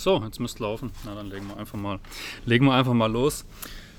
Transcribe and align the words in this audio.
So, 0.00 0.18
jetzt 0.24 0.40
müsst 0.40 0.60
laufen. 0.60 0.92
Na, 1.04 1.14
dann 1.14 1.28
legen 1.28 1.46
wir 1.48 1.58
einfach 1.58 1.78
mal, 1.78 2.00
legen 2.46 2.64
wir 2.64 2.72
einfach 2.72 2.94
mal 2.94 3.12
los. 3.12 3.44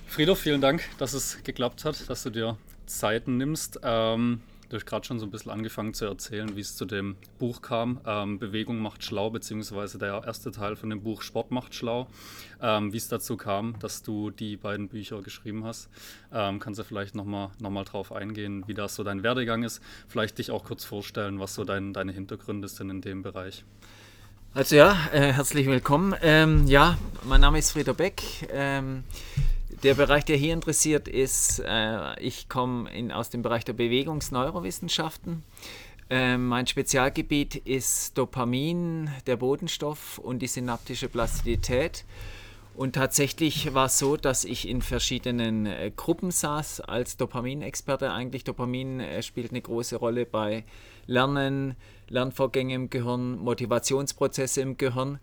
Friedhof, 0.08 0.40
vielen 0.40 0.60
Dank, 0.60 0.82
dass 0.98 1.14
es 1.14 1.44
geklappt 1.44 1.86
hat, 1.86 2.10
dass 2.10 2.24
du 2.24 2.32
dir 2.32 2.58
Zeiten 2.88 3.38
nimmst. 3.38 3.80
Ähm, 3.84 4.42
du 4.70 4.78
hast 4.78 4.88
gerade 4.88 5.06
schon 5.06 5.20
so 5.20 5.28
ein 5.28 5.30
bisschen 5.30 5.52
angefangen 5.52 5.94
zu 5.94 6.06
erzählen, 6.06 6.56
wie 6.56 6.62
es 6.62 6.76
zu 6.76 6.86
dem 6.86 7.18
Buch 7.38 7.62
kam. 7.62 8.02
Ähm, 8.08 8.40
Bewegung 8.40 8.80
macht 8.80 9.04
schlau, 9.04 9.30
beziehungsweise 9.30 10.00
der 10.00 10.24
erste 10.26 10.50
Teil 10.50 10.76
von 10.76 10.90
dem 10.90 11.04
Buch 11.04 11.22
Sport 11.22 11.52
macht 11.52 11.76
schlau. 11.76 12.08
Ähm, 12.60 12.92
wie 12.94 12.98
es 12.98 13.08
dazu 13.08 13.38
kam, 13.38 13.78
dass 13.78 14.02
du 14.02 14.32
die 14.32 14.58
beiden 14.58 14.88
Bücher 14.88 15.22
geschrieben 15.22 15.66
hast. 15.66 15.88
Ähm, 16.34 16.58
kannst 16.58 16.80
du 16.80 16.84
vielleicht 16.84 17.14
nochmal 17.14 17.52
noch 17.60 17.70
mal 17.70 17.84
drauf 17.84 18.12
eingehen, 18.12 18.64
wie 18.66 18.74
das 18.74 18.96
so 18.96 19.04
dein 19.04 19.22
Werdegang 19.22 19.62
ist? 19.62 19.84
Vielleicht 20.08 20.40
dich 20.40 20.50
auch 20.50 20.64
kurz 20.64 20.84
vorstellen, 20.84 21.40
was 21.40 21.54
so 21.54 21.64
dein, 21.64 21.94
deine 21.94 22.12
Hintergründe 22.12 22.68
sind 22.68 22.90
in 22.90 23.02
dem 23.02 23.22
Bereich. 23.22 23.64
Also 24.54 24.76
ja, 24.76 24.98
äh, 25.14 25.32
herzlich 25.32 25.66
willkommen. 25.66 26.14
Ähm, 26.22 26.68
ja, 26.68 26.98
mein 27.24 27.40
Name 27.40 27.58
ist 27.58 27.72
Frieder 27.72 27.94
Beck. 27.94 28.22
Ähm, 28.52 29.06
der 29.82 29.94
Bereich, 29.94 30.26
der 30.26 30.36
hier 30.36 30.54
interessiert, 30.54 31.08
ist, 31.08 31.64
äh, 31.66 32.20
ich 32.20 32.50
komme 32.50 32.90
aus 33.16 33.30
dem 33.30 33.44
Bereich 33.44 33.64
der 33.64 33.72
Bewegungsneurowissenschaften. 33.72 35.44
Äh, 36.10 36.36
mein 36.36 36.68
Spezialgebiet 36.68 37.56
ist 37.56 38.18
Dopamin, 38.18 39.10
der 39.26 39.38
Bodenstoff 39.38 40.18
und 40.18 40.40
die 40.40 40.48
synaptische 40.48 41.08
Plastizität. 41.08 42.04
Und 42.76 42.96
tatsächlich 42.96 43.74
war 43.74 43.86
es 43.86 44.00
so, 44.00 44.18
dass 44.18 44.44
ich 44.44 44.68
in 44.68 44.82
verschiedenen 44.82 45.66
äh, 45.66 45.92
Gruppen 45.96 46.30
saß 46.30 46.82
als 46.82 47.16
Dopaminexperte. 47.16 48.12
Eigentlich 48.12 48.44
Dopamin 48.44 49.00
äh, 49.00 49.24
spielt 49.24 49.52
eine 49.52 49.62
große 49.62 49.96
Rolle 49.96 50.26
bei 50.26 50.66
Lernen, 51.06 51.78
Lernvorgänge 52.12 52.76
im 52.76 52.90
Gehirn, 52.90 53.40
Motivationsprozesse 53.40 54.62
im 54.62 54.78
Gehirn. 54.78 55.20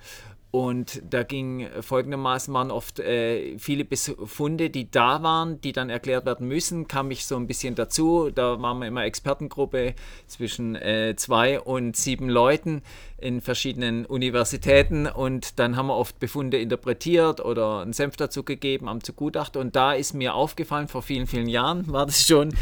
Und 0.50 1.02
da 1.08 1.24
ging 1.24 1.68
folgendermaßen, 1.80 2.54
waren 2.54 2.70
oft 2.70 3.00
äh, 3.00 3.58
viele 3.58 3.84
Befunde, 3.84 4.70
die 4.70 4.90
da 4.90 5.22
waren, 5.22 5.60
die 5.60 5.72
dann 5.72 5.90
erklärt 5.90 6.24
werden 6.24 6.48
müssen, 6.48 6.88
kam 6.88 7.10
ich 7.10 7.26
so 7.26 7.36
ein 7.36 7.46
bisschen 7.46 7.74
dazu. 7.74 8.30
Da 8.34 8.60
waren 8.62 8.78
wir 8.78 8.86
immer 8.86 9.04
Expertengruppe 9.04 9.94
zwischen 10.26 10.74
äh, 10.74 11.14
zwei 11.16 11.60
und 11.60 11.96
sieben 11.96 12.30
Leuten 12.30 12.80
in 13.18 13.40
verschiedenen 13.40 14.06
Universitäten 14.06 15.08
und 15.08 15.58
dann 15.58 15.76
haben 15.76 15.88
wir 15.88 15.96
oft 15.96 16.20
Befunde 16.20 16.58
interpretiert 16.58 17.44
oder 17.44 17.80
einen 17.80 17.92
Senf 17.92 18.16
dazu 18.16 18.44
gegeben 18.44 18.88
am 18.88 19.02
Zugutachter. 19.02 19.58
Und 19.58 19.74
da 19.74 19.92
ist 19.92 20.14
mir 20.14 20.34
aufgefallen, 20.34 20.86
vor 20.86 21.02
vielen, 21.02 21.26
vielen 21.26 21.48
Jahren 21.48 21.90
war 21.92 22.06
das 22.06 22.24
schon, 22.26 22.54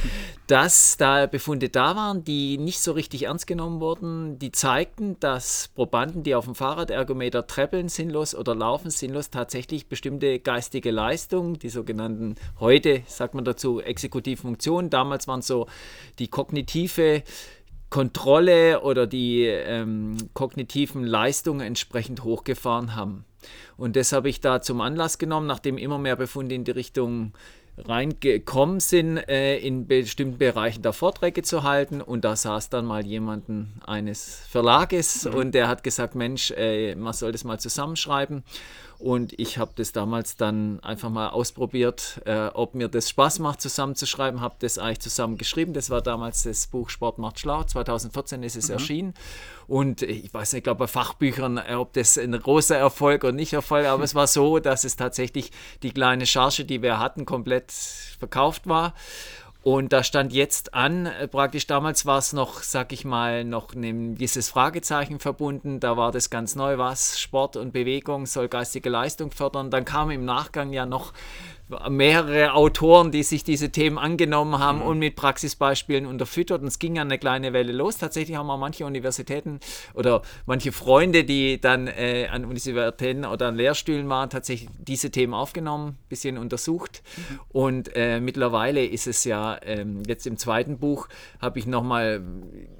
dass 0.47 0.97
da 0.97 1.27
Befunde 1.27 1.69
da 1.69 1.95
waren, 1.95 2.25
die 2.25 2.57
nicht 2.57 2.81
so 2.81 2.93
richtig 2.93 3.25
ernst 3.25 3.47
genommen 3.47 3.81
wurden, 3.81 4.39
die 4.39 4.51
zeigten, 4.51 5.21
dass 5.21 5.69
Probanden, 5.75 6.23
die 6.23 6.35
auf 6.35 6.47
dem 6.47 6.55
Fahrradergometer 6.55 7.47
treppeln 7.47 7.91
sinnlos 7.91 8.35
oder 8.35 8.55
laufen 8.55 8.91
sinnlos, 8.91 9.29
tatsächlich 9.29 9.89
bestimmte 9.89 10.39
geistige 10.39 10.91
Leistungen, 10.91 11.59
die 11.59 11.69
sogenannten, 11.69 12.37
heute 12.61 13.03
sagt 13.07 13.35
man 13.35 13.45
dazu, 13.45 13.81
Exekutivfunktionen, 13.81 14.89
damals 14.89 15.29
waren 15.29 15.43
so 15.43 15.67
die 16.19 16.29
kognitive 16.29 17.23
Kontrolle 17.91 18.81
oder 18.83 19.06
die 19.06 19.45
ähm, 19.45 20.17
kognitiven 20.34 21.05
Leistungen 21.05 21.61
entsprechend 21.61 22.25
hochgefahren 22.25 22.97
haben. 22.97 23.25
Und 23.77 23.97
das 23.97 24.12
habe 24.12 24.29
ich 24.29 24.41
da 24.41 24.61
zum 24.61 24.81
Anlass 24.81 25.19
genommen, 25.19 25.47
nachdem 25.47 25.79
immer 25.79 25.98
mehr 25.98 26.17
Befunde 26.17 26.55
in 26.55 26.64
die 26.64 26.73
Richtung 26.73 27.33
reingekommen 27.79 28.81
sind, 28.81 29.19
äh, 29.29 29.59
in 29.59 29.87
bestimmten 29.87 30.39
Bereichen 30.39 30.83
da 30.83 30.92
Vorträge 30.92 31.42
zu 31.42 31.62
halten. 31.62 32.01
Und 32.01 32.25
da 32.25 32.34
saß 32.34 32.70
dann 32.70 32.87
mal 32.87 33.05
jemanden 33.05 33.81
eines 33.87 34.42
Verlages 34.48 35.25
mhm. 35.25 35.34
und 35.34 35.55
der 35.55 35.69
hat 35.69 35.84
gesagt, 35.84 36.14
Mensch, 36.14 36.51
äh, 36.53 36.95
man 36.95 37.12
soll 37.12 37.33
das 37.33 37.45
mal 37.45 37.61
zusammenschreiben. 37.61 38.45
Und 38.98 39.39
ich 39.39 39.58
habe 39.58 39.72
das 39.75 39.92
damals 39.92 40.36
dann 40.36 40.80
einfach 40.80 41.11
mal 41.11 41.28
ausprobiert, 41.28 42.20
äh, 42.24 42.46
ob 42.48 42.74
mir 42.74 42.89
das 42.89 43.11
Spaß 43.11 43.40
macht, 43.40 43.61
zusammenzuschreiben. 43.61 44.40
Habe 44.40 44.57
das 44.61 44.79
eigentlich 44.79 45.01
zusammen 45.01 45.36
geschrieben. 45.36 45.74
Das 45.74 45.90
war 45.90 46.01
damals 46.01 46.45
das 46.45 46.67
Buch 46.67 46.89
Sport 46.89 47.18
macht 47.18 47.39
schlau. 47.39 47.62
2014 47.62 48.42
ist 48.42 48.56
es 48.56 48.68
mhm. 48.68 48.74
erschienen. 48.74 49.14
Und 49.67 50.02
ich 50.02 50.33
weiß 50.33 50.52
nicht, 50.52 50.58
ich 50.58 50.64
glaube 50.64 50.79
bei 50.79 50.86
Fachbüchern, 50.86 51.58
äh, 51.58 51.74
ob 51.74 51.92
das 51.92 52.17
ein 52.17 52.33
großer 52.33 52.77
Erfolg 52.77 53.24
oder 53.24 53.33
nicht 53.33 53.52
Erfolg, 53.52 53.86
aber 53.86 54.05
es 54.05 54.14
war 54.14 54.27
so, 54.27 54.58
dass 54.58 54.85
es 54.85 54.96
tatsächlich 54.96 55.51
die 55.83 55.90
kleine 55.90 56.24
Charge, 56.24 56.64
die 56.64 56.83
wir 56.83 56.98
hatten, 56.98 57.27
komplett 57.27 57.73
verkauft 57.73 58.67
war. 58.67 58.95
Und 59.67 59.93
da 59.93 60.05
stand 60.05 60.33
jetzt 60.33 60.75
an, 60.75 61.07
äh, 61.07 61.27
praktisch 61.27 61.67
damals 61.67 62.07
war 62.07 62.19
es 62.19 62.33
noch, 62.33 62.63
sag 62.63 62.93
ich 62.93 63.05
mal, 63.05 63.43
noch 63.43 63.75
ein 63.75 64.15
gewisses 64.15 64.49
Fragezeichen 64.49 65.19
verbunden. 65.19 65.81
Da 65.81 65.97
war 65.97 66.13
das 66.13 66.31
ganz 66.31 66.55
neu, 66.55 66.79
was 66.79 67.19
Sport 67.19 67.57
und 67.57 67.73
Bewegung 67.73 68.27
soll 68.27 68.47
geistige 68.47 68.91
Leistung 68.91 69.33
fördern. 69.33 69.73
Dann 69.73 69.85
kam 69.85 70.13
im 70.13 70.25
Nachgang 70.25 70.73
ja 70.73 70.87
noch 70.87 71.13
mehrere 71.89 72.53
Autoren, 72.53 73.11
die 73.11 73.25
sich 73.25 73.43
diese 73.43 73.71
Themen 73.71 73.99
angenommen 73.99 74.59
haben 74.59 74.79
mhm. 74.79 74.87
und 74.87 74.99
mit 75.01 75.17
Praxisbeispielen 75.17 76.07
unterfüttert. 76.07 76.63
Und 76.63 76.69
es 76.69 76.79
ging 76.79 76.97
ja 76.97 77.03
eine 77.03 77.19
kleine 77.19 77.53
Welle 77.53 77.73
los. 77.73 77.99
Tatsächlich 77.99 78.37
haben 78.37 78.49
auch 78.51 78.59
manche 78.59 78.87
Universitäten 78.87 79.59
oder 79.95 80.23
manche 80.47 80.71
Freunde, 80.71 81.25
die 81.25 81.61
dann 81.61 81.89
äh, 81.89 82.29
an 82.31 82.45
Universitäten 82.45 83.25
oder 83.25 83.49
an 83.49 83.57
Lehrstühlen 83.57 84.09
waren, 84.09 84.31
tatsächlich 84.31 84.71
diese 84.79 85.11
Themen 85.11 85.35
aufgenommen, 85.35 85.99
bisschen 86.09 86.39
untersucht. 86.39 87.03
Mhm. 87.17 87.41
Und 87.49 87.91
äh, 87.97 88.21
mittlerweile 88.21 88.85
ist 88.85 89.09
es 89.09 89.25
ja 89.25 89.59
ähm, 89.63 90.03
jetzt 90.07 90.27
im 90.27 90.37
zweiten 90.37 90.79
Buch, 90.79 91.09
habe 91.41 91.59
ich 91.59 91.67
nochmal 91.67 92.23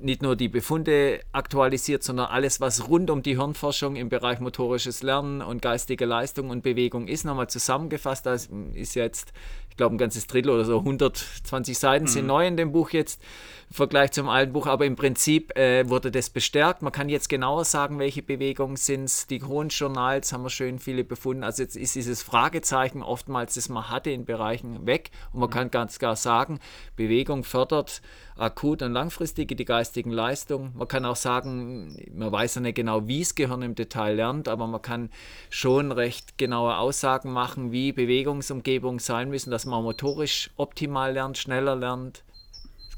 nicht 0.01 0.23
nur 0.23 0.37
die 0.37 0.49
Befunde 0.49 1.21
aktualisiert, 1.33 2.05
sondern 2.05 2.27
alles, 2.27 2.61
was 2.61 2.89
rund 2.89 3.11
um 3.11 3.23
die 3.23 3.37
Hirnforschung 3.37 3.97
im 3.97 4.09
Bereich 4.09 4.39
motorisches 4.39 5.03
Lernen 5.03 5.43
und 5.43 5.61
geistige 5.61 6.05
Leistung 6.05 6.51
und 6.51 6.63
Bewegung 6.63 7.09
ist, 7.09 7.25
nochmal 7.25 7.49
zusammengefasst. 7.49 8.27
Da 8.27 8.37
ist 8.77 8.95
jetzt, 8.95 9.33
ich 9.71 9.77
glaube, 9.77 9.95
ein 9.95 9.99
ganzes 9.99 10.27
Drittel 10.27 10.51
oder 10.51 10.65
so, 10.65 10.79
120 10.79 11.79
Seiten 11.79 12.05
mhm. 12.05 12.09
sind 12.09 12.27
neu 12.27 12.47
in 12.47 12.57
dem 12.57 12.73
Buch 12.73 12.91
jetzt 12.91 13.21
im 13.69 13.75
Vergleich 13.75 14.13
zum 14.13 14.29
alten 14.29 14.53
Buch, 14.53 14.67
aber 14.67 14.87
im 14.87 14.97
Prinzip 14.97 15.57
äh, 15.57 15.89
wurde 15.89 16.11
das 16.11 16.31
bestärkt. 16.31 16.83
Man 16.83 16.93
kann 16.93 17.09
jetzt 17.09 17.29
genauer 17.29 17.65
sagen, 17.65 17.99
welche 17.99 18.23
Bewegungen 18.23 18.77
sind 18.77 19.05
es. 19.05 19.27
Die 19.27 19.43
hohen 19.43 19.69
Journals 19.69 20.33
haben 20.33 20.45
wir 20.45 20.51
schön 20.51 20.79
viele 20.79 21.05
befunden. 21.05 21.45
Also 21.45 21.63
jetzt 21.63 21.77
ist 21.77 21.95
dieses 21.95 22.23
Fragezeichen 22.23 23.03
oftmals, 23.03 23.55
das 23.55 23.69
man 23.69 23.91
hatte 23.91 24.11
in 24.11 24.25
Bereichen 24.25 24.87
weg 24.87 25.11
und 25.33 25.41
man 25.41 25.51
mhm. 25.51 25.55
kann 25.55 25.71
ganz 25.71 25.99
klar 25.99 26.17
sagen, 26.17 26.61
Bewegung 26.95 27.45
fördert 27.45 28.03
akut 28.37 28.83
und 28.83 28.93
langfristig 28.93 29.57
die 29.57 29.65
geistigen 29.65 30.11
Leistungen. 30.11 30.73
Man 30.77 30.89
kann 30.89 31.05
auch 31.05 31.17
sagen, 31.17 31.97
man 32.15 32.31
weiß 32.31 32.57
ja 32.57 32.61
nicht 32.61 32.75
genau, 32.75 33.07
wie 33.09 33.21
das 33.21 33.35
Gehirn 33.35 33.63
im 33.63 33.75
Detail 33.75 34.17
lernt, 34.17 34.49
aber 34.49 34.67
man 34.67 34.83
kann 34.83 35.11
schon 35.51 35.93
recht 35.93 36.39
genaue 36.39 36.77
Aussagen 36.77 37.33
machen, 37.33 37.73
wie 37.73 37.93
Bewegungsumgebungen 37.93 38.99
sein 38.99 39.31
müssen, 39.31 39.51
dass 39.51 39.67
man 39.67 39.83
motorisch 39.83 40.51
optimal 40.57 41.13
lernt, 41.13 41.39
schneller 41.39 41.77
lernt, 41.77 42.23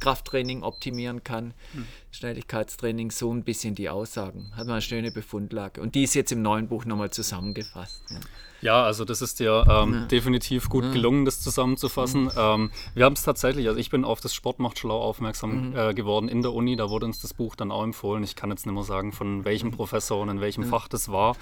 Krafttraining 0.00 0.62
optimieren 0.62 1.24
kann, 1.24 1.54
hm. 1.72 1.86
Schnelligkeitstraining, 2.10 3.10
so 3.10 3.32
ein 3.32 3.44
bisschen 3.44 3.74
die 3.74 3.88
Aussagen. 3.88 4.50
Hat 4.52 4.66
man 4.66 4.74
eine 4.74 4.82
schöne 4.82 5.10
Befundlage. 5.10 5.80
Und 5.80 5.94
die 5.94 6.04
ist 6.04 6.14
jetzt 6.14 6.32
im 6.32 6.42
neuen 6.42 6.68
Buch 6.68 6.84
nochmal 6.84 7.10
zusammengefasst. 7.10 8.02
Ja. 8.10 8.20
Ja, 8.60 8.82
also 8.82 9.04
das 9.04 9.22
ist 9.22 9.38
dir 9.38 9.64
ähm, 9.68 9.94
ja. 9.94 10.00
definitiv 10.06 10.68
gut 10.68 10.84
ja. 10.84 10.92
gelungen, 10.92 11.24
das 11.24 11.40
zusammenzufassen. 11.40 12.24
Mhm. 12.24 12.30
Ähm, 12.36 12.70
wir 12.94 13.04
haben 13.04 13.12
es 13.12 13.22
tatsächlich, 13.22 13.68
also 13.68 13.78
ich 13.78 13.90
bin 13.90 14.04
auf 14.04 14.20
das 14.20 14.34
Sport 14.34 14.58
macht 14.58 14.78
schlau 14.78 15.00
aufmerksam 15.00 15.70
mhm. 15.70 15.76
äh, 15.76 15.94
geworden 15.94 16.28
in 16.28 16.42
der 16.42 16.52
Uni, 16.52 16.74
da 16.74 16.90
wurde 16.90 17.06
uns 17.06 17.20
das 17.20 17.34
Buch 17.34 17.54
dann 17.54 17.70
auch 17.70 17.84
empfohlen. 17.84 18.24
Ich 18.24 18.34
kann 18.34 18.50
jetzt 18.50 18.66
nicht 18.66 18.74
mehr 18.74 18.82
sagen, 18.82 19.12
von 19.12 19.44
welchem 19.44 19.68
mhm. 19.68 19.76
Professor 19.76 20.20
und 20.20 20.28
in 20.28 20.40
welchem. 20.40 20.58
Fach 20.68 20.88
das 20.88 21.10
war, 21.10 21.36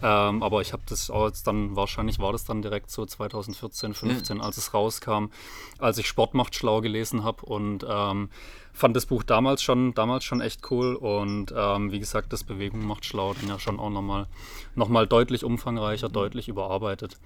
ähm, 0.00 0.42
aber 0.42 0.62
ich 0.62 0.72
habe 0.72 0.82
das 0.88 1.10
auch 1.10 1.26
jetzt 1.26 1.46
dann, 1.46 1.74
wahrscheinlich 1.74 2.18
war 2.18 2.32
das 2.32 2.44
dann 2.44 2.62
direkt 2.62 2.90
so 2.90 3.04
2014, 3.04 3.94
15, 3.94 4.40
als 4.40 4.56
es 4.56 4.72
rauskam, 4.72 5.26
als 5.78 5.98
ich 5.98 6.06
Sport 6.06 6.34
macht 6.34 6.54
schlau 6.54 6.80
gelesen 6.80 7.24
habe 7.24 7.44
und 7.44 7.84
ähm, 7.86 8.30
fand 8.80 8.96
das 8.96 9.06
Buch 9.06 9.22
damals 9.22 9.62
schon, 9.62 9.94
damals 9.94 10.24
schon 10.24 10.40
echt 10.40 10.70
cool 10.70 10.96
und 10.96 11.54
ähm, 11.56 11.92
wie 11.92 12.00
gesagt, 12.00 12.32
das 12.32 12.42
Bewegung 12.42 12.84
macht 12.84 13.04
schlau 13.04 13.34
dann 13.34 13.48
ja 13.48 13.58
schon 13.58 13.78
auch 13.78 13.90
nochmal 13.90 14.26
noch 14.74 14.88
mal 14.88 15.06
deutlich 15.06 15.44
umfangreicher, 15.44 16.08
mhm. 16.08 16.12
deutlich 16.14 16.48
überarbeitet. 16.48 17.18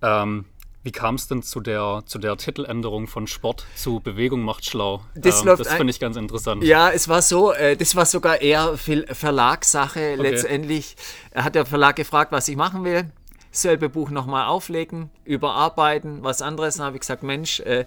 Ähm, 0.00 0.46
wie 0.82 0.92
kam 0.92 1.16
es 1.16 1.28
denn 1.28 1.42
zu 1.42 1.60
der, 1.60 2.04
zu 2.06 2.18
der 2.18 2.38
Titeländerung 2.38 3.06
von 3.06 3.26
Sport 3.26 3.66
zu 3.74 4.00
Bewegung 4.00 4.42
macht 4.42 4.64
schlau? 4.64 5.02
Das, 5.14 5.42
ähm, 5.42 5.48
das 5.58 5.68
finde 5.68 5.90
ich 5.90 6.00
ganz 6.00 6.16
interessant. 6.16 6.64
Ja, 6.64 6.90
es 6.90 7.06
war 7.08 7.20
so, 7.20 7.52
äh, 7.52 7.76
das 7.76 7.94
war 7.96 8.06
sogar 8.06 8.40
eher 8.40 8.78
Verlagssache. 8.78 10.14
Okay. 10.14 10.22
Letztendlich 10.22 10.96
hat 11.34 11.54
der 11.54 11.66
Verlag 11.66 11.96
gefragt, 11.96 12.32
was 12.32 12.48
ich 12.48 12.56
machen 12.56 12.84
will. 12.84 13.10
Selbe 13.52 13.88
Buch 13.88 14.10
nochmal 14.10 14.46
auflegen, 14.46 15.10
überarbeiten, 15.24 16.22
was 16.22 16.40
anderes. 16.40 16.76
Dann 16.76 16.86
habe 16.86 16.96
ich 16.96 17.00
gesagt, 17.00 17.24
Mensch, 17.24 17.60
äh, 17.60 17.84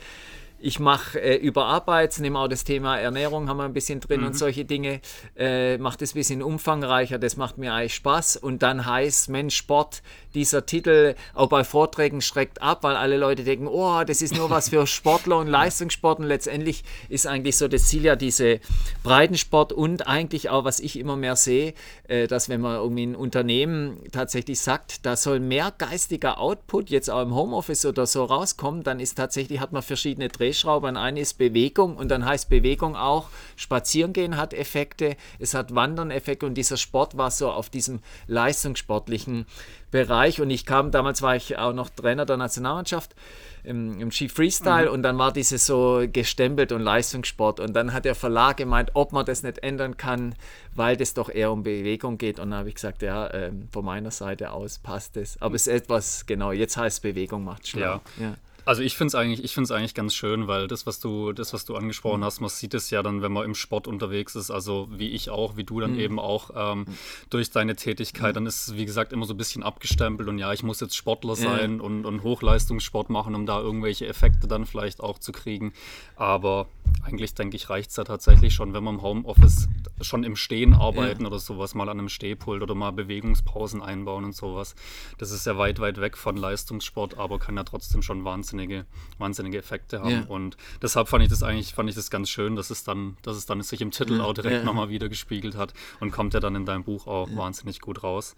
ich 0.63 0.79
mache 0.79 1.19
äh, 1.19 1.35
Überarbeit, 1.35 2.17
nehme 2.19 2.39
auch 2.39 2.47
das 2.47 2.63
Thema 2.63 2.97
Ernährung, 2.97 3.49
haben 3.49 3.57
wir 3.57 3.65
ein 3.65 3.73
bisschen 3.73 3.99
drin 3.99 4.21
mhm. 4.21 4.27
und 4.27 4.37
solche 4.37 4.63
Dinge. 4.63 5.01
Äh, 5.35 5.77
mache 5.77 5.97
das 5.97 6.11
ein 6.11 6.19
bisschen 6.19 6.41
umfangreicher, 6.41 7.19
das 7.19 7.35
macht 7.35 7.57
mir 7.57 7.73
eigentlich 7.73 7.95
Spaß. 7.95 8.37
Und 8.37 8.63
dann 8.63 8.85
heißt, 8.85 9.27
Mensch, 9.27 9.57
Sport, 9.57 10.01
dieser 10.33 10.65
Titel 10.65 11.15
auch 11.33 11.49
bei 11.49 11.65
Vorträgen 11.65 12.21
schreckt 12.21 12.61
ab, 12.61 12.83
weil 12.83 12.95
alle 12.95 13.17
Leute 13.17 13.43
denken, 13.43 13.67
oh, 13.67 14.03
das 14.05 14.21
ist 14.21 14.37
nur 14.37 14.49
was 14.49 14.69
für 14.69 14.87
Sportler 15.03 15.39
und 15.39 15.47
Leistungssport. 15.47 16.19
Und 16.19 16.25
letztendlich 16.25 16.85
ist 17.09 17.27
eigentlich 17.27 17.57
so 17.57 17.67
das 17.67 17.89
Ziel 17.89 18.05
ja 18.05 18.15
diese 18.15 18.61
Breitensport 19.03 19.73
und 19.73 20.07
eigentlich 20.07 20.49
auch, 20.49 20.63
was 20.63 20.79
ich 20.79 20.97
immer 20.97 21.17
mehr 21.17 21.35
sehe, 21.35 21.73
äh, 22.07 22.27
dass 22.27 22.47
wenn 22.47 22.61
man 22.61 22.77
irgendwie 22.77 23.07
ein 23.07 23.15
Unternehmen 23.17 23.97
tatsächlich 24.13 24.61
sagt, 24.61 25.05
da 25.05 25.17
soll 25.17 25.41
mehr 25.41 25.73
geistiger 25.77 26.39
Output 26.39 26.89
jetzt 26.89 27.09
auch 27.09 27.21
im 27.21 27.35
Homeoffice 27.35 27.85
oder 27.85 28.05
so 28.05 28.23
rauskommen, 28.23 28.83
dann 28.83 29.01
ist 29.01 29.15
tatsächlich, 29.15 29.59
hat 29.59 29.73
man 29.73 29.81
verschiedene 29.81 30.29
Drehschrauben. 30.53 30.97
Eine 30.97 31.19
ist 31.19 31.37
Bewegung 31.37 31.97
und 31.97 32.09
dann 32.09 32.25
heißt 32.25 32.49
Bewegung 32.49 32.95
auch, 32.95 33.29
Spazierengehen 33.55 34.37
hat 34.37 34.53
Effekte, 34.53 35.17
es 35.39 35.53
hat 35.53 35.73
Wandern 35.73 36.11
Effekte 36.11 36.45
und 36.45 36.53
dieser 36.53 36.77
Sport 36.77 37.17
war 37.17 37.31
so 37.31 37.49
auf 37.51 37.69
diesem 37.69 37.99
leistungssportlichen 38.27 39.45
Bereich 39.89 40.39
und 40.41 40.49
ich 40.49 40.65
kam, 40.65 40.91
damals 40.91 41.21
war 41.21 41.35
ich 41.35 41.57
auch 41.57 41.73
noch 41.73 41.89
Trainer 41.89 42.25
der 42.25 42.37
Nationalmannschaft 42.37 43.15
im, 43.63 43.99
im 43.99 44.11
Ski 44.11 44.29
Freestyle 44.29 44.87
mhm. 44.87 44.93
und 44.93 45.03
dann 45.03 45.17
war 45.17 45.31
dieses 45.31 45.65
so 45.65 46.03
gestempelt 46.11 46.71
und 46.71 46.81
Leistungssport 46.81 47.59
und 47.59 47.73
dann 47.73 47.93
hat 47.93 48.05
der 48.05 48.15
Verlag 48.15 48.57
gemeint, 48.57 48.91
ob 48.93 49.11
man 49.11 49.25
das 49.25 49.43
nicht 49.43 49.59
ändern 49.59 49.97
kann, 49.97 50.35
weil 50.75 50.97
das 50.97 51.13
doch 51.13 51.29
eher 51.29 51.51
um 51.51 51.63
Bewegung 51.63 52.17
geht 52.17 52.39
und 52.39 52.51
dann 52.51 52.59
habe 52.59 52.69
ich 52.69 52.75
gesagt, 52.75 53.01
ja, 53.01 53.27
äh, 53.27 53.51
von 53.71 53.85
meiner 53.85 54.11
Seite 54.11 54.51
aus 54.51 54.77
passt 54.79 55.17
es, 55.17 55.41
aber 55.41 55.55
es 55.55 55.67
ist 55.67 55.73
etwas, 55.73 56.25
genau, 56.25 56.51
jetzt 56.51 56.77
heißt 56.77 57.01
Bewegung 57.01 57.43
macht 57.43 57.67
schlau. 57.67 57.81
Ja. 57.81 58.01
ja. 58.19 58.35
Also 58.65 58.81
ich 58.81 58.95
finde 58.95 59.09
es 59.09 59.15
eigentlich, 59.15 59.71
eigentlich 59.71 59.93
ganz 59.93 60.13
schön, 60.13 60.47
weil 60.47 60.67
das, 60.67 60.85
was 60.85 60.99
du, 60.99 61.33
das, 61.33 61.53
was 61.53 61.65
du 61.65 61.75
angesprochen 61.75 62.21
mhm. 62.21 62.25
hast, 62.25 62.39
man 62.39 62.49
sieht 62.49 62.73
es 62.73 62.89
ja 62.89 63.03
dann, 63.03 63.21
wenn 63.21 63.31
man 63.31 63.45
im 63.45 63.55
Sport 63.55 63.87
unterwegs 63.87 64.35
ist, 64.35 64.51
also 64.51 64.87
wie 64.91 65.09
ich 65.09 65.29
auch, 65.29 65.57
wie 65.57 65.63
du 65.63 65.79
dann 65.79 65.93
mhm. 65.93 65.99
eben 65.99 66.19
auch 66.19 66.51
ähm, 66.55 66.79
mhm. 66.79 66.85
durch 67.29 67.51
deine 67.51 67.75
Tätigkeit, 67.75 68.31
mhm. 68.31 68.35
dann 68.35 68.45
ist 68.45 68.67
es, 68.67 68.75
wie 68.75 68.85
gesagt, 68.85 69.11
immer 69.11 69.25
so 69.25 69.33
ein 69.33 69.37
bisschen 69.37 69.63
abgestempelt 69.63 70.29
und 70.29 70.39
ja, 70.39 70.53
ich 70.53 70.63
muss 70.63 70.79
jetzt 70.79 70.95
Sportler 70.95 71.35
sein 71.35 71.77
ja. 71.77 71.83
und, 71.83 72.05
und 72.05 72.23
Hochleistungssport 72.23 73.09
machen, 73.09 73.35
um 73.35 73.45
da 73.45 73.59
irgendwelche 73.59 74.07
Effekte 74.07 74.47
dann 74.47 74.65
vielleicht 74.65 75.01
auch 75.01 75.19
zu 75.19 75.31
kriegen. 75.31 75.73
Aber 76.15 76.67
eigentlich 77.03 77.33
denke 77.33 77.55
ich, 77.55 77.69
reicht 77.69 77.91
es 77.91 77.97
ja 77.97 78.03
tatsächlich 78.03 78.53
schon, 78.53 78.73
wenn 78.73 78.83
man 78.83 78.95
im 78.95 79.01
Homeoffice 79.01 79.67
schon 80.01 80.23
im 80.23 80.35
Stehen 80.35 80.73
arbeiten 80.73 81.21
ja. 81.21 81.27
oder 81.27 81.39
sowas, 81.39 81.75
mal 81.75 81.89
an 81.89 81.99
einem 81.99 82.09
Stehpult 82.09 82.61
oder 82.61 82.75
mal 82.75 82.91
Bewegungspausen 82.91 83.81
einbauen 83.81 84.23
und 84.23 84.35
sowas. 84.35 84.75
Das 85.17 85.31
ist 85.31 85.45
ja 85.45 85.57
weit, 85.57 85.79
weit 85.79 85.99
weg 85.99 86.17
von 86.17 86.37
Leistungssport, 86.37 87.17
aber 87.17 87.39
kann 87.39 87.55
ja 87.55 87.63
trotzdem 87.63 88.01
schon 88.01 88.23
wahnsinnige, 88.23 88.85
wahnsinnige 89.17 89.57
Effekte 89.57 90.01
haben. 90.01 90.09
Ja. 90.09 90.25
Und 90.27 90.57
deshalb 90.81 91.07
fand 91.07 91.23
ich 91.23 91.29
das 91.29 91.43
eigentlich, 91.43 91.73
fand 91.73 91.89
ich 91.89 91.95
das 91.95 92.09
ganz 92.09 92.29
schön, 92.29 92.55
dass 92.55 92.69
es 92.69 92.83
dann, 92.83 93.17
dass 93.21 93.37
es 93.37 93.45
dann 93.45 93.61
sich 93.61 93.81
im 93.81 93.91
Titel 93.91 94.21
auch 94.21 94.33
direkt 94.33 94.57
ja. 94.57 94.63
nochmal 94.63 94.89
wieder 94.89 95.09
gespiegelt 95.09 95.55
hat 95.55 95.73
und 95.99 96.11
kommt 96.11 96.33
ja 96.33 96.39
dann 96.39 96.55
in 96.55 96.65
deinem 96.65 96.83
Buch 96.83 97.07
auch 97.07 97.33
wahnsinnig 97.35 97.81
gut 97.81 98.03
raus. 98.03 98.35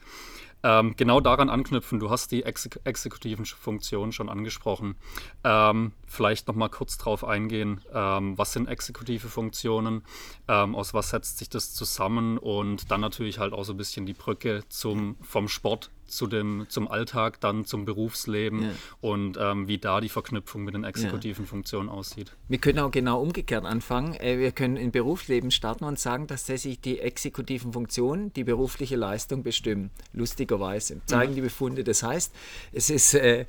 Ähm, 0.66 0.96
genau 0.98 1.20
daran 1.20 1.52
anknüpfen, 1.52 2.00
du 2.00 2.10
hast 2.10 2.32
die 2.32 2.42
Ex 2.42 2.68
exekutiven 2.86 3.46
Funktionen 3.46 4.12
schon 4.12 4.30
angesprochen. 4.30 4.96
Ähm, 5.44 5.92
vielleicht 6.16 6.48
nochmal 6.48 6.70
kurz 6.70 6.98
drauf 6.98 7.24
eingehen, 7.24 7.82
ähm, 7.94 8.38
was 8.38 8.54
sind 8.54 8.68
exekutive 8.68 9.28
Funktionen, 9.28 10.04
ähm, 10.48 10.76
aus 10.76 10.94
was 10.94 11.12
setzt 11.12 11.38
sich 11.38 11.50
das 11.50 11.74
zusammen 11.74 12.38
und 12.38 12.90
dann 12.92 13.02
natürlich 13.02 13.40
halt 13.40 13.54
auch 13.54 13.64
so 13.64 13.74
ein 13.74 13.78
bisschen 13.78 14.06
die 14.06 14.14
Brücke 14.14 14.64
zum, 14.70 15.18
vom 15.22 15.48
Sport 15.48 15.92
zu 16.08 16.28
dem, 16.28 16.66
zum 16.70 16.88
Alltag, 16.88 17.40
dann 17.42 17.66
zum 17.66 17.86
Berufsleben 17.86 18.64
ja. 18.64 18.70
und 19.02 19.38
ähm, 19.40 19.68
wie 19.68 19.78
da 19.78 20.02
die 20.02 20.10
Verknüpfung 20.10 20.64
mit 20.64 20.76
den 20.76 20.84
exekutiven 20.84 21.46
ja. 21.46 21.50
Funktionen 21.50 21.90
aussieht. 21.90 22.32
Wir 22.48 22.60
können 22.60 22.80
auch 22.80 22.92
genau 22.92 23.22
umgekehrt 23.22 23.66
anfangen. 23.66 24.14
Äh, 24.14 24.38
wir 24.40 24.52
können 24.52 24.78
im 24.78 24.92
Berufsleben 24.92 25.52
starten 25.52 25.84
und 25.84 26.00
sagen, 26.00 26.28
dass 26.28 26.46
sich 26.46 26.80
die 26.80 27.00
exekutiven 27.00 27.74
Funktionen 27.74 28.32
die 28.34 28.44
berufliche 28.44 28.96
Leistung 28.96 29.44
bestimmen. 29.44 29.90
Lustigerweise 30.14 31.02
zeigen 31.06 31.32
mhm. 31.32 31.36
die 31.36 31.42
Befunde. 31.42 31.84
Das 31.84 32.04
heißt, 32.04 32.34
es 32.72 32.90
ist 32.90 33.16
äh, 33.16 33.46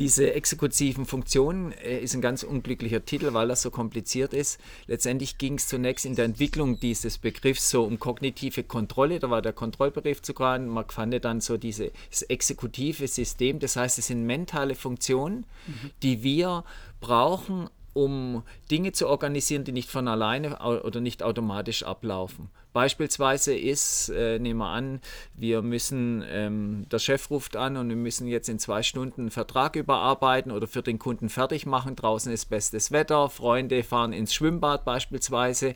diese 0.00 0.32
exekutiven 0.32 1.04
Funktionen 1.04 1.72
äh, 1.72 1.98
ist 1.98 2.14
ein 2.14 2.22
ganz 2.22 2.42
unglücklicher 2.42 3.04
Titel, 3.04 3.34
weil 3.34 3.48
das 3.48 3.60
so 3.60 3.70
kompliziert 3.70 4.32
ist. 4.32 4.58
Letztendlich 4.86 5.36
ging 5.36 5.56
es 5.56 5.68
zunächst 5.68 6.06
in 6.06 6.14
der 6.14 6.24
Entwicklung 6.24 6.80
dieses 6.80 7.18
Begriffs 7.18 7.68
so 7.68 7.84
um 7.84 7.98
kognitive 7.98 8.64
Kontrolle. 8.64 9.18
Da 9.18 9.28
war 9.28 9.42
der 9.42 9.52
Kontrollbegriff 9.52 10.22
zu 10.22 10.32
gerade. 10.32 10.64
Man 10.64 10.88
fand 10.88 11.22
dann 11.22 11.42
so 11.42 11.58
dieses 11.58 11.90
exekutive 12.30 13.06
System. 13.06 13.58
Das 13.58 13.76
heißt, 13.76 13.98
es 13.98 14.06
sind 14.06 14.24
mentale 14.24 14.74
Funktionen, 14.74 15.44
mhm. 15.66 15.90
die 16.02 16.22
wir 16.22 16.64
brauchen, 17.02 17.68
um 17.92 18.42
Dinge 18.70 18.92
zu 18.92 19.06
organisieren, 19.06 19.64
die 19.64 19.72
nicht 19.72 19.90
von 19.90 20.08
alleine 20.08 20.60
oder 20.82 21.00
nicht 21.02 21.22
automatisch 21.22 21.82
ablaufen. 21.82 22.48
Beispielsweise 22.72 23.56
ist, 23.56 24.10
äh, 24.10 24.38
nehmen 24.38 24.60
wir 24.60 24.68
an, 24.68 25.00
wir 25.34 25.62
müssen, 25.62 26.24
ähm, 26.28 26.86
der 26.90 26.98
Chef 26.98 27.30
ruft 27.30 27.56
an 27.56 27.76
und 27.76 27.88
wir 27.88 27.96
müssen 27.96 28.28
jetzt 28.28 28.48
in 28.48 28.58
zwei 28.58 28.82
Stunden 28.82 29.22
einen 29.22 29.30
Vertrag 29.30 29.76
überarbeiten 29.76 30.52
oder 30.52 30.66
für 30.66 30.82
den 30.82 30.98
Kunden 30.98 31.28
fertig 31.28 31.66
machen. 31.66 31.96
Draußen 31.96 32.32
ist 32.32 32.46
bestes 32.46 32.92
Wetter, 32.92 33.28
Freunde 33.28 33.82
fahren 33.82 34.12
ins 34.12 34.34
Schwimmbad 34.34 34.84
beispielsweise. 34.84 35.74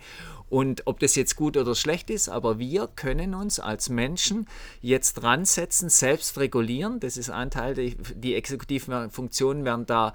Und 0.49 0.87
ob 0.87 1.01
das 1.01 1.17
jetzt 1.17 1.37
gut 1.37 1.57
oder 1.57 1.75
schlecht 1.75 2.11
ist, 2.11 2.29
aber 2.29 2.59
wir 2.59 2.87
können 2.87 3.35
uns 3.35 3.59
als 3.59 3.89
Menschen 3.89 4.47
jetzt 4.83 5.15
dran 5.15 5.45
setzen, 5.45 5.89
selbst 5.89 6.39
regulieren. 6.39 7.01
Das 7.01 7.17
ist 7.17 7.31
ein 7.31 7.51
Teil, 7.51 7.75
die, 7.75 7.97
die 8.15 8.35
exekutiven 8.35 9.11
Funktionen 9.11 9.65
werden 9.65 9.87
da 9.87 10.13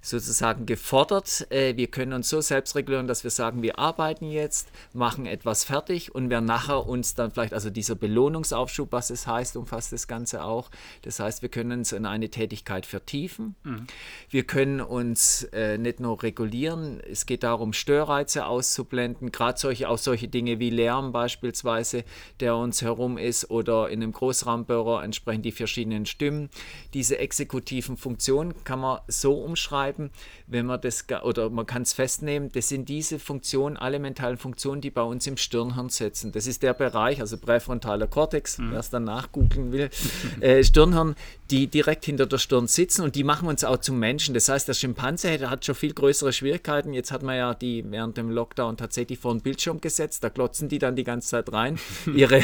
sozusagen 0.00 0.66
gefordert. 0.66 1.46
Äh, 1.50 1.76
wir 1.76 1.86
können 1.88 2.12
uns 2.12 2.28
so 2.28 2.40
selbst 2.40 2.74
regulieren, 2.74 3.06
dass 3.06 3.24
wir 3.24 3.30
sagen, 3.30 3.62
wir 3.62 3.78
arbeiten 3.78 4.30
jetzt, 4.30 4.68
machen 4.92 5.26
etwas 5.26 5.64
fertig 5.64 6.14
und 6.14 6.21
werden 6.30 6.44
nachher 6.44 6.86
uns 6.86 7.14
dann 7.14 7.30
vielleicht, 7.30 7.54
also 7.54 7.70
dieser 7.70 7.94
Belohnungsaufschub, 7.94 8.92
was 8.92 9.10
es 9.10 9.26
heißt, 9.26 9.56
umfasst 9.56 9.92
das 9.92 10.08
Ganze 10.08 10.44
auch. 10.44 10.70
Das 11.02 11.20
heißt, 11.20 11.42
wir 11.42 11.48
können 11.48 11.80
uns 11.80 11.92
in 11.92 12.06
eine 12.06 12.30
Tätigkeit 12.30 12.86
vertiefen. 12.86 13.54
Mhm. 13.64 13.86
Wir 14.30 14.44
können 14.44 14.80
uns 14.80 15.44
äh, 15.52 15.78
nicht 15.78 16.00
nur 16.00 16.22
regulieren, 16.22 17.00
es 17.10 17.26
geht 17.26 17.42
darum, 17.42 17.72
Störreize 17.72 18.46
auszublenden, 18.46 19.32
gerade 19.32 19.58
solche, 19.58 19.88
auch 19.88 19.98
solche 19.98 20.28
Dinge 20.28 20.58
wie 20.58 20.70
Lärm 20.70 21.12
beispielsweise, 21.12 22.04
der 22.40 22.56
uns 22.56 22.82
herum 22.82 23.18
ist 23.18 23.50
oder 23.50 23.88
in 23.88 24.02
einem 24.02 24.12
Großraumbüro 24.12 25.00
entsprechend 25.00 25.44
die 25.44 25.52
verschiedenen 25.52 26.06
Stimmen. 26.06 26.50
Diese 26.94 27.18
exekutiven 27.18 27.96
Funktionen 27.96 28.64
kann 28.64 28.80
man 28.80 29.00
so 29.08 29.34
umschreiben, 29.34 30.10
wenn 30.46 30.66
man 30.66 30.80
das, 30.80 31.06
oder 31.22 31.50
man 31.50 31.66
kann 31.66 31.82
es 31.82 31.92
festnehmen, 31.92 32.50
das 32.52 32.68
sind 32.68 32.88
diese 32.88 33.18
Funktionen, 33.18 33.76
alle 33.76 33.98
mentalen 33.98 34.36
Funktionen, 34.36 34.80
die 34.80 34.90
bei 34.90 35.02
uns 35.02 35.26
im 35.26 35.36
Stirnhirn 35.36 35.88
sitzen. 35.88 36.11
Das 36.32 36.46
ist 36.46 36.62
der 36.62 36.74
Bereich, 36.74 37.20
also 37.20 37.36
präfrontaler 37.36 38.06
Kortex, 38.06 38.58
mhm. 38.58 38.72
wer 38.72 38.80
es 38.80 38.90
dann 38.90 39.04
nachgoogeln 39.04 39.72
will, 39.72 39.90
äh, 40.40 40.62
Stirnhirn, 40.62 41.16
die 41.52 41.66
direkt 41.66 42.06
hinter 42.06 42.24
der 42.24 42.38
Stirn 42.38 42.66
sitzen 42.66 43.02
und 43.02 43.14
die 43.14 43.24
machen 43.24 43.46
uns 43.46 43.62
auch 43.62 43.76
zum 43.76 43.98
Menschen. 43.98 44.32
Das 44.32 44.48
heißt, 44.48 44.66
der 44.66 44.72
Schimpanse 44.72 45.30
hat, 45.30 45.42
hat 45.50 45.64
schon 45.66 45.74
viel 45.74 45.92
größere 45.92 46.32
Schwierigkeiten. 46.32 46.94
Jetzt 46.94 47.12
hat 47.12 47.22
man 47.22 47.36
ja 47.36 47.52
die 47.52 47.84
während 47.90 48.16
dem 48.16 48.30
Lockdown 48.30 48.78
tatsächlich 48.78 49.18
vor 49.18 49.34
den 49.34 49.42
Bildschirm 49.42 49.82
gesetzt, 49.82 50.24
da 50.24 50.30
glotzen 50.30 50.70
die 50.70 50.78
dann 50.78 50.96
die 50.96 51.04
ganze 51.04 51.28
Zeit 51.28 51.52
rein, 51.52 51.78
ihre 52.14 52.42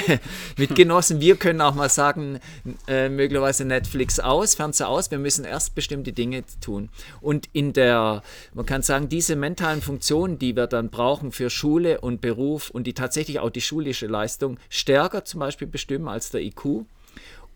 Mitgenossen. 0.58 1.22
Wir 1.22 1.36
können 1.36 1.62
auch 1.62 1.74
mal 1.74 1.88
sagen, 1.88 2.38
äh, 2.86 3.08
möglicherweise 3.08 3.64
Netflix 3.64 4.20
aus, 4.20 4.54
Fernseher 4.54 4.90
aus, 4.90 5.10
wir 5.10 5.18
müssen 5.18 5.46
erst 5.46 5.74
bestimmte 5.74 6.12
Dinge 6.12 6.44
tun. 6.60 6.90
Und 7.22 7.48
in 7.54 7.72
der, 7.72 8.22
man 8.52 8.66
kann 8.66 8.82
sagen, 8.82 9.08
diese 9.08 9.36
mentalen 9.36 9.80
Funktionen, 9.80 10.38
die 10.38 10.54
wir 10.54 10.66
dann 10.66 10.90
brauchen 10.90 11.32
für 11.32 11.48
Schule 11.48 12.02
und 12.02 12.20
Beruf 12.20 12.68
und 12.68 12.86
die 12.86 12.92
tatsächlich 12.92 13.40
auch 13.40 13.50
die 13.50 13.62
schulische 13.62 14.06
Leistung 14.06 14.58
stärker 14.68 15.24
zum 15.24 15.40
Beispiel 15.40 15.66
bestimmen 15.66 16.08
als 16.08 16.30
der 16.30 16.42
IQ. 16.42 16.84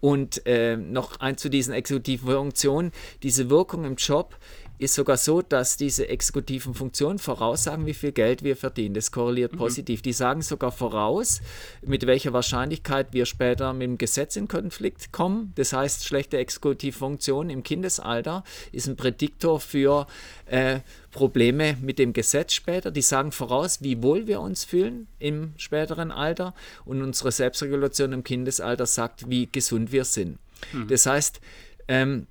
Und 0.03 0.45
äh, 0.47 0.77
noch 0.77 1.21
ein 1.21 1.39
zu 1.39 1.49
diesen 1.49 1.73
exekutiven 1.73 2.29
Funktionen, 2.29 2.91
diese 3.23 3.49
Wirkung 3.51 3.85
im 3.85 3.95
Job 3.95 4.37
ist 4.83 4.95
sogar 4.95 5.17
so, 5.17 5.43
dass 5.43 5.77
diese 5.77 6.09
exekutiven 6.09 6.75
Funktionen 6.75 7.19
voraussagen, 7.19 7.87
wie 7.87 7.95
viel 7.95 8.12
Geld 8.12 8.43
wir 8.43 8.57
verdienen. 8.57 8.95
Das 8.95 9.12
korreliert 9.12 9.53
mhm. 9.53 9.59
positiv. 9.59 10.03
Die 10.03 10.12
sagen 10.12 10.43
sogar 10.43 10.73
voraus, 10.73 11.41
mit 11.83 12.07
welcher 12.07 12.33
Wahrscheinlichkeit 12.33 13.12
wir 13.12 13.27
später 13.27 13.73
mit 13.73 13.83
dem 13.83 13.99
Gesetz 13.99 14.37
in 14.37 14.49
Konflikt 14.49 15.12
kommen. 15.12 15.53
Das 15.55 15.73
heißt, 15.73 16.05
schlechte 16.05 16.39
exekutive 16.39 16.99
Funktion 16.99 17.49
im 17.51 17.62
Kindesalter 17.62 18.45
ist 18.73 18.89
ein 18.89 18.97
Prädiktor 18.97 19.61
für 19.61 20.07
äh, 20.47 20.81
Probleme 21.12 21.77
mit 21.81 21.99
dem 21.99 22.12
Gesetz 22.12 22.53
später. 22.53 22.91
Die 22.91 23.03
sagen 23.03 23.33
voraus, 23.33 23.83
wie 23.83 24.03
wohl 24.03 24.27
wir 24.27 24.41
uns 24.41 24.65
fühlen 24.65 25.07
im 25.19 25.53
späteren 25.59 26.11
Alter. 26.11 26.55
Und 26.85 27.03
unsere 27.03 27.31
Selbstregulation 27.31 28.12
im 28.12 28.25
Kindesalter 28.25 28.87
sagt, 28.87 29.31
wie 29.31 29.47
gesund 29.47 29.93
wir 29.93 30.05
sind. 30.05 30.39
Mhm. 30.73 30.89
Das 30.89 31.07
heißt, 31.07 31.41
ähm, 31.89 32.27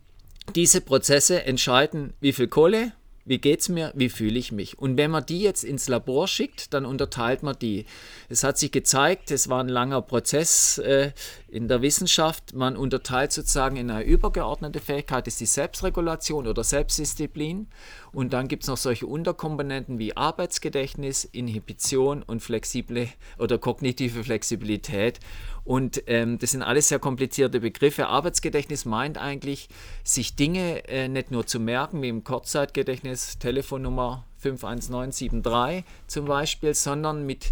diese 0.55 0.81
Prozesse 0.81 1.43
entscheiden, 1.43 2.13
wie 2.19 2.33
viel 2.33 2.47
Kohle, 2.47 2.93
wie 3.25 3.37
geht 3.37 3.61
es 3.61 3.69
mir, 3.69 3.91
wie 3.95 4.09
fühle 4.09 4.39
ich 4.39 4.51
mich. 4.51 4.79
Und 4.79 4.97
wenn 4.97 5.11
man 5.11 5.25
die 5.25 5.41
jetzt 5.41 5.63
ins 5.63 5.87
Labor 5.87 6.27
schickt, 6.27 6.73
dann 6.73 6.85
unterteilt 6.85 7.43
man 7.43 7.55
die. 7.59 7.85
Es 8.29 8.43
hat 8.43 8.57
sich 8.57 8.71
gezeigt, 8.71 9.31
es 9.31 9.47
war 9.47 9.63
ein 9.63 9.69
langer 9.69 10.01
Prozess 10.01 10.79
äh, 10.79 11.11
in 11.47 11.67
der 11.67 11.81
Wissenschaft, 11.81 12.53
man 12.55 12.75
unterteilt 12.75 13.31
sozusagen 13.31 13.77
in 13.77 13.91
eine 13.91 14.03
übergeordnete 14.03 14.79
Fähigkeit, 14.79 15.27
das 15.27 15.35
ist 15.35 15.41
die 15.41 15.45
Selbstregulation 15.45 16.47
oder 16.47 16.63
Selbstdisziplin. 16.63 17.67
Und 18.11 18.33
dann 18.33 18.47
gibt 18.47 18.63
es 18.63 18.69
noch 18.69 18.77
solche 18.77 19.07
Unterkomponenten 19.07 19.99
wie 19.99 20.17
Arbeitsgedächtnis, 20.17 21.23
Inhibition 21.23 22.23
und 22.23 22.41
flexible 22.41 23.07
oder 23.37 23.57
kognitive 23.57 24.23
Flexibilität. 24.23 25.19
Und 25.63 26.03
ähm, 26.07 26.39
das 26.39 26.51
sind 26.51 26.63
alles 26.63 26.87
sehr 26.87 26.99
komplizierte 26.99 27.59
Begriffe. 27.59 28.07
Arbeitsgedächtnis 28.07 28.85
meint 28.85 29.17
eigentlich, 29.17 29.69
sich 30.03 30.35
Dinge 30.35 30.87
äh, 30.87 31.07
nicht 31.07 31.31
nur 31.31 31.45
zu 31.45 31.59
merken, 31.59 32.01
wie 32.01 32.09
im 32.09 32.23
Kurzzeitgedächtnis, 32.23 33.37
Telefonnummer 33.37 34.25
51973 34.37 35.83
zum 36.07 36.25
Beispiel, 36.25 36.73
sondern 36.73 37.25
mit 37.25 37.51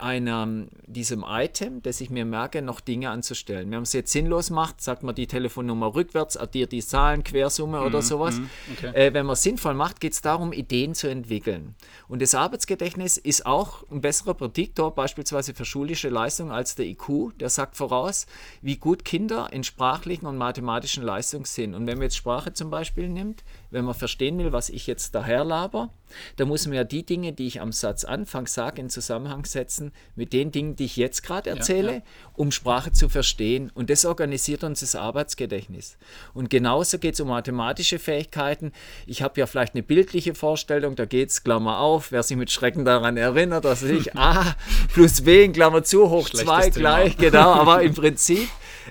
einem, 0.00 0.68
diesem 0.86 1.24
Item, 1.26 1.82
das 1.82 2.00
ich 2.00 2.10
mir 2.10 2.24
merke, 2.24 2.62
noch 2.62 2.80
Dinge 2.80 3.10
anzustellen. 3.10 3.70
Wenn 3.70 3.78
man 3.78 3.82
es 3.82 3.92
jetzt 3.92 4.12
sinnlos 4.12 4.50
macht, 4.50 4.80
sagt 4.80 5.02
man 5.02 5.14
die 5.14 5.26
Telefonnummer 5.26 5.94
rückwärts, 5.94 6.36
addiert 6.36 6.72
die 6.72 6.80
Zahlen, 6.80 7.24
Quersumme 7.24 7.82
oder 7.82 7.98
mhm, 7.98 8.02
sowas. 8.02 8.38
Mhm, 8.38 8.50
okay. 8.72 8.94
Äh, 8.94 9.14
wenn 9.14 9.26
man 9.26 9.34
es 9.34 9.42
sinnvoll 9.42 9.74
macht, 9.74 10.00
geht 10.00 10.12
es 10.12 10.20
darum, 10.20 10.52
Ideen 10.52 10.94
zu 10.94 11.08
entwickeln. 11.08 11.74
Und 12.08 12.22
das 12.22 12.34
Arbeitsgedächtnis 12.34 13.16
ist 13.16 13.46
auch 13.46 13.84
ein 13.90 14.00
besserer 14.00 14.34
Prädiktor, 14.34 14.94
beispielsweise 14.94 15.54
für 15.54 15.64
schulische 15.64 16.08
Leistung, 16.08 16.50
als 16.50 16.74
der 16.74 16.86
IQ. 16.86 17.38
Der 17.38 17.48
sagt 17.48 17.76
voraus, 17.76 18.26
wie 18.62 18.76
gut 18.76 19.04
Kinder 19.04 19.48
in 19.52 19.64
sprachlichen 19.64 20.26
und 20.26 20.36
mathematischen 20.36 21.02
Leistungen 21.02 21.44
sind. 21.44 21.74
Und 21.74 21.86
wenn 21.86 21.98
man 21.98 22.04
jetzt 22.04 22.16
Sprache 22.16 22.52
zum 22.52 22.70
Beispiel 22.70 23.08
nimmt, 23.08 23.44
wenn 23.70 23.84
man 23.84 23.94
verstehen 23.94 24.38
will, 24.38 24.52
was 24.52 24.68
ich 24.68 24.86
jetzt 24.86 25.14
daher 25.14 25.44
laber, 25.44 25.90
dann 26.36 26.48
muss 26.48 26.66
man 26.66 26.74
ja 26.74 26.84
die 26.84 27.04
Dinge, 27.04 27.32
die 27.32 27.46
ich 27.46 27.60
am 27.60 27.72
Satzanfang 27.72 28.46
sage, 28.46 28.80
in 28.80 28.88
Zusammenhang 28.88 29.44
setzen 29.44 29.92
mit 30.16 30.32
den 30.32 30.52
Dingen, 30.52 30.76
die 30.76 30.86
ich 30.86 30.96
jetzt 30.96 31.22
gerade 31.22 31.50
erzähle, 31.50 31.88
ja, 31.88 31.98
ja. 31.98 32.02
um 32.34 32.50
Sprache 32.50 32.92
zu 32.92 33.08
verstehen. 33.08 33.70
Und 33.74 33.90
das 33.90 34.04
organisiert 34.04 34.64
uns 34.64 34.80
das 34.80 34.94
Arbeitsgedächtnis. 34.94 35.98
Und 36.32 36.48
genauso 36.50 36.98
geht 36.98 37.14
es 37.14 37.20
um 37.20 37.28
mathematische 37.28 37.98
Fähigkeiten. 37.98 38.72
Ich 39.06 39.22
habe 39.22 39.38
ja 39.38 39.46
vielleicht 39.46 39.74
eine 39.74 39.82
bildliche 39.82 40.34
Vorstellung, 40.34 40.96
da 40.96 41.04
geht 41.04 41.30
es, 41.30 41.44
Klammer 41.44 41.78
auf, 41.78 42.12
wer 42.12 42.22
sich 42.22 42.36
mit 42.36 42.50
Schrecken 42.50 42.84
daran 42.84 43.16
erinnert, 43.16 43.64
dass 43.64 43.82
ich 43.82 44.16
A 44.16 44.54
plus 44.94 45.22
B 45.22 45.44
in 45.44 45.52
Klammer 45.52 45.82
zu 45.84 46.08
hoch 46.08 46.28
2 46.28 46.70
gleich, 46.70 47.16
genau, 47.16 47.52
aber 47.52 47.82
im 47.82 47.94
Prinzip 47.94 48.48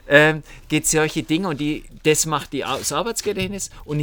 ähm, 0.08 0.44
geht 0.68 0.84
es 0.84 0.92
solche 0.92 1.24
Dinge 1.24 1.48
und 1.48 1.60
die, 1.60 1.84
das 2.04 2.26
macht 2.26 2.54
die, 2.54 2.60
das 2.60 2.92
Arbeitsgedächtnis 2.92 3.70
und 3.86 4.00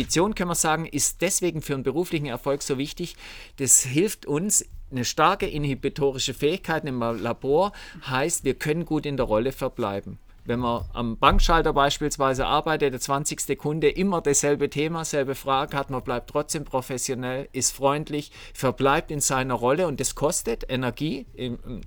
Inhibition, 0.00 0.34
können 0.34 0.50
wir 0.50 0.54
sagen, 0.54 0.86
ist 0.86 1.20
deswegen 1.20 1.60
für 1.60 1.74
einen 1.74 1.82
beruflichen 1.82 2.24
Erfolg 2.24 2.62
so 2.62 2.78
wichtig. 2.78 3.16
Das 3.58 3.82
hilft 3.82 4.24
uns, 4.24 4.64
eine 4.90 5.04
starke 5.04 5.46
inhibitorische 5.46 6.32
Fähigkeit 6.32 6.86
im 6.86 7.00
Labor 7.00 7.72
heißt, 8.08 8.44
wir 8.44 8.54
können 8.54 8.86
gut 8.86 9.04
in 9.04 9.18
der 9.18 9.26
Rolle 9.26 9.52
verbleiben 9.52 10.18
wenn 10.44 10.60
man 10.60 10.84
am 10.92 11.18
Bankschalter 11.18 11.72
beispielsweise 11.72 12.46
arbeitet, 12.46 12.92
der 12.92 13.00
20. 13.00 13.58
Kunde 13.58 13.88
immer 13.88 14.20
dasselbe 14.20 14.70
Thema, 14.70 15.04
selbe 15.04 15.34
Frage 15.34 15.76
hat, 15.76 15.90
man 15.90 16.02
bleibt 16.02 16.30
trotzdem 16.30 16.64
professionell, 16.64 17.48
ist 17.52 17.72
freundlich, 17.72 18.32
verbleibt 18.54 19.10
in 19.10 19.20
seiner 19.20 19.54
Rolle 19.54 19.86
und 19.86 20.00
das 20.00 20.14
kostet 20.14 20.64
Energie, 20.68 21.26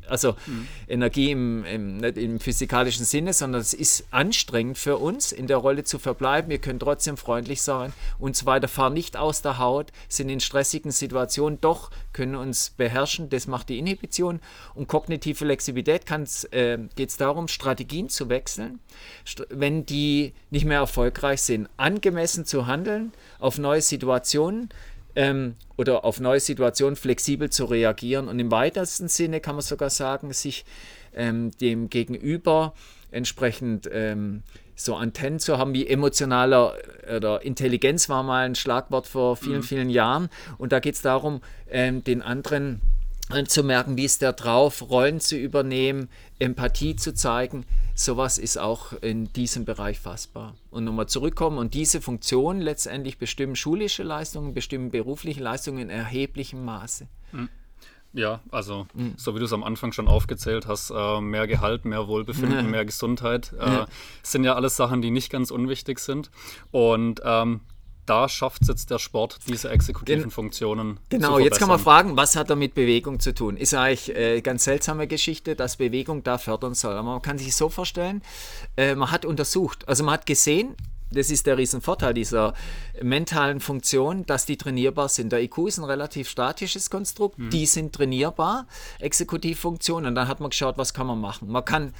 also 0.07 0.35
mhm. 0.45 0.67
Energie 0.87 1.31
im, 1.31 1.65
im, 1.65 1.97
nicht 1.97 2.17
im 2.17 2.39
physikalischen 2.39 3.05
Sinne, 3.05 3.33
sondern 3.33 3.61
es 3.61 3.73
ist 3.73 4.05
anstrengend 4.11 4.77
für 4.77 4.97
uns, 4.97 5.31
in 5.31 5.47
der 5.47 5.57
Rolle 5.57 5.83
zu 5.83 5.99
verbleiben. 5.99 6.49
Wir 6.49 6.59
können 6.59 6.79
trotzdem 6.79 7.17
freundlich 7.17 7.61
sein 7.61 7.93
und 8.19 8.35
so 8.35 8.45
weiter, 8.45 8.67
fahren 8.67 8.93
nicht 8.93 9.17
aus 9.17 9.41
der 9.41 9.57
Haut, 9.57 9.91
sind 10.07 10.29
in 10.29 10.39
stressigen 10.39 10.91
Situationen, 10.91 11.59
doch 11.59 11.91
können 12.13 12.35
uns 12.35 12.69
beherrschen. 12.71 13.29
Das 13.29 13.47
macht 13.47 13.69
die 13.69 13.79
Inhibition 13.79 14.39
und 14.75 14.87
kognitive 14.87 15.35
Flexibilität 15.35 16.03
äh, 16.51 16.77
geht 16.95 17.09
es 17.09 17.17
darum, 17.17 17.47
Strategien 17.47 18.09
zu 18.09 18.29
wechseln 18.29 18.42
wechseln, 18.43 18.79
wenn 19.49 19.85
die 19.85 20.33
nicht 20.49 20.65
mehr 20.65 20.79
erfolgreich 20.79 21.41
sind, 21.41 21.69
angemessen 21.77 22.45
zu 22.45 22.67
handeln, 22.67 23.13
auf 23.39 23.57
neue 23.57 23.81
Situationen 23.81 24.69
ähm, 25.15 25.55
oder 25.77 26.03
auf 26.03 26.19
neue 26.19 26.39
Situationen 26.39 26.95
flexibel 26.95 27.49
zu 27.49 27.65
reagieren 27.65 28.27
und 28.27 28.39
im 28.39 28.51
weitesten 28.51 29.07
Sinne 29.07 29.39
kann 29.39 29.55
man 29.55 29.61
sogar 29.61 29.89
sagen, 29.89 30.33
sich 30.33 30.65
ähm, 31.15 31.51
dem 31.61 31.89
Gegenüber 31.89 32.73
entsprechend 33.11 33.89
ähm, 33.91 34.43
so 34.75 34.95
Antennen 34.95 35.39
zu 35.39 35.57
haben, 35.59 35.73
wie 35.73 35.87
emotionaler 35.87 36.73
oder 37.15 37.43
Intelligenz 37.43 38.09
war 38.09 38.23
mal 38.23 38.45
ein 38.45 38.55
Schlagwort 38.55 39.05
vor 39.05 39.37
vielen, 39.37 39.57
mhm. 39.57 39.63
vielen 39.63 39.89
Jahren. 39.91 40.29
Und 40.57 40.71
da 40.71 40.79
geht 40.79 40.95
es 40.95 41.03
darum, 41.03 41.41
ähm, 41.69 42.03
den 42.03 42.23
anderen 42.23 42.81
zu 43.47 43.63
merken, 43.63 43.97
wie 43.97 44.05
ist 44.05 44.21
der 44.21 44.33
drauf, 44.33 44.89
Rollen 44.89 45.19
zu 45.19 45.35
übernehmen, 45.37 46.09
Empathie 46.39 46.95
zu 46.95 47.13
zeigen. 47.13 47.65
Sowas 47.95 48.37
ist 48.37 48.57
auch 48.57 48.93
in 49.01 49.31
diesem 49.33 49.65
Bereich 49.65 49.99
fassbar. 49.99 50.55
Und 50.71 50.83
nochmal 50.83 51.07
zurückkommen 51.07 51.57
und 51.57 51.73
diese 51.73 52.01
Funktionen 52.01 52.61
letztendlich 52.61 53.17
bestimmen 53.17 53.55
schulische 53.55 54.03
Leistungen, 54.03 54.53
bestimmen 54.53 54.91
berufliche 54.91 55.41
Leistungen 55.41 55.79
in 55.79 55.89
erheblichem 55.89 56.63
Maße. 56.63 57.07
Hm. 57.31 57.49
Ja, 58.13 58.41
also 58.51 58.85
mhm. 58.93 59.15
so 59.17 59.33
wie 59.33 59.39
du 59.39 59.45
es 59.45 59.53
am 59.53 59.63
Anfang 59.63 59.91
schon 59.91 60.07
aufgezählt 60.07 60.67
hast, 60.67 60.91
äh, 60.91 61.19
mehr 61.19 61.47
Gehalt, 61.47 61.83
mehr 61.83 62.07
Wohlbefinden, 62.07 62.69
mehr 62.69 62.85
Gesundheit, 62.85 63.53
äh, 63.59 63.85
sind 64.21 64.43
ja 64.43 64.53
alles 64.53 64.75
Sachen, 64.75 65.01
die 65.01 65.09
nicht 65.09 65.31
ganz 65.31 65.49
unwichtig 65.49 65.97
sind. 65.97 66.29
Und 66.71 67.21
ähm, 67.25 67.61
da 68.05 68.27
schafft 68.27 68.63
es 68.63 68.67
jetzt 68.67 68.89
der 68.89 68.99
Sport, 68.99 69.39
diese 69.47 69.69
exekutiven 69.69 70.23
Gen 70.23 70.31
Funktionen 70.31 70.99
Genau, 71.09 71.39
jetzt 71.39 71.59
kann 71.59 71.69
man 71.69 71.79
fragen, 71.79 72.17
was 72.17 72.35
hat 72.35 72.49
er 72.49 72.55
mit 72.55 72.73
Bewegung 72.73 73.19
zu 73.19 73.33
tun? 73.33 73.57
Ist 73.57 73.73
eigentlich 73.73 74.15
eine 74.15 74.35
äh, 74.35 74.41
ganz 74.41 74.65
seltsame 74.65 75.07
Geschichte, 75.07 75.55
dass 75.55 75.77
Bewegung 75.77 76.23
da 76.23 76.37
fördern 76.37 76.73
soll. 76.73 76.93
Aber 76.93 77.11
man 77.11 77.21
kann 77.21 77.37
sich 77.37 77.55
so 77.55 77.69
vorstellen, 77.69 78.21
äh, 78.77 78.95
man 78.95 79.11
hat 79.11 79.25
untersucht, 79.25 79.87
also 79.87 80.03
man 80.03 80.15
hat 80.15 80.25
gesehen, 80.25 80.75
das 81.11 81.29
ist 81.29 81.45
der 81.45 81.57
Riesenvorteil 81.57 82.13
dieser 82.13 82.53
mentalen 83.01 83.59
Funktion, 83.59 84.25
dass 84.25 84.45
die 84.45 84.57
trainierbar 84.57 85.09
sind. 85.09 85.31
Der 85.31 85.41
IQ 85.43 85.67
ist 85.67 85.77
ein 85.77 85.83
relativ 85.83 86.27
statisches 86.27 86.89
Konstrukt, 86.89 87.37
mhm. 87.37 87.49
die 87.51 87.65
sind 87.65 87.93
trainierbar, 87.93 88.67
Exekutivfunktionen. 88.99 90.07
Und 90.07 90.15
dann 90.15 90.27
hat 90.27 90.39
man 90.39 90.49
geschaut, 90.49 90.77
was 90.77 90.93
kann 90.93 91.07
man 91.07 91.21
machen. 91.21 91.49
Man 91.49 91.63
kann, 91.63 91.93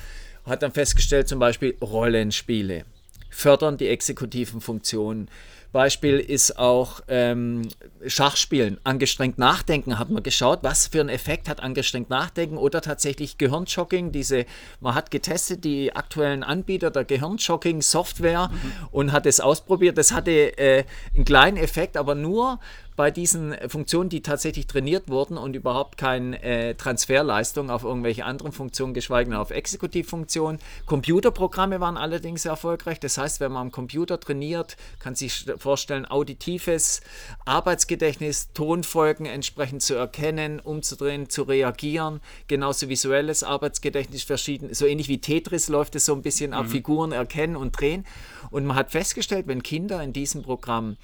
hat 0.45 0.63
dann 0.63 0.71
festgestellt, 0.71 1.27
zum 1.27 1.39
Beispiel 1.39 1.77
Rollenspiele 1.81 2.85
fördern 3.29 3.77
die 3.77 3.87
exekutiven 3.87 4.61
Funktionen. 4.61 5.29
Beispiel 5.73 6.19
ist 6.19 6.57
auch 6.57 7.01
ähm, 7.09 7.67
Schachspielen. 8.05 8.79
Angestrengt 8.85 9.37
nachdenken 9.37 9.99
hat 9.99 10.09
man 10.09 10.23
geschaut, 10.23 10.59
was 10.61 10.87
für 10.87 11.01
einen 11.01 11.09
Effekt 11.09 11.49
hat 11.49 11.61
angestrengt 11.61 12.09
nachdenken 12.09 12.57
oder 12.57 12.79
tatsächlich 12.81 13.37
Gehirnjogging. 13.37 14.11
Diese, 14.11 14.45
man 14.79 14.95
hat 14.95 15.11
getestet 15.11 15.65
die 15.65 15.93
aktuellen 15.93 16.43
Anbieter 16.43 16.91
der 16.91 17.03
Gehirnjogging-Software 17.03 18.49
mhm. 18.49 18.87
und 18.91 19.11
hat 19.11 19.25
es 19.25 19.41
ausprobiert. 19.41 19.97
Das 19.97 20.13
hatte 20.13 20.57
äh, 20.57 20.85
einen 21.15 21.25
kleinen 21.25 21.57
Effekt, 21.57 21.97
aber 21.97 22.15
nur 22.15 22.59
bei 22.95 23.11
diesen 23.11 23.55
Funktionen, 23.67 24.09
die 24.09 24.21
tatsächlich 24.21 24.67
trainiert 24.67 25.09
wurden 25.09 25.37
und 25.37 25.55
überhaupt 25.55 25.97
keine 25.97 26.41
äh, 26.43 26.75
Transferleistung 26.75 27.69
auf 27.69 27.83
irgendwelche 27.83 28.25
anderen 28.25 28.51
Funktionen, 28.51 28.93
geschweige 28.93 29.31
denn 29.31 29.39
auf 29.39 29.51
Exekutivfunktionen. 29.51 30.59
Computerprogramme 30.85 31.79
waren 31.79 31.97
allerdings 31.97 32.45
erfolgreich. 32.45 32.99
Das 32.99 33.17
heißt, 33.17 33.39
wenn 33.39 33.51
man 33.51 33.67
am 33.67 33.71
Computer 33.71 34.19
trainiert, 34.19 34.77
kann 34.99 35.15
sich 35.15 35.45
vorstellen, 35.57 36.05
auditives 36.05 37.01
Arbeitsgedächtnis, 37.45 38.51
Tonfolgen 38.53 39.25
entsprechend 39.25 39.81
zu 39.81 39.95
erkennen, 39.95 40.59
umzudrehen, 40.59 41.29
zu 41.29 41.43
reagieren. 41.43 42.21
Genauso 42.47 42.89
visuelles 42.89 43.43
Arbeitsgedächtnis 43.43 44.23
verschieden. 44.23 44.73
So 44.73 44.85
ähnlich 44.85 45.07
wie 45.07 45.19
Tetris 45.19 45.67
läuft 45.67 45.95
es 45.95 46.05
so 46.05 46.13
ein 46.13 46.21
bisschen 46.21 46.53
ab, 46.53 46.65
mhm. 46.65 46.69
Figuren 46.69 47.11
erkennen 47.11 47.55
und 47.55 47.71
drehen. 47.71 48.05
Und 48.51 48.65
man 48.65 48.77
hat 48.77 48.91
festgestellt, 48.91 49.47
wenn 49.47 49.63
Kinder 49.63 50.03
in 50.03 50.13
diesem 50.13 50.43
Programm 50.43 50.97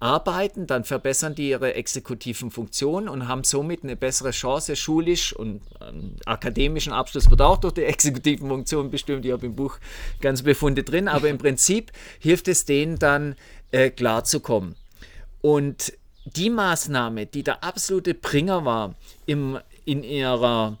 arbeiten, 0.00 0.66
dann 0.66 0.84
verbessern 0.84 1.34
die 1.34 1.50
ihre 1.50 1.74
exekutiven 1.74 2.50
Funktionen 2.50 3.08
und 3.08 3.28
haben 3.28 3.44
somit 3.44 3.84
eine 3.84 3.96
bessere 3.96 4.30
Chance, 4.30 4.74
schulisch 4.74 5.34
und 5.34 5.60
ähm, 5.86 6.16
akademischen 6.24 6.94
Abschluss 6.94 7.30
wird 7.30 7.42
auch 7.42 7.58
durch 7.58 7.74
die 7.74 7.84
exekutiven 7.84 8.48
Funktionen 8.48 8.90
bestimmt. 8.90 9.26
Ich 9.26 9.32
habe 9.32 9.46
im 9.46 9.54
Buch 9.54 9.78
ganz 10.20 10.42
Befunde 10.42 10.82
drin, 10.82 11.06
aber 11.06 11.28
im 11.28 11.36
Prinzip 11.36 11.92
hilft 12.18 12.48
es 12.48 12.64
denen 12.64 12.98
dann 12.98 13.36
äh, 13.72 13.90
klarzukommen. 13.90 14.74
Und 15.42 15.92
die 16.24 16.50
Maßnahme, 16.50 17.26
die 17.26 17.42
der 17.42 17.62
absolute 17.62 18.14
Bringer 18.14 18.64
war 18.64 18.94
im, 19.26 19.58
in 19.84 20.02
ihrer 20.02 20.78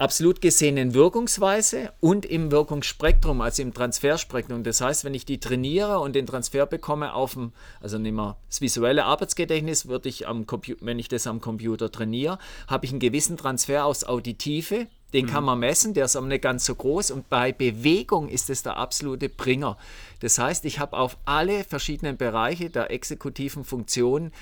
absolut 0.00 0.40
gesehenen 0.40 0.94
Wirkungsweise 0.94 1.92
und 2.00 2.24
im 2.24 2.50
Wirkungsspektrum, 2.50 3.42
also 3.42 3.62
im 3.62 3.74
Transferspektrum. 3.74 4.64
Das 4.64 4.80
heißt, 4.80 5.04
wenn 5.04 5.12
ich 5.12 5.26
die 5.26 5.40
trainiere 5.40 6.00
und 6.00 6.14
den 6.14 6.26
Transfer 6.26 6.64
bekomme 6.64 7.12
auf 7.12 7.34
dem, 7.34 7.52
also 7.80 7.98
nehmen 7.98 8.16
wir 8.16 8.38
das 8.48 8.62
visuelle 8.62 9.04
Arbeitsgedächtnis, 9.04 9.86
würde 9.86 10.08
ich 10.08 10.26
am 10.26 10.46
wenn 10.80 10.98
ich 10.98 11.08
das 11.08 11.26
am 11.26 11.40
Computer 11.42 11.92
trainiere, 11.92 12.38
habe 12.66 12.86
ich 12.86 12.92
einen 12.92 13.00
gewissen 13.00 13.36
Transfer 13.36 13.84
aus 13.84 14.04
Auditive, 14.04 14.86
den 15.12 15.26
kann 15.26 15.42
mhm. 15.42 15.46
man 15.46 15.58
messen, 15.58 15.92
der 15.92 16.06
ist 16.06 16.16
aber 16.16 16.28
nicht 16.28 16.42
ganz 16.42 16.64
so 16.64 16.74
groß 16.74 17.10
und 17.10 17.28
bei 17.28 17.52
Bewegung 17.52 18.28
ist 18.30 18.48
es 18.48 18.62
der 18.62 18.78
absolute 18.78 19.28
Bringer. 19.28 19.76
Das 20.20 20.38
heißt, 20.38 20.64
ich 20.64 20.78
habe 20.78 20.96
auf 20.96 21.18
alle 21.26 21.62
verschiedenen 21.62 22.16
Bereiche 22.16 22.70
der 22.70 22.90
exekutiven 22.90 23.64
Funktion 23.64 24.32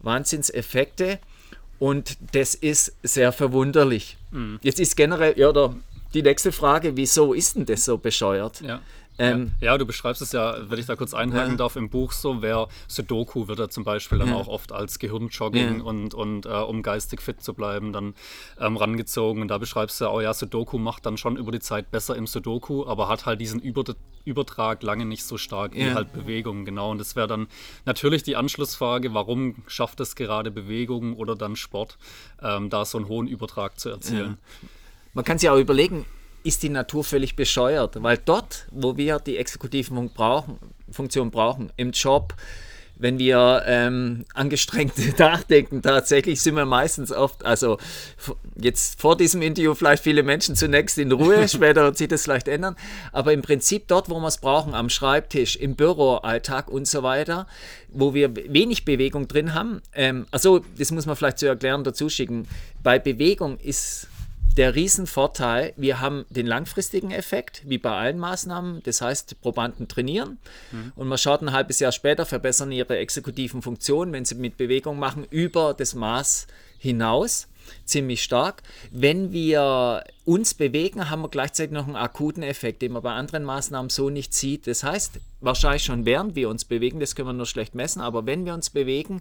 Wahnsinnseffekte 0.00 1.18
und 1.78 2.16
das 2.32 2.54
ist 2.54 2.96
sehr 3.02 3.32
verwunderlich. 3.32 4.16
Mhm. 4.34 4.58
Jetzt 4.62 4.80
ist 4.80 4.96
generell, 4.96 5.38
ja, 5.38 5.52
der 5.52 5.74
die 6.12 6.22
nächste 6.22 6.52
Frage, 6.52 6.96
wieso 6.96 7.32
ist 7.34 7.56
denn 7.56 7.66
das 7.66 7.84
so 7.84 7.98
bescheuert? 7.98 8.60
Ja. 8.60 8.80
Ähm, 9.18 9.52
ja, 9.60 9.66
ja, 9.66 9.78
du 9.78 9.86
beschreibst 9.86 10.22
es 10.22 10.32
ja, 10.32 10.56
wenn 10.68 10.78
ich 10.78 10.86
da 10.86 10.96
kurz 10.96 11.14
einhaken 11.14 11.52
ja. 11.52 11.56
darf, 11.56 11.76
im 11.76 11.88
Buch 11.88 12.12
so, 12.12 12.42
wer 12.42 12.68
Sudoku 12.88 13.46
wird 13.46 13.60
er 13.60 13.70
zum 13.70 13.84
Beispiel 13.84 14.18
dann 14.18 14.28
ja. 14.28 14.34
auch 14.34 14.48
oft 14.48 14.72
als 14.72 14.98
Gehirnjogging 14.98 15.80
und, 15.80 16.14
und 16.14 16.46
äh, 16.46 16.48
um 16.48 16.82
geistig 16.82 17.22
fit 17.22 17.42
zu 17.42 17.54
bleiben, 17.54 17.92
dann 17.92 18.14
ähm, 18.60 18.76
rangezogen. 18.76 19.42
Und 19.42 19.48
da 19.48 19.58
beschreibst 19.58 20.00
du 20.00 20.06
ja, 20.06 20.10
oh 20.10 20.20
ja, 20.20 20.34
Sudoku 20.34 20.78
macht 20.78 21.06
dann 21.06 21.16
schon 21.16 21.36
über 21.36 21.52
die 21.52 21.60
Zeit 21.60 21.90
besser 21.90 22.16
im 22.16 22.26
Sudoku, 22.26 22.86
aber 22.86 23.08
hat 23.08 23.26
halt 23.26 23.40
diesen 23.40 23.60
über 23.60 23.84
Übertrag 24.24 24.82
lange 24.82 25.04
nicht 25.04 25.24
so 25.24 25.36
stark 25.36 25.74
wie 25.74 25.92
halt 25.92 26.12
Bewegung, 26.12 26.64
genau. 26.64 26.90
Und 26.90 26.98
das 26.98 27.14
wäre 27.14 27.26
dann 27.26 27.46
natürlich 27.84 28.22
die 28.22 28.36
Anschlussfrage, 28.36 29.14
warum 29.14 29.56
schafft 29.66 30.00
es 30.00 30.16
gerade 30.16 30.50
Bewegung 30.50 31.14
oder 31.14 31.36
dann 31.36 31.56
Sport, 31.56 31.98
ähm, 32.42 32.70
da 32.70 32.84
so 32.84 32.98
einen 32.98 33.08
hohen 33.08 33.28
Übertrag 33.28 33.78
zu 33.78 33.90
erzielen. 33.90 34.38
Man 35.12 35.24
kann 35.24 35.38
sich 35.38 35.48
auch 35.48 35.58
überlegen, 35.58 36.06
ist 36.44 36.62
die 36.62 36.68
Natur 36.68 37.02
völlig 37.02 37.34
bescheuert. 37.34 38.00
Weil 38.02 38.18
dort, 38.18 38.66
wo 38.70 38.96
wir 38.96 39.18
die 39.18 39.38
exekutiven 39.38 40.10
brauchen, 40.10 40.58
Funktion 40.90 41.30
brauchen, 41.30 41.72
im 41.76 41.90
Job, 41.90 42.34
wenn 42.96 43.18
wir 43.18 43.64
ähm, 43.66 44.24
angestrengt 44.34 44.92
nachdenken, 45.18 45.82
tatsächlich 45.82 46.40
sind 46.40 46.54
wir 46.54 46.66
meistens 46.66 47.10
oft, 47.10 47.44
also 47.44 47.78
jetzt 48.60 49.00
vor 49.00 49.16
diesem 49.16 49.42
Interview 49.42 49.74
vielleicht 49.74 50.04
viele 50.04 50.22
Menschen 50.22 50.54
zunächst 50.54 50.98
in 50.98 51.10
Ruhe, 51.10 51.48
später 51.48 51.84
wird 51.84 51.98
sich 51.98 52.08
das 52.08 52.22
vielleicht 52.22 52.46
ändern, 52.46 52.76
aber 53.10 53.32
im 53.32 53.42
Prinzip 53.42 53.88
dort, 53.88 54.10
wo 54.10 54.20
wir 54.20 54.28
es 54.28 54.38
brauchen, 54.38 54.74
am 54.74 54.90
Schreibtisch, 54.90 55.56
im 55.56 55.74
Büroalltag 55.74 56.68
und 56.68 56.86
so 56.86 57.02
weiter, 57.02 57.48
wo 57.88 58.14
wir 58.14 58.36
wenig 58.36 58.84
Bewegung 58.84 59.26
drin 59.26 59.54
haben, 59.54 59.82
ähm, 59.94 60.26
also 60.30 60.60
das 60.78 60.92
muss 60.92 61.06
man 61.06 61.16
vielleicht 61.16 61.38
zu 61.38 61.46
erklären 61.46 61.82
dazu 61.82 62.08
schicken, 62.08 62.46
bei 62.82 62.98
Bewegung 62.98 63.58
ist 63.58 64.06
der 64.56 64.74
Riesenvorteil, 64.74 65.72
wir 65.76 66.00
haben 66.00 66.24
den 66.30 66.46
langfristigen 66.46 67.10
Effekt, 67.10 67.62
wie 67.66 67.78
bei 67.78 67.90
allen 67.90 68.18
Maßnahmen. 68.18 68.82
Das 68.84 69.00
heißt, 69.00 69.40
Probanden 69.40 69.88
trainieren 69.88 70.38
mhm. 70.70 70.92
und 70.94 71.08
man 71.08 71.18
schaut 71.18 71.42
ein 71.42 71.52
halbes 71.52 71.80
Jahr 71.80 71.92
später, 71.92 72.24
verbessern 72.24 72.70
ihre 72.70 72.98
exekutiven 72.98 73.62
Funktionen, 73.62 74.12
wenn 74.12 74.24
sie 74.24 74.36
mit 74.36 74.56
Bewegung 74.56 74.98
machen, 74.98 75.26
über 75.30 75.74
das 75.74 75.94
Maß 75.94 76.46
hinaus 76.78 77.48
ziemlich 77.84 78.22
stark. 78.22 78.62
Wenn 78.90 79.32
wir 79.32 80.04
uns 80.24 80.54
bewegen, 80.54 81.10
haben 81.10 81.22
wir 81.22 81.28
gleichzeitig 81.28 81.72
noch 81.72 81.86
einen 81.86 81.96
akuten 81.96 82.42
Effekt, 82.42 82.82
den 82.82 82.92
man 82.92 83.02
bei 83.02 83.12
anderen 83.12 83.44
Maßnahmen 83.44 83.90
so 83.90 84.10
nicht 84.10 84.32
sieht. 84.32 84.66
Das 84.66 84.82
heißt, 84.82 85.20
wahrscheinlich 85.40 85.84
schon 85.84 86.06
während 86.06 86.34
wir 86.34 86.48
uns 86.48 86.64
bewegen, 86.64 87.00
das 87.00 87.14
können 87.14 87.28
wir 87.28 87.32
nur 87.34 87.46
schlecht 87.46 87.74
messen, 87.74 88.00
aber 88.00 88.26
wenn 88.26 88.44
wir 88.46 88.54
uns 88.54 88.70
bewegen, 88.70 89.20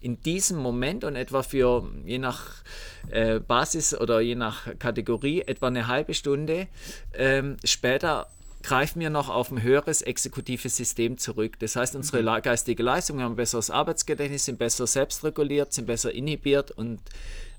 in 0.00 0.22
diesem 0.22 0.58
Moment 0.58 1.02
und 1.04 1.16
etwa 1.16 1.42
für 1.42 1.88
je 2.04 2.18
nach 2.18 2.62
äh, 3.10 3.40
Basis 3.40 3.98
oder 3.98 4.20
je 4.20 4.34
nach 4.34 4.68
Kategorie 4.78 5.42
etwa 5.42 5.68
eine 5.68 5.86
halbe 5.86 6.14
Stunde 6.14 6.68
ähm, 7.14 7.56
später 7.64 8.28
greifen 8.64 9.00
wir 9.00 9.10
noch 9.10 9.28
auf 9.28 9.52
ein 9.52 9.62
höheres 9.62 10.02
exekutives 10.02 10.76
System 10.76 11.18
zurück. 11.18 11.58
Das 11.60 11.76
heißt, 11.76 11.94
unsere 11.94 12.22
mhm. 12.22 12.42
geistige 12.42 12.82
Leistung, 12.82 13.18
wir 13.18 13.24
haben 13.24 13.34
ein 13.34 13.36
besseres 13.36 13.70
Arbeitsgedächtnis, 13.70 14.46
sind 14.46 14.58
besser 14.58 14.86
selbstreguliert, 14.86 15.72
sind 15.72 15.86
besser 15.86 16.12
inhibiert 16.12 16.70
und 16.70 16.98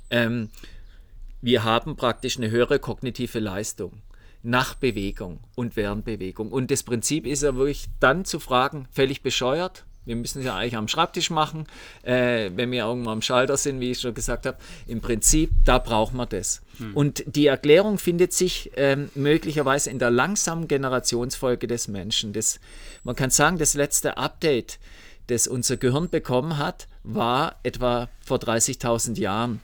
ähm, 0.10 0.50
wir 1.42 1.64
haben 1.64 1.96
praktisch 1.96 2.38
eine 2.38 2.50
höhere 2.50 2.80
kognitive 2.80 3.40
Leistung 3.40 4.02
nach 4.42 4.76
Bewegung 4.76 5.40
und 5.56 5.76
während 5.76 6.06
Bewegung. 6.06 6.52
Und 6.52 6.72
das 6.72 6.84
Prinzip 6.84 7.26
ist 7.26 7.44
ja 7.44 7.56
wirklich 7.56 7.88
dann 8.00 8.26
zu 8.26 8.40
fragen, 8.40 8.88
völlig 8.92 9.22
bescheuert, 9.22 9.86
wir 10.06 10.16
müssen 10.16 10.40
es 10.40 10.46
ja 10.46 10.56
eigentlich 10.56 10.78
am 10.78 10.88
Schreibtisch 10.88 11.32
machen, 11.32 11.66
äh, 12.04 12.52
wenn 12.56 12.72
wir 12.72 12.86
irgendwo 12.86 13.10
am 13.10 13.22
Schalter 13.22 13.58
sind, 13.58 13.80
wie 13.80 13.92
ich 13.92 14.00
schon 14.00 14.14
gesagt 14.14 14.46
habe. 14.46 14.58
Im 14.88 15.02
Prinzip, 15.02 15.50
da 15.66 15.80
braucht 15.80 16.14
man 16.14 16.30
das. 16.30 16.62
Hm. 16.78 16.96
Und 16.96 17.24
die 17.26 17.48
Erklärung 17.48 17.98
findet 17.98 18.32
sich 18.32 18.72
ähm, 18.76 19.10
möglicherweise 19.16 19.90
in 19.90 20.00
der 20.00 20.12
langsamen 20.12 20.68
Generationsfolge 20.68 21.68
des 21.68 21.88
Menschen. 21.88 22.34
Das, 22.34 22.60
man 23.04 23.16
kann 23.16 23.32
sagen, 23.32 23.58
das 23.58 23.74
letzte 23.74 24.18
Update, 24.18 24.80
das 25.28 25.48
unser 25.48 25.78
Gehirn 25.78 26.10
bekommen 26.10 26.60
hat, 26.60 26.88
war 27.04 27.56
etwa 27.64 28.10
vor 28.24 28.38
30.000 28.38 29.20
Jahren. 29.20 29.60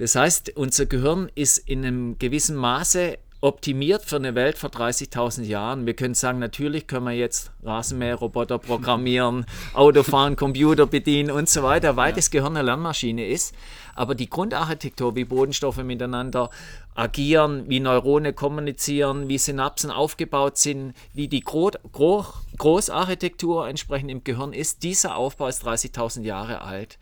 Das 0.00 0.14
heißt, 0.14 0.56
unser 0.56 0.86
Gehirn 0.86 1.30
ist 1.34 1.58
in 1.58 1.84
einem 1.84 2.18
gewissen 2.18 2.56
Maße 2.56 3.18
optimiert 3.42 4.02
für 4.02 4.16
eine 4.16 4.34
Welt 4.34 4.56
vor 4.56 4.70
30.000 4.70 5.42
Jahren. 5.42 5.84
Wir 5.84 5.92
können 5.92 6.14
sagen, 6.14 6.38
natürlich 6.38 6.86
können 6.86 7.04
wir 7.04 7.12
jetzt 7.12 7.50
Rasenmäherroboter 7.62 8.58
programmieren, 8.58 9.44
Auto 9.74 10.02
fahren, 10.02 10.36
Computer 10.36 10.86
bedienen 10.86 11.30
und 11.30 11.50
so 11.50 11.62
weiter, 11.62 11.96
weil 11.96 12.10
ja. 12.10 12.16
das 12.16 12.30
Gehirn 12.30 12.56
eine 12.56 12.64
Lernmaschine 12.64 13.26
ist. 13.26 13.54
Aber 13.94 14.14
die 14.14 14.30
Grundarchitektur, 14.30 15.16
wie 15.16 15.24
Bodenstoffe 15.26 15.84
miteinander 15.84 16.48
agieren, 16.94 17.64
wie 17.68 17.80
Neurone 17.80 18.32
kommunizieren, 18.32 19.28
wie 19.28 19.36
Synapsen 19.36 19.90
aufgebaut 19.90 20.56
sind, 20.56 20.94
wie 21.12 21.28
die 21.28 21.42
Gro 21.42 21.72
Gro 21.92 22.24
Großarchitektur 22.56 23.68
entsprechend 23.68 24.10
im 24.10 24.24
Gehirn 24.24 24.54
ist, 24.54 24.82
dieser 24.82 25.16
Aufbau 25.16 25.48
ist 25.48 25.62
30.000 25.62 26.22
Jahre 26.22 26.62
alt. 26.62 26.98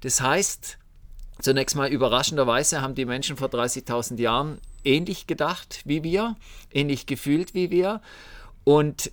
Das 0.00 0.22
heißt, 0.22 0.78
Zunächst 1.40 1.76
mal 1.76 1.88
überraschenderweise 1.88 2.82
haben 2.82 2.94
die 2.94 3.06
Menschen 3.06 3.36
vor 3.36 3.48
30.000 3.48 4.18
Jahren 4.20 4.58
ähnlich 4.84 5.26
gedacht 5.26 5.82
wie 5.84 6.02
wir, 6.02 6.36
ähnlich 6.72 7.06
gefühlt 7.06 7.54
wie 7.54 7.70
wir. 7.70 8.00
Und 8.64 9.10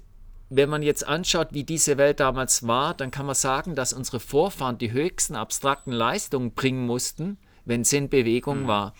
wenn 0.50 0.70
man 0.70 0.82
jetzt 0.82 1.06
anschaut, 1.06 1.50
wie 1.52 1.63
diese 1.63 1.98
Welt 1.98 2.20
damals 2.20 2.68
war, 2.68 2.94
dann 2.94 3.12
kann 3.12 3.26
man 3.26 3.36
sagen, 3.36 3.76
dass 3.76 3.94
unsere 3.94 4.20
Vorfahren 4.20 4.78
die 4.78 4.92
höchsten 4.92 5.36
abstrakten 5.36 5.92
Leistungen 5.92 6.54
bringen 6.54 6.86
mussten, 6.86 7.38
wenn 7.66 7.82
es 7.82 7.92
in 7.94 8.10
Bewegung 8.10 8.63
mhm. 8.63 8.68
war. 8.68 8.94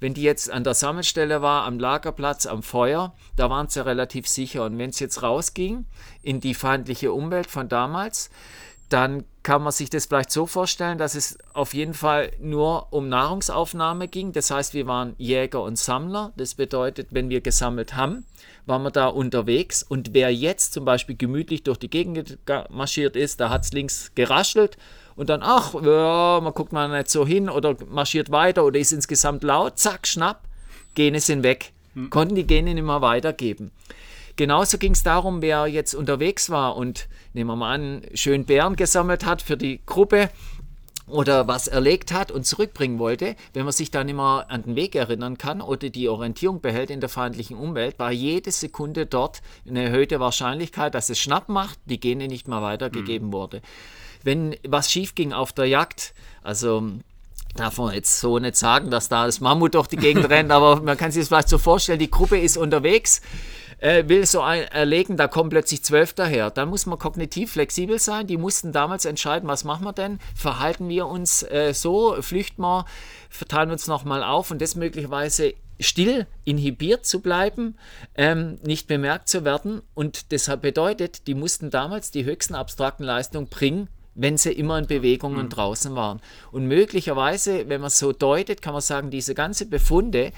Wenn 0.00 0.14
die 0.14 0.22
jetzt 0.22 0.50
an 0.50 0.64
der 0.64 0.74
Sammelstelle 0.74 1.42
war, 1.42 1.64
am 1.64 1.78
Lagerplatz, 1.78 2.46
am 2.46 2.62
Feuer, 2.62 3.14
da 3.36 3.48
waren 3.50 3.68
sie 3.68 3.84
relativ 3.84 4.26
sicher. 4.26 4.64
Und 4.64 4.76
wenn 4.76 4.90
es 4.90 4.98
jetzt 4.98 5.22
rausging 5.22 5.86
in 6.22 6.40
die 6.40 6.54
feindliche 6.54 7.12
Umwelt 7.12 7.48
von 7.48 7.68
damals, 7.68 8.28
dann 8.92 9.24
kann 9.42 9.62
man 9.62 9.72
sich 9.72 9.90
das 9.90 10.06
vielleicht 10.06 10.30
so 10.30 10.46
vorstellen, 10.46 10.98
dass 10.98 11.14
es 11.14 11.36
auf 11.52 11.74
jeden 11.74 11.94
Fall 11.94 12.30
nur 12.40 12.92
um 12.92 13.08
Nahrungsaufnahme 13.08 14.06
ging. 14.06 14.32
Das 14.32 14.50
heißt, 14.50 14.74
wir 14.74 14.86
waren 14.86 15.14
Jäger 15.18 15.62
und 15.62 15.78
Sammler. 15.78 16.32
Das 16.36 16.54
bedeutet, 16.54 17.08
wenn 17.10 17.28
wir 17.28 17.40
gesammelt 17.40 17.96
haben, 17.96 18.24
waren 18.66 18.82
wir 18.82 18.90
da 18.90 19.06
unterwegs. 19.06 19.82
Und 19.82 20.14
wer 20.14 20.32
jetzt 20.32 20.72
zum 20.74 20.84
Beispiel 20.84 21.16
gemütlich 21.16 21.64
durch 21.64 21.78
die 21.78 21.90
Gegend 21.90 22.38
marschiert 22.70 23.16
ist, 23.16 23.40
da 23.40 23.50
hat 23.50 23.64
es 23.64 23.72
links 23.72 24.12
geraschelt 24.14 24.76
und 25.16 25.28
dann, 25.28 25.42
ach, 25.42 25.74
ja, 25.74 26.40
man 26.42 26.52
guckt 26.54 26.72
mal 26.72 26.88
nicht 26.88 27.10
so 27.10 27.26
hin 27.26 27.48
oder 27.48 27.76
marschiert 27.88 28.30
weiter 28.30 28.64
oder 28.64 28.78
ist 28.78 28.92
insgesamt 28.92 29.42
laut, 29.42 29.78
zack, 29.78 30.06
schnapp, 30.06 30.42
Gene 30.94 31.20
sind 31.20 31.42
weg. 31.42 31.72
Hm. 31.94 32.10
Konnten 32.10 32.34
die 32.34 32.46
Gene 32.46 32.74
nicht 32.74 32.84
mehr 32.84 33.02
weitergeben. 33.02 33.70
Genauso 34.36 34.78
ging 34.78 34.92
es 34.92 35.02
darum, 35.02 35.42
wer 35.42 35.66
jetzt 35.66 35.94
unterwegs 35.94 36.50
war 36.50 36.76
und 36.76 37.08
nehmen 37.32 37.50
wir 37.50 37.56
mal 37.56 37.74
an, 37.74 38.02
schön 38.14 38.44
Bären 38.44 38.76
gesammelt 38.76 39.24
hat 39.24 39.42
für 39.42 39.56
die 39.56 39.80
Gruppe 39.84 40.30
oder 41.06 41.46
was 41.48 41.68
erlegt 41.68 42.12
hat 42.12 42.30
und 42.30 42.46
zurückbringen 42.46 42.98
wollte, 42.98 43.36
wenn 43.52 43.64
man 43.64 43.72
sich 43.72 43.90
dann 43.90 44.08
immer 44.08 44.46
an 44.48 44.62
den 44.62 44.76
Weg 44.76 44.94
erinnern 44.94 45.36
kann 45.36 45.60
oder 45.60 45.90
die 45.90 46.08
Orientierung 46.08 46.60
behält 46.60 46.90
in 46.90 47.00
der 47.00 47.08
feindlichen 47.08 47.56
Umwelt, 47.56 47.98
war 47.98 48.12
jede 48.12 48.50
Sekunde 48.50 49.06
dort 49.06 49.42
eine 49.68 49.84
erhöhte 49.84 50.20
Wahrscheinlichkeit, 50.20 50.94
dass 50.94 51.10
es 51.10 51.18
Schnapp 51.18 51.48
macht, 51.48 51.78
die 51.84 52.00
Gene 52.00 52.28
nicht 52.28 52.48
mehr 52.48 52.62
weitergegeben 52.62 53.28
mhm. 53.28 53.32
wurde. 53.32 53.62
Wenn 54.22 54.56
was 54.66 54.90
schief 54.90 55.14
ging 55.14 55.32
auf 55.32 55.52
der 55.52 55.66
Jagd, 55.66 56.14
also 56.42 56.84
darf 57.56 57.78
man 57.78 57.94
jetzt 57.94 58.20
so 58.20 58.38
nicht 58.38 58.56
sagen, 58.56 58.90
dass 58.90 59.08
da 59.08 59.26
das 59.26 59.40
Mammut 59.40 59.74
durch 59.74 59.88
die 59.88 59.96
Gegend 59.96 60.28
rennt, 60.30 60.50
aber 60.50 60.80
man 60.80 60.96
kann 60.96 61.10
sich 61.10 61.22
das 61.22 61.28
vielleicht 61.28 61.48
so 61.48 61.58
vorstellen, 61.58 61.98
die 61.98 62.10
Gruppe 62.10 62.38
ist 62.38 62.56
unterwegs, 62.56 63.20
äh, 63.82 64.08
will 64.08 64.24
so 64.26 64.40
ein, 64.40 64.62
erlegen, 64.62 65.16
da 65.16 65.26
kommen 65.26 65.50
plötzlich 65.50 65.82
zwölf 65.82 66.12
daher. 66.14 66.50
Da 66.50 66.66
muss 66.66 66.86
man 66.86 66.98
kognitiv 66.98 67.52
flexibel 67.52 67.98
sein. 67.98 68.28
Die 68.28 68.36
mussten 68.36 68.72
damals 68.72 69.04
entscheiden, 69.04 69.48
was 69.48 69.64
machen 69.64 69.84
wir 69.84 69.92
denn? 69.92 70.20
Verhalten 70.36 70.88
wir 70.88 71.06
uns 71.06 71.42
äh, 71.42 71.72
so, 71.74 72.20
flüchten 72.22 72.62
wir, 72.62 72.86
verteilen 73.28 73.68
wir 73.68 73.74
uns 73.74 73.88
nochmal 73.88 74.22
auf 74.22 74.50
und 74.52 74.62
das 74.62 74.76
möglicherweise 74.76 75.54
still 75.80 76.28
inhibiert 76.44 77.04
zu 77.04 77.20
bleiben, 77.20 77.76
ähm, 78.14 78.58
nicht 78.62 78.86
bemerkt 78.86 79.28
zu 79.28 79.44
werden. 79.44 79.82
Und 79.94 80.30
deshalb 80.30 80.62
bedeutet, 80.62 81.26
die 81.26 81.34
mussten 81.34 81.70
damals 81.70 82.12
die 82.12 82.24
höchsten 82.24 82.54
abstrakten 82.54 83.04
Leistungen 83.04 83.48
bringen, 83.48 83.88
wenn 84.14 84.36
sie 84.36 84.52
immer 84.52 84.78
in 84.78 84.86
Bewegungen 84.86 85.46
mhm. 85.46 85.50
draußen 85.50 85.94
waren. 85.94 86.20
Und 86.50 86.66
möglicherweise, 86.66 87.68
wenn 87.68 87.80
man 87.80 87.88
es 87.88 87.98
so 87.98 88.12
deutet, 88.12 88.62
kann 88.62 88.72
man 88.72 88.82
sagen, 88.82 89.10
diese 89.10 89.34
ganze 89.34 89.66
Befunde, 89.66 90.32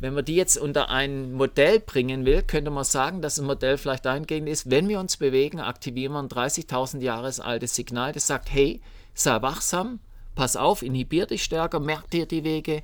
wenn 0.00 0.14
man 0.14 0.24
die 0.24 0.34
jetzt 0.34 0.58
unter 0.58 0.90
ein 0.90 1.32
Modell 1.32 1.80
bringen 1.80 2.26
will, 2.26 2.42
könnte 2.42 2.70
man 2.70 2.84
sagen, 2.84 3.22
dass 3.22 3.38
ein 3.38 3.46
Modell 3.46 3.78
vielleicht 3.78 4.04
dahingehend 4.04 4.48
ist, 4.48 4.70
wenn 4.70 4.88
wir 4.88 5.00
uns 5.00 5.16
bewegen, 5.16 5.60
aktivieren 5.60 6.12
wir 6.12 6.18
ein 6.20 6.28
30.000 6.28 7.00
Jahres 7.00 7.40
altes 7.40 7.74
Signal, 7.74 8.12
das 8.12 8.26
sagt, 8.26 8.52
hey, 8.52 8.80
sei 9.14 9.40
wachsam, 9.40 10.00
pass 10.34 10.56
auf, 10.56 10.82
inhibier 10.82 11.26
dich 11.26 11.44
stärker, 11.44 11.80
merk 11.80 12.10
dir 12.10 12.26
die 12.26 12.44
Wege, 12.44 12.82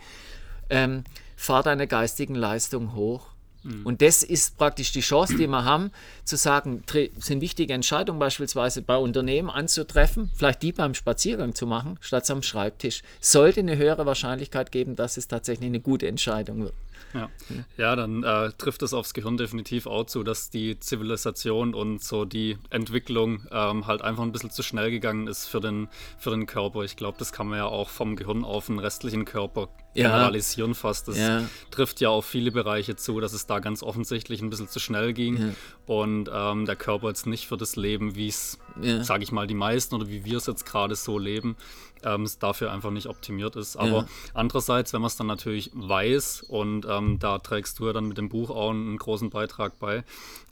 ähm, 0.71 1.05
fahr 1.37 1.63
deine 1.63 1.87
geistigen 1.87 2.35
Leistungen 2.35 2.95
hoch. 2.95 3.30
Mhm. 3.63 3.85
Und 3.85 4.03
das 4.03 4.23
ist 4.23 4.57
praktisch 4.57 4.93
die 4.93 5.01
Chance, 5.01 5.37
die 5.37 5.47
wir 5.47 5.65
haben, 5.65 5.91
zu 6.25 6.37
sagen, 6.37 6.83
sind 7.19 7.41
wichtige 7.41 7.75
Entscheidungen 7.75 8.19
beispielsweise 8.19 8.83
bei 8.83 8.97
Unternehmen 8.97 9.51
anzutreffen, 9.51 10.31
vielleicht 10.35 10.63
die 10.63 10.73
beim 10.73 10.95
Spaziergang 10.95 11.55
zu 11.55 11.67
machen, 11.67 11.99
statt 12.01 12.31
am 12.31 12.43
Schreibtisch. 12.43 13.03
Sollte 13.21 13.61
eine 13.61 13.77
höhere 13.77 14.07
Wahrscheinlichkeit 14.07 14.73
geben, 14.73 14.97
dass 14.97 15.17
es 15.17 15.29
tatsächlich 15.29 15.69
eine 15.69 15.81
gute 15.81 16.07
Entscheidung 16.07 16.63
wird. 16.63 16.75
Ja, 17.15 17.29
ja 17.77 17.97
dann 17.97 18.23
äh, 18.23 18.53
trifft 18.53 18.83
es 18.83 18.95
aufs 18.95 19.15
Gehirn 19.15 19.37
definitiv 19.37 19.87
auch 19.87 20.05
zu, 20.05 20.23
dass 20.23 20.51
die 20.51 20.79
Zivilisation 20.79 21.75
und 21.75 22.03
so 22.03 22.25
die 22.25 22.59
Entwicklung 22.71 23.47
ähm, 23.51 23.87
halt 23.87 24.03
einfach 24.03 24.23
ein 24.23 24.33
bisschen 24.33 24.51
zu 24.51 24.63
schnell 24.63 24.91
gegangen 24.91 25.27
ist 25.27 25.47
für 25.47 25.61
den, 25.61 25.89
für 26.19 26.31
den 26.31 26.47
Körper. 26.47 26.83
Ich 26.83 26.97
glaube, 26.97 27.19
das 27.19 27.33
kann 27.33 27.49
man 27.49 27.59
ja 27.59 27.67
auch 27.67 27.89
vom 27.89 28.17
Gehirn 28.17 28.45
auf 28.45 28.67
den 28.67 28.79
restlichen 28.79 29.25
Körper 29.25 29.69
generalisieren 29.95 30.71
ja. 30.71 30.75
fast. 30.75 31.09
Das 31.09 31.19
ja. 31.19 31.43
trifft 31.71 32.01
ja 32.01 32.11
auf 32.11 32.25
viele 32.25 32.53
Bereiche 32.53 32.97
zu, 32.97 33.21
dass 33.21 33.33
es 33.33 33.47
da 33.47 33.59
ganz 33.59 33.83
offensichtlich 33.83 34.41
ein 34.41 34.51
bisschen 34.51 34.69
zu 34.69 34.79
schnell 34.79 35.13
ging 35.13 35.37
ja. 35.37 35.49
und 35.87 36.31
ähm, 36.33 36.67
der 36.67 36.77
Körper 36.77 37.09
jetzt 37.09 37.27
nicht 37.27 37.47
für 37.47 37.57
das 37.57 37.77
Leben, 37.77 38.15
wie 38.15 38.29
es, 38.29 38.59
sage 39.03 39.23
ich 39.23 39.33
mal, 39.33 39.47
die 39.47 39.55
meisten 39.55 39.95
oder 39.95 40.09
wie 40.09 40.25
wir 40.25 40.39
es 40.39 40.47
jetzt 40.47 40.67
gerade 40.67 40.95
so 40.95 41.19
leben, 41.19 41.57
ähm, 42.03 42.23
es 42.23 42.39
dafür 42.39 42.73
einfach 42.73 42.91
nicht 42.91 43.07
optimiert 43.07 43.57
ist. 43.57 43.77
Aber 43.77 43.91
ja. 43.91 44.07
andererseits, 44.35 44.93
wenn 44.93 45.01
man 45.01 45.09
es 45.09 45.17
dann 45.17 45.27
natürlich 45.27 45.71
weiß 45.75 46.43
und 46.43 46.87
ähm, 46.89 47.19
da 47.19 47.39
trägst 47.39 47.79
du 47.79 47.87
ja 47.87 47.93
dann 47.93 48.07
mit 48.09 48.19
dem 48.19 48.29
Buch 48.29 48.51
auch 48.51 48.71
einen 48.71 48.97
großen 48.97 49.31
Beitrag 49.31 49.79
bei, 49.79 50.05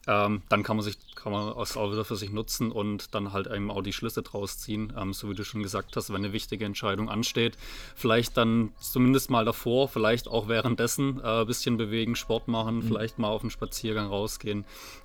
ähm, 0.07 0.43
dann 0.49 0.63
kann 0.63 0.77
man 0.77 0.85
sich 0.85 0.97
kann 1.15 1.33
man 1.33 1.59
es 1.59 1.77
auch 1.77 1.91
wieder 1.91 2.05
für 2.05 2.17
sich 2.17 2.31
nutzen 2.31 2.71
und 2.71 3.15
dann 3.15 3.33
halt 3.33 3.49
eben 3.49 3.71
auch 3.71 3.83
die 3.83 3.93
Schlüsse 3.93 4.23
draus 4.23 4.59
ziehen, 4.59 4.93
ähm, 4.97 5.13
so 5.13 5.29
wie 5.29 5.35
du 5.35 5.45
schon 5.45 5.63
gesagt 5.63 5.97
hast, 5.97 6.11
wenn 6.11 6.17
eine 6.17 6.33
wichtige 6.33 6.65
Entscheidung 6.65 7.11
ansteht, 7.11 7.59
vielleicht 7.97 8.37
dann 8.37 8.73
zumindest 8.79 9.29
mal 9.29 9.45
davor, 9.45 9.89
vielleicht 9.89 10.29
auch 10.29 10.49
währenddessen 10.49 11.21
ein 11.21 11.43
äh, 11.43 11.45
bisschen 11.45 11.77
bewegen, 11.77 12.15
Sport 12.15 12.47
machen, 12.47 12.77
mhm. 12.77 12.83
vielleicht 12.83 13.19
mal 13.19 13.29
auf 13.29 13.43
einen 13.43 13.51
Spaziergang 13.51 14.07
rausgehen, 14.07 14.65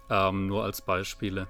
ähm, 0.10 0.48
nur 0.48 0.64
als 0.64 0.82
Beispiele. 0.82 1.48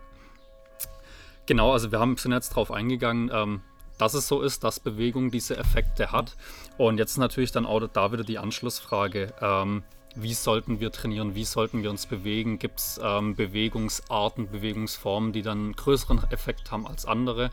Genau, 1.45 1.73
also 1.73 1.91
wir 1.91 1.99
haben, 1.99 2.15
sind 2.17 2.31
jetzt 2.31 2.51
darauf 2.51 2.71
eingegangen, 2.71 3.29
ähm, 3.33 3.61
dass 3.97 4.13
es 4.13 4.27
so 4.27 4.41
ist, 4.41 4.63
dass 4.63 4.79
Bewegung 4.79 5.29
diese 5.31 5.57
Effekte 5.57 6.11
hat. 6.11 6.35
Und 6.77 6.97
jetzt 6.97 7.17
natürlich 7.17 7.51
dann 7.51 7.65
auch 7.65 7.85
da 7.87 8.11
wieder 8.11 8.23
die 8.23 8.37
Anschlussfrage. 8.37 9.33
Ähm, 9.41 9.83
wie 10.15 10.33
sollten 10.33 10.79
wir 10.79 10.91
trainieren, 10.91 11.33
wie 11.33 11.43
sollten 11.43 11.81
wir 11.81 11.89
uns 11.89 12.05
bewegen? 12.05 12.59
Gibt 12.59 12.79
es 12.79 12.99
ähm, 13.03 13.35
Bewegungsarten, 13.35 14.49
Bewegungsformen, 14.49 15.33
die 15.33 15.41
dann 15.41 15.57
einen 15.57 15.73
größeren 15.73 16.23
Effekt 16.29 16.71
haben 16.71 16.85
als 16.85 17.05
andere? 17.05 17.49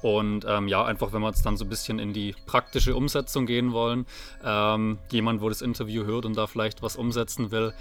Und 0.00 0.44
ähm, 0.48 0.68
ja, 0.68 0.84
einfach 0.84 1.12
wenn 1.12 1.22
wir 1.22 1.28
jetzt 1.28 1.44
dann 1.44 1.56
so 1.56 1.64
ein 1.64 1.68
bisschen 1.68 1.98
in 1.98 2.12
die 2.12 2.34
praktische 2.46 2.94
Umsetzung 2.94 3.46
gehen 3.46 3.72
wollen, 3.72 4.06
ähm, 4.44 4.98
jemand, 5.10 5.40
wo 5.40 5.48
das 5.48 5.60
Interview 5.60 6.04
hört 6.04 6.24
und 6.24 6.36
da 6.36 6.46
vielleicht 6.46 6.82
was 6.82 6.96
umsetzen 6.96 7.50
will, 7.50 7.72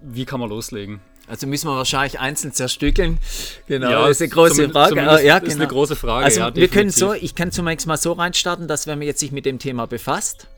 wie 0.00 0.26
kann 0.26 0.40
man 0.40 0.50
loslegen? 0.50 1.00
Also 1.26 1.46
müssen 1.46 1.68
wir 1.68 1.76
wahrscheinlich 1.76 2.20
einzeln 2.20 2.52
zerstückeln. 2.52 3.18
Genau, 3.66 3.90
ja, 3.90 4.00
das 4.02 4.20
ist 4.20 4.22
eine 4.22 4.28
große 4.30 4.68
Frage. 4.68 4.96
Ja, 4.96 5.38
genau. 5.38 5.50
ist 5.50 5.56
eine 5.56 5.66
große 5.66 5.96
Frage. 5.96 6.24
Also 6.24 6.40
ja, 6.40 6.54
wir 6.54 6.68
können 6.68 6.90
so, 6.90 7.14
ich 7.14 7.34
kann 7.34 7.50
zunächst 7.50 7.86
mal 7.86 7.96
so 7.96 8.12
reinstarten, 8.12 8.68
dass 8.68 8.86
wenn 8.86 8.98
man 8.98 9.06
jetzt 9.06 9.20
sich 9.20 9.32
mit 9.32 9.46
dem 9.46 9.58
Thema 9.58 9.86
befasst, 9.86 10.48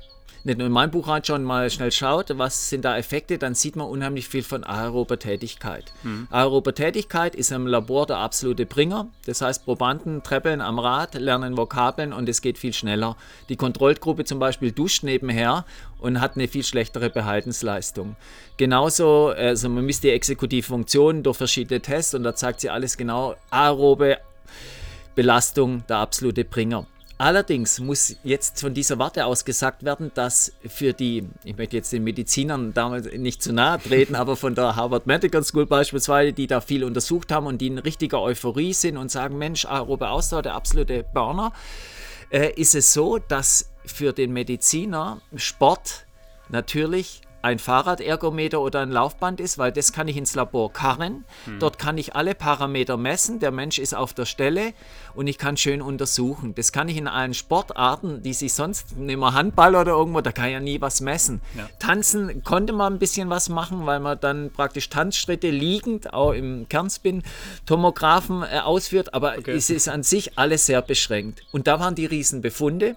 nicht 0.46 0.59
nur 0.59 0.68
in 0.68 0.72
mein 0.72 0.90
Buch 0.92 1.09
reinschauen, 1.09 1.42
mal 1.42 1.68
schnell 1.70 1.90
schaut, 1.90 2.30
was 2.38 2.70
sind 2.70 2.85
da 2.85 2.96
Effekte, 2.96 3.37
dann 3.37 3.54
sieht 3.54 3.74
man 3.74 3.88
unheimlich 3.88 4.28
viel 4.28 4.44
von 4.44 4.62
aerober 4.62 5.18
Tätigkeit. 5.18 5.92
Mhm. 6.04 6.28
Aerober 6.30 6.72
Tätigkeit 6.72 7.35
ist 7.35 7.50
im 7.50 7.66
Labor 7.66 8.06
der 8.06 8.18
absolute 8.18 8.64
Bringer. 8.64 9.09
Das 9.26 9.42
heißt, 9.42 9.64
Probanden 9.64 10.22
treppeln 10.22 10.61
am 10.61 10.78
Rad, 10.78 11.14
lernen 11.14 11.56
Vokabeln 11.56 12.12
und 12.12 12.28
es 12.28 12.42
geht 12.42 12.59
viel 12.59 12.72
schneller. 12.72 13.16
Die 13.48 13.56
Kontrollgruppe 13.56 14.24
zum 14.24 14.38
Beispiel 14.38 14.70
duscht 14.70 15.02
nebenher 15.02 15.64
und 15.98 16.20
hat 16.20 16.37
eine 16.37 16.46
viel 16.46 16.62
schlechtere 16.62 17.11
Behaltensleistung. 17.11 18.14
Genauso, 18.56 19.28
also 19.28 19.68
man 19.68 19.85
misst 19.85 20.04
die 20.04 20.11
Exekutivfunktionen 20.11 21.24
durch 21.24 21.37
verschiedene 21.37 21.80
Tests 21.80 22.14
und 22.14 22.22
da 22.22 22.37
zeigt 22.37 22.61
sie 22.61 22.70
alles 22.70 22.96
genau. 22.96 23.35
Aerobe 23.50 24.18
Belastung, 25.16 25.85
der 25.88 25.96
absolute 25.96 26.44
Bringer. 26.44 26.87
Allerdings 27.18 27.81
muss 27.81 28.16
jetzt 28.24 28.61
von 28.61 28.74
dieser 28.74 28.98
Warte 28.98 29.24
aus 29.24 29.46
gesagt 29.46 29.85
werden, 29.85 30.11
dass 30.12 30.52
für 30.66 30.92
die, 30.92 31.26
ich 31.44 31.57
möchte 31.57 31.76
jetzt 31.76 31.90
den 31.92 32.05
Medizinern 32.05 32.74
damals 32.74 33.07
nicht 33.07 33.42
zu 33.42 33.55
nahe 33.55 33.81
treten, 33.81 34.14
aber 34.14 34.37
von 34.37 34.55
der 34.55 34.76
Harvard 34.76 35.07
Medical 35.07 35.42
School 35.42 35.64
beispielsweise, 35.64 36.35
die 36.35 36.46
da 36.46 36.61
viel 36.61 36.85
untersucht 36.85 37.33
haben 37.33 37.46
und 37.46 37.59
die 37.59 37.68
in 37.68 37.79
richtiger 37.79 38.20
Euphorie 38.20 38.74
sind 38.74 38.98
und 38.98 39.11
sagen, 39.11 39.38
Mensch, 39.38 39.64
aerobe 39.64 40.11
Ausdauer, 40.11 40.42
der 40.42 40.55
absolute 40.55 41.05
Burner, 41.14 41.55
äh, 42.31 42.52
ist 42.61 42.74
es 42.74 42.92
so, 42.92 43.18
dass 43.18 43.70
für 43.87 44.12
den 44.12 44.35
Mediziner 44.35 45.22
Sport 45.37 46.07
natürlich 46.50 47.22
ein 47.46 47.61
Fahrradergometer 47.61 48.61
oder 48.61 48.80
ein 48.80 48.90
Laufband 48.90 49.38
ist, 49.38 49.56
weil 49.56 49.70
das 49.70 49.92
kann 49.92 50.09
ich 50.09 50.16
ins 50.16 50.35
Labor 50.35 50.72
karren. 50.72 51.24
Hm. 51.44 51.61
Dort 51.61 51.78
kann 51.78 51.96
ich 51.96 52.16
alle 52.16 52.35
Parameter 52.35 52.96
messen. 52.96 53.38
Der 53.38 53.52
Mensch 53.52 53.78
ist 53.78 53.94
auf 53.94 54.14
der 54.14 54.24
Stelle 54.24 54.72
und 55.14 55.28
ich 55.28 55.38
kann 55.38 55.56
schön 55.56 55.80
untersuchen. 55.80 56.56
Das 56.56 56.72
kann 56.72 56.88
ich 56.88 56.96
in 56.96 57.06
allen 57.06 57.35
Sportarten, 57.35 58.20
die 58.22 58.32
sich 58.32 58.52
sonst, 58.52 58.96
nehmen 58.96 59.22
wir 59.22 59.32
Handball 59.32 59.76
oder 59.76 59.92
irgendwo, 59.92 60.20
da 60.22 60.32
kann 60.32 60.46
ich 60.46 60.52
ja 60.54 60.61
nie 60.61 60.80
was 60.80 61.00
messen. 61.00 61.40
Ja. 61.56 61.68
Tanzen 61.78 62.42
konnte 62.42 62.72
man 62.72 62.94
ein 62.94 62.98
bisschen 62.98 63.30
was 63.30 63.48
machen, 63.48 63.87
weil 63.87 64.00
man 64.00 64.18
dann 64.18 64.50
praktisch 64.50 64.88
Tanzschritte 64.88 65.48
liegend, 65.48 66.12
auch 66.12 66.32
im 66.32 66.68
Kernspin-Tomographen 66.68 68.42
äh, 68.42 68.59
ausführt, 68.59 69.14
aber 69.14 69.37
okay. 69.38 69.52
es 69.52 69.70
ist 69.70 69.88
an 69.88 70.02
sich 70.02 70.37
alles 70.37 70.66
sehr 70.66 70.82
beschränkt. 70.82 71.42
Und 71.52 71.68
da 71.68 71.78
waren 71.78 71.94
die 71.94 72.06
Riesenbefunde. 72.06 72.96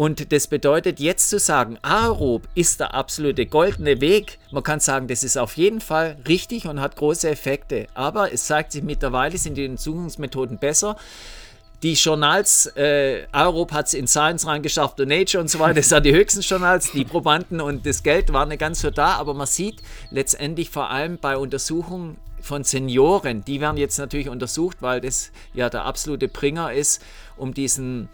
Und 0.00 0.32
das 0.32 0.46
bedeutet 0.46 0.98
jetzt 0.98 1.28
zu 1.28 1.38
sagen, 1.38 1.76
aerob 1.82 2.48
ist 2.54 2.80
der 2.80 2.94
absolute 2.94 3.44
goldene 3.44 4.00
Weg. 4.00 4.38
Man 4.50 4.62
kann 4.62 4.80
sagen, 4.80 5.08
das 5.08 5.22
ist 5.22 5.36
auf 5.36 5.58
jeden 5.58 5.82
Fall 5.82 6.16
richtig 6.26 6.66
und 6.66 6.80
hat 6.80 6.96
große 6.96 7.28
Effekte. 7.28 7.86
Aber 7.92 8.32
es 8.32 8.46
zeigt 8.46 8.72
sich 8.72 8.82
mittlerweile, 8.82 9.36
sind 9.36 9.58
die 9.58 9.68
Untersuchungsmethoden 9.68 10.56
besser. 10.56 10.96
Die 11.82 11.92
Journals, 11.92 12.64
äh, 12.76 13.26
Aerob 13.30 13.72
hat 13.72 13.88
es 13.88 13.92
in 13.92 14.06
Science 14.06 14.46
reingeschafft 14.46 14.98
und 15.00 15.08
Nature 15.08 15.42
und 15.42 15.48
so 15.48 15.58
weiter, 15.58 15.74
das 15.74 15.90
sind 15.90 16.06
die 16.06 16.14
höchsten 16.14 16.40
Journals. 16.40 16.92
Die 16.92 17.04
Probanden 17.04 17.60
und 17.60 17.84
das 17.84 18.02
Geld 18.02 18.32
waren 18.32 18.48
nicht 18.48 18.60
ganz 18.60 18.80
so 18.80 18.88
da, 18.88 19.16
aber 19.16 19.34
man 19.34 19.46
sieht 19.46 19.82
letztendlich 20.10 20.70
vor 20.70 20.88
allem 20.88 21.18
bei 21.18 21.36
Untersuchungen 21.36 22.16
von 22.40 22.64
Senioren, 22.64 23.44
die 23.44 23.60
werden 23.60 23.76
jetzt 23.76 23.98
natürlich 23.98 24.30
untersucht, 24.30 24.78
weil 24.80 25.02
das 25.02 25.30
ja 25.52 25.68
der 25.68 25.84
absolute 25.84 26.28
Bringer 26.28 26.72
ist, 26.72 27.02
um 27.36 27.52
diesen 27.52 28.08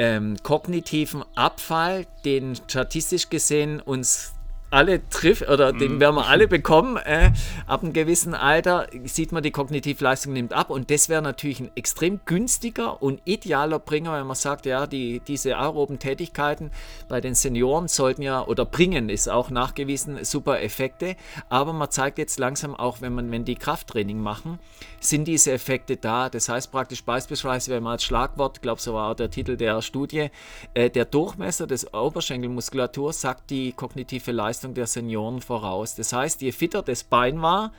ähm, 0.00 0.38
kognitiven 0.42 1.22
Abfall, 1.34 2.06
den 2.24 2.56
statistisch 2.56 3.28
gesehen 3.28 3.80
uns 3.80 4.32
alle 4.70 5.08
trifft 5.08 5.48
oder 5.48 5.72
den 5.72 5.96
mhm. 5.96 6.00
werden 6.00 6.14
wir 6.14 6.28
alle 6.28 6.48
bekommen. 6.48 6.96
Äh, 6.96 7.32
ab 7.66 7.82
einem 7.82 7.92
gewissen 7.92 8.34
Alter 8.34 8.86
sieht 9.04 9.32
man, 9.32 9.42
die 9.42 9.50
Kognitivleistung 9.50 10.32
nimmt 10.32 10.52
ab 10.52 10.70
und 10.70 10.90
das 10.90 11.08
wäre 11.08 11.22
natürlich 11.22 11.60
ein 11.60 11.70
extrem 11.74 12.20
günstiger 12.24 13.02
und 13.02 13.20
idealer 13.24 13.78
Bringer, 13.78 14.12
wenn 14.18 14.26
man 14.26 14.36
sagt, 14.36 14.66
ja, 14.66 14.86
die, 14.86 15.20
diese 15.20 15.56
aeroben 15.56 15.98
Tätigkeiten 15.98 16.70
bei 17.08 17.20
den 17.20 17.34
Senioren 17.34 17.88
sollten 17.88 18.22
ja 18.22 18.44
oder 18.46 18.64
bringen 18.64 19.08
ist 19.08 19.28
auch 19.28 19.50
nachgewiesen 19.50 20.24
super 20.24 20.62
Effekte, 20.62 21.16
aber 21.48 21.72
man 21.72 21.90
zeigt 21.90 22.18
jetzt 22.18 22.38
langsam 22.38 22.74
auch, 22.74 23.00
wenn 23.00 23.14
man 23.14 23.30
wenn 23.30 23.44
die 23.44 23.56
Krafttraining 23.56 24.20
machen, 24.20 24.58
sind 25.00 25.26
diese 25.26 25.52
Effekte 25.52 25.96
da. 25.96 26.28
Das 26.28 26.48
heißt 26.48 26.70
praktisch 26.70 27.04
beispielsweise, 27.04 27.72
wenn 27.72 27.82
man 27.82 27.92
als 27.92 28.04
Schlagwort, 28.04 28.62
glaube 28.62 28.80
so 28.80 28.94
war 28.94 29.14
der 29.14 29.30
Titel 29.30 29.56
der 29.56 29.82
Studie, 29.82 30.30
äh, 30.74 30.90
der 30.90 31.06
Durchmesser 31.06 31.66
des 31.66 31.92
Oberschenkelmuskulatur 31.92 33.12
sagt 33.12 33.50
die 33.50 33.72
kognitive 33.72 34.32
Leistung 34.32 34.59
Leistung 34.60 34.74
der 34.74 34.86
Senioren 34.86 35.40
voraus. 35.40 35.94
Das 35.94 36.12
heißt, 36.12 36.42
je 36.42 36.52
fitter 36.52 36.82
das 36.82 37.02
Bein 37.02 37.40
war 37.40 37.72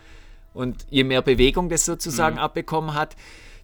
und 0.54 0.88
je 0.90 1.04
mehr 1.04 1.22
Bewegung 1.22 1.70
das 1.70 1.86
sozusagen 1.86 2.38
mhm. 2.38 2.42
abbekommen 2.42 2.96
hat, 2.96 3.16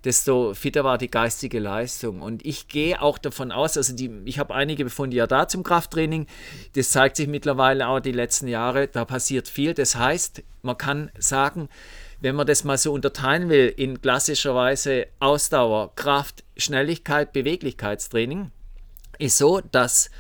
desto 0.04 0.54
fitter 0.54 0.84
war 0.84 1.00
die 1.00 1.10
geistige 1.10 1.58
Leistung. 1.58 2.22
Und 2.22 2.46
ich 2.46 2.68
gehe 2.68 3.02
auch 3.02 3.18
davon 3.18 3.52
aus, 3.52 3.76
also 3.76 3.96
die, 3.96 4.12
ich 4.26 4.38
habe 4.38 4.54
einige 4.54 4.84
Befunde 4.84 5.18
ja 5.18 5.26
da 5.26 5.48
zum 5.48 5.64
Krafttraining, 5.64 6.28
das 6.76 6.92
zeigt 6.92 7.16
sich 7.16 7.28
mittlerweile 7.28 7.88
auch 7.88 8.00
die 8.00 8.12
letzten 8.12 8.48
Jahre, 8.48 8.88
da 8.88 9.04
passiert 9.04 9.48
viel. 9.48 9.74
Das 9.74 9.96
heißt, 9.96 10.44
man 10.62 10.78
kann 10.78 11.10
sagen, 11.18 11.70
wenn 12.22 12.36
man 12.36 12.46
das 12.46 12.64
mal 12.64 12.78
so 12.78 12.94
unterteilen 12.94 13.50
will 13.50 13.74
in 13.76 14.00
klassischer 14.00 14.54
Weise 14.54 15.08
Ausdauer, 15.20 15.96
Kraft, 15.96 16.44
Schnelligkeit, 16.56 17.34
Beweglichkeitstraining, 17.34 18.52
ist 19.18 19.40
so, 19.40 19.62
dass 19.72 20.12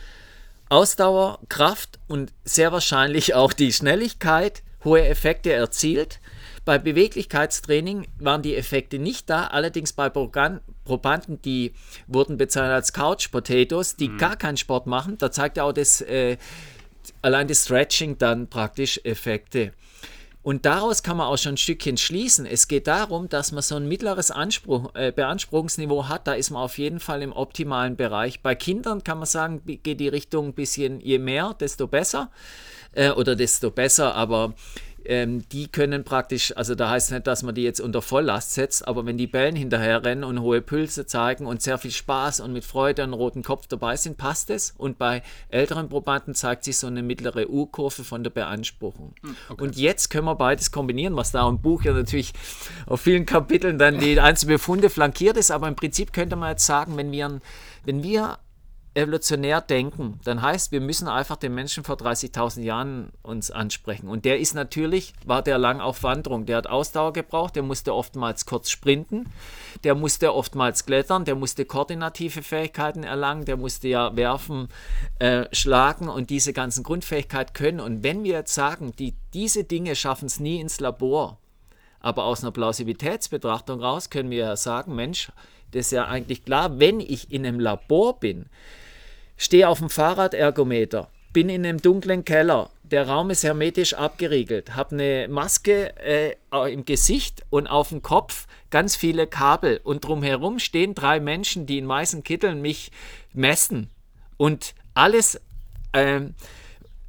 Ausdauer, 0.69 1.39
Kraft 1.49 1.99
und 2.07 2.33
sehr 2.43 2.71
wahrscheinlich 2.71 3.33
auch 3.33 3.53
die 3.53 3.71
Schnelligkeit 3.71 4.63
hohe 4.83 5.05
Effekte 5.05 5.53
erzielt. 5.53 6.19
Bei 6.65 6.77
Beweglichkeitstraining 6.77 8.07
waren 8.19 8.41
die 8.41 8.55
Effekte 8.55 8.99
nicht 8.99 9.29
da, 9.29 9.47
allerdings 9.47 9.93
bei 9.93 10.09
Probanden, 10.09 11.41
die 11.41 11.73
wurden 12.07 12.37
bezeichnet 12.37 12.73
als 12.73 12.91
Couch 12.91 13.31
Potatoes, 13.31 13.95
die 13.95 14.09
mhm. 14.09 14.17
gar 14.17 14.35
keinen 14.35 14.57
Sport 14.57 14.85
machen, 14.85 15.17
da 15.17 15.31
zeigt 15.31 15.59
auch 15.59 15.71
das, 15.71 16.01
äh, 16.01 16.37
allein 17.21 17.47
das 17.47 17.63
Stretching 17.63 18.17
dann 18.17 18.49
praktisch 18.49 18.99
Effekte. 19.05 19.71
Und 20.47 20.65
daraus 20.65 21.03
kann 21.03 21.17
man 21.17 21.27
auch 21.27 21.37
schon 21.37 21.55
ein 21.55 21.57
Stückchen 21.57 21.97
schließen. 21.97 22.45
Es 22.45 22.69
geht 22.69 22.87
darum, 22.87 23.27
dass 23.27 23.51
man 23.51 23.61
so 23.61 23.75
ein 23.75 23.85
mittleres 23.85 24.31
Anspruch, 24.31 24.95
äh, 24.95 25.11
Beanspruchungsniveau 25.11 26.07
hat. 26.07 26.25
Da 26.25 26.35
ist 26.35 26.51
man 26.51 26.61
auf 26.61 26.77
jeden 26.77 27.01
Fall 27.01 27.21
im 27.21 27.33
optimalen 27.33 27.97
Bereich. 27.97 28.39
Bei 28.39 28.55
Kindern 28.55 29.03
kann 29.03 29.17
man 29.17 29.25
sagen, 29.25 29.61
geht 29.65 29.99
die 29.99 30.07
Richtung 30.07 30.47
ein 30.47 30.53
bisschen, 30.53 31.01
je 31.01 31.19
mehr, 31.19 31.53
desto 31.59 31.87
besser. 31.87 32.31
Äh, 32.93 33.09
oder 33.09 33.35
desto 33.35 33.71
besser. 33.71 34.15
Aber 34.15 34.53
ähm, 35.07 35.47
die 35.49 35.67
können 35.67 36.03
praktisch, 36.03 36.55
also 36.57 36.75
da 36.75 36.89
heißt 36.89 37.07
es 37.07 37.11
nicht, 37.13 37.27
dass 37.27 37.41
man 37.41 37.55
die 37.55 37.63
jetzt 37.63 37.79
unter 37.79 38.01
Volllast 38.01 38.53
setzt, 38.53 38.87
aber 38.87 39.05
wenn 39.05 39.17
die 39.17 39.27
Bällen 39.27 39.55
hinterher 39.55 40.03
rennen 40.03 40.25
und 40.25 40.41
hohe 40.41 40.61
Pülse 40.61 41.05
zeigen 41.05 41.45
und 41.45 41.61
sehr 41.61 41.77
viel 41.77 41.91
Spaß 41.91 42.41
und 42.41 42.51
mit 42.51 42.65
Freude 42.65 43.03
einen 43.03 43.13
roten 43.13 43.41
Kopf 43.41 43.67
dabei 43.67 43.95
sind, 43.95 44.17
passt 44.17 44.49
es. 44.49 44.73
Und 44.77 44.97
bei 44.97 45.23
älteren 45.49 45.87
Probanden 45.87 46.35
zeigt 46.35 46.65
sich 46.65 46.77
so 46.77 46.87
eine 46.87 47.03
mittlere 47.03 47.49
U-Kurve 47.49 48.03
von 48.03 48.23
der 48.23 48.31
Beanspruchung. 48.31 49.15
Hm, 49.21 49.35
okay. 49.49 49.63
Und 49.63 49.77
jetzt 49.77 50.09
können 50.09 50.25
wir 50.25 50.35
beides 50.35 50.71
kombinieren, 50.71 51.15
was 51.15 51.31
da 51.31 51.47
im 51.47 51.61
Buch 51.61 51.83
ja 51.83 51.93
natürlich 51.93 52.33
auf 52.85 52.99
vielen 52.99 53.25
Kapiteln 53.25 53.79
dann 53.79 53.99
die 53.99 54.19
einzelnen 54.19 54.55
Befunde 54.55 54.89
flankiert 54.89 55.37
ist, 55.37 55.51
aber 55.51 55.69
im 55.69 55.75
Prinzip 55.75 56.11
könnte 56.11 56.35
man 56.35 56.51
jetzt 56.51 56.65
sagen, 56.65 56.97
wenn 56.97 57.11
wir, 57.11 57.39
wenn 57.85 58.03
wir 58.03 58.39
evolutionär 58.97 59.61
denken, 59.61 60.19
dann 60.23 60.41
heißt, 60.41 60.71
wir 60.71 60.81
müssen 60.81 61.07
einfach 61.07 61.35
den 61.35 61.53
Menschen 61.53 61.83
vor 61.83 61.97
30.000 61.97 62.61
Jahren 62.61 63.11
uns 63.21 63.51
ansprechen. 63.51 64.09
Und 64.09 64.25
der 64.25 64.39
ist 64.39 64.55
natürlich, 64.55 65.13
war 65.23 65.43
der 65.43 65.59
lang 65.59 65.79
auf 65.81 66.01
Wanderung. 66.01 66.47
Der 66.47 66.57
hat 66.57 66.67
Ausdauer 66.67 67.13
gebraucht, 67.13 67.55
der 67.55 67.61
musste 67.61 67.93
oftmals 67.93 68.47
kurz 68.47 68.71
sprinten, 68.71 69.29
der 69.83 69.93
musste 69.93 70.33
oftmals 70.33 70.85
klettern, 70.85 71.25
der 71.25 71.35
musste 71.35 71.63
koordinative 71.65 72.41
Fähigkeiten 72.41 73.03
erlangen, 73.03 73.45
der 73.45 73.55
musste 73.55 73.87
ja 73.87 74.15
werfen, 74.15 74.67
äh, 75.19 75.45
schlagen 75.51 76.09
und 76.09 76.31
diese 76.31 76.51
ganzen 76.51 76.83
Grundfähigkeiten 76.83 77.53
können. 77.53 77.79
Und 77.79 78.01
wenn 78.01 78.23
wir 78.23 78.33
jetzt 78.33 78.55
sagen, 78.55 78.93
die, 78.97 79.13
diese 79.33 79.63
Dinge 79.63 79.95
schaffen 79.95 80.25
es 80.25 80.39
nie 80.39 80.59
ins 80.59 80.79
Labor, 80.79 81.37
aber 81.99 82.23
aus 82.23 82.41
einer 82.41 82.51
Plausibilitätsbetrachtung 82.51 83.79
raus 83.79 84.09
können 84.09 84.31
wir 84.31 84.39
ja 84.39 84.55
sagen, 84.55 84.95
Mensch, 84.95 85.31
das 85.71 85.87
ist 85.87 85.91
ja 85.91 86.05
eigentlich 86.05 86.45
klar, 86.45 86.79
wenn 86.79 86.99
ich 86.99 87.31
in 87.31 87.45
einem 87.45 87.59
Labor 87.59 88.19
bin, 88.19 88.47
stehe 89.37 89.69
auf 89.69 89.79
dem 89.79 89.89
Fahrradergometer, 89.89 91.09
bin 91.33 91.49
in 91.49 91.65
einem 91.65 91.81
dunklen 91.81 92.25
Keller, 92.25 92.69
der 92.83 93.07
Raum 93.07 93.29
ist 93.29 93.43
hermetisch 93.43 93.93
abgeriegelt, 93.93 94.75
habe 94.75 94.95
eine 94.95 95.27
Maske 95.27 95.93
äh, 95.97 96.35
im 96.71 96.85
Gesicht 96.85 97.45
und 97.49 97.67
auf 97.67 97.89
dem 97.89 98.01
Kopf 98.01 98.47
ganz 98.69 98.95
viele 98.95 99.27
Kabel. 99.27 99.81
Und 99.83 100.05
drumherum 100.05 100.59
stehen 100.59 100.95
drei 100.95 101.19
Menschen, 101.19 101.65
die 101.65 101.77
in 101.77 101.87
weißen 101.87 102.23
Kitteln 102.23 102.61
mich 102.61 102.91
messen. 103.33 103.89
Und 104.37 104.73
alles 104.93 105.41
ähm, 105.93 106.33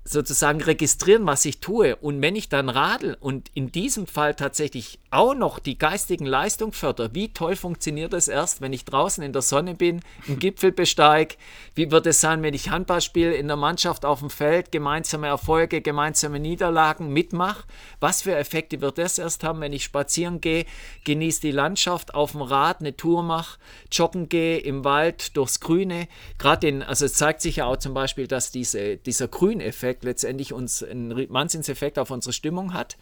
sozusagen 0.09 0.63
registrieren, 0.63 1.27
was 1.27 1.45
ich 1.45 1.61
tue. 1.61 1.97
Und 1.97 2.23
wenn 2.23 2.35
ich 2.35 2.49
dann 2.49 2.69
radel 2.69 3.17
und 3.21 3.51
in 3.55 3.71
diesem 3.71 4.07
Fall 4.07 4.35
tatsächlich 4.35 4.99
auch 5.11 5.35
noch 5.35 5.59
die 5.59 5.79
geistigen 5.79 6.25
Leistungen 6.25 6.73
fördere, 6.73 7.15
wie 7.15 7.33
toll 7.33 7.57
funktioniert 7.57 8.13
das 8.13 8.29
erst, 8.29 8.61
wenn 8.61 8.73
ich 8.73 8.85
draußen 8.85 9.23
in 9.23 9.33
der 9.33 9.43
Sonne 9.43 9.75
bin, 9.75 10.01
einen 10.27 10.39
Gipfel 10.39 10.73
besteige? 10.73 11.35
Wie 11.75 11.91
wird 11.91 12.07
es 12.07 12.21
sein, 12.21 12.43
wenn 12.43 12.55
ich 12.55 12.71
Handball 12.71 13.01
spiele, 13.01 13.35
in 13.35 13.49
der 13.49 13.57
Mannschaft 13.57 14.05
auf 14.05 14.21
dem 14.21 14.31
Feld, 14.31 14.73
gemeinsame 14.73 15.27
Erfolge, 15.27 15.83
gemeinsame 15.83 16.41
Niederlagen 16.41 17.13
mitmache? 17.13 17.65
Was 18.01 18.23
für 18.23 18.35
Effekte 18.35 18.81
wird 18.81 18.99
das 18.99 19.19
erst 19.19 19.45
haben, 19.45 19.61
wenn 19.61 19.73
ich 19.73 19.85
spazieren 19.85 20.41
gehe, 20.41 20.65
genieße 21.05 21.43
die 21.43 21.53
Landschaft, 21.53 22.15
auf 22.15 22.33
dem 22.33 22.43
Rad 22.43 22.81
eine 22.81 22.97
Tour 22.97 23.23
mache, 23.23 23.59
joggen 23.93 24.29
gehe 24.29 24.59
im 24.59 24.85
Wald 24.85 25.37
durchs 25.37 25.61
Grüne? 25.61 26.09
Gerade 26.39 26.61
den, 26.61 26.83
also 26.83 27.05
es 27.05 27.15
zeigt 27.15 27.43
sich 27.43 27.57
ja 27.57 27.67
auch 27.67 27.77
zum 27.77 27.93
Beispiel, 27.93 28.27
dass 28.27 28.51
diese, 28.51 28.97
dieser 28.97 29.29
Grüneffekt 29.29 29.98
Effekt 29.99 30.05
letztendlich 30.05 30.53
uns 30.53 30.83
einen 30.83 31.29
Wahnsinnseffekt 31.31 31.99
auf 31.99 32.11
unsere 32.11 32.33
Stimmung 32.33 32.73
hat. 32.73 32.97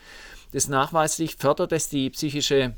Das 0.52 0.68
nachweislich 0.68 1.36
fördert 1.36 1.72
es 1.72 1.88
die 1.88 2.10
psychische, 2.10 2.74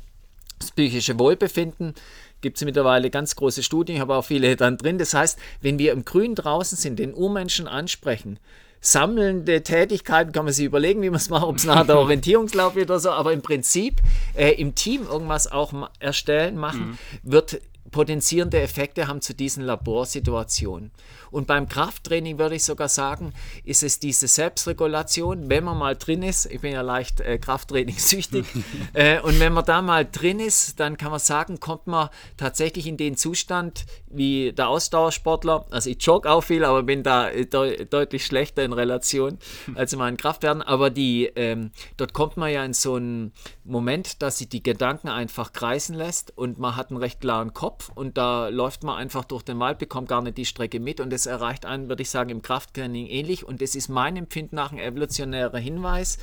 das 0.59 0.71
psychische 0.71 1.17
Wohlbefinden. 1.17 1.93
Gibt 2.41 2.57
es 2.57 2.65
mittlerweile 2.65 3.09
ganz 3.09 3.35
große 3.35 3.63
Studien, 3.63 3.97
ich 3.97 4.01
habe 4.01 4.15
auch 4.15 4.25
viele 4.25 4.55
dann 4.55 4.77
drin. 4.77 4.97
Das 4.97 5.13
heißt, 5.13 5.37
wenn 5.61 5.77
wir 5.77 5.91
im 5.91 6.05
Grün 6.05 6.35
draußen 6.35 6.77
sind, 6.77 6.99
den 6.99 7.13
Urmenschen 7.13 7.67
ansprechen, 7.67 8.39
sammelnde 8.81 9.61
Tätigkeiten, 9.61 10.31
kann 10.31 10.45
man 10.45 10.53
sich 10.53 10.65
überlegen, 10.65 11.01
wie 11.01 11.09
man 11.09 11.17
es 11.17 11.29
macht, 11.29 11.43
ob 11.43 11.57
es 11.57 11.65
nachher 11.65 11.83
der 11.83 11.97
Orientierungslauf 11.99 12.75
wird 12.75 12.89
oder 12.89 12.99
so, 12.99 13.11
aber 13.11 13.33
im 13.33 13.41
Prinzip 13.41 14.01
äh, 14.35 14.51
im 14.51 14.73
Team 14.73 15.03
irgendwas 15.03 15.51
auch 15.51 15.73
erstellen, 15.99 16.55
machen, 16.55 16.91
mhm. 16.91 16.97
wird 17.23 17.61
potenzierende 17.91 18.61
Effekte 18.61 19.07
haben 19.07 19.21
zu 19.21 19.33
diesen 19.33 19.63
Laborsituationen. 19.63 20.91
Und 21.31 21.47
beim 21.47 21.67
Krafttraining 21.67 22.39
würde 22.39 22.55
ich 22.55 22.63
sogar 22.63 22.89
sagen, 22.89 23.33
ist 23.63 23.83
es 23.83 23.99
diese 23.99 24.27
Selbstregulation, 24.27 25.49
wenn 25.49 25.63
man 25.63 25.77
mal 25.77 25.95
drin 25.95 26.23
ist, 26.23 26.45
ich 26.45 26.61
bin 26.61 26.73
ja 26.73 26.81
leicht 26.81 27.21
äh, 27.21 27.37
Krafttraining 27.37 27.97
süchtig, 27.97 28.45
äh, 28.93 29.19
und 29.21 29.39
wenn 29.39 29.53
man 29.53 29.65
da 29.65 29.81
mal 29.81 30.05
drin 30.05 30.39
ist, 30.39 30.79
dann 30.79 30.97
kann 30.97 31.11
man 31.11 31.19
sagen, 31.19 31.59
kommt 31.59 31.87
man 31.87 32.09
tatsächlich 32.37 32.87
in 32.87 32.97
den 32.97 33.15
Zustand 33.17 33.85
wie 34.07 34.53
der 34.53 34.69
Ausdauersportler. 34.69 35.65
Also 35.69 35.89
ich 35.89 36.01
jogge 36.01 36.29
auch 36.29 36.41
viel, 36.41 36.63
aber 36.63 36.83
bin 36.83 37.03
da 37.03 37.29
äh, 37.29 37.45
de 37.45 37.85
deutlich 37.85 38.25
schlechter 38.25 38.63
in 38.63 38.73
Relation 38.73 39.37
als 39.75 39.93
in 39.93 39.99
meinen 39.99 40.17
Kraftwerten. 40.17 40.61
Aber 40.61 40.89
die, 40.89 41.25
ähm, 41.35 41.71
dort 41.97 42.13
kommt 42.13 42.37
man 42.37 42.51
ja 42.51 42.63
in 42.65 42.73
so 42.73 42.95
einen 42.95 43.33
Moment, 43.63 44.21
dass 44.21 44.39
sich 44.39 44.49
die 44.49 44.63
Gedanken 44.63 45.09
einfach 45.09 45.53
kreisen 45.53 45.95
lässt 45.95 46.35
und 46.37 46.59
man 46.59 46.75
hat 46.75 46.89
einen 46.89 46.99
recht 46.99 47.21
klaren 47.21 47.53
Kopf 47.53 47.91
und 47.93 48.17
da 48.17 48.49
läuft 48.49 48.83
man 48.83 48.97
einfach 48.97 49.25
durch 49.25 49.43
den 49.43 49.59
Wald, 49.59 49.77
bekommt 49.77 50.07
gar 50.07 50.21
nicht 50.21 50.37
die 50.37 50.45
Strecke 50.45 50.79
mit 50.79 50.99
und 50.99 51.11
das 51.19 51.25
erreicht 51.25 51.65
einen, 51.65 51.89
würde 51.89 52.01
ich 52.01 52.09
sagen, 52.09 52.29
im 52.29 52.41
Krafttraining 52.41 53.07
ähnlich. 53.07 53.45
Und 53.45 53.61
das 53.61 53.75
ist 53.75 53.89
mein 53.89 54.15
Empfinden 54.15 54.55
nach 54.55 54.71
ein 54.71 54.79
evolutionärer 54.79 55.57
Hinweis 55.57 56.17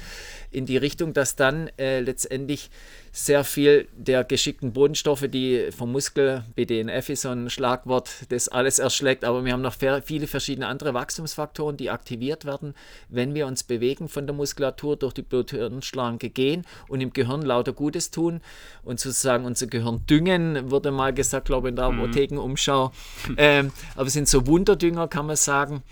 in 0.50 0.66
die 0.66 0.76
Richtung, 0.76 1.12
dass 1.12 1.36
dann 1.36 1.68
äh, 1.78 2.00
letztendlich 2.00 2.70
sehr 3.16 3.44
viel 3.44 3.88
der 3.96 4.24
geschickten 4.24 4.74
Bodenstoffe, 4.74 5.24
die 5.26 5.70
vom 5.74 5.90
Muskel, 5.90 6.44
BDNF 6.54 7.08
ist 7.08 7.22
so 7.22 7.30
ein 7.30 7.48
Schlagwort, 7.48 8.10
das 8.28 8.48
alles 8.48 8.78
erschlägt, 8.78 9.24
aber 9.24 9.42
wir 9.42 9.54
haben 9.54 9.62
noch 9.62 9.74
viele 10.04 10.26
verschiedene 10.26 10.66
andere 10.66 10.92
Wachstumsfaktoren, 10.92 11.78
die 11.78 11.88
aktiviert 11.88 12.44
werden, 12.44 12.74
wenn 13.08 13.34
wir 13.34 13.46
uns 13.46 13.62
bewegen 13.62 14.10
von 14.10 14.26
der 14.26 14.36
Muskulatur 14.36 14.96
durch 14.96 15.14
die 15.14 15.22
Blut-Hirn-Schlange 15.22 16.18
gehen 16.28 16.66
und 16.88 17.00
im 17.00 17.14
Gehirn 17.14 17.40
lauter 17.40 17.72
Gutes 17.72 18.10
tun 18.10 18.42
und 18.82 19.00
sozusagen 19.00 19.46
unser 19.46 19.66
Gehirn 19.66 20.04
düngen, 20.06 20.70
wurde 20.70 20.90
mal 20.90 21.14
gesagt, 21.14 21.46
glaube 21.46 21.68
ich, 21.68 21.70
in 21.70 21.76
der 21.76 21.90
mhm. 21.90 22.00
Apothekenumschau. 22.00 22.92
Ähm, 23.38 23.72
aber 23.94 24.08
es 24.08 24.12
sind 24.12 24.28
so 24.28 24.46
Wunderdünger, 24.46 25.08
kann 25.08 25.24
man 25.24 25.36
sagen, 25.36 25.82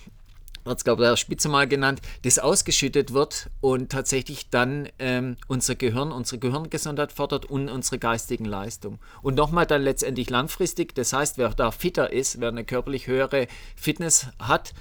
wird 0.65 0.79
es, 0.79 0.85
glaube 0.85 1.03
ich, 1.03 1.09
der 1.09 1.17
Spitze 1.17 1.49
mal 1.49 1.69
genannt, 1.69 2.01
das 2.23 2.39
ausgeschüttet 2.39 3.13
wird 3.13 3.51
und 3.61 3.91
tatsächlich 3.93 4.51
dann 4.51 4.89
ähm, 4.99 5.37
unser 5.47 5.75
Gehirn, 5.75 6.13
unsere 6.13 6.39
Gehirngesundheit 6.39 7.13
fördert 7.13 7.47
und 7.47 7.69
unsere 7.69 7.99
geistigen 7.99 8.45
Leistungen. 8.45 8.99
Und 9.23 9.35
nochmal 9.35 9.67
dann 9.67 9.83
letztendlich 9.83 10.31
langfristig, 10.31 10.95
das 10.95 11.13
heißt, 11.13 11.39
wer 11.39 11.51
da 11.51 11.71
fitter 11.71 12.13
ist, 12.13 12.41
wer 12.41 12.49
eine 12.49 12.65
körperlich 12.65 13.07
höhere 13.07 13.47
Fitness 13.77 14.29
hat, 14.39 14.75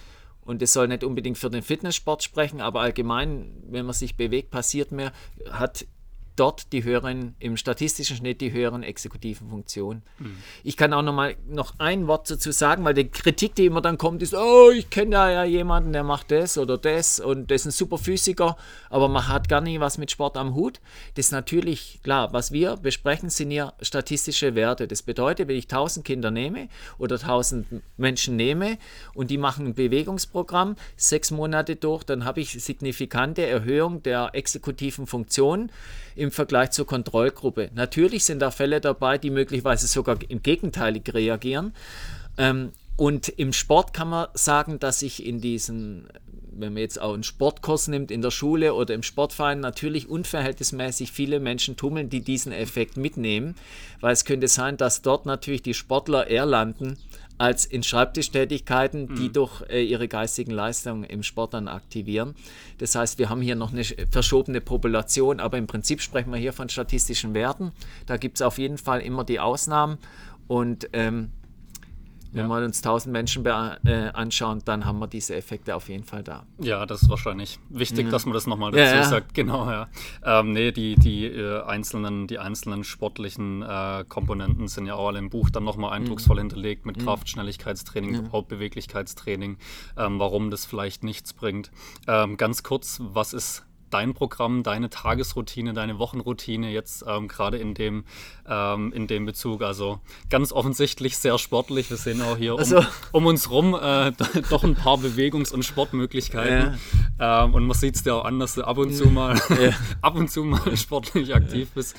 und 0.46 0.62
das 0.62 0.74
soll 0.74 0.90
nicht 0.90 1.04
unbedingt 1.04 1.38
für 1.38 1.50
den 1.50 1.62
Fitnesssport 1.62 2.22
sprechen, 2.22 2.60
aber 2.60 2.82
allgemein, 2.82 3.64
wenn 3.70 3.86
man 3.86 3.94
sich 3.94 4.18
bewegt, 4.18 4.52
passiert 4.52 4.92
mehr, 4.92 5.14
hat 5.50 5.86
dort 6.36 6.72
die 6.74 6.84
höheren, 6.84 7.36
im 7.40 7.58
statistischen 7.58 8.18
Schnitt 8.18 8.42
die 8.42 8.52
höheren 8.52 8.84
exekutiven 8.84 9.50
Funktionen. 9.50 10.04
Mhm. 10.20 10.38
Ich 10.64 10.78
kann 10.78 10.94
auch 10.94 11.02
noch 11.02 11.14
mal 11.14 11.36
noch 11.48 11.76
ein 11.80 12.08
Wort 12.08 12.30
dazu 12.30 12.52
sagen, 12.52 12.84
weil 12.86 12.94
die 12.94 13.08
Kritik, 13.08 13.56
die 13.56 13.66
immer 13.66 13.82
dann 13.82 13.98
kommt, 13.98 14.22
ist, 14.22 14.34
oh, 14.34 14.72
ich 14.72 14.90
kenne 14.90 15.12
da 15.12 15.32
ja 15.32 15.44
jemanden, 15.44 15.94
der 15.94 16.04
macht 16.04 16.32
das 16.32 16.58
oder 16.58 16.78
das 16.78 17.20
und 17.20 17.52
das 17.52 17.62
ist 17.62 17.66
ein 17.68 17.72
super 17.72 17.98
Physiker, 17.98 18.58
aber 18.90 19.08
man 19.08 19.28
hat 19.28 19.50
gar 19.50 19.62
nicht 19.62 19.80
was 19.80 19.98
mit 19.98 20.12
Sport 20.12 20.38
am 20.38 20.56
Hut. 20.56 20.80
Das 21.16 21.28
ist 21.28 21.32
natürlich 21.32 22.00
klar, 22.04 22.34
was 22.34 22.52
wir 22.52 22.78
besprechen, 22.78 23.30
sind 23.30 23.52
ja 23.52 23.74
statistische 23.82 24.56
Werte. 24.56 24.88
Das 24.88 25.02
bedeutet, 25.04 25.48
wenn 25.48 25.58
ich 25.58 25.66
1000 25.66 26.06
Kinder 26.06 26.32
nehme 26.32 26.70
oder 26.98 27.16
1000 27.16 27.82
Menschen 27.98 28.36
nehme 28.36 28.78
und 29.14 29.30
die 29.30 29.38
machen 29.38 29.68
ein 29.68 29.74
Bewegungsprogramm 29.74 30.76
sechs 30.98 31.32
Monate 31.32 31.76
durch, 31.76 32.04
dann 32.04 32.26
habe 32.26 32.42
ich 32.42 32.52
signifikante 32.64 33.46
Erhöhung 33.46 34.02
der 34.04 34.32
exekutiven 34.34 35.08
Funktionen 35.08 35.72
im 36.16 36.32
Vergleich 36.32 36.72
zur 36.72 36.86
Kontrollgruppe. 36.86 37.70
Natürlich 37.74 38.26
sind 38.26 38.40
da 38.40 38.52
Fälle 38.52 38.82
dabei, 38.82 39.18
die 39.18 39.30
möglicherweise 39.30 39.88
sogar 39.88 40.18
im 40.28 40.42
Gegenteilig 40.42 41.14
reagieren. 41.14 41.74
Ähm, 42.38 42.72
und 42.96 43.30
im 43.30 43.54
Sport 43.54 43.94
kann 43.94 44.10
man 44.10 44.28
sagen, 44.34 44.80
dass 44.80 45.02
ich 45.02 45.26
in 45.26 45.42
diesen, 45.42 46.08
wenn 46.52 46.74
man 46.74 46.82
jetzt 46.82 47.02
auch 47.02 47.14
einen 47.14 47.24
Sportkurs 47.24 47.88
nimmt 47.88 48.12
in 48.12 48.22
der 48.22 48.30
Schule 48.30 48.76
oder 48.76 48.94
im 48.94 49.02
Sportverein, 49.02 49.60
natürlich 49.60 50.08
unverhältnismäßig 50.08 51.12
viele 51.12 51.40
Menschen 51.40 51.76
tummeln, 51.76 52.10
die 52.10 52.22
diesen 52.22 52.52
Effekt 52.52 52.98
mitnehmen, 52.98 53.56
weil 54.00 54.14
es 54.14 54.26
könnte 54.26 54.48
sein, 54.48 54.78
dass 54.78 55.02
dort 55.02 55.26
natürlich 55.26 55.64
die 55.64 55.74
Sportler 55.74 56.28
eher 56.28 56.46
landen 56.46 56.98
als 57.44 57.66
in 57.66 57.84
Schreibtischtätigkeiten, 57.84 59.16
die 59.16 59.28
mhm. 59.28 59.34
durch 59.34 59.62
äh, 59.68 59.84
ihre 59.84 60.08
geistigen 60.08 60.52
Leistungen 60.52 61.04
im 61.04 61.24
Sport 61.24 61.54
dann 61.54 61.68
aktivieren. 61.68 62.36
Das 62.78 62.96
heißt, 62.96 63.20
wir 63.20 63.30
haben 63.30 63.42
hier 63.42 63.58
noch 63.58 63.74
eine 63.74 63.84
verschobene 63.84 64.62
Population, 64.62 65.42
aber 65.42 65.58
im 65.58 65.68
Prinzip 65.68 66.00
sprechen 66.00 66.32
wir 66.32 66.38
hier 66.40 66.54
von 66.54 66.70
statistischen 66.70 67.34
Werten. 67.34 67.74
Da 68.06 68.16
gibt 68.16 68.38
es 68.38 68.42
auf 68.42 68.58
jeden 68.58 68.78
Fall 68.78 69.02
immer 69.02 69.26
die 69.26 69.42
Ausnahmen 69.42 69.98
und 70.48 70.88
ähm, 70.94 71.32
wenn 72.34 72.50
ja. 72.50 72.60
wir 72.60 72.66
uns 72.66 72.78
1000 72.80 73.14
Menschen 73.14 73.46
äh, 73.46 74.10
anschauen, 74.14 74.62
dann 74.66 74.86
haben 74.86 75.00
wir 75.00 75.08
diese 75.08 75.36
Effekte 75.36 75.76
auf 75.76 75.88
jeden 75.88 76.04
Fall 76.04 76.24
da. 76.24 76.46
Ja, 76.60 76.86
das 76.86 77.04
ist 77.04 77.10
wahrscheinlich 77.10 77.60
wichtig, 77.70 78.08
mhm. 78.08 78.12
dass 78.12 78.26
man 78.26 78.34
das 78.34 78.48
nochmal 78.48 78.72
dazu 78.72 78.84
ja, 78.84 78.96
ja. 78.96 79.04
sagt. 79.04 79.34
Genau, 79.34 79.70
ja. 79.70 79.88
Ähm, 80.26 80.52
nee, 80.52 80.72
die, 80.72 80.96
die, 80.96 81.28
äh, 81.28 81.62
einzelnen, 81.64 82.28
die 82.28 82.40
einzelnen 82.40 82.84
sportlichen 82.84 83.62
äh, 83.62 84.04
Komponenten 84.10 84.68
sind 84.68 84.88
ja 84.88 84.96
auch 84.96 85.08
alle 85.08 85.20
im 85.20 85.30
Buch 85.30 85.50
dann 85.50 85.64
nochmal 85.64 85.92
mhm. 85.92 86.04
eindrucksvoll 86.04 86.38
mhm. 86.38 86.42
hinterlegt 86.42 86.86
mit 86.86 86.98
mhm. 86.98 87.06
Kraft, 87.06 87.30
Schnelligkeitstraining, 87.30 88.24
mhm. 88.24 88.32
Hauptbeweglichkeitstraining, 88.32 89.58
ähm, 89.98 90.20
warum 90.20 90.50
das 90.50 90.66
vielleicht 90.66 91.04
nichts 91.04 91.34
bringt. 91.34 91.72
Ähm, 92.08 92.38
ganz 92.38 92.64
kurz, 92.64 93.00
was 93.02 93.34
ist 93.34 93.66
dein 93.94 94.14
Programm, 94.14 94.64
deine 94.64 94.90
Tagesroutine, 94.90 95.74
deine 95.74 96.00
Wochenroutine 96.00 96.72
jetzt 96.72 97.06
ähm, 97.08 97.28
gerade 97.28 97.58
in 97.58 97.74
dem, 97.76 98.06
ähm, 98.48 98.92
in 98.94 99.08
dem 99.08 99.26
Bezug? 99.26 99.62
Also 99.62 100.00
ganz 100.30 100.52
offensichtlich 100.52 101.18
sehr 101.18 101.38
sportlich. 101.38 101.90
Wir 101.90 101.98
sehen 101.98 102.22
auch 102.22 102.38
hier 102.38 102.56
um, 102.56 102.60
also. 102.60 102.84
um 103.12 103.26
uns 103.28 103.52
rum 103.52 103.78
äh, 103.80 104.12
doch 104.50 104.64
ein 104.64 104.76
paar 104.76 104.98
Bewegungs- 104.98 105.54
und 105.54 105.64
Sportmöglichkeiten. 105.64 106.80
Ja. 107.20 107.46
Ähm, 107.46 107.54
und 107.54 107.68
man 107.68 107.78
sieht 107.78 107.96
es 107.96 108.04
dir 108.04 108.16
auch 108.16 108.26
an, 108.26 108.40
dass 108.40 108.56
du 108.56 108.64
ab 108.64 108.78
und 108.78 108.94
zu 108.94 109.08
mal, 109.10 109.40
ja. 109.50 109.72
ab 110.02 110.16
und 110.16 110.32
zu 110.32 110.44
mal 110.44 110.76
sportlich 110.76 111.34
aktiv 111.36 111.70
bist. 111.76 111.96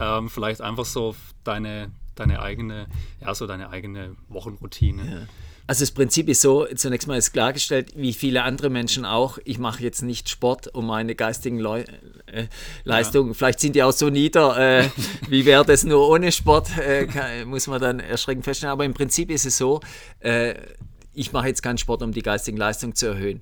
Ähm, 0.00 0.30
vielleicht 0.30 0.62
einfach 0.62 0.86
so 0.86 1.14
deine, 1.44 1.90
deine 2.14 2.40
eigene, 2.40 2.86
ja, 3.20 3.34
so 3.34 3.46
deine 3.46 3.68
eigene 3.68 4.16
Wochenroutine. 4.28 5.28
Also 5.66 5.82
das 5.82 5.92
Prinzip 5.92 6.28
ist 6.28 6.42
so, 6.42 6.66
zunächst 6.74 7.08
mal 7.08 7.16
ist 7.16 7.32
klargestellt, 7.32 7.92
wie 7.96 8.12
viele 8.12 8.42
andere 8.42 8.68
Menschen 8.68 9.06
auch, 9.06 9.38
ich 9.44 9.58
mache 9.58 9.82
jetzt 9.82 10.02
nicht 10.02 10.28
Sport 10.28 10.74
um 10.74 10.86
meine 10.86 11.14
geistigen 11.14 11.58
Leu 11.58 11.84
äh, 12.26 12.46
Leistungen. 12.84 13.30
Ja. 13.30 13.34
Vielleicht 13.34 13.60
sind 13.60 13.74
die 13.74 13.82
auch 13.82 13.92
so 13.92 14.10
nieder, 14.10 14.58
äh, 14.58 14.90
wie 15.28 15.46
wäre 15.46 15.64
das 15.64 15.84
nur 15.84 16.06
ohne 16.08 16.32
Sport, 16.32 16.76
äh, 16.76 17.06
kann, 17.06 17.48
muss 17.48 17.66
man 17.66 17.80
dann 17.80 17.98
erschreckend 18.00 18.44
feststellen. 18.44 18.72
Aber 18.72 18.84
im 18.84 18.92
Prinzip 18.92 19.30
ist 19.30 19.46
es 19.46 19.56
so, 19.56 19.80
äh, 20.20 20.54
ich 21.14 21.32
mache 21.32 21.48
jetzt 21.48 21.62
keinen 21.62 21.78
Sport, 21.78 22.02
um 22.02 22.12
die 22.12 22.22
geistigen 22.22 22.58
Leistungen 22.58 22.94
zu 22.94 23.06
erhöhen. 23.06 23.40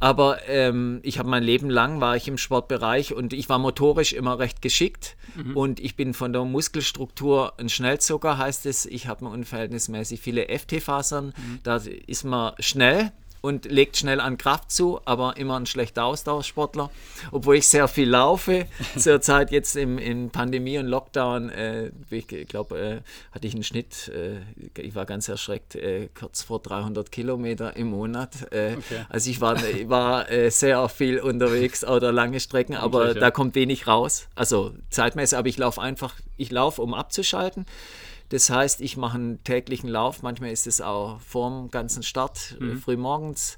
Aber 0.00 0.48
ähm, 0.48 1.00
ich 1.02 1.18
habe 1.18 1.28
mein 1.28 1.42
Leben 1.42 1.68
lang 1.68 2.00
war 2.00 2.16
ich 2.16 2.26
im 2.26 2.38
Sportbereich 2.38 3.14
und 3.14 3.34
ich 3.34 3.48
war 3.48 3.58
motorisch 3.58 4.14
immer 4.14 4.38
recht 4.38 4.62
geschickt 4.62 5.16
mhm. 5.36 5.56
und 5.56 5.78
ich 5.78 5.94
bin 5.94 6.14
von 6.14 6.32
der 6.32 6.44
Muskelstruktur 6.44 7.52
ein 7.58 7.68
Schnellzucker, 7.68 8.38
heißt 8.38 8.64
es. 8.64 8.86
Ich 8.86 9.06
habe 9.06 9.26
unverhältnismäßig 9.26 10.20
viele 10.20 10.46
FT-Fasern. 10.48 11.26
Mhm. 11.26 11.58
Da 11.62 11.76
ist 12.06 12.24
man 12.24 12.54
schnell 12.58 13.12
und 13.40 13.64
legt 13.64 13.96
schnell 13.96 14.20
an 14.20 14.38
Kraft 14.38 14.70
zu, 14.70 15.00
aber 15.04 15.36
immer 15.36 15.58
ein 15.58 15.66
schlechter 15.66 16.04
Ausdauersportler. 16.04 16.90
Obwohl 17.32 17.56
ich 17.56 17.68
sehr 17.68 17.88
viel 17.88 18.08
laufe, 18.08 18.66
zurzeit 18.96 19.50
jetzt 19.50 19.76
im, 19.76 19.98
in 19.98 20.30
Pandemie 20.30 20.78
und 20.78 20.86
Lockdown, 20.86 21.50
äh, 21.50 21.90
ich 22.10 22.26
glaube, 22.48 22.78
äh, 22.78 23.00
hatte 23.32 23.46
ich 23.46 23.54
einen 23.54 23.64
Schnitt, 23.64 24.08
äh, 24.08 24.40
ich 24.80 24.94
war 24.94 25.06
ganz 25.06 25.28
erschreckt, 25.28 25.74
äh, 25.74 26.08
kurz 26.18 26.42
vor 26.42 26.60
300 26.60 27.10
Kilometer 27.10 27.76
im 27.76 27.88
Monat. 27.88 28.52
Äh, 28.52 28.76
okay. 28.76 29.04
Also 29.08 29.30
ich 29.30 29.40
war, 29.40 29.56
war 29.86 30.30
äh, 30.30 30.50
sehr 30.50 30.88
viel 30.88 31.20
unterwegs 31.20 31.84
oder 31.84 32.12
lange 32.12 32.40
Strecken, 32.40 32.74
aber 32.74 33.14
da 33.14 33.30
kommt 33.30 33.54
wenig 33.54 33.86
raus. 33.86 34.28
Also 34.34 34.72
zeitmäßig, 34.90 35.38
aber 35.38 35.48
ich 35.48 35.56
laufe 35.56 35.80
einfach, 35.80 36.14
ich 36.36 36.50
laufe, 36.50 36.82
um 36.82 36.94
abzuschalten. 36.94 37.66
Das 38.30 38.48
heißt, 38.48 38.80
ich 38.80 38.96
mache 38.96 39.18
einen 39.18 39.44
täglichen 39.44 39.88
Lauf. 39.88 40.22
Manchmal 40.22 40.50
ist 40.50 40.66
es 40.66 40.80
auch 40.80 41.20
vorm 41.20 41.70
ganzen 41.70 42.02
Start, 42.02 42.56
äh, 42.60 42.64
mhm. 42.64 42.78
früh 42.80 42.96
morgens 42.96 43.56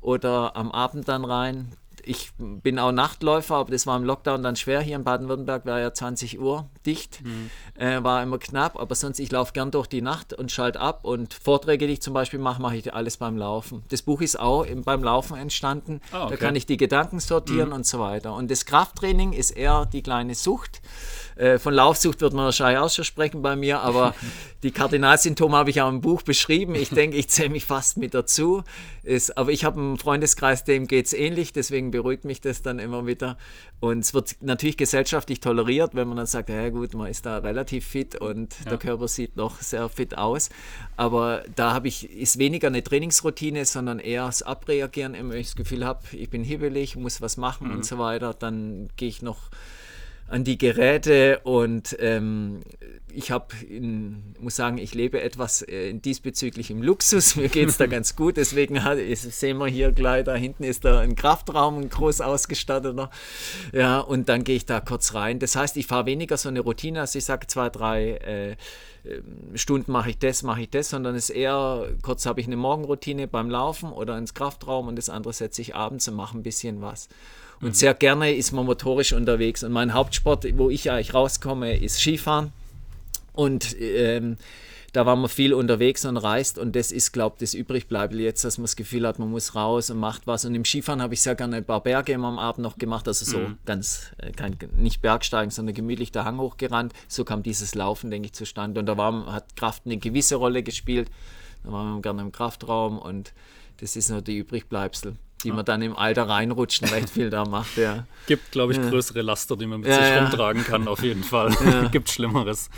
oder 0.00 0.56
am 0.56 0.72
Abend 0.72 1.08
dann 1.08 1.24
rein. 1.24 1.72
Ich 2.04 2.32
bin 2.36 2.80
auch 2.80 2.90
Nachtläufer, 2.90 3.54
aber 3.54 3.70
das 3.70 3.86
war 3.86 3.96
im 3.96 4.02
Lockdown 4.02 4.42
dann 4.42 4.56
schwer. 4.56 4.80
Hier 4.80 4.96
in 4.96 5.04
Baden-Württemberg 5.04 5.66
war 5.66 5.78
ja 5.78 5.94
20 5.94 6.40
Uhr 6.40 6.68
dicht, 6.84 7.20
mhm. 7.22 7.50
äh, 7.76 8.02
war 8.02 8.20
immer 8.24 8.38
knapp, 8.38 8.76
aber 8.76 8.96
sonst 8.96 9.20
ich 9.20 9.30
laufe 9.30 9.52
gern 9.52 9.70
durch 9.70 9.86
die 9.86 10.02
Nacht 10.02 10.32
und 10.32 10.50
schalte 10.50 10.80
ab. 10.80 11.04
Und 11.04 11.32
Vorträge, 11.32 11.86
die 11.86 11.92
ich 11.94 12.02
zum 12.02 12.12
Beispiel 12.12 12.40
mache, 12.40 12.60
mache 12.60 12.76
ich 12.76 12.92
alles 12.92 13.18
beim 13.18 13.36
Laufen. 13.36 13.84
Das 13.90 14.02
Buch 14.02 14.20
ist 14.20 14.38
auch 14.38 14.64
im, 14.64 14.82
beim 14.82 15.04
Laufen 15.04 15.36
entstanden. 15.36 16.00
Oh, 16.12 16.16
okay. 16.16 16.30
Da 16.30 16.36
kann 16.36 16.56
ich 16.56 16.66
die 16.66 16.76
Gedanken 16.76 17.20
sortieren 17.20 17.68
mhm. 17.68 17.76
und 17.76 17.86
so 17.86 18.00
weiter. 18.00 18.34
Und 18.34 18.50
das 18.50 18.64
Krafttraining 18.66 19.32
ist 19.32 19.52
eher 19.52 19.86
die 19.86 20.02
kleine 20.02 20.34
Sucht. 20.34 20.82
Äh, 21.36 21.58
von 21.58 21.74
Laufsucht 21.74 22.20
wird 22.20 22.32
man 22.32 22.46
wahrscheinlich 22.46 22.78
auch 22.78 22.90
schon 22.90 23.04
sprechen 23.04 23.42
bei 23.42 23.56
mir, 23.56 23.80
aber 23.80 24.14
die 24.62 24.70
Kardinalsymptome 24.70 25.56
habe 25.56 25.70
ich 25.70 25.80
auch 25.80 25.88
im 25.88 26.00
Buch 26.00 26.22
beschrieben. 26.22 26.74
Ich 26.74 26.90
denke, 26.90 27.16
ich 27.16 27.28
zähle 27.28 27.50
mich 27.50 27.64
fast 27.64 27.96
mit 27.96 28.14
dazu. 28.14 28.62
Ist, 29.02 29.36
aber 29.36 29.50
ich 29.50 29.64
habe 29.64 29.80
einen 29.80 29.98
Freundeskreis, 29.98 30.64
dem 30.64 30.86
geht 30.86 31.06
es 31.06 31.12
ähnlich, 31.12 31.52
deswegen 31.52 31.90
beruhigt 31.90 32.24
mich 32.24 32.40
das 32.40 32.62
dann 32.62 32.78
immer 32.78 33.06
wieder. 33.06 33.36
Und 33.80 33.98
es 33.98 34.14
wird 34.14 34.36
natürlich 34.40 34.76
gesellschaftlich 34.76 35.40
toleriert, 35.40 35.94
wenn 35.94 36.06
man 36.06 36.16
dann 36.16 36.26
sagt, 36.26 36.48
ja 36.48 36.68
gut, 36.68 36.94
man 36.94 37.08
ist 37.08 37.26
da 37.26 37.38
relativ 37.38 37.84
fit 37.84 38.14
und 38.14 38.54
ja. 38.60 38.70
der 38.70 38.78
Körper 38.78 39.08
sieht 39.08 39.36
noch 39.36 39.60
sehr 39.60 39.88
fit 39.88 40.16
aus. 40.16 40.50
Aber 40.96 41.42
da 41.56 41.72
habe 41.72 41.88
ich, 41.88 42.08
ist 42.10 42.38
weniger 42.38 42.68
eine 42.68 42.84
Trainingsroutine, 42.84 43.64
sondern 43.64 43.98
eher 43.98 44.26
das 44.26 44.42
Abreagieren, 44.42 45.14
wenn 45.14 45.32
ich 45.32 45.48
das 45.48 45.56
Gefühl 45.56 45.84
habe, 45.84 46.00
ich 46.12 46.30
bin 46.30 46.44
hibbelig, 46.44 46.94
muss 46.94 47.20
was 47.20 47.36
machen 47.36 47.68
mhm. 47.68 47.74
und 47.76 47.84
so 47.84 47.98
weiter, 47.98 48.34
dann 48.34 48.88
gehe 48.96 49.08
ich 49.08 49.20
noch 49.20 49.50
an 50.32 50.44
die 50.44 50.56
Geräte 50.56 51.40
und 51.44 51.94
ähm, 52.00 52.62
ich 53.12 53.30
habe, 53.30 53.48
muss 54.40 54.56
sagen, 54.56 54.78
ich 54.78 54.94
lebe 54.94 55.20
etwas 55.20 55.60
äh, 55.60 55.92
diesbezüglich 55.92 56.70
im 56.70 56.82
Luxus. 56.82 57.36
Mir 57.36 57.50
geht 57.50 57.68
es 57.68 57.76
da 57.76 57.86
ganz 57.88 58.16
gut. 58.16 58.38
Deswegen 58.38 58.82
hat, 58.82 58.96
sehen 59.14 59.58
wir 59.58 59.66
hier 59.66 59.92
gleich, 59.92 60.24
da 60.24 60.34
hinten 60.34 60.64
ist 60.64 60.86
da 60.86 61.00
ein 61.00 61.16
Kraftraum, 61.16 61.78
ein 61.78 61.90
groß 61.90 62.22
ausgestatteter. 62.22 63.10
Ja, 63.74 64.00
und 64.00 64.30
dann 64.30 64.42
gehe 64.42 64.56
ich 64.56 64.64
da 64.64 64.80
kurz 64.80 65.12
rein. 65.12 65.38
Das 65.38 65.54
heißt, 65.54 65.76
ich 65.76 65.86
fahre 65.86 66.06
weniger 66.06 66.38
so 66.38 66.48
eine 66.48 66.60
Routine, 66.60 67.00
also 67.00 67.18
ich 67.18 67.26
sage 67.26 67.46
zwei, 67.46 67.68
drei 67.68 68.12
äh, 68.12 68.56
ähm, 69.04 69.54
Stunden 69.54 69.92
mache 69.92 70.10
ich 70.10 70.18
das, 70.18 70.42
mache 70.42 70.62
ich 70.62 70.70
das, 70.70 70.88
sondern 70.88 71.14
es 71.14 71.28
ist 71.28 71.36
eher, 71.36 71.88
kurz 72.00 72.24
habe 72.24 72.40
ich 72.40 72.46
eine 72.46 72.56
Morgenroutine 72.56 73.28
beim 73.28 73.50
Laufen 73.50 73.92
oder 73.92 74.16
ins 74.16 74.32
Kraftraum 74.32 74.88
und 74.88 74.96
das 74.96 75.10
andere 75.10 75.34
setze 75.34 75.60
ich 75.60 75.74
abends 75.74 76.08
und 76.08 76.14
mache 76.14 76.38
ein 76.38 76.42
bisschen 76.42 76.80
was. 76.80 77.10
Und 77.62 77.68
mhm. 77.68 77.74
sehr 77.74 77.94
gerne 77.94 78.34
ist 78.34 78.52
man 78.52 78.66
motorisch 78.66 79.12
unterwegs. 79.12 79.62
Und 79.62 79.72
mein 79.72 79.94
Hauptsport, 79.94 80.44
wo 80.58 80.68
ich 80.68 80.90
eigentlich 80.90 81.14
rauskomme, 81.14 81.78
ist 81.78 82.00
Skifahren. 82.00 82.52
Und 83.32 83.74
ähm, 83.80 84.36
da 84.92 85.06
war 85.06 85.16
man 85.16 85.30
viel 85.30 85.54
unterwegs 85.54 86.04
und 86.04 86.18
reist 86.18 86.58
und 86.58 86.76
das 86.76 86.92
ist, 86.92 87.12
glaube 87.12 87.36
ich, 87.36 87.40
das 87.40 87.54
Übrigbleiben 87.54 88.18
jetzt, 88.20 88.44
dass 88.44 88.58
man 88.58 88.64
das 88.64 88.76
Gefühl 88.76 89.06
hat, 89.06 89.18
man 89.18 89.30
muss 89.30 89.54
raus 89.54 89.88
und 89.88 89.98
macht 89.98 90.26
was. 90.26 90.44
Und 90.44 90.54
im 90.54 90.66
Skifahren 90.66 91.00
habe 91.00 91.14
ich 91.14 91.22
sehr 91.22 91.34
gerne 91.34 91.56
ein 91.56 91.64
paar 91.64 91.82
Berge 91.82 92.12
immer 92.12 92.28
am 92.28 92.38
Abend 92.38 92.62
noch 92.62 92.76
gemacht, 92.76 93.08
also 93.08 93.24
so 93.24 93.38
mhm. 93.38 93.58
ganz, 93.64 94.10
äh, 94.18 94.32
kein, 94.32 94.58
nicht 94.76 95.00
Bergsteigen, 95.00 95.50
sondern 95.50 95.74
gemütlich 95.74 96.12
der 96.12 96.26
Hang 96.26 96.38
hochgerannt. 96.38 96.92
So 97.08 97.24
kam 97.24 97.42
dieses 97.42 97.74
Laufen, 97.74 98.10
denke 98.10 98.26
ich, 98.26 98.32
zustande. 98.34 98.80
Und 98.80 98.86
da 98.86 98.98
war, 98.98 99.32
hat 99.32 99.56
Kraft 99.56 99.84
eine 99.86 99.96
gewisse 99.96 100.34
Rolle 100.34 100.62
gespielt. 100.62 101.10
Da 101.64 101.72
waren 101.72 101.94
wir 101.94 102.02
gerne 102.02 102.20
im 102.20 102.32
Kraftraum 102.32 102.98
und 102.98 103.32
das 103.78 103.96
ist 103.96 104.10
nur 104.10 104.20
die 104.20 104.36
Übrigbleibsel 104.36 105.16
die 105.42 105.48
ja. 105.48 105.54
man 105.54 105.64
dann 105.64 105.82
im 105.82 105.96
Alter 105.96 106.28
reinrutschen 106.28 106.88
recht 106.88 107.10
viel 107.10 107.30
da 107.30 107.44
macht. 107.44 107.76
Ja. 107.76 108.06
Gibt, 108.26 108.52
glaube 108.52 108.72
ich, 108.72 108.80
größere 108.80 109.22
Laster, 109.22 109.56
die 109.56 109.66
man 109.66 109.80
mit 109.80 109.92
sich 109.92 110.16
rumtragen 110.16 110.64
kann, 110.64 110.88
auf 110.88 111.02
jeden 111.02 111.24
Fall. 111.24 111.50
Gibt 111.92 112.10
Schlimmeres. 112.10 112.70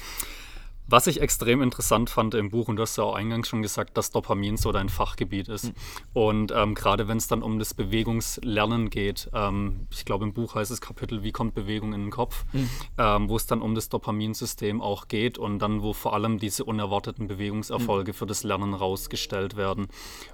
Was 0.86 1.06
ich 1.06 1.22
extrem 1.22 1.62
interessant 1.62 2.10
fand 2.10 2.34
im 2.34 2.50
Buch, 2.50 2.68
und 2.68 2.76
du 2.76 2.82
hast 2.82 2.98
ja 2.98 3.04
auch 3.04 3.14
eingangs 3.14 3.48
schon 3.48 3.62
gesagt, 3.62 3.96
dass 3.96 4.10
Dopamin 4.10 4.58
so 4.58 4.70
dein 4.70 4.90
Fachgebiet 4.90 5.48
ist. 5.48 5.64
Mhm. 5.64 5.74
Und 6.12 6.52
ähm, 6.54 6.74
gerade 6.74 7.08
wenn 7.08 7.16
es 7.16 7.26
dann 7.26 7.42
um 7.42 7.58
das 7.58 7.72
Bewegungslernen 7.72 8.90
geht, 8.90 9.30
ähm, 9.32 9.86
ich 9.90 10.04
glaube 10.04 10.24
im 10.24 10.34
Buch 10.34 10.54
heißt 10.54 10.70
es 10.70 10.82
Kapitel, 10.82 11.22
wie 11.22 11.32
kommt 11.32 11.54
Bewegung 11.54 11.94
in 11.94 12.02
den 12.02 12.10
Kopf, 12.10 12.44
mhm. 12.52 12.68
ähm, 12.98 13.28
wo 13.30 13.36
es 13.36 13.46
dann 13.46 13.62
um 13.62 13.74
das 13.74 13.88
Dopaminsystem 13.88 14.82
auch 14.82 15.08
geht 15.08 15.38
und 15.38 15.58
dann, 15.58 15.82
wo 15.82 15.94
vor 15.94 16.12
allem 16.12 16.38
diese 16.38 16.64
unerwarteten 16.64 17.28
Bewegungserfolge 17.28 18.12
mhm. 18.12 18.16
für 18.16 18.26
das 18.26 18.42
Lernen 18.42 18.74
rausgestellt 18.74 19.56
werden. 19.56 19.88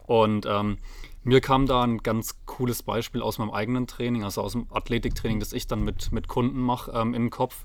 Und 0.07 0.47
ähm, 0.47 0.79
mir 1.22 1.40
kam 1.40 1.66
da 1.66 1.83
ein 1.83 1.98
ganz 1.98 2.37
cooles 2.46 2.83
Beispiel 2.83 3.20
aus 3.20 3.38
meinem 3.38 3.50
eigenen 3.50 3.87
Training, 3.87 4.24
also 4.24 4.40
aus 4.40 4.52
dem 4.52 4.66
Athletiktraining, 4.70 5.38
das 5.38 5.52
ich 5.52 5.66
dann 5.66 5.83
mit, 5.83 6.12
mit 6.12 6.28
Kunden 6.28 6.61
mache, 6.61 6.92
ähm, 6.92 7.14
in 7.14 7.24
den 7.24 7.30
Kopf. 7.30 7.64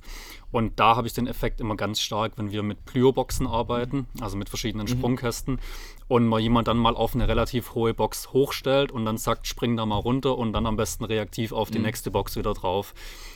Und 0.52 0.80
da 0.80 0.96
habe 0.96 1.08
ich 1.08 1.14
den 1.14 1.28
Effekt 1.28 1.62
immer 1.62 1.76
ganz 1.76 2.02
stark, 2.02 2.34
wenn 2.38 2.52
wir 2.52 2.64
mit 2.64 2.86
Plyoboxen 2.86 3.48
arbeiten, 3.48 4.08
also 4.20 4.36
mit 4.36 4.50
verschiedenen 4.50 4.88
mhm. 4.88 4.92
Sprungkästen, 4.92 5.60
und 6.08 6.28
mal 6.28 6.40
jemand 6.40 6.68
dann 6.68 6.78
mal 6.78 6.96
auf 6.96 7.16
eine 7.16 7.28
relativ 7.28 7.74
hohe 7.74 7.94
Box 7.94 8.32
hochstellt 8.32 8.92
und 8.92 9.06
dann 9.06 9.18
sagt, 9.18 9.48
spring 9.48 9.76
da 9.76 9.86
mal 9.86 9.98
runter 9.98 10.38
und 10.38 10.54
dann 10.54 10.68
am 10.68 10.76
besten 10.76 11.04
reaktiv 11.04 11.52
auf 11.52 11.72
die 11.72 11.80
mhm. 11.80 11.86
nächste 11.86 12.12
Box 12.12 12.36
wieder 12.36 12.54
drauf. 12.54 12.94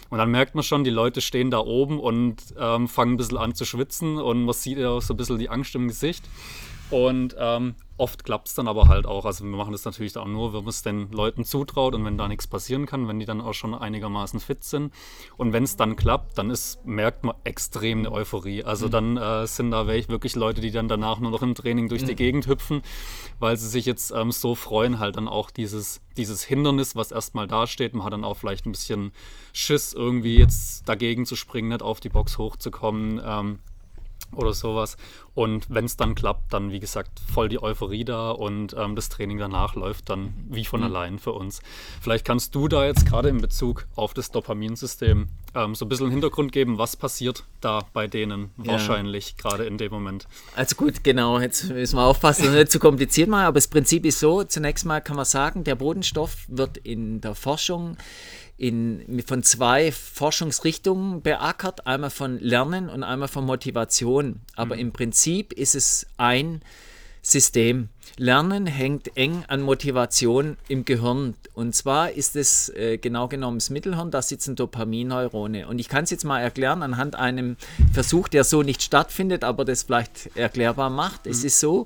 Und 0.10 0.18
dann 0.18 0.30
merkt 0.30 0.54
man 0.54 0.64
schon, 0.64 0.84
die 0.84 0.90
Leute 0.90 1.22
stehen 1.22 1.50
da 1.50 1.60
oben 1.60 2.00
und 2.00 2.38
ähm, 2.60 2.88
fangen 2.88 3.14
ein 3.14 3.18
bisschen 3.18 3.38
an 3.38 3.56
zu 3.56 3.66
schwitzen 3.66 4.18
und 4.18 4.46
man 4.46 4.54
sieht 4.54 4.78
ja 4.78 4.90
auch 4.90 5.02
so 5.02 5.14
ein 5.14 5.18
bisschen 5.18 5.40
die 5.40 5.50
Angst 5.50 5.76
im 5.76 5.88
Gesicht. 5.88 6.24
Und 6.90 7.36
ähm, 7.38 7.76
oft 7.98 8.24
klappt 8.24 8.48
es 8.48 8.56
dann 8.56 8.68
aber 8.68 8.88
halt 8.88 9.06
auch. 9.06 9.26
Also 9.26 9.44
wir 9.44 9.56
machen 9.56 9.74
das 9.74 9.86
natürlich 9.86 10.18
auch 10.18 10.26
nur, 10.26 10.54
wenn 10.54 10.62
man 10.62 10.70
es 10.70 10.82
den 10.82 11.12
Leuten 11.12 11.44
zutraut 11.44 11.94
und 11.94 12.04
wenn 12.06 12.18
da 12.18 12.28
nichts 12.28 12.48
passieren 12.48 12.86
kann, 12.86 13.08
wenn 13.08 13.20
die 13.20 13.26
dann 13.26 13.42
auch 13.42 13.54
schon 13.54 13.76
einigermaßen 13.76 14.40
fit 14.40 14.64
sind. 14.64 14.94
Und 15.38 15.54
wenn 15.54 15.64
es 15.64 15.76
dann 15.76 15.96
klappt, 15.96 16.38
dann 16.38 16.50
ist, 16.50 16.84
merkt 16.86 17.24
man 17.24 17.36
extrem 17.44 18.00
eine 18.00 18.12
Euphorie. 18.12 18.64
Also 18.64 18.88
mhm. 18.88 18.92
dann 18.92 19.18
äh, 19.18 19.48
sind 19.48 19.72
da 19.72 19.88
wirklich 19.88 20.36
Leute, 20.36 20.62
die 20.62 20.72
dann 20.72 20.88
danach 20.88 21.20
nur 21.20 21.32
noch 21.32 21.44
im 21.44 21.54
Training 21.54 21.90
durch 21.90 22.04
mhm. 22.04 22.08
die 22.08 22.16
Gegend 22.16 22.48
hüpfen, 22.48 22.82
weil 23.40 23.58
sie 23.58 23.68
sich 23.68 23.86
jetzt 23.86 24.12
ähm, 24.12 24.32
so 24.32 24.56
freuen, 24.56 25.00
halt 25.00 25.18
dann 25.18 25.28
auch 25.28 25.52
dieses, 25.52 26.02
dieses 26.18 26.44
Hindernis, 26.44 26.96
was 26.96 27.12
erstmal 27.12 27.48
dasteht. 27.48 27.94
Man 27.94 28.04
hat 28.04 28.14
dann 28.14 28.24
auch 28.24 28.38
vielleicht 28.38 28.66
ein 28.66 28.72
bisschen 28.72 29.12
Schiss, 29.54 29.94
irgendwie 29.94 30.38
jetzt 30.38 30.88
dagegen 30.90 31.26
zu 31.26 31.36
springen, 31.36 31.70
nicht 31.70 31.84
auf 31.84 32.00
die 32.00 32.10
Box 32.10 32.38
hochzukommen. 32.38 33.22
Ähm, 33.24 33.60
oder 34.36 34.54
sowas. 34.54 34.98
Und 35.34 35.68
wenn 35.70 35.86
es 35.86 35.96
dann 35.96 36.16
klappt, 36.16 36.54
dann 36.54 36.72
wie 36.72 36.80
gesagt 36.80 37.22
voll 37.32 37.50
die 37.50 37.62
Euphorie 37.62 38.04
da 38.04 38.32
und 38.32 38.76
ähm, 38.78 38.96
das 38.96 39.10
Training 39.10 39.38
danach 39.38 39.76
läuft 39.76 40.10
dann 40.10 40.34
wie 40.50 40.66
von 40.66 40.82
mhm. 40.82 40.88
allein 40.88 41.20
für 41.20 41.32
uns. 41.32 41.62
Vielleicht 42.02 42.26
kannst 42.26 42.56
du 42.56 42.68
da 42.68 42.86
jetzt 42.86 43.06
gerade 43.06 43.30
in 43.30 43.40
Bezug 43.40 43.88
auf 43.96 44.14
das 44.14 44.32
Dopaminsystem 44.32 45.30
ähm, 45.56 45.76
so 45.76 45.86
ein 45.86 45.90
bisschen 45.90 46.12
Hintergrund 46.12 46.52
geben, 46.52 46.78
was 46.78 46.96
passiert 46.96 47.44
da 47.62 47.88
bei 47.94 48.08
denen 48.08 48.52
ja. 48.62 48.74
wahrscheinlich 48.74 49.38
gerade 49.38 49.66
in 49.66 49.78
dem 49.78 49.92
Moment. 49.92 50.28
Also 50.56 50.76
gut, 50.76 51.04
genau, 51.04 51.40
jetzt 51.40 51.70
müssen 51.70 51.96
wir 51.96 52.04
aufpassen, 52.04 52.46
dass 52.46 52.54
nicht 52.54 52.72
zu 52.72 52.80
kompliziert 52.80 53.30
mal, 53.30 53.46
aber 53.46 53.56
das 53.56 53.68
Prinzip 53.68 54.06
ist 54.06 54.20
so, 54.20 54.44
zunächst 54.44 54.86
mal 54.86 55.00
kann 55.00 55.16
man 55.16 55.26
sagen, 55.26 55.64
der 55.64 55.76
Bodenstoff 55.76 56.46
wird 56.48 56.78
in 56.78 57.22
der 57.22 57.36
Forschung 57.36 57.98
in, 58.60 59.24
von 59.26 59.42
zwei 59.42 59.92
Forschungsrichtungen 59.92 61.22
beackert, 61.22 61.88
einmal 61.88 62.10
von 62.10 62.40
Lernen 62.40 62.90
und 62.90 63.04
einmal 63.04 63.30
von 63.30 63.46
Motivation. 63.46 64.42
Aber 64.56 64.76
mhm. 64.76 64.82
im 64.82 64.92
Prinzip 64.92 65.54
ist 65.54 65.76
es 65.76 66.06
ein 66.18 66.62
System. 67.22 67.88
Lernen 68.18 68.68
hängt 68.68 69.16
eng 69.16 69.46
an 69.48 69.62
Motivation 69.62 70.58
im 70.68 70.84
Gehirn. 70.84 71.36
Und 71.60 71.76
zwar 71.76 72.14
ist 72.14 72.38
es 72.38 72.70
äh, 72.70 72.98
genau 72.98 73.28
genommen 73.28 73.58
das 73.58 73.70
Mittelhirn, 73.70 74.12
da 74.12 74.22
sitzen 74.22 74.56
Dopaminneurone. 74.56 75.68
Und 75.68 75.78
ich 75.78 75.90
kann 75.90 76.06
es 76.06 76.10
jetzt 76.10 76.24
mal 76.24 76.40
erklären 76.40 76.82
anhand 76.84 77.18
einem 77.18 77.58
Versuch, 77.92 78.30
der 78.30 78.46
so 78.46 78.64
nicht 78.64 78.82
stattfindet, 78.82 79.44
aber 79.44 79.66
das 79.66 79.84
vielleicht 79.84 80.38
erklärbar 80.38 80.90
macht. 80.90 81.26
Mhm. 81.26 81.32
Es 81.34 81.44
ist 81.44 81.60
so, 81.60 81.86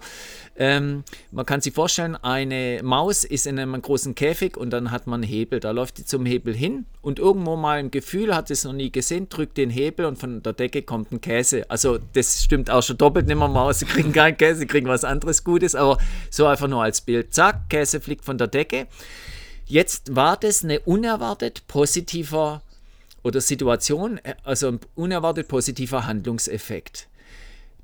ähm, 0.58 1.04
man 1.32 1.48
kann 1.48 1.62
sich 1.62 1.74
vorstellen, 1.74 2.16
eine 2.16 2.82
Maus 2.84 3.24
ist 3.24 3.48
in 3.48 3.58
einem 3.58 3.82
großen 3.82 4.14
Käfig 4.14 4.58
und 4.58 4.70
dann 4.70 4.92
hat 4.92 5.08
man 5.08 5.24
einen 5.24 5.32
Hebel. 5.32 5.60
Da 5.60 5.72
läuft 5.72 5.98
sie 5.98 6.06
zum 6.06 6.28
Hebel 6.28 6.54
hin 6.54 6.86
und 7.02 7.18
irgendwo 7.18 7.56
mal 7.56 7.80
ein 7.80 7.90
Gefühl, 7.90 8.36
hat 8.36 8.52
es 8.52 8.66
noch 8.66 8.74
nie 8.74 8.92
gesehen, 8.92 9.28
drückt 9.28 9.58
den 9.58 9.72
Hebel 9.72 10.06
und 10.06 10.20
von 10.20 10.44
der 10.44 10.54
Decke 10.54 10.84
kommt 10.84 11.12
ein 11.12 11.20
Käse. 11.20 11.68
Also 11.72 11.98
das 12.14 12.44
stimmt 12.44 12.70
auch 12.70 12.84
schon 12.84 13.00
doppelt 13.00 13.26
nicht 13.26 13.40
mehr 13.40 13.48
Maus, 13.48 13.80
sie 13.80 13.86
kriegen 13.86 14.14
keinen 14.14 14.38
Käse, 14.38 14.60
sie 14.60 14.68
kriegen 14.68 14.88
was 14.88 15.04
anderes 15.04 15.44
Gutes, 15.44 15.74
aber 15.74 15.98
so 16.30 16.46
einfach 16.46 16.68
nur 16.68 16.84
als 16.84 17.02
Bild. 17.02 17.34
Zack, 17.34 17.72
Käse 17.72 18.00
fliegt 18.00 18.24
von 18.24 18.38
der 18.38 18.46
Decke. 18.46 18.86
Jetzt 19.66 20.16
war 20.16 20.38
das 20.38 20.64
eine 20.64 20.80
unerwartet 20.82 21.68
positiver 21.68 22.62
oder 23.24 23.42
Situation, 23.42 24.18
äh, 24.20 24.36
also 24.44 24.68
ein 24.68 24.80
unerwartet 24.96 25.48
positiver 25.48 26.06
Handlungseffekt. 26.06 27.08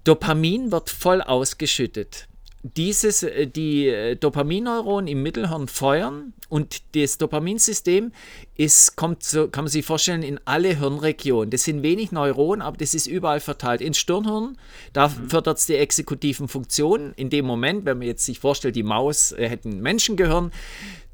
Dopamin 0.03 0.71
wird 0.71 0.89
voll 0.89 1.21
ausgeschüttet 1.21 2.29
dieses, 2.63 3.23
äh, 3.23 3.47
die 3.47 3.87
äh, 3.87 4.15
Dopaminneuronen 4.15 5.07
im 5.07 5.23
Mittelhirn 5.23 5.67
feuern 5.67 6.33
und 6.49 6.81
das 6.95 7.17
Dopaminsystem 7.17 8.11
ist, 8.55 8.95
kommt 8.95 9.23
so, 9.23 9.47
kann 9.47 9.65
man 9.65 9.71
sich 9.71 9.85
vorstellen, 9.85 10.23
in 10.23 10.39
alle 10.45 10.77
Hirnregionen. 10.77 11.51
Das 11.51 11.63
sind 11.63 11.83
wenig 11.83 12.11
Neuronen, 12.11 12.61
aber 12.61 12.77
das 12.77 12.93
ist 12.93 13.07
überall 13.07 13.39
verteilt. 13.39 13.81
Ins 13.81 13.97
Stirnhirn, 13.97 14.57
da 14.93 15.07
mhm. 15.07 15.29
fördert 15.29 15.57
es 15.57 15.67
die 15.67 15.75
exekutiven 15.75 16.47
Funktionen. 16.47 17.13
In 17.15 17.29
dem 17.29 17.45
Moment, 17.45 17.85
wenn 17.85 17.99
man 17.99 18.07
jetzt 18.07 18.25
sich 18.25 18.39
vorstellt, 18.39 18.75
die 18.75 18.83
Maus 18.83 19.31
äh, 19.31 19.47
hätte 19.47 19.69
ein 19.69 19.81
Menschengehirn, 19.81 20.51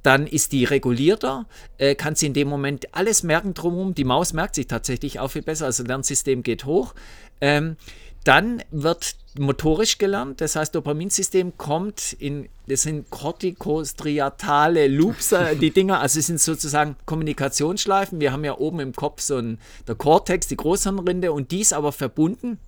dann 0.05 0.27
ist 0.27 0.51
die 0.51 0.65
regulierter, 0.65 1.47
äh, 1.77 1.95
kann 1.95 2.15
sie 2.15 2.27
in 2.27 2.33
dem 2.33 2.47
Moment 2.47 2.93
alles 2.93 3.23
merken 3.23 3.55
drumherum. 3.55 3.95
Die 3.95 4.03
Maus 4.03 4.33
merkt 4.33 4.55
sich 4.55 4.67
tatsächlich 4.67 5.19
auch 5.19 5.29
viel 5.29 5.41
besser, 5.41 5.65
also 5.65 5.81
das 5.81 5.87
Lernsystem 5.87 6.43
geht 6.43 6.65
hoch. 6.65 6.93
Ähm, 7.41 7.75
dann 8.23 8.63
wird 8.71 9.15
motorisch 9.37 9.97
gelernt, 9.97 10.41
das 10.41 10.55
heißt, 10.55 10.73
Dopaminsystem 10.73 11.57
kommt 11.57 12.13
in, 12.13 12.49
das 12.67 12.83
sind 12.83 13.09
kortikostriatale 13.09 14.87
Loops, 14.87 15.31
äh, 15.31 15.55
die 15.55 15.71
Dinger, 15.73 15.99
also 15.99 16.19
es 16.19 16.27
sind 16.27 16.39
sozusagen 16.39 16.95
Kommunikationsschleifen. 17.05 18.19
Wir 18.19 18.31
haben 18.31 18.43
ja 18.43 18.57
oben 18.57 18.79
im 18.79 18.93
Kopf 18.93 19.21
so 19.21 19.37
ein, 19.37 19.59
der 19.87 19.95
Cortex, 19.95 20.47
die 20.47 20.57
Großhirnrinde 20.57 21.31
und 21.31 21.51
dies 21.51 21.73
aber 21.73 21.91
verbunden 21.91 22.59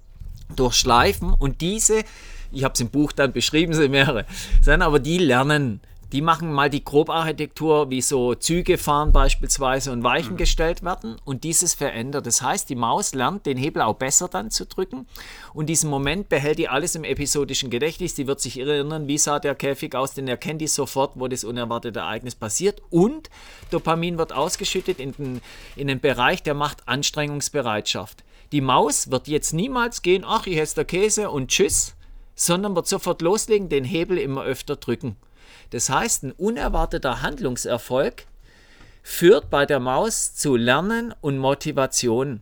durch 0.55 0.75
Schleifen 0.75 1.33
und 1.33 1.61
diese, 1.61 2.03
ich 2.51 2.63
habe 2.63 2.73
es 2.73 2.79
im 2.79 2.89
Buch 2.89 3.11
dann 3.11 3.31
beschrieben, 3.31 3.73
sind 3.73 3.91
mehrere, 3.91 4.25
sind 4.61 4.81
aber 4.81 4.99
die 4.99 5.17
lernen 5.17 5.81
die 6.11 6.21
machen 6.21 6.53
mal 6.53 6.69
die 6.69 6.83
Grobarchitektur, 6.83 7.89
wie 7.89 8.01
so 8.01 8.33
Züge 8.33 8.77
fahren 8.77 9.11
beispielsweise 9.11 9.91
und 9.91 10.03
Weichen 10.03 10.33
mhm. 10.33 10.37
gestellt 10.37 10.83
werden 10.83 11.17
und 11.25 11.43
dieses 11.43 11.73
verändert. 11.73 12.25
Das 12.25 12.41
heißt, 12.41 12.69
die 12.69 12.75
Maus 12.75 13.13
lernt 13.13 13.45
den 13.45 13.57
Hebel 13.57 13.81
auch 13.81 13.95
besser 13.95 14.27
dann 14.27 14.49
zu 14.49 14.65
drücken 14.65 15.05
und 15.53 15.67
diesen 15.67 15.89
Moment 15.89 16.29
behält 16.29 16.59
die 16.59 16.69
alles 16.69 16.95
im 16.95 17.03
episodischen 17.03 17.69
Gedächtnis. 17.69 18.15
Die 18.15 18.27
wird 18.27 18.39
sich 18.39 18.57
erinnern, 18.57 19.07
wie 19.07 19.17
sah 19.17 19.39
der 19.39 19.55
Käfig 19.55 19.95
aus, 19.95 20.13
denn 20.13 20.27
er 20.27 20.37
kennt 20.37 20.61
die 20.61 20.67
sofort, 20.67 21.13
wo 21.15 21.27
das 21.27 21.43
unerwartete 21.43 21.99
Ereignis 21.99 22.35
passiert 22.35 22.81
und 22.89 23.29
Dopamin 23.71 24.17
wird 24.17 24.31
ausgeschüttet 24.31 24.99
in 24.99 25.11
den, 25.13 25.41
in 25.75 25.87
den 25.87 25.99
Bereich, 25.99 26.41
der 26.41 26.53
macht 26.53 26.87
Anstrengungsbereitschaft. 26.87 28.23
Die 28.53 28.61
Maus 28.61 29.11
wird 29.11 29.27
jetzt 29.27 29.51
niemals 29.51 30.01
gehen, 30.01 30.23
ach, 30.25 30.47
ich 30.47 30.57
esse 30.57 30.75
der 30.75 30.85
Käse 30.85 31.29
und 31.29 31.49
tschüss, 31.49 31.95
sondern 32.33 32.75
wird 32.75 32.87
sofort 32.87 33.21
loslegen, 33.21 33.67
den 33.67 33.83
Hebel 33.83 34.17
immer 34.17 34.43
öfter 34.43 34.77
drücken. 34.77 35.17
Das 35.71 35.89
heißt, 35.89 36.23
ein 36.23 36.31
unerwarteter 36.31 37.21
Handlungserfolg 37.21 38.25
führt 39.03 39.49
bei 39.49 39.65
der 39.65 39.79
Maus 39.79 40.35
zu 40.35 40.55
Lernen 40.55 41.13
und 41.21 41.37
Motivation. 41.37 42.41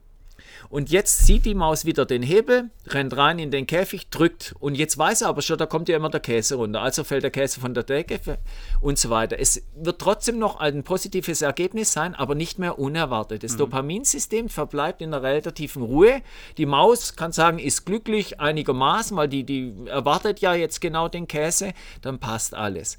Und 0.75 0.91
jetzt 0.91 1.25
sieht 1.25 1.45
die 1.45 1.55
Maus 1.55 1.85
wieder 1.85 2.05
den 2.05 2.21
Hebel, 2.21 2.69
rennt 2.87 3.15
rein 3.15 3.39
in 3.39 3.49
den 3.49 3.65
Käfig, 3.65 4.09
drückt. 4.09 4.53
Und 4.59 4.75
jetzt 4.75 4.97
weiß 4.97 5.21
er 5.21 5.29
aber 5.29 5.41
schon, 5.41 5.57
da 5.57 5.65
kommt 5.65 5.87
ja 5.87 5.95
immer 5.95 6.09
der 6.09 6.19
Käse 6.19 6.55
runter. 6.55 6.81
Also 6.81 7.05
fällt 7.05 7.23
der 7.23 7.31
Käse 7.31 7.61
von 7.61 7.73
der 7.73 7.83
Decke 7.83 8.39
und 8.81 8.99
so 8.99 9.09
weiter. 9.09 9.39
Es 9.39 9.63
wird 9.77 10.01
trotzdem 10.01 10.37
noch 10.37 10.59
ein 10.59 10.83
positives 10.83 11.41
Ergebnis 11.41 11.93
sein, 11.93 12.13
aber 12.13 12.35
nicht 12.35 12.59
mehr 12.59 12.77
unerwartet. 12.77 13.45
Das 13.45 13.53
mhm. 13.53 13.59
Dopaminsystem 13.59 14.49
verbleibt 14.49 15.01
in 15.01 15.13
einer 15.13 15.23
relativen 15.23 15.81
Ruhe. 15.81 16.21
Die 16.57 16.65
Maus 16.65 17.15
kann 17.15 17.31
sagen, 17.31 17.57
ist 17.57 17.85
glücklich 17.85 18.41
einigermaßen, 18.41 19.15
weil 19.15 19.29
die, 19.29 19.45
die 19.45 19.73
erwartet 19.85 20.41
ja 20.41 20.55
jetzt 20.55 20.81
genau 20.81 21.07
den 21.07 21.29
Käse, 21.29 21.71
dann 22.01 22.19
passt 22.19 22.53
alles. 22.53 22.97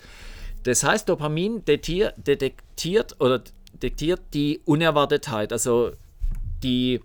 Das 0.63 0.83
heißt, 0.83 1.11
Dopamin 1.11 1.63
detektiert 1.67 3.21
oder 3.21 3.43
detektiert 3.75 4.23
die 4.33 4.63
Unerwartetheit, 4.65 5.53
also 5.53 5.91
die 6.63 7.03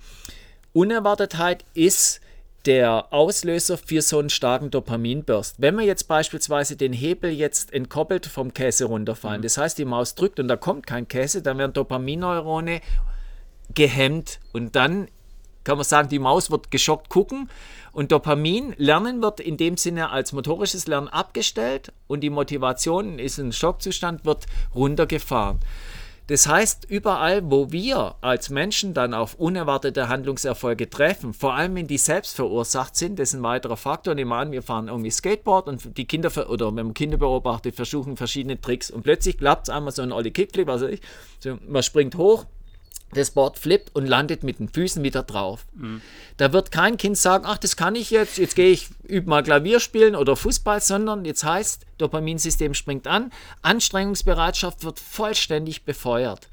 Unerwartetheit 0.73 1.65
ist 1.73 2.21
der 2.65 3.11
Auslöser 3.11 3.77
für 3.77 4.01
so 4.01 4.19
einen 4.19 4.29
starken 4.29 4.69
Dopaminburst. 4.69 5.55
Wenn 5.57 5.75
wir 5.75 5.85
jetzt 5.85 6.07
beispielsweise 6.07 6.75
den 6.75 6.93
Hebel 6.93 7.31
jetzt 7.31 7.73
entkoppelt 7.73 8.27
vom 8.27 8.53
Käse 8.53 8.85
runterfallen, 8.85 9.39
mhm. 9.41 9.43
das 9.43 9.57
heißt, 9.57 9.77
die 9.77 9.85
Maus 9.85 10.15
drückt 10.15 10.39
und 10.39 10.47
da 10.47 10.55
kommt 10.55 10.85
kein 10.85 11.07
Käse, 11.07 11.41
dann 11.41 11.57
werden 11.57 11.73
Dopaminneurone 11.73 12.81
gehemmt 13.73 14.39
und 14.53 14.75
dann 14.75 15.07
kann 15.63 15.77
man 15.77 15.85
sagen, 15.85 16.09
die 16.09 16.19
Maus 16.19 16.49
wird 16.49 16.71
geschockt 16.71 17.09
gucken 17.09 17.49
und 17.91 18.11
Dopamin 18.11 18.73
lernen 18.77 19.21
wird 19.21 19.39
in 19.39 19.57
dem 19.57 19.77
Sinne 19.77 20.09
als 20.09 20.33
motorisches 20.33 20.87
Lernen 20.87 21.07
abgestellt 21.07 21.91
und 22.07 22.21
die 22.21 22.29
Motivation 22.29 23.19
ist 23.19 23.37
ein 23.37 23.53
Schockzustand, 23.53 24.25
wird 24.25 24.45
runtergefahren. 24.73 25.59
Das 26.31 26.47
heißt, 26.47 26.85
überall, 26.87 27.41
wo 27.51 27.73
wir 27.73 28.15
als 28.21 28.49
Menschen 28.49 28.93
dann 28.93 29.13
auf 29.13 29.35
unerwartete 29.35 30.07
Handlungserfolge 30.07 30.89
treffen, 30.89 31.33
vor 31.33 31.55
allem 31.55 31.75
wenn 31.75 31.87
die 31.87 31.97
selbst 31.97 32.37
verursacht 32.37 32.95
sind, 32.95 33.19
das 33.19 33.33
ist 33.33 33.33
ein 33.33 33.43
weiterer 33.43 33.75
Faktor. 33.75 34.15
Nehmen 34.15 34.29
wir 34.29 34.37
an, 34.37 34.51
wir 34.53 34.61
fahren 34.61 34.87
irgendwie 34.87 35.11
Skateboard 35.11 35.67
und 35.67 35.97
die 35.97 36.05
Kinder, 36.05 36.31
oder 36.49 36.67
wenn 36.67 36.85
man 36.85 36.93
Kinder 36.93 37.17
beobachtet, 37.17 37.75
versuchen 37.75 38.15
verschiedene 38.15 38.61
Tricks 38.61 38.89
und 38.89 39.03
plötzlich 39.03 39.39
klappt 39.39 39.67
es 39.67 39.73
einmal 39.75 39.91
so 39.91 40.03
ein 40.03 40.13
Olli 40.13 40.31
Kickflip, 40.31 40.69
also 40.69 40.87
ich, 40.87 41.01
man 41.67 41.83
springt 41.83 42.15
hoch, 42.15 42.45
das 43.13 43.31
Board 43.31 43.57
flippt 43.57 43.95
und 43.95 44.05
landet 44.05 44.43
mit 44.43 44.59
den 44.59 44.69
Füßen 44.69 45.03
wieder 45.03 45.23
drauf. 45.23 45.65
Mhm. 45.73 46.01
Da 46.37 46.53
wird 46.53 46.71
kein 46.71 46.97
Kind 46.97 47.17
sagen, 47.17 47.45
ach, 47.47 47.57
das 47.57 47.75
kann 47.75 47.95
ich 47.95 48.09
jetzt, 48.11 48.37
jetzt 48.37 48.55
gehe 48.55 48.71
ich, 48.71 48.89
übe 49.07 49.29
mal 49.29 49.43
Klavier 49.43 49.79
spielen 49.79 50.15
oder 50.15 50.35
Fußball, 50.35 50.81
sondern 50.81 51.25
jetzt 51.25 51.43
heißt, 51.43 51.85
Dopaminsystem 51.97 52.73
springt 52.73 53.07
an, 53.07 53.31
Anstrengungsbereitschaft 53.61 54.83
wird 54.83 54.99
vollständig 54.99 55.83
befeuert. 55.83 56.47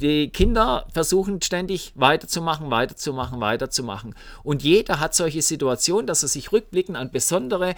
Die 0.00 0.28
Kinder 0.28 0.86
versuchen 0.92 1.40
ständig 1.40 1.92
weiterzumachen, 1.94 2.70
weiterzumachen, 2.70 3.40
weiterzumachen. 3.40 4.14
Und 4.42 4.62
jeder 4.62 5.00
hat 5.00 5.14
solche 5.14 5.40
Situationen, 5.40 6.06
dass 6.06 6.22
er 6.22 6.28
sich 6.28 6.52
rückblickend 6.52 6.98
an 6.98 7.10
besondere 7.10 7.74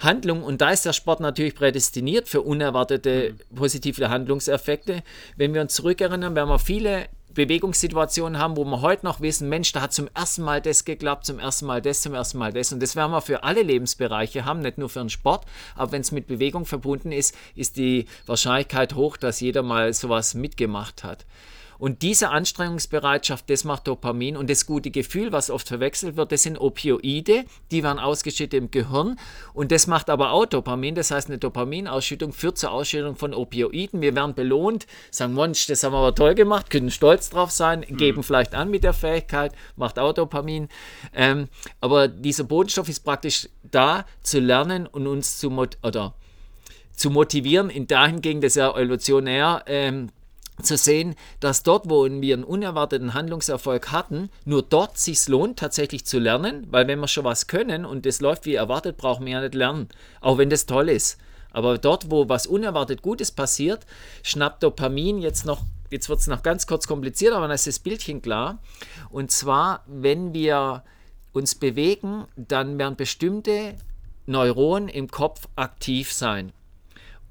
Handlungen, 0.00 0.42
und 0.42 0.60
da 0.60 0.70
ist 0.70 0.84
der 0.84 0.92
Sport 0.92 1.20
natürlich 1.20 1.54
prädestiniert 1.54 2.28
für 2.28 2.42
unerwartete 2.42 3.34
mhm. 3.50 3.56
positive 3.56 4.10
Handlungseffekte. 4.10 5.02
Wenn 5.36 5.54
wir 5.54 5.62
uns 5.62 5.74
zurückerinnern, 5.74 6.34
werden 6.34 6.48
wir 6.48 6.58
viele 6.58 7.06
Bewegungssituationen 7.34 8.38
haben, 8.38 8.56
wo 8.56 8.64
wir 8.64 8.80
heute 8.80 9.04
noch 9.04 9.20
wissen, 9.20 9.48
Mensch, 9.48 9.72
da 9.72 9.82
hat 9.82 9.92
zum 9.92 10.08
ersten 10.14 10.42
Mal 10.42 10.60
das 10.60 10.84
geklappt, 10.84 11.26
zum 11.26 11.38
ersten 11.38 11.66
Mal 11.66 11.82
das, 11.82 12.02
zum 12.02 12.14
ersten 12.14 12.38
Mal 12.38 12.52
das. 12.52 12.72
Und 12.72 12.80
das 12.80 12.96
werden 12.96 13.12
wir 13.12 13.20
für 13.20 13.42
alle 13.42 13.62
Lebensbereiche 13.62 14.44
haben, 14.44 14.60
nicht 14.60 14.78
nur 14.78 14.88
für 14.88 15.00
den 15.00 15.10
Sport. 15.10 15.44
Aber 15.74 15.92
wenn 15.92 16.00
es 16.00 16.12
mit 16.12 16.26
Bewegung 16.26 16.64
verbunden 16.64 17.12
ist, 17.12 17.36
ist 17.54 17.76
die 17.76 18.06
Wahrscheinlichkeit 18.26 18.94
hoch, 18.94 19.16
dass 19.16 19.40
jeder 19.40 19.62
mal 19.62 19.92
sowas 19.92 20.34
mitgemacht 20.34 21.04
hat. 21.04 21.26
Und 21.78 22.02
diese 22.02 22.30
Anstrengungsbereitschaft, 22.30 23.48
das 23.50 23.64
macht 23.64 23.86
Dopamin 23.88 24.36
und 24.36 24.50
das 24.50 24.66
gute 24.66 24.90
Gefühl, 24.90 25.32
was 25.32 25.50
oft 25.50 25.68
verwechselt 25.68 26.16
wird, 26.16 26.32
das 26.32 26.42
sind 26.42 26.58
Opioide, 26.58 27.44
die 27.70 27.82
werden 27.82 27.98
ausgeschüttet 27.98 28.54
im 28.54 28.70
Gehirn 28.70 29.18
und 29.52 29.72
das 29.72 29.86
macht 29.86 30.10
aber 30.10 30.30
auch 30.30 30.46
Dopamin, 30.46 30.94
das 30.94 31.10
heißt 31.10 31.28
eine 31.28 31.38
Dopaminausschüttung 31.38 32.32
führt 32.32 32.58
zur 32.58 32.70
Ausschüttung 32.70 33.16
von 33.16 33.34
Opioiden. 33.34 34.00
Wir 34.00 34.14
werden 34.14 34.34
belohnt, 34.34 34.86
sagen, 35.10 35.34
Mensch, 35.34 35.66
das 35.66 35.82
haben 35.82 35.92
wir 35.92 35.98
aber 35.98 36.14
toll 36.14 36.34
gemacht, 36.34 36.70
können 36.70 36.90
stolz 36.90 37.30
drauf 37.30 37.50
sein, 37.50 37.84
mhm. 37.88 37.96
geben 37.96 38.22
vielleicht 38.22 38.54
an 38.54 38.70
mit 38.70 38.84
der 38.84 38.92
Fähigkeit, 38.92 39.52
macht 39.76 39.98
auch 39.98 40.12
Dopamin. 40.12 40.68
Ähm, 41.14 41.48
aber 41.80 42.08
dieser 42.08 42.44
Bodenstoff 42.44 42.88
ist 42.88 43.00
praktisch 43.00 43.48
da 43.62 44.04
zu 44.22 44.40
lernen 44.40 44.86
und 44.86 45.06
uns 45.06 45.38
zu, 45.38 45.50
oder 45.82 46.14
zu 46.92 47.10
motivieren, 47.10 47.70
in 47.70 47.86
dahingegen, 47.86 48.40
das 48.40 48.52
ist 48.52 48.56
ja 48.56 48.70
evolutionär 48.70 49.64
ähm, 49.66 50.10
zu 50.62 50.76
sehen, 50.76 51.14
dass 51.40 51.62
dort, 51.62 51.90
wo 51.90 52.04
wir 52.04 52.34
einen 52.34 52.44
unerwarteten 52.44 53.14
Handlungserfolg 53.14 53.90
hatten, 53.90 54.30
nur 54.44 54.62
dort 54.62 54.98
sich 54.98 55.26
lohnt, 55.28 55.58
tatsächlich 55.58 56.04
zu 56.06 56.18
lernen, 56.18 56.66
weil 56.70 56.86
wenn 56.86 57.00
wir 57.00 57.08
schon 57.08 57.24
was 57.24 57.46
können 57.46 57.84
und 57.84 58.06
es 58.06 58.20
läuft 58.20 58.46
wie 58.46 58.54
erwartet, 58.54 58.96
brauchen 58.96 59.26
wir 59.26 59.32
ja 59.32 59.40
nicht 59.40 59.54
lernen, 59.54 59.88
auch 60.20 60.38
wenn 60.38 60.50
das 60.50 60.66
toll 60.66 60.88
ist. 60.88 61.18
Aber 61.50 61.78
dort, 61.78 62.10
wo 62.10 62.28
was 62.28 62.46
unerwartet 62.46 63.02
Gutes 63.02 63.30
passiert, 63.30 63.86
schnappt 64.22 64.62
Dopamin 64.62 65.18
jetzt 65.18 65.46
noch 65.46 65.62
jetzt 65.90 66.08
wird 66.08 66.18
es 66.18 66.26
noch 66.26 66.42
ganz 66.42 66.66
kurz 66.66 66.86
kompliziert, 66.86 67.32
aber 67.32 67.46
dann 67.46 67.54
ist 67.54 67.66
das 67.66 67.78
Bildchen 67.78 68.20
klar. 68.20 68.58
Und 69.10 69.30
zwar, 69.30 69.84
wenn 69.86 70.34
wir 70.34 70.82
uns 71.32 71.54
bewegen, 71.54 72.24
dann 72.36 72.78
werden 72.78 72.96
bestimmte 72.96 73.74
Neuronen 74.26 74.88
im 74.88 75.08
Kopf 75.08 75.48
aktiv 75.56 76.12
sein. 76.12 76.52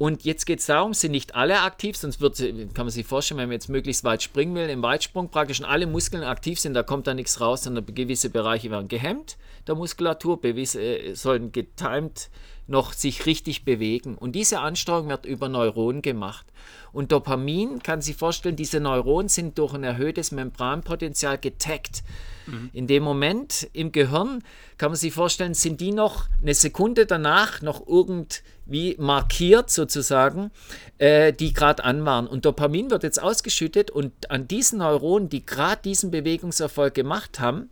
Und 0.03 0.25
jetzt 0.25 0.45
geht 0.45 0.59
es 0.59 0.65
darum, 0.65 0.93
sind 0.93 1.11
nicht 1.11 1.33
alle 1.33 1.61
aktiv, 1.61 1.95
sonst 1.95 2.19
wird, 2.19 2.37
kann 2.37 2.85
man 2.85 2.89
sich 2.89 3.07
vorstellen, 3.07 3.37
wenn 3.37 3.47
man 3.47 3.53
jetzt 3.53 3.69
möglichst 3.69 4.03
weit 4.03 4.21
springen 4.21 4.53
will, 4.53 4.67
im 4.67 4.81
Weitsprung 4.81 5.29
praktisch 5.29 5.63
alle 5.63 5.87
Muskeln 5.87 6.25
aktiv 6.25 6.59
sind, 6.59 6.73
da 6.73 6.83
kommt 6.83 7.07
da 7.07 7.13
nichts 7.13 7.39
raus, 7.39 7.63
sondern 7.63 7.85
gewisse 7.85 8.29
Bereiche 8.29 8.69
werden 8.69 8.89
gehemmt 8.89 9.37
der 9.67 9.75
Muskulatur, 9.75 10.43
äh, 10.43 11.13
sollen 11.13 11.51
getimed 11.51 12.29
noch 12.67 12.93
sich 12.93 13.25
richtig 13.25 13.65
bewegen. 13.65 14.15
Und 14.15 14.33
diese 14.33 14.59
Ansteuerung 14.59 15.09
wird 15.09 15.25
über 15.25 15.49
Neuronen 15.49 16.01
gemacht. 16.01 16.45
Und 16.93 17.11
Dopamin, 17.11 17.83
kann 17.83 18.01
sich 18.01 18.15
vorstellen, 18.15 18.55
diese 18.55 18.79
Neuronen 18.79 19.27
sind 19.27 19.57
durch 19.57 19.73
ein 19.73 19.83
erhöhtes 19.83 20.31
Membranpotenzial 20.31 21.37
getaggt. 21.37 22.03
Mhm. 22.45 22.69
In 22.71 22.87
dem 22.87 23.03
Moment 23.03 23.67
im 23.73 23.91
Gehirn 23.91 24.43
kann 24.77 24.91
man 24.91 24.95
sich 24.95 25.13
vorstellen, 25.13 25.53
sind 25.53 25.81
die 25.81 25.91
noch 25.91 26.27
eine 26.41 26.53
Sekunde 26.53 27.05
danach 27.05 27.61
noch 27.61 27.85
irgendwie 27.85 28.95
markiert 28.97 29.69
sozusagen, 29.69 30.51
äh, 30.99 31.33
die 31.33 31.51
gerade 31.51 31.83
an 31.83 32.05
waren. 32.05 32.27
Und 32.27 32.45
Dopamin 32.45 32.91
wird 32.91 33.03
jetzt 33.03 33.21
ausgeschüttet 33.21 33.91
und 33.91 34.31
an 34.31 34.47
diesen 34.47 34.79
Neuronen, 34.79 35.29
die 35.29 35.45
gerade 35.45 35.81
diesen 35.81 36.11
Bewegungserfolg 36.11 36.93
gemacht 36.93 37.39
haben, 37.39 37.69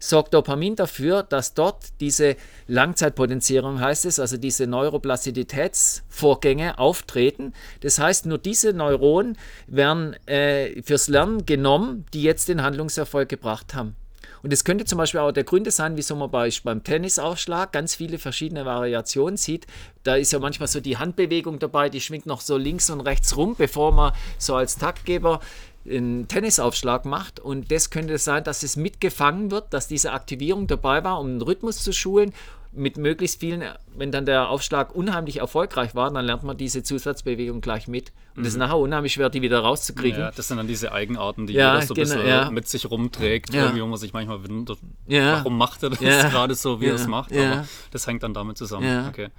sorgt 0.00 0.34
Dopamin 0.34 0.74
dafür, 0.74 1.22
dass 1.22 1.54
dort 1.54 2.00
diese 2.00 2.34
Langzeitpotenzierung 2.66 3.78
heißt 3.80 4.06
es, 4.06 4.18
also 4.18 4.36
diese 4.36 4.66
Neuroplastizitätsvorgänge 4.66 6.76
auftreten. 6.78 7.52
Das 7.82 8.00
heißt, 8.00 8.26
nur 8.26 8.38
diese 8.38 8.72
Neuronen 8.72 9.38
werden 9.68 10.16
äh, 10.26 10.82
fürs 10.82 11.06
Lernen 11.08 11.46
genommen, 11.46 12.06
die 12.12 12.22
jetzt 12.22 12.48
den 12.48 12.62
Handlungserfolg 12.62 13.28
gebracht 13.28 13.74
haben. 13.74 13.94
Und 14.42 14.52
es 14.52 14.64
könnte 14.64 14.84
zum 14.84 14.98
Beispiel 14.98 15.20
auch 15.20 15.32
der 15.32 15.44
Gründe 15.44 15.70
sein, 15.70 15.96
wieso 15.96 16.16
man 16.16 16.30
bei, 16.30 16.50
beim 16.64 16.82
Tennisaufschlag 16.82 17.72
ganz 17.72 17.94
viele 17.94 18.18
verschiedene 18.18 18.64
Variationen 18.64 19.36
sieht. 19.36 19.66
Da 20.02 20.14
ist 20.14 20.32
ja 20.32 20.38
manchmal 20.38 20.68
so 20.68 20.80
die 20.80 20.96
Handbewegung 20.96 21.58
dabei, 21.58 21.90
die 21.90 22.00
schwingt 22.00 22.26
noch 22.26 22.40
so 22.40 22.56
links 22.56 22.88
und 22.88 23.00
rechts 23.00 23.36
rum, 23.36 23.54
bevor 23.56 23.92
man 23.92 24.12
so 24.38 24.54
als 24.54 24.78
Taktgeber 24.78 25.40
einen 25.88 26.28
Tennisaufschlag 26.28 27.04
macht 27.04 27.40
und 27.40 27.70
das 27.70 27.90
könnte 27.90 28.18
sein, 28.18 28.44
dass 28.44 28.62
es 28.62 28.76
mitgefangen 28.76 29.50
wird, 29.50 29.72
dass 29.72 29.88
diese 29.88 30.12
Aktivierung 30.12 30.66
dabei 30.66 31.02
war, 31.04 31.20
um 31.20 31.28
den 31.28 31.42
Rhythmus 31.42 31.82
zu 31.82 31.92
schulen 31.92 32.32
mit 32.72 32.96
möglichst 32.96 33.40
vielen, 33.40 33.64
wenn 33.96 34.12
dann 34.12 34.26
der 34.26 34.48
Aufschlag 34.48 34.94
unheimlich 34.94 35.38
erfolgreich 35.38 35.94
war, 35.96 36.12
dann 36.12 36.24
lernt 36.24 36.44
man 36.44 36.56
diese 36.56 36.84
Zusatzbewegung 36.84 37.60
gleich 37.60 37.88
mit. 37.88 38.12
Und 38.36 38.42
es 38.42 38.42
mhm. 38.42 38.46
ist 38.46 38.56
nachher 38.58 38.78
unheimlich 38.78 39.14
schwer, 39.14 39.28
die 39.28 39.42
wieder 39.42 39.58
rauszukriegen. 39.58 40.20
Ja, 40.20 40.30
das 40.30 40.46
sind 40.46 40.56
dann 40.56 40.68
diese 40.68 40.92
Eigenarten, 40.92 41.48
die 41.48 41.54
ja, 41.54 41.74
jeder 41.74 41.86
so 41.86 41.94
genau, 41.94 42.10
ein 42.10 42.16
bisschen 42.18 42.28
ja. 42.28 42.50
mit 42.50 42.68
sich 42.68 42.88
rumträgt, 42.88 43.52
ja. 43.52 43.62
irgendwie, 43.62 43.82
wo 43.82 43.86
man 43.86 43.98
sich 43.98 44.12
manchmal 44.12 44.48
wundert, 44.48 44.78
ja. 45.08 45.38
warum 45.38 45.58
macht 45.58 45.82
er 45.82 45.90
das 45.90 45.98
gerade 45.98 46.54
so, 46.54 46.80
wie 46.80 46.86
er 46.86 46.94
es 46.94 47.08
macht. 47.08 47.32
Aber 47.32 47.66
das 47.90 48.06
hängt 48.06 48.22
dann 48.22 48.34
damit 48.34 48.56
zusammen. 48.56 49.08
Okay. 49.08 49.30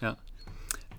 Ja. 0.00 0.16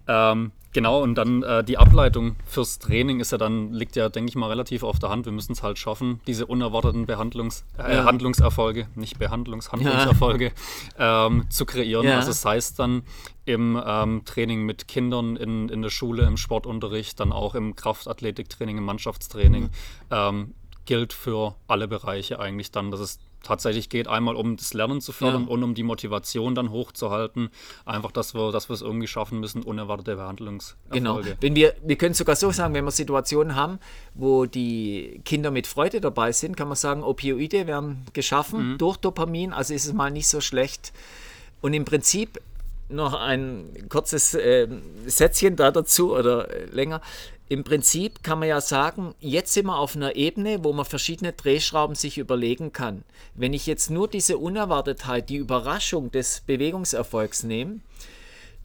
Ähm, 0.08 0.52
Genau, 0.72 1.02
und 1.02 1.16
dann 1.16 1.42
äh, 1.42 1.64
die 1.64 1.80
Ableitung 1.80 2.36
fürs 2.46 2.78
Training 2.78 3.20
ist 3.20 3.32
ja 3.32 3.40
dann, 3.40 3.74
liegt 3.74 3.96
ja, 3.96 4.10
denke 4.10 4.30
ich 4.30 4.36
mal, 4.36 4.48
relativ 4.48 4.84
auf 4.84 5.00
der 5.00 5.10
Hand. 5.10 5.26
Wir 5.26 5.32
müssen 5.32 5.54
es 5.54 5.64
halt 5.64 5.80
schaffen, 5.80 6.22
diese 6.28 6.46
unerwarteten 6.46 7.08
Behandlungs 7.08 7.66
äh, 7.80 7.96
ja. 7.96 8.06
Handlungserfolge, 8.06 8.88
nicht 8.94 9.18
Behandlungs, 9.18 9.72
Handlungserfolge 9.72 10.52
ja. 10.98 11.26
ähm, 11.28 11.50
zu 11.50 11.66
kreieren. 11.66 12.06
Ja. 12.06 12.18
Also 12.18 12.30
das 12.30 12.46
heißt 12.46 12.78
dann 12.78 13.02
im 13.46 13.82
ähm, 13.84 14.22
Training 14.26 14.64
mit 14.64 14.88
Kindern 14.88 15.38
in, 15.38 15.70
in 15.70 15.82
der 15.82 15.90
Schule, 15.90 16.24
im 16.26 16.38
Sportunterricht, 16.38 17.20
dann 17.20 17.32
auch 17.32 17.56
im 17.56 17.76
Kraftathletiktraining, 17.76 18.78
im 18.78 18.84
Mannschaftstraining, 18.84 19.64
mhm. 19.64 19.70
ähm, 20.12 20.54
gilt 20.86 21.14
für 21.14 21.56
alle 21.68 21.88
Bereiche 21.88 22.40
eigentlich 22.40 22.72
dann, 22.72 22.92
dass 22.92 23.00
es 23.00 23.20
tatsächlich 23.44 23.90
geht, 23.90 24.08
einmal 24.08 24.36
um 24.36 24.58
das 24.58 24.74
Lernen 24.74 25.02
zu 25.02 25.12
fördern 25.12 25.44
ja. 25.44 25.50
und 25.50 25.64
um 25.64 25.74
die 25.74 25.84
Motivation 25.84 26.56
dann 26.56 26.72
hochzuhalten. 26.72 27.50
Einfach, 27.86 28.12
dass 28.12 28.34
wir, 28.34 28.52
dass 28.52 28.70
wir 28.70 28.74
es 28.74 28.82
irgendwie 28.82 29.08
schaffen 29.08 29.40
müssen, 29.40 29.64
unerwartete 29.64 30.16
Behandlungserfolge. 30.16 30.78
Genau. 30.92 31.22
Wenn 31.40 31.56
wir, 31.56 31.74
wir 31.84 31.98
können 31.98 32.14
sogar 32.14 32.36
so 32.36 32.52
sagen, 32.52 32.74
wenn 32.74 32.86
wir 32.86 32.92
Situationen 32.92 33.56
haben, 33.56 33.80
wo 34.14 34.46
die 34.46 35.22
Kinder 35.26 35.52
mit 35.52 35.68
Freude 35.68 36.02
dabei 36.02 36.32
sind, 36.32 36.58
kann 36.58 36.68
man 36.68 36.78
sagen, 36.78 37.04
Opioide 37.04 37.68
werden 37.68 38.06
geschaffen 38.14 38.74
mhm. 38.74 38.78
durch 38.78 38.98
Dopamin, 38.98 39.54
also 39.54 39.74
ist 39.74 39.86
es 39.86 39.94
mal 39.94 40.12
nicht 40.12 40.28
so 40.28 40.42
schlecht. 40.42 40.92
Und 41.62 41.74
im 41.74 41.86
Prinzip 41.86 42.40
noch 42.90 43.14
ein 43.14 43.88
kurzes 43.88 44.34
äh, 44.34 44.68
Sätzchen 45.06 45.56
da 45.56 45.72
dazu 45.72 46.16
oder 46.16 46.50
äh, 46.50 46.66
länger. 46.66 47.02
Im 47.52 47.64
Prinzip 47.64 48.22
kann 48.22 48.38
man 48.38 48.48
ja 48.48 48.62
sagen, 48.62 49.16
jetzt 49.20 49.56
sind 49.56 49.66
wir 49.66 49.80
auf 49.80 49.96
einer 49.96 50.16
Ebene, 50.16 50.64
wo 50.64 50.72
man 50.72 50.86
verschiedene 50.86 51.34
Drehschrauben 51.34 51.96
sich 51.96 52.20
überlegen 52.20 52.74
kann. 52.74 53.04
Wenn 53.34 53.54
ich 53.54 53.66
jetzt 53.66 53.90
nur 53.90 54.08
diese 54.08 54.38
Unerwartetheit, 54.38 55.30
die 55.30 55.38
Überraschung 55.38 56.12
des 56.12 56.42
Bewegungserfolgs 56.42 57.42
nehme, 57.42 57.80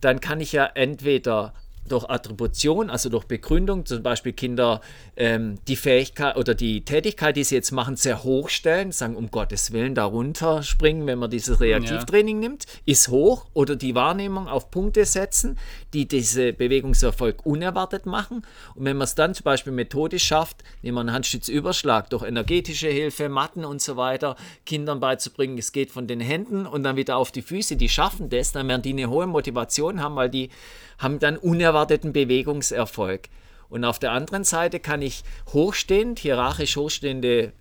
dann 0.02 0.20
kann 0.20 0.38
ich 0.38 0.52
ja 0.52 0.66
entweder 0.66 1.54
durch 1.88 2.08
Attribution, 2.08 2.90
also 2.90 3.08
durch 3.08 3.24
Begründung, 3.24 3.84
zum 3.86 4.02
Beispiel 4.02 4.32
Kinder 4.32 4.80
ähm, 5.16 5.58
die 5.68 5.76
Fähigkeit 5.76 6.36
oder 6.36 6.54
die 6.54 6.84
Tätigkeit, 6.84 7.36
die 7.36 7.44
sie 7.44 7.54
jetzt 7.54 7.72
machen, 7.72 7.96
sehr 7.96 8.24
hoch 8.24 8.48
stellen, 8.48 8.92
sagen, 8.92 9.16
um 9.16 9.30
Gottes 9.30 9.72
Willen 9.72 9.94
darunter 9.94 10.62
springen, 10.62 11.06
wenn 11.06 11.18
man 11.18 11.30
dieses 11.30 11.60
Reaktivtraining 11.60 12.42
ja. 12.42 12.48
nimmt, 12.48 12.64
ist 12.86 13.08
hoch 13.08 13.46
oder 13.52 13.76
die 13.76 13.94
Wahrnehmung 13.94 14.48
auf 14.48 14.70
Punkte 14.70 15.04
setzen, 15.04 15.58
die 15.92 16.08
diese 16.08 16.52
Bewegungserfolg 16.52 17.44
unerwartet 17.44 18.06
machen. 18.06 18.46
Und 18.74 18.84
wenn 18.84 18.96
man 18.96 19.04
es 19.04 19.14
dann 19.14 19.34
zum 19.34 19.44
Beispiel 19.44 19.72
methodisch 19.72 20.24
schafft, 20.24 20.64
nehmen 20.82 20.96
wir 20.96 21.00
einen 21.00 21.12
Handstützüberschlag 21.12 22.10
durch 22.10 22.24
energetische 22.24 22.88
Hilfe, 22.88 23.28
Matten 23.28 23.64
und 23.64 23.82
so 23.82 23.96
weiter, 23.96 24.36
Kindern 24.64 25.00
beizubringen, 25.00 25.58
es 25.58 25.72
geht 25.72 25.90
von 25.90 26.06
den 26.06 26.20
Händen 26.20 26.66
und 26.66 26.82
dann 26.82 26.96
wieder 26.96 27.16
auf 27.16 27.30
die 27.30 27.42
Füße, 27.42 27.76
die 27.76 27.88
schaffen 27.88 28.30
das, 28.30 28.52
dann 28.52 28.68
werden 28.68 28.82
die 28.82 28.90
eine 28.90 29.10
hohe 29.10 29.26
Motivation 29.26 30.00
haben, 30.00 30.16
weil 30.16 30.30
die 30.30 30.50
haben 30.98 31.18
dann 31.18 31.36
unerwarteten 31.74 32.12
Bewegungserfolg. 32.12 33.28
Und 33.68 33.84
auf 33.84 33.98
der 33.98 34.12
anderen 34.12 34.44
Seite 34.44 34.78
kann 34.78 35.02
ich 35.02 35.24
hochstehend, 35.52 36.20
hierarchisch 36.20 36.76
hochstehende, 36.76 37.52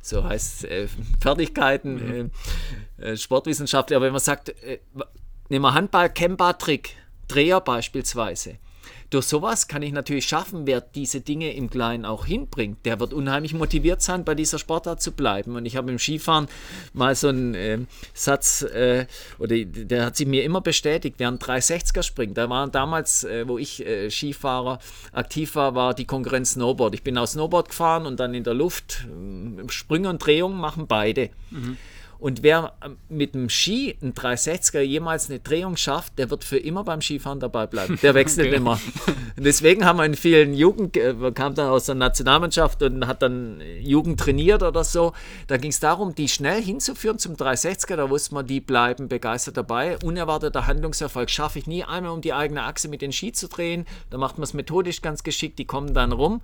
so 0.00 0.24
heißt 0.24 0.64
äh, 0.64 0.88
Fertigkeiten, 1.20 1.94
mhm. 1.94 2.30
äh, 2.98 3.10
äh, 3.10 3.16
Sportwissenschaftler, 3.16 3.96
aber 3.96 4.06
wenn 4.06 4.12
man 4.12 4.20
sagt, 4.20 4.48
äh, 4.62 4.78
nehmen 5.50 5.64
wir 5.64 5.74
Handball, 5.74 6.08
Kemba, 6.08 6.54
Trick, 6.54 6.94
Dreher 7.26 7.60
beispielsweise 7.60 8.56
durch 9.10 9.26
sowas 9.26 9.68
kann 9.68 9.82
ich 9.82 9.92
natürlich 9.92 10.26
schaffen, 10.26 10.66
wer 10.66 10.80
diese 10.80 11.20
Dinge 11.20 11.54
im 11.54 11.70
Kleinen 11.70 12.04
auch 12.04 12.26
hinbringt, 12.26 12.84
der 12.84 13.00
wird 13.00 13.14
unheimlich 13.14 13.54
motiviert 13.54 14.02
sein, 14.02 14.24
bei 14.24 14.34
dieser 14.34 14.58
Sportart 14.58 15.00
zu 15.00 15.12
bleiben. 15.12 15.56
Und 15.56 15.64
ich 15.64 15.76
habe 15.76 15.90
im 15.90 15.98
Skifahren 15.98 16.46
mal 16.92 17.14
so 17.14 17.28
einen 17.28 17.54
äh, 17.54 17.78
Satz, 18.12 18.62
äh, 18.62 19.06
oder 19.38 19.56
der 19.64 20.06
hat 20.06 20.16
sich 20.16 20.26
mir 20.26 20.44
immer 20.44 20.60
bestätigt, 20.60 21.16
wer 21.18 21.28
einen 21.28 21.38
360er 21.38 22.02
springt. 22.02 22.36
Da 22.36 22.50
waren 22.50 22.70
damals, 22.70 23.24
äh, 23.24 23.48
wo 23.48 23.56
ich 23.56 23.84
äh, 23.86 24.10
Skifahrer 24.10 24.78
aktiv 25.12 25.54
war, 25.54 25.74
war 25.74 25.94
die 25.94 26.04
Konkurrenz 26.04 26.52
Snowboard. 26.52 26.94
Ich 26.94 27.02
bin 27.02 27.16
aus 27.16 27.32
Snowboard 27.32 27.70
gefahren 27.70 28.06
und 28.06 28.20
dann 28.20 28.34
in 28.34 28.44
der 28.44 28.54
Luft 28.54 29.06
äh, 29.06 29.70
Sprünge 29.70 30.10
und 30.10 30.18
Drehungen 30.18 30.58
machen 30.58 30.86
beide. 30.86 31.30
Mhm. 31.50 31.78
Und 32.18 32.42
wer 32.42 32.72
ähm, 32.84 32.96
mit 33.08 33.34
dem 33.34 33.48
Ski 33.48 33.96
einen 34.02 34.12
360er 34.12 34.80
jemals 34.80 35.30
eine 35.30 35.38
Drehung 35.38 35.76
schafft, 35.76 36.18
der 36.18 36.30
wird 36.30 36.42
für 36.42 36.58
immer 36.58 36.82
beim 36.82 37.00
Skifahren 37.00 37.38
dabei 37.38 37.66
bleiben. 37.66 37.98
Der 38.02 38.14
wechselt 38.14 38.48
okay. 38.48 38.56
immer. 38.56 38.80
Und 39.36 39.44
deswegen 39.44 39.84
haben 39.84 39.98
wir 39.98 40.04
in 40.04 40.14
vielen 40.14 40.54
Jugend, 40.54 40.96
äh, 40.96 41.12
man 41.12 41.32
kam 41.32 41.54
dann 41.54 41.68
aus 41.68 41.86
der 41.86 41.94
Nationalmannschaft 41.94 42.82
und 42.82 43.06
hat 43.06 43.22
dann 43.22 43.62
Jugend 43.80 44.18
trainiert 44.18 44.62
oder 44.62 44.82
so. 44.82 45.12
Da 45.46 45.56
ging 45.58 45.70
es 45.70 45.78
darum, 45.78 46.14
die 46.14 46.28
schnell 46.28 46.60
hinzuführen 46.60 47.18
zum 47.18 47.36
360er. 47.36 47.96
Da 47.96 48.10
wusste 48.10 48.34
man, 48.34 48.46
die 48.46 48.60
bleiben 48.60 49.08
begeistert 49.08 49.56
dabei. 49.56 49.96
Unerwarteter 49.98 50.66
Handlungserfolg 50.66 51.30
schaffe 51.30 51.60
ich 51.60 51.66
nie 51.66 51.84
einmal 51.84 52.12
um 52.12 52.20
die 52.20 52.32
eigene 52.32 52.64
Achse 52.64 52.88
mit 52.88 53.00
den 53.00 53.12
Ski 53.12 53.32
zu 53.32 53.48
drehen. 53.48 53.86
Da 54.10 54.18
macht 54.18 54.38
man 54.38 54.44
es 54.44 54.54
methodisch 54.54 55.02
ganz 55.02 55.22
geschickt. 55.22 55.58
Die 55.58 55.66
kommen 55.66 55.94
dann 55.94 56.12
rum. 56.12 56.40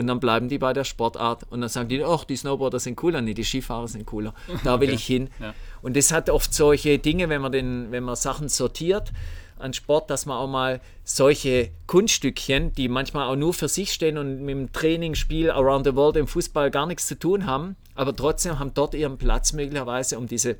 Und 0.00 0.06
dann 0.06 0.18
bleiben 0.18 0.48
die 0.48 0.56
bei 0.56 0.72
der 0.72 0.84
Sportart 0.84 1.44
und 1.50 1.60
dann 1.60 1.68
sagen 1.68 1.90
die, 1.90 2.02
ach, 2.02 2.24
die 2.24 2.34
Snowboarder 2.34 2.80
sind 2.80 2.96
cooler, 2.96 3.20
nee, 3.20 3.34
die 3.34 3.44
Skifahrer 3.44 3.86
sind 3.86 4.06
cooler. 4.06 4.32
Da 4.64 4.80
will 4.80 4.88
okay. 4.88 4.96
ich 4.96 5.04
hin. 5.04 5.28
Ja. 5.38 5.52
Und 5.82 5.94
das 5.94 6.10
hat 6.10 6.30
oft 6.30 6.54
solche 6.54 6.98
Dinge, 6.98 7.28
wenn 7.28 7.42
man, 7.42 7.52
den, 7.52 7.88
wenn 7.90 8.04
man 8.04 8.16
Sachen 8.16 8.48
sortiert 8.48 9.12
an 9.58 9.74
Sport, 9.74 10.08
dass 10.08 10.24
man 10.24 10.38
auch 10.38 10.48
mal 10.48 10.80
solche 11.04 11.68
Kunststückchen, 11.86 12.72
die 12.72 12.88
manchmal 12.88 13.28
auch 13.28 13.36
nur 13.36 13.52
für 13.52 13.68
sich 13.68 13.92
stehen 13.92 14.16
und 14.16 14.40
mit 14.40 14.54
dem 14.54 14.72
Training, 14.72 15.14
Spiel 15.14 15.50
around 15.50 15.84
the 15.84 15.94
world 15.94 16.16
im 16.16 16.26
Fußball 16.26 16.70
gar 16.70 16.86
nichts 16.86 17.06
zu 17.06 17.18
tun 17.18 17.44
haben, 17.44 17.76
aber 17.94 18.16
trotzdem 18.16 18.58
haben 18.58 18.72
dort 18.72 18.94
ihren 18.94 19.18
Platz 19.18 19.52
möglicherweise, 19.52 20.16
um 20.16 20.26
diese 20.26 20.56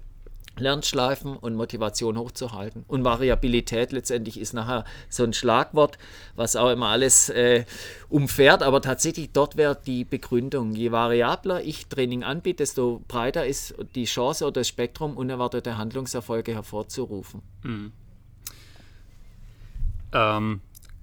Lernschleifen 0.59 1.37
und 1.37 1.55
Motivation 1.55 2.19
hochzuhalten. 2.19 2.85
Und 2.87 3.05
Variabilität 3.05 3.93
letztendlich 3.93 4.39
ist 4.39 4.53
nachher 4.53 4.85
so 5.09 5.25
ein 5.25 5.33
Schlagwort, 5.33 5.99
was 6.37 6.57
auch 6.57 6.71
immer 6.71 6.89
alles 6.89 7.29
äh, 7.31 7.65
umfährt, 8.09 8.63
aber 8.63 8.83
tatsächlich 8.83 9.31
dort 9.33 9.57
wäre 9.57 9.79
die 9.87 10.05
Begründung. 10.05 10.75
Je 10.75 10.93
variabler 10.93 11.63
ich 11.63 11.87
Training 11.87 12.25
anbiete, 12.25 12.59
desto 12.59 13.03
breiter 13.09 13.47
ist 13.47 13.75
die 13.95 14.05
Chance 14.05 14.45
oder 14.45 14.61
das 14.61 14.69
Spektrum, 14.69 15.17
unerwartete 15.17 15.79
Handlungserfolge 15.79 16.53
hervorzurufen. 16.53 17.43
Mhm. 17.63 17.93
Ähm, 20.13 20.61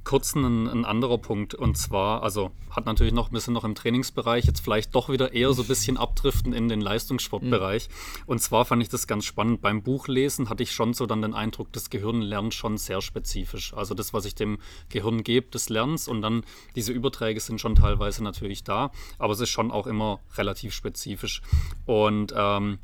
kurz 0.08 0.36
ein, 0.36 0.68
ein, 0.68 0.86
anderer 0.86 1.18
Punkt 1.18 1.54
und 1.54 1.78
zwar, 1.78 2.24
also 2.24 2.52
hat 2.72 2.86
natürlich 2.86 3.12
noch 3.12 3.30
ein 3.30 3.34
bisschen 3.34 3.54
noch 3.54 3.66
im 3.66 3.76
Trainingsbereich, 3.76 4.46
jetzt 4.46 4.62
vielleicht 4.62 4.96
doch 4.96 5.10
wieder 5.10 5.34
eher 5.34 5.52
so 5.52 5.64
ein 5.64 5.68
bisschen 5.68 5.98
abdriften 5.98 6.54
in 6.54 6.70
den 6.70 6.80
Leistungssportbereich. 6.80 7.90
Mhm. 7.90 8.24
Und 8.26 8.40
zwar 8.40 8.64
fand 8.64 8.82
ich 8.82 8.88
das 8.88 9.08
ganz 9.08 9.26
spannend. 9.26 9.60
Beim 9.62 9.84
Buchlesen 9.84 10.48
hatte 10.48 10.64
ich 10.64 10.72
schon 10.72 10.94
so 10.94 11.08
dann 11.08 11.22
den 11.22 11.34
Eindruck, 11.34 11.74
das 11.74 11.90
Gehirn 11.90 12.22
lernt 12.22 12.54
schon 12.54 12.78
sehr 12.78 13.02
spezifisch. 13.02 13.74
Also 13.74 13.96
das, 13.96 14.14
was 14.14 14.24
ich 14.24 14.34
dem 14.34 14.60
Gehirn 14.88 15.24
gebe, 15.24 15.48
das 15.52 15.68
lernt 15.68 16.08
und 16.08 16.22
dann 16.22 16.44
diese 16.78 16.94
Überträge 16.94 17.42
sind 17.42 17.60
schon 17.60 17.76
teilweise 17.76 18.24
natürlich 18.24 18.64
da, 18.64 18.92
aber 19.20 19.34
es 19.34 19.42
ist 19.42 19.50
schon 19.50 19.72
auch 19.72 19.88
immer 19.88 20.22
relativ 20.38 20.74
spezifisch. 20.74 21.42
Und 21.86 22.34
ähm, 22.34 22.80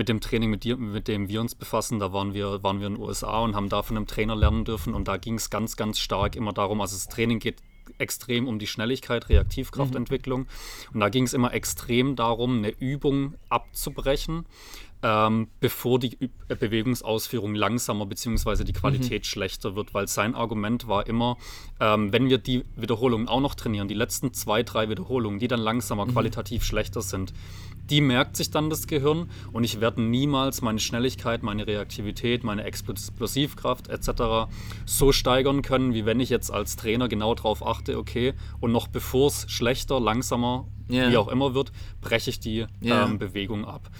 mit 0.00 0.08
dem 0.08 0.22
Training, 0.22 0.48
mit, 0.48 0.64
dir, 0.64 0.78
mit 0.78 1.08
dem 1.08 1.28
wir 1.28 1.42
uns 1.42 1.54
befassen, 1.54 1.98
da 1.98 2.10
waren 2.10 2.32
wir, 2.32 2.62
waren 2.62 2.80
wir 2.80 2.86
in 2.86 2.94
den 2.94 3.02
USA 3.02 3.40
und 3.40 3.54
haben 3.54 3.68
da 3.68 3.82
von 3.82 3.98
einem 3.98 4.06
Trainer 4.06 4.34
lernen 4.34 4.64
dürfen. 4.64 4.94
Und 4.94 5.08
da 5.08 5.18
ging 5.18 5.34
es 5.34 5.50
ganz, 5.50 5.76
ganz 5.76 5.98
stark 5.98 6.36
immer 6.36 6.54
darum, 6.54 6.80
also 6.80 6.96
das 6.96 7.06
Training 7.08 7.38
geht 7.38 7.56
extrem 7.98 8.48
um 8.48 8.58
die 8.58 8.66
Schnelligkeit, 8.66 9.28
Reaktivkraftentwicklung. 9.28 10.40
Mhm. 10.40 10.94
Und 10.94 11.00
da 11.00 11.10
ging 11.10 11.24
es 11.24 11.34
immer 11.34 11.52
extrem 11.52 12.16
darum, 12.16 12.56
eine 12.56 12.70
Übung 12.70 13.34
abzubrechen, 13.50 14.46
ähm, 15.02 15.48
bevor 15.60 15.98
die 15.98 16.16
Üb 16.18 16.30
Bewegungsausführung 16.48 17.54
langsamer 17.54 18.06
bzw. 18.06 18.64
die 18.64 18.72
Qualität 18.72 19.22
mhm. 19.22 19.26
schlechter 19.26 19.76
wird, 19.76 19.92
weil 19.92 20.08
sein 20.08 20.34
Argument 20.34 20.88
war 20.88 21.06
immer, 21.06 21.36
ähm, 21.78 22.10
wenn 22.10 22.30
wir 22.30 22.38
die 22.38 22.64
Wiederholungen 22.74 23.28
auch 23.28 23.40
noch 23.40 23.54
trainieren, 23.54 23.86
die 23.86 23.94
letzten 23.94 24.32
zwei, 24.32 24.62
drei 24.62 24.88
Wiederholungen, 24.88 25.38
die 25.38 25.48
dann 25.48 25.60
langsamer, 25.60 26.06
mhm. 26.06 26.12
qualitativ 26.12 26.64
schlechter 26.64 27.02
sind, 27.02 27.34
die 27.90 28.00
merkt 28.00 28.36
sich 28.36 28.50
dann 28.50 28.70
das 28.70 28.86
Gehirn 28.86 29.28
und 29.52 29.64
ich 29.64 29.80
werde 29.80 30.00
niemals 30.00 30.62
meine 30.62 30.78
Schnelligkeit, 30.78 31.42
meine 31.42 31.66
Reaktivität, 31.66 32.44
meine 32.44 32.64
Explosivkraft 32.64 33.88
etc. 33.88 34.50
so 34.86 35.12
steigern 35.12 35.62
können, 35.62 35.92
wie 35.92 36.06
wenn 36.06 36.20
ich 36.20 36.30
jetzt 36.30 36.50
als 36.50 36.76
Trainer 36.76 37.08
genau 37.08 37.34
darauf 37.34 37.66
achte, 37.66 37.98
okay, 37.98 38.34
und 38.60 38.72
noch 38.72 38.88
bevor 38.88 39.28
es 39.28 39.50
schlechter, 39.50 40.00
langsamer, 40.00 40.66
yeah. 40.90 41.10
wie 41.10 41.16
auch 41.16 41.28
immer 41.28 41.54
wird, 41.54 41.72
breche 42.00 42.30
ich 42.30 42.40
die 42.40 42.66
yeah. 42.82 43.04
ähm, 43.04 43.18
Bewegung 43.18 43.64
ab 43.64 43.90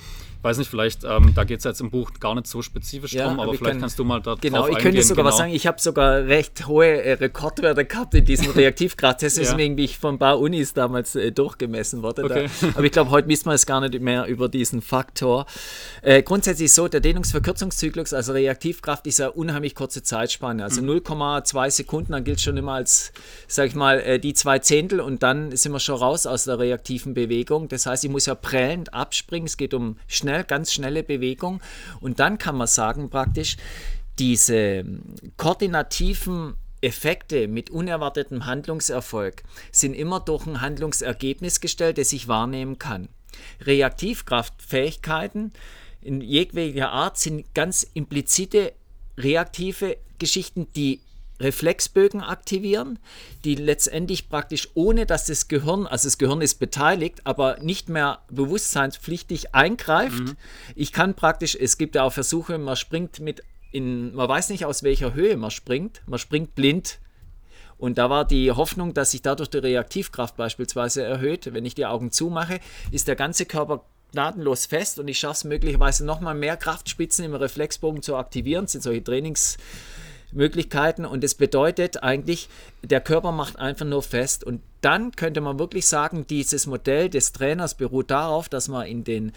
weiß 0.43 0.59
nicht, 0.59 0.71
vielleicht, 0.71 1.05
ähm, 1.05 1.33
da 1.35 1.45
geht 1.45 1.59
es 1.59 1.65
jetzt 1.65 1.81
im 1.81 1.91
Buch 1.91 2.13
gar 2.19 2.35
nicht 2.35 2.47
so 2.47 2.63
spezifisch 2.63 3.13
ja, 3.13 3.27
drum, 3.27 3.41
aber, 3.41 3.55
vielleicht 3.55 3.73
kann, 3.73 3.81
kannst 3.81 3.99
du 3.99 4.05
mal 4.05 4.21
da 4.21 4.37
Genau, 4.41 4.69
ich 4.69 4.79
könnte 4.79 5.03
sogar 5.03 5.25
genau. 5.25 5.29
was 5.29 5.39
sagen, 5.39 5.53
ich 5.53 5.67
habe 5.67 5.81
sogar 5.81 6.27
recht 6.27 6.67
hohe 6.67 6.87
äh, 6.87 7.13
Rekordwerte 7.13 7.85
gehabt 7.85 8.15
in 8.15 8.25
diesem 8.25 8.51
Reaktivgrad-Test, 8.55 9.37
ja. 9.37 9.43
deswegen 9.43 9.77
bin 9.77 9.85
ich 9.85 9.99
von 9.99 10.15
ein 10.15 10.19
paar 10.19 10.41
Unis 10.41 10.73
damals 10.73 11.15
äh, 11.15 11.31
durchgemessen 11.31 12.03
worden. 12.03 12.25
Okay. 12.25 12.49
Aber 12.75 12.85
ich 12.85 12.93
glaube, 12.93 13.11
heute 13.11 13.29
wissen 13.29 13.47
wir 13.47 13.55
es 13.55 13.67
gar 13.67 13.81
nicht 13.81 14.01
mehr 14.01 14.27
über 14.27 14.49
diesen 14.49 14.81
Faktor. 14.81 15.47
Äh, 16.03 16.23
grundsätzlich 16.23 16.73
so, 16.73 16.89
der 16.89 17.01
Dehnungsverkürzungszyklus, 17.01 18.13
also 18.13 18.33
Reaktivkraft, 18.33 19.07
ist 19.07 19.21
eine 19.21 19.33
unheimlich 19.33 19.75
kurze 19.75 20.03
Zeitspanne. 20.03 20.65
Also 20.65 20.83
mhm. 20.83 20.91
0,2 20.91 21.71
Sekunden, 21.71 22.13
dann 22.13 22.25
gilt 22.25 22.41
schon 22.41 22.57
immer 22.57 22.73
als, 22.73 23.13
sag 23.47 23.67
ich 23.67 23.75
mal, 23.75 24.01
äh, 24.01 24.19
die 24.19 24.33
zwei 24.33 24.59
Zehntel 24.59 25.01
und 25.01 25.23
dann 25.23 25.55
sind 25.55 25.73
wir 25.73 25.81
schon 25.81 25.97
raus 25.97 26.27
aus 26.27 26.45
der 26.45 26.59
reaktiven 26.59 27.15
Bewegung. 27.15 27.69
Das 27.69 27.87
heißt, 27.87 28.05
ich 28.05 28.11
muss 28.11 28.27
ja 28.27 28.35
prellend 28.35 28.95
abspringen, 28.95 29.47
es 29.47 29.57
geht 29.57 29.75
um 29.75 29.97
schnell 30.07 30.30
schnell, 30.31 30.45
ganz 30.45 30.73
schnelle 30.73 31.03
Bewegung. 31.03 31.61
Und 32.01 32.21
dann 32.21 32.39
kann 32.39 32.57
man 32.57 32.67
sagen, 32.67 33.11
praktisch, 33.11 33.57
diese 34.19 34.85
koordinativen 35.37 36.55
Effekte 36.83 37.49
mit 37.49 37.71
unerwartetem 37.71 38.47
Handlungserfolg 38.47 39.43
sind 39.73 39.95
immer 39.95 40.21
durch 40.21 40.47
ein 40.47 40.61
Handlungsergebnis 40.61 41.61
gestellt, 41.61 41.99
das 41.99 42.13
ich 42.13 42.29
wahrnehmen 42.29 42.79
kann. 42.79 43.09
Reaktivkraftfähigkeiten 43.63 45.53
in 46.01 46.21
jeglicher 46.21 46.91
Art 46.91 47.19
sind 47.19 47.55
ganz 47.55 47.87
implizite 47.95 48.73
reaktive 49.19 49.99
Geschichten, 50.19 50.69
die 50.75 51.01
Reflexbögen 51.41 52.21
aktivieren, 52.21 52.99
die 53.45 53.55
letztendlich 53.55 54.29
praktisch 54.29 54.69
ohne 54.75 55.07
dass 55.07 55.27
das 55.27 55.49
Gehirn, 55.49 55.87
also 55.87 56.07
das 56.07 56.19
Gehirn 56.19 56.43
ist 56.43 56.61
beteiligt, 56.61 57.21
aber 57.25 57.59
nicht 57.61 57.89
mehr 57.89 58.21
bewusstseinspflichtig 58.31 59.55
eingreift. 59.55 60.21
Mhm. 60.21 60.37
Ich 60.75 60.93
kann 60.93 61.15
praktisch, 61.15 61.57
es 61.59 61.79
gibt 61.79 61.95
ja 61.95 62.05
auch 62.05 62.13
Versuche, 62.13 62.59
man 62.59 62.77
springt 62.77 63.21
mit 63.21 63.43
in, 63.73 64.15
man 64.15 64.29
weiß 64.29 64.51
nicht 64.51 64.65
aus 64.65 64.83
welcher 64.83 65.15
Höhe 65.15 65.37
man 65.37 65.51
springt, 65.51 66.03
man 66.07 66.19
springt 66.19 66.55
blind. 66.55 66.99
Und 67.79 67.97
da 67.97 68.11
war 68.11 68.27
die 68.27 68.53
Hoffnung, 68.53 68.93
dass 68.93 69.13
sich 69.13 69.23
dadurch 69.23 69.49
die 69.49 69.59
Reaktivkraft 69.59 70.37
beispielsweise 70.37 71.03
erhöht. 71.03 71.55
Wenn 71.55 71.65
ich 71.65 71.75
die 71.75 71.87
Augen 71.87 72.13
zumache, 72.13 72.61
ist 72.91 73.09
der 73.09 73.17
ganze 73.17 73.47
Körper 73.47 73.85
gnadenlos 74.13 74.67
fest 74.67 74.99
und 74.99 75.09
ich 75.09 75.19
schaffe 75.19 75.35
es 75.35 75.45
möglicherweise 75.45 76.05
nochmal 76.05 76.35
mehr 76.35 76.57
Kraftspitzen 76.57 77.25
im 77.25 77.35
Reflexbogen 77.35 78.03
zu 78.03 78.17
aktivieren. 78.17 78.65
Das 78.65 78.73
sind 78.73 78.83
solche 78.83 79.05
Trainings- 79.05 79.57
Möglichkeiten 80.33 81.05
und 81.05 81.25
das 81.25 81.35
bedeutet 81.35 82.03
eigentlich, 82.03 82.49
der 82.83 83.01
Körper 83.01 83.33
macht 83.33 83.59
einfach 83.59 83.87
nur 83.87 84.03
fest. 84.03 84.45
Und 84.45 84.61
dann 84.81 85.13
könnte 85.13 85.41
man 85.41 85.59
wirklich 85.59 85.87
sagen, 85.87 86.27
dieses 86.29 86.67
Modell 86.67 87.09
des 87.09 87.33
Trainers 87.33 87.75
beruht 87.75 88.11
darauf, 88.11 88.49
dass 88.49 88.69
man 88.69 88.87
in 88.87 89.05
den 89.05 89.33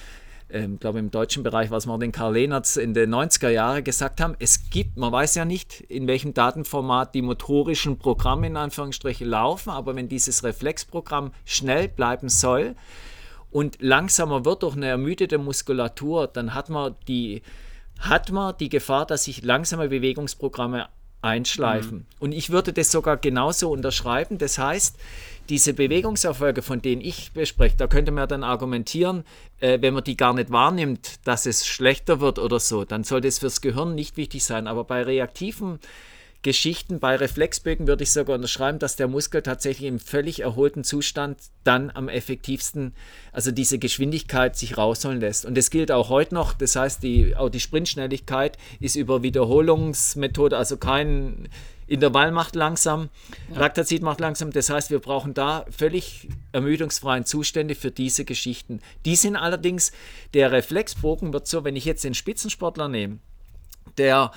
ähm, 0.54 0.80
glaube 0.80 1.00
im 1.00 1.12
deutschen 1.12 1.44
Bereich, 1.44 1.72
was 1.72 1.88
wir 1.88 1.98
den 1.98 2.12
Karl 2.12 2.34
Lehnertz 2.34 2.76
in 2.76 2.94
den 2.94 3.14
90er 3.14 3.50
Jahren 3.50 3.84
gesagt 3.84 4.22
haben, 4.22 4.36
es 4.40 4.70
gibt, 4.70 4.98
man 4.98 5.12
weiß 5.12 5.36
ja 5.36 5.46
nicht, 5.46 5.82
in 5.82 6.08
welchem 6.08 6.34
Datenformat 6.34 7.16
die 7.16 7.22
motorischen 7.22 7.98
Programme 7.98 8.48
in 8.48 8.58
Anführungsstrichen 8.58 9.28
laufen, 9.28 9.72
aber 9.72 9.96
wenn 9.96 10.08
dieses 10.08 10.44
Reflexprogramm 10.44 11.32
schnell 11.46 11.88
bleiben 11.88 12.30
soll 12.30 12.76
und 13.52 13.82
langsamer 13.82 14.46
wird 14.46 14.64
durch 14.64 14.76
eine 14.76 14.88
ermüdete 14.88 15.38
Muskulatur, 15.38 16.28
dann 16.28 16.54
hat 16.54 16.70
man 16.70 16.96
die 17.08 17.42
hat 18.00 18.32
man 18.32 18.56
die 18.58 18.70
Gefahr, 18.70 19.06
dass 19.06 19.26
sich 19.26 19.44
langsame 19.44 19.90
Bewegungsprogramme 19.90 20.88
einschleifen. 21.22 22.00
Mhm. 22.00 22.06
Und 22.20 22.32
ich 22.34 22.50
würde 22.50 22.74
das 22.74 22.92
sogar 22.92 23.18
genauso 23.18 23.72
unterschreiben. 23.72 24.38
Das 24.38 24.58
heißt, 24.58 24.98
diese 25.50 25.74
Bewegungserfolge, 25.74 26.62
von 26.62 26.82
denen 26.82 27.02
ich 27.02 27.32
bespreche, 27.32 27.76
da 27.78 27.88
könnte 27.88 28.12
man 28.12 28.28
dann 28.28 28.44
argumentieren, 28.44 29.24
äh, 29.60 29.80
wenn 29.82 29.94
man 29.94 30.04
die 30.04 30.18
gar 30.18 30.34
nicht 30.34 30.52
wahrnimmt, 30.52 31.26
dass 31.26 31.46
es 31.46 31.66
schlechter 31.66 32.20
wird 32.20 32.40
oder 32.40 32.60
so, 32.60 32.86
dann 32.86 33.04
sollte 33.04 33.28
es 33.28 33.40
fürs 33.40 33.62
Gehirn 33.62 33.96
nicht 33.96 34.18
wichtig 34.18 34.44
sein. 34.44 34.68
Aber 34.68 34.84
bei 34.84 35.04
reaktiven 35.04 35.80
Geschichten. 36.44 37.00
Bei 37.00 37.16
Reflexbögen 37.16 37.88
würde 37.88 38.04
ich 38.04 38.12
sogar 38.12 38.36
unterschreiben, 38.36 38.78
dass 38.78 38.96
der 38.96 39.08
Muskel 39.08 39.42
tatsächlich 39.42 39.88
im 39.88 40.00
völlig 40.00 40.42
erholten 40.42 40.84
Zustand 40.84 41.38
dann 41.64 41.90
am 41.90 42.10
effektivsten, 42.10 42.94
also 43.32 43.52
diese 43.52 43.80
Geschwindigkeit 43.80 44.56
sich 44.56 44.78
rausholen 44.78 45.20
lässt. 45.20 45.46
Und 45.46 45.58
das 45.58 45.70
gilt 45.72 45.92
auch 45.92 46.10
heute 46.10 46.36
noch. 46.36 46.54
Das 46.54 46.76
heißt, 46.76 47.02
die, 47.02 47.36
auch 47.36 47.50
die 47.50 47.60
Sprintschnelligkeit 47.60 48.58
ist 48.80 48.96
über 48.96 49.24
Wiederholungsmethode, 49.24 50.58
also 50.58 50.78
kein 50.78 51.50
Intervall 51.88 52.32
macht 52.32 52.56
langsam, 52.56 53.10
ja. 53.52 53.60
Laktazid 53.60 54.02
macht 54.02 54.20
langsam. 54.20 54.52
Das 54.52 54.70
heißt, 54.70 54.90
wir 54.90 55.00
brauchen 55.00 55.34
da 55.34 55.66
völlig 55.70 56.28
ermüdungsfreien 56.52 57.26
Zustände 57.26 57.76
für 57.76 57.92
diese 57.92 58.26
Geschichten. 58.26 58.80
Die 59.06 59.16
sind 59.16 59.36
allerdings, 59.36 59.92
der 60.34 60.52
Reflexbogen 60.52 61.34
wird 61.34 61.48
so, 61.48 61.64
wenn 61.64 61.76
ich 61.76 61.86
jetzt 61.86 62.04
den 62.04 62.14
Spitzensportler 62.14 62.88
nehme, 62.88 63.20
der 63.98 64.32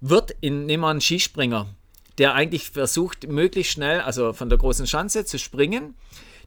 wird 0.00 0.34
in, 0.40 0.66
nehmen 0.66 0.82
wir 0.82 0.88
einen 0.88 1.00
Skispringer, 1.00 1.66
der 2.18 2.34
eigentlich 2.34 2.70
versucht, 2.70 3.28
möglichst 3.28 3.72
schnell, 3.72 4.00
also 4.00 4.32
von 4.32 4.48
der 4.48 4.58
großen 4.58 4.86
Schanze 4.86 5.24
zu 5.24 5.38
springen 5.38 5.94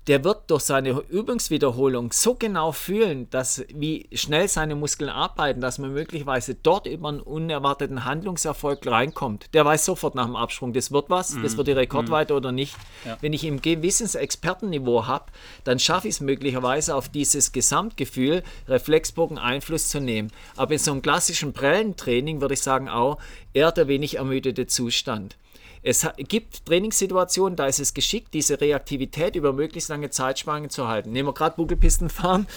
der 0.07 0.23
wird 0.23 0.49
durch 0.49 0.63
seine 0.63 0.89
Übungswiederholung 1.09 2.11
so 2.11 2.33
genau 2.33 2.71
fühlen, 2.71 3.29
dass 3.29 3.63
wie 3.73 4.09
schnell 4.13 4.47
seine 4.47 4.75
Muskeln 4.75 5.09
arbeiten, 5.09 5.61
dass 5.61 5.77
man 5.77 5.93
möglicherweise 5.93 6.55
dort 6.55 6.87
über 6.87 7.09
einen 7.09 7.19
unerwarteten 7.19 8.03
Handlungserfolg 8.03 8.85
reinkommt. 8.87 9.47
Der 9.53 9.63
weiß 9.63 9.85
sofort 9.85 10.15
nach 10.15 10.25
dem 10.25 10.35
Absprung, 10.35 10.73
das 10.73 10.91
wird 10.91 11.09
was, 11.09 11.35
mm. 11.35 11.43
das 11.43 11.55
wird 11.55 11.67
die 11.67 11.73
Rekordweite 11.73 12.33
mm. 12.33 12.37
oder 12.37 12.51
nicht. 12.51 12.75
Ja. 13.05 13.17
Wenn 13.21 13.33
ich 13.33 13.43
im 13.43 13.61
gewisses 13.61 14.15
Expertenniveau 14.15 15.05
habe, 15.05 15.25
dann 15.63 15.77
schaffe 15.77 16.07
ich 16.07 16.15
es 16.15 16.21
möglicherweise 16.21 16.95
auf 16.95 17.07
dieses 17.07 17.51
Gesamtgefühl, 17.51 18.43
Reflexbogen 18.67 19.37
Einfluss 19.37 19.89
zu 19.89 19.99
nehmen. 19.99 20.31
Aber 20.55 20.73
in 20.73 20.79
so 20.79 20.91
einem 20.91 21.03
klassischen 21.03 21.53
Prellentraining 21.53 22.41
würde 22.41 22.55
ich 22.55 22.61
sagen 22.61 22.89
auch 22.89 23.19
eher 23.53 23.71
der 23.71 23.87
wenig 23.87 24.17
ermüdete 24.17 24.65
Zustand. 24.65 25.37
Es 25.83 26.07
gibt 26.17 26.65
Trainingssituationen, 26.67 27.55
da 27.55 27.65
ist 27.65 27.79
es 27.79 27.93
geschickt, 27.93 28.33
diese 28.33 28.61
Reaktivität 28.61 29.35
über 29.35 29.51
möglichst 29.51 29.89
lange 29.89 30.11
Zeitspannen 30.11 30.69
zu 30.69 30.87
halten. 30.87 31.11
Nehmen 31.11 31.29
wir 31.29 31.33
gerade 31.33 31.55
Buckelpisten 31.55 32.09
fahren. 32.09 32.47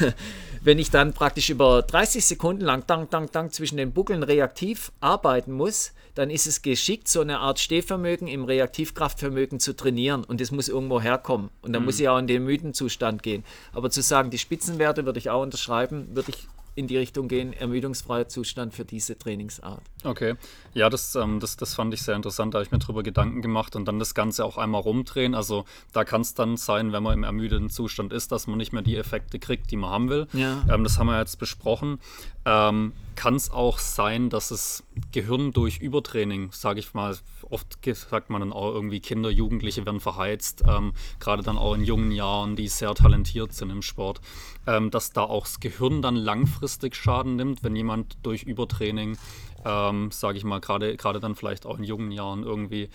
Wenn 0.62 0.78
ich 0.78 0.90
dann 0.90 1.12
praktisch 1.12 1.50
über 1.50 1.82
30 1.82 2.24
Sekunden 2.24 2.62
lang 2.62 2.84
dank, 2.86 3.10
dank, 3.10 3.32
dank 3.32 3.52
zwischen 3.52 3.76
den 3.76 3.92
Buckeln 3.92 4.22
reaktiv 4.22 4.92
arbeiten 5.00 5.52
muss, 5.52 5.92
dann 6.14 6.30
ist 6.30 6.46
es 6.46 6.62
geschickt, 6.62 7.08
so 7.08 7.20
eine 7.20 7.38
Art 7.38 7.58
Stehvermögen 7.58 8.28
im 8.28 8.44
Reaktivkraftvermögen 8.44 9.60
zu 9.60 9.74
trainieren. 9.74 10.24
Und 10.24 10.40
das 10.40 10.50
muss 10.50 10.68
irgendwo 10.68 11.00
herkommen. 11.00 11.50
Und 11.62 11.72
dann 11.72 11.82
mhm. 11.82 11.86
muss 11.86 12.00
ich 12.00 12.08
auch 12.08 12.18
in 12.18 12.26
den 12.26 12.44
müden 12.44 12.74
Zustand 12.74 13.22
gehen. 13.22 13.44
Aber 13.72 13.90
zu 13.90 14.02
sagen, 14.02 14.30
die 14.30 14.38
Spitzenwerte 14.38 15.06
würde 15.06 15.18
ich 15.18 15.30
auch 15.30 15.42
unterschreiben, 15.42 16.08
würde 16.14 16.30
ich 16.30 16.46
in 16.80 16.86
die 16.86 16.96
Richtung 16.96 17.28
gehen, 17.28 17.52
ermüdungsfreier 17.52 18.28
Zustand 18.28 18.74
für 18.74 18.84
diese 18.84 19.16
Trainingsart. 19.16 19.82
Okay, 20.02 20.34
ja, 20.74 20.90
das, 20.90 21.14
ähm, 21.14 21.38
das, 21.40 21.56
das 21.56 21.74
fand 21.74 21.94
ich 21.94 22.02
sehr 22.02 22.16
interessant, 22.16 22.54
da 22.54 22.58
habe 22.58 22.66
ich 22.66 22.72
mir 22.72 22.78
darüber 22.78 23.02
Gedanken 23.02 23.42
gemacht 23.42 23.76
und 23.76 23.86
dann 23.86 23.98
das 23.98 24.14
Ganze 24.14 24.44
auch 24.44 24.56
einmal 24.56 24.80
rumdrehen. 24.80 25.34
Also 25.34 25.64
da 25.92 26.04
kann 26.04 26.22
es 26.22 26.34
dann 26.34 26.56
sein, 26.56 26.92
wenn 26.92 27.02
man 27.02 27.14
im 27.14 27.24
ermüdeten 27.24 27.70
Zustand 27.70 28.12
ist, 28.12 28.32
dass 28.32 28.46
man 28.46 28.58
nicht 28.58 28.72
mehr 28.72 28.82
die 28.82 28.96
Effekte 28.96 29.38
kriegt, 29.38 29.70
die 29.70 29.76
man 29.76 29.90
haben 29.90 30.08
will. 30.08 30.26
Ja. 30.32 30.64
Ähm, 30.70 30.82
das 30.84 30.98
haben 30.98 31.06
wir 31.06 31.18
jetzt 31.18 31.38
besprochen. 31.38 32.00
Ähm, 32.44 32.92
kann 33.14 33.34
es 33.34 33.50
auch 33.50 33.78
sein, 33.78 34.30
dass 34.30 34.50
es 34.50 34.82
Gehirn 35.12 35.52
durch 35.52 35.78
Übertraining, 35.78 36.52
sage 36.52 36.80
ich 36.80 36.94
mal, 36.94 37.16
oft 37.48 37.78
sagt 37.94 38.30
man 38.30 38.40
dann 38.40 38.52
auch 38.52 38.72
irgendwie 38.72 39.00
Kinder, 39.00 39.30
Jugendliche 39.30 39.84
werden 39.84 40.00
verheizt, 40.00 40.62
ähm, 40.68 40.92
gerade 41.18 41.42
dann 41.42 41.58
auch 41.58 41.74
in 41.74 41.84
jungen 41.84 42.12
Jahren, 42.12 42.56
die 42.56 42.68
sehr 42.68 42.94
talentiert 42.94 43.52
sind 43.52 43.70
im 43.70 43.82
Sport, 43.82 44.20
ähm, 44.66 44.90
dass 44.90 45.12
da 45.12 45.22
auch 45.22 45.44
das 45.44 45.60
Gehirn 45.60 46.02
dann 46.02 46.16
langfristig 46.16 46.94
Schaden 46.94 47.36
nimmt, 47.36 47.62
wenn 47.62 47.76
jemand 47.76 48.18
durch 48.22 48.44
Übertraining, 48.44 49.16
ähm, 49.64 50.10
sage 50.10 50.38
ich 50.38 50.44
mal, 50.44 50.60
gerade 50.60 51.20
dann 51.20 51.34
vielleicht 51.34 51.66
auch 51.66 51.78
in 51.78 51.84
jungen 51.84 52.12
Jahren 52.12 52.42
irgendwie 52.42 52.88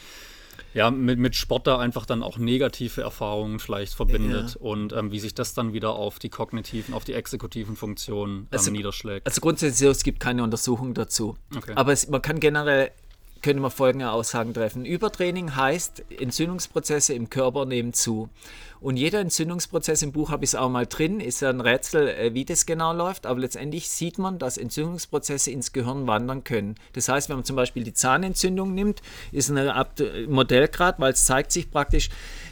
ja, 0.76 0.92
mit, 0.92 1.18
mit 1.18 1.36
Sport 1.38 1.68
da 1.68 1.80
einfach 1.80 2.06
dann 2.06 2.22
auch 2.22 2.38
negative 2.38 3.02
Erfahrungen 3.02 3.60
vielleicht 3.60 3.94
verbindet 3.94 4.56
ja. 4.56 4.62
und 4.62 4.92
ähm, 4.92 5.10
wie 5.10 5.20
sich 5.20 5.34
das 5.34 5.54
dann 5.54 5.72
wieder 5.72 5.92
auf 5.92 6.20
die 6.20 6.28
kognitiven, 6.28 6.94
auf 6.94 7.06
die 7.06 7.14
exekutiven 7.14 7.78
Funktionen 7.78 8.40
ähm, 8.40 8.48
also, 8.52 8.72
niederschlägt. 8.72 9.26
Also 9.26 9.40
grundsätzlich, 9.40 9.90
es 9.90 10.04
gibt 10.04 10.20
keine 10.20 10.44
Untersuchung 10.44 10.94
dazu. 10.94 11.38
Okay. 11.56 11.72
Aber 11.76 11.94
es, 11.94 12.10
man 12.10 12.22
kann 12.22 12.42
generell 12.42 12.92
können 13.46 13.62
wir 13.62 13.70
folgende 13.70 14.10
Aussagen 14.10 14.56
treffen. 14.56 14.86
Übertraining 14.86 15.56
heißt, 15.56 16.06
Entzündungsprozesse 16.20 17.14
im 17.14 17.30
Körper 17.30 17.68
nehmen 17.68 17.94
zu. 17.94 18.28
Und 18.82 18.98
jeder 18.98 19.20
Entzündungsprozess 19.20 20.02
im 20.02 20.12
Buch 20.12 20.32
habe 20.32 20.44
ich 20.44 20.50
es 20.50 20.56
auch 20.56 20.68
mal 20.68 20.88
drin, 20.88 21.20
ist 21.20 21.42
ja 21.42 21.52
ein 21.52 21.62
Rätsel, 21.62 22.08
äh, 22.08 22.34
wie 22.34 22.44
das 22.44 22.66
genau 22.66 22.92
läuft, 22.92 23.28
aber 23.28 23.40
letztendlich 23.40 23.88
sieht 23.88 24.18
man, 24.18 24.40
dass 24.40 24.58
Entzündungsprozesse 24.58 25.52
ins 25.52 25.74
Gehirn 25.74 26.08
wandern 26.08 26.44
können. 26.44 26.74
Das 26.94 27.08
heißt, 27.08 27.30
wenn 27.30 27.36
man 27.36 27.46
zum 27.46 27.56
Beispiel 27.56 27.84
die 27.84 27.94
Zahnentzündung 27.94 28.74
nimmt, 28.74 29.04
ist 29.32 29.52
ein 29.52 29.72
Modellgrad, 30.28 31.00
weil 31.00 31.14
es 31.14 31.26
zeigt 31.26 31.52
sich 31.52 31.70
praktisch, 31.70 32.10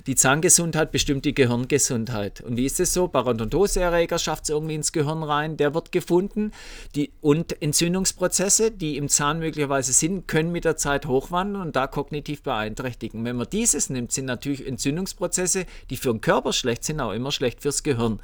die 0.08 0.16
Zahngesundheit 0.16 0.92
bestimmt 0.92 1.26
die 1.26 1.34
Gehirngesundheit. 1.34 2.42
Und 2.42 2.58
wie 2.58 2.66
ist 2.66 2.80
es 2.80 2.94
so? 2.94 3.08
Parodontoseerreger 3.08 4.20
schafft 4.20 4.44
es 4.44 4.50
irgendwie 4.50 4.76
ins 4.76 4.92
Gehirn 4.92 5.24
rein, 5.24 5.56
der 5.56 5.74
wird 5.74 5.92
gefunden. 5.92 6.52
Die, 6.96 7.12
und 7.22 7.62
Entzündungsprozesse, 7.62 8.72
die 8.72 8.98
im 8.98 9.08
Zahn 9.08 9.40
möglicherweise 9.40 9.94
sind, 9.94 10.28
können 10.28 10.52
mit 10.52 10.66
der 10.66 10.76
Zeit 10.76 11.06
hochwandern 11.06 11.62
und 11.62 11.76
da 11.76 11.88
kognitiv 11.88 12.44
beeinträchtigen. 12.44 13.24
Wenn 13.24 13.38
man 13.38 13.48
dieses 13.50 13.90
nimmt, 13.90 14.12
sind 14.12 14.26
natürlich 14.26 14.68
Entzündungsprozesse, 14.68 15.66
die 15.90 15.98
für 15.98 16.12
den 16.12 16.22
Körper 16.22 16.52
schlecht 16.52 16.84
sind, 16.84 17.00
auch 17.00 17.14
immer 17.14 17.32
schlecht 17.32 17.62
fürs 17.62 17.84
Gehirn. 17.84 18.20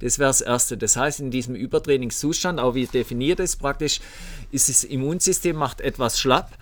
Das 0.00 0.18
wäre 0.18 0.30
das 0.30 0.40
Erste. 0.40 0.76
Das 0.76 0.96
heißt, 0.96 1.20
in 1.20 1.30
diesem 1.30 1.56
Übertrainingszustand, 1.56 2.60
auch 2.60 2.74
wie 2.74 2.86
definiert 2.86 3.40
ist 3.40 3.56
praktisch, 3.56 4.00
ist 4.52 4.68
das 4.68 4.84
Immunsystem 4.84 5.56
macht 5.56 5.80
etwas 5.80 6.20
schlapp, 6.20 6.56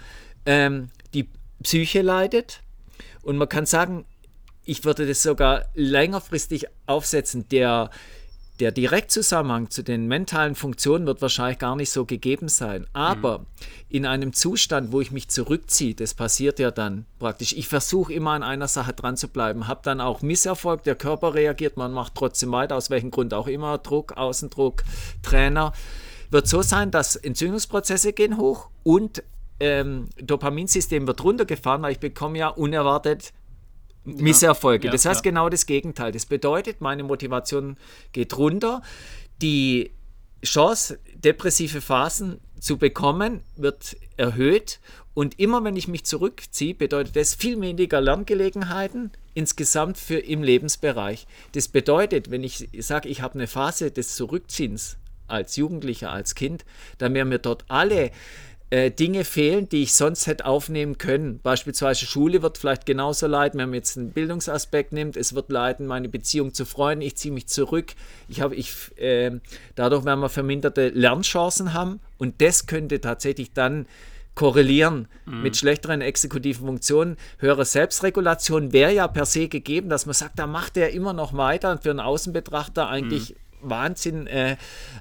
ähm, 0.47 0.89
die 1.13 1.29
Psyche 1.63 2.03
leidet 2.03 2.63
und 3.23 3.37
man 3.37 3.49
kann 3.49 3.67
sagen, 3.67 4.05
ich 4.65 4.85
würde 4.85 5.07
das 5.07 5.23
sogar 5.23 5.65
längerfristig 5.75 6.67
aufsetzen. 6.87 7.49
Der, 7.49 7.91
der 8.61 8.71
Direktzusammenhang 8.71 9.71
zu 9.71 9.83
den 9.83 10.07
mentalen 10.07 10.55
Funktionen 10.55 11.07
wird 11.07 11.21
wahrscheinlich 11.21 11.59
gar 11.59 11.75
nicht 11.75 11.91
so 11.91 12.05
gegeben 12.05 12.49
sein. 12.49 12.87
Aber 12.93 13.41
mhm. 13.41 13.47
in 13.89 14.07
einem 14.07 14.33
Zustand, 14.33 14.93
wo 14.93 15.01
ich 15.01 15.11
mich 15.11 15.29
zurückziehe, 15.29 15.95
das 15.95 16.15
passiert 16.15 16.59
ja 16.59 16.71
dann 16.71 17.07
praktisch. 17.19 17.55
Ich 17.55 17.67
versuche 17.67 18.13
immer 18.13 18.33
an 18.33 18.43
einer 18.43 18.69
Sache 18.69 18.93
dran 18.93 19.17
zu 19.17 19.29
bleiben, 19.29 19.67
habe 19.67 19.81
dann 19.83 20.01
auch 20.01 20.23
Misserfolg, 20.23 20.85
der 20.85 20.95
Körper 20.95 21.35
reagiert, 21.35 21.77
man 21.77 21.93
macht 21.93 22.15
trotzdem 22.15 22.53
weiter, 22.53 22.77
aus 22.77 22.91
welchem 22.91 23.11
Grund 23.11 23.35
auch 23.35 23.49
immer, 23.49 23.79
Druck, 23.79 24.17
Außendruck, 24.17 24.85
Trainer. 25.23 25.73
Wird 26.31 26.47
so 26.47 26.63
sein, 26.63 26.91
dass 26.91 27.17
Entzündungsprozesse 27.17 28.13
gehen 28.13 28.39
hoch 28.39 28.71
und 28.85 29.23
ähm, 29.61 30.09
Dopaminsystem 30.17 31.07
wird 31.07 31.23
runtergefahren, 31.23 31.83
weil 31.83 31.93
ich 31.93 32.01
bekomme 32.01 32.39
ja 32.39 32.49
unerwartet 32.49 33.33
Misserfolge. 34.05 34.87
Ja, 34.87 34.93
das 34.93 35.05
heißt 35.05 35.25
ja. 35.25 35.31
genau 35.31 35.49
das 35.49 35.67
Gegenteil. 35.67 36.13
Das 36.13 36.27
bedeutet, 36.27 36.81
meine 36.81 37.03
Motivation 37.03 37.77
geht 38.13 38.37
runter. 38.37 38.83
Die 39.41 39.93
Chance, 40.45 40.99
depressive 41.15 41.81
Phasen 41.81 42.41
zu 42.59 42.79
bekommen, 42.79 43.41
wird 43.57 43.97
erhöht. 44.17 44.81
Und 45.15 45.39
immer 45.39 45.63
wenn 45.63 45.77
ich 45.77 45.89
mich 45.89 46.05
zurückziehe, 46.05 46.75
bedeutet 46.75 47.17
das 47.17 47.35
viel 47.35 47.61
weniger 47.61 48.01
Lerngelegenheiten 48.01 49.11
insgesamt 49.35 49.99
für 49.99 50.19
im 50.19 50.43
Lebensbereich. 50.43 51.27
Das 51.53 51.69
bedeutet, 51.69 52.31
wenn 52.31 52.43
ich 52.43 52.69
sage, 52.79 53.09
ich 53.09 53.23
habe 53.23 53.35
eine 53.35 53.47
Phase 53.47 53.91
des 53.91 54.15
Zurückziehens 54.15 54.97
als 55.29 55.57
Jugendlicher, 55.57 56.11
als 56.11 56.35
Kind, 56.35 56.65
dann 56.99 57.15
werden 57.15 57.31
mir 57.31 57.39
dort 57.39 57.65
alle 57.69 58.11
äh, 58.73 58.91
Dinge 58.91 59.27
fehlen, 59.27 59.69
die 59.69 59.83
ich 59.83 59.93
sonst 59.93 60.27
hätte 60.27 60.47
aufnehmen 60.47 60.97
können. 60.97 61.41
Beispielsweise 61.43 62.07
Schule 62.07 62.41
wird 62.41 62.57
vielleicht 62.57 62.87
genauso 62.87 63.27
leiden, 63.27 63.61
wenn 63.61 63.69
man 63.69 63.75
jetzt 63.75 63.99
einen 63.99 64.13
Bildungsaspekt 64.13 64.95
nimmt. 64.95 65.19
Es 65.19 65.35
wird 65.35 65.53
leiden 65.53 65.87
meine 65.87 66.09
Beziehung 66.09 66.55
zu 66.55 66.65
Freunden. 66.65 67.03
Ich 67.03 67.17
ziehe 67.17 67.35
mich 67.35 67.49
zurück. 67.49 67.93
Ich 68.29 68.41
habe, 68.41 68.55
ich, 68.55 68.73
äh, 68.97 69.33
dadurch 69.75 70.07
werden 70.07 70.21
wir 70.21 70.31
verminderte 70.31 70.89
Lernchancen 70.89 71.75
haben 71.75 72.01
und 72.17 72.41
das 72.41 72.67
könnte 72.67 73.03
tatsächlich 73.03 73.53
dann 73.53 73.85
korrelieren 74.35 75.07
mhm. 75.27 75.43
mit 75.43 75.59
schlechteren 75.59 76.01
exekutiven 76.01 76.65
Funktionen. 76.65 77.19
Höhere 77.41 77.67
Selbstregulation 77.67 78.73
wäre 78.73 78.95
ja 78.95 79.07
per 79.07 79.27
se 79.27 79.49
gegeben, 79.49 79.91
dass 79.91 80.07
man 80.07 80.15
sagt, 80.15 80.39
da 80.39 80.47
macht 80.47 80.79
er 80.79 80.93
immer 80.93 81.13
noch 81.13 81.37
weiter 81.37 81.73
und 81.73 81.83
für 81.83 81.91
einen 81.91 82.01
Außenbetrachter 82.01 82.89
eigentlich 82.89 83.33
mhm. 83.33 83.37
Wahnsinn 83.63 84.27
äh, 84.27 84.57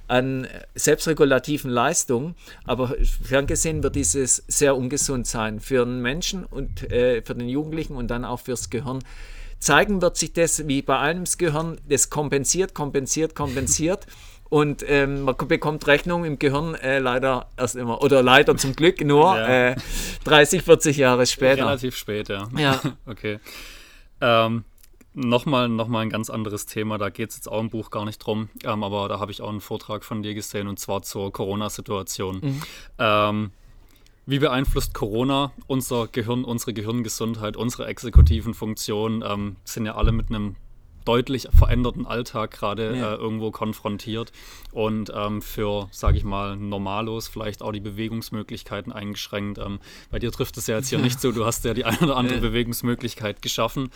an 0.07 0.47
selbstregulativen 0.75 1.69
Leistungen, 1.69 2.35
aber 2.65 2.95
ferngesehen 3.23 3.83
wird 3.83 3.95
dieses 3.95 4.43
sehr 4.47 4.75
ungesund 4.75 5.27
sein 5.27 5.59
für 5.59 5.85
den 5.85 6.01
Menschen 6.01 6.45
und 6.45 6.91
äh, 6.91 7.21
für 7.21 7.35
den 7.35 7.49
Jugendlichen 7.49 7.95
und 7.95 8.09
dann 8.09 8.25
auch 8.25 8.39
fürs 8.39 8.69
Gehirn. 8.69 8.99
Zeigen 9.59 10.01
wird 10.01 10.17
sich 10.17 10.33
das 10.33 10.67
wie 10.67 10.81
bei 10.81 10.97
allem 10.97 11.25
das 11.25 11.37
Gehirn, 11.37 11.77
das 11.87 12.09
kompensiert, 12.09 12.73
kompensiert, 12.73 13.35
kompensiert. 13.35 14.07
Und 14.51 14.83
ähm, 14.85 15.21
man 15.21 15.37
bekommt 15.37 15.87
Rechnung 15.87 16.25
im 16.25 16.37
Gehirn 16.37 16.75
äh, 16.75 16.99
leider 16.99 17.47
erst 17.55 17.77
immer, 17.77 18.03
oder 18.03 18.21
leider 18.21 18.57
zum 18.57 18.75
Glück 18.75 18.99
nur 18.99 19.37
ja. 19.37 19.69
äh, 19.69 19.75
30, 20.25 20.63
40 20.63 20.97
Jahre 20.97 21.25
später. 21.25 21.67
Relativ 21.67 21.95
spät, 21.95 22.27
ja. 22.27 22.49
Ja. 22.57 22.81
okay. 23.05 23.39
Ähm, 24.19 24.65
Nochmal, 25.13 25.67
nochmal 25.67 26.03
ein 26.03 26.09
ganz 26.09 26.29
anderes 26.29 26.65
Thema, 26.65 26.97
da 26.97 27.09
geht 27.09 27.31
es 27.31 27.35
jetzt 27.35 27.47
auch 27.49 27.59
im 27.59 27.69
Buch 27.69 27.89
gar 27.89 28.05
nicht 28.05 28.19
drum, 28.19 28.47
ähm, 28.63 28.81
aber 28.83 29.09
da 29.09 29.19
habe 29.19 29.31
ich 29.31 29.41
auch 29.41 29.49
einen 29.49 29.59
Vortrag 29.59 30.05
von 30.05 30.23
dir 30.23 30.33
gesehen 30.33 30.69
und 30.69 30.79
zwar 30.79 31.01
zur 31.01 31.33
Corona-Situation. 31.33 32.39
Mhm. 32.41 32.61
Ähm, 32.97 33.51
wie 34.25 34.39
beeinflusst 34.39 34.93
Corona 34.93 35.51
unser 35.67 36.07
Gehirn, 36.07 36.45
unsere 36.45 36.73
Gehirngesundheit, 36.73 37.57
unsere 37.57 37.87
exekutiven 37.87 38.53
Funktionen? 38.53 39.23
Ähm, 39.27 39.57
sind 39.65 39.85
ja 39.85 39.95
alle 39.95 40.13
mit 40.13 40.29
einem 40.29 40.55
deutlich 41.05 41.47
veränderten 41.57 42.05
Alltag 42.05 42.51
gerade 42.51 42.95
ja. 42.95 43.13
äh, 43.13 43.15
irgendwo 43.15 43.51
konfrontiert 43.51 44.31
und 44.71 45.11
ähm, 45.15 45.41
für, 45.41 45.87
sage 45.91 46.17
ich 46.17 46.23
mal, 46.23 46.55
Normalos 46.55 47.27
vielleicht 47.27 47.61
auch 47.61 47.71
die 47.71 47.79
Bewegungsmöglichkeiten 47.79 48.91
eingeschränkt. 48.91 49.57
Ähm, 49.57 49.79
bei 50.09 50.19
dir 50.19 50.31
trifft 50.31 50.57
es 50.57 50.67
ja 50.67 50.77
jetzt 50.77 50.89
hier 50.89 50.99
ja. 50.99 51.03
nicht 51.05 51.19
so, 51.19 51.31
du 51.31 51.45
hast 51.45 51.65
ja 51.65 51.73
die 51.73 51.85
eine 51.85 51.99
oder 51.99 52.17
andere 52.17 52.35
ja. 52.35 52.41
Bewegungsmöglichkeit 52.41 53.41
geschaffen, 53.41 53.89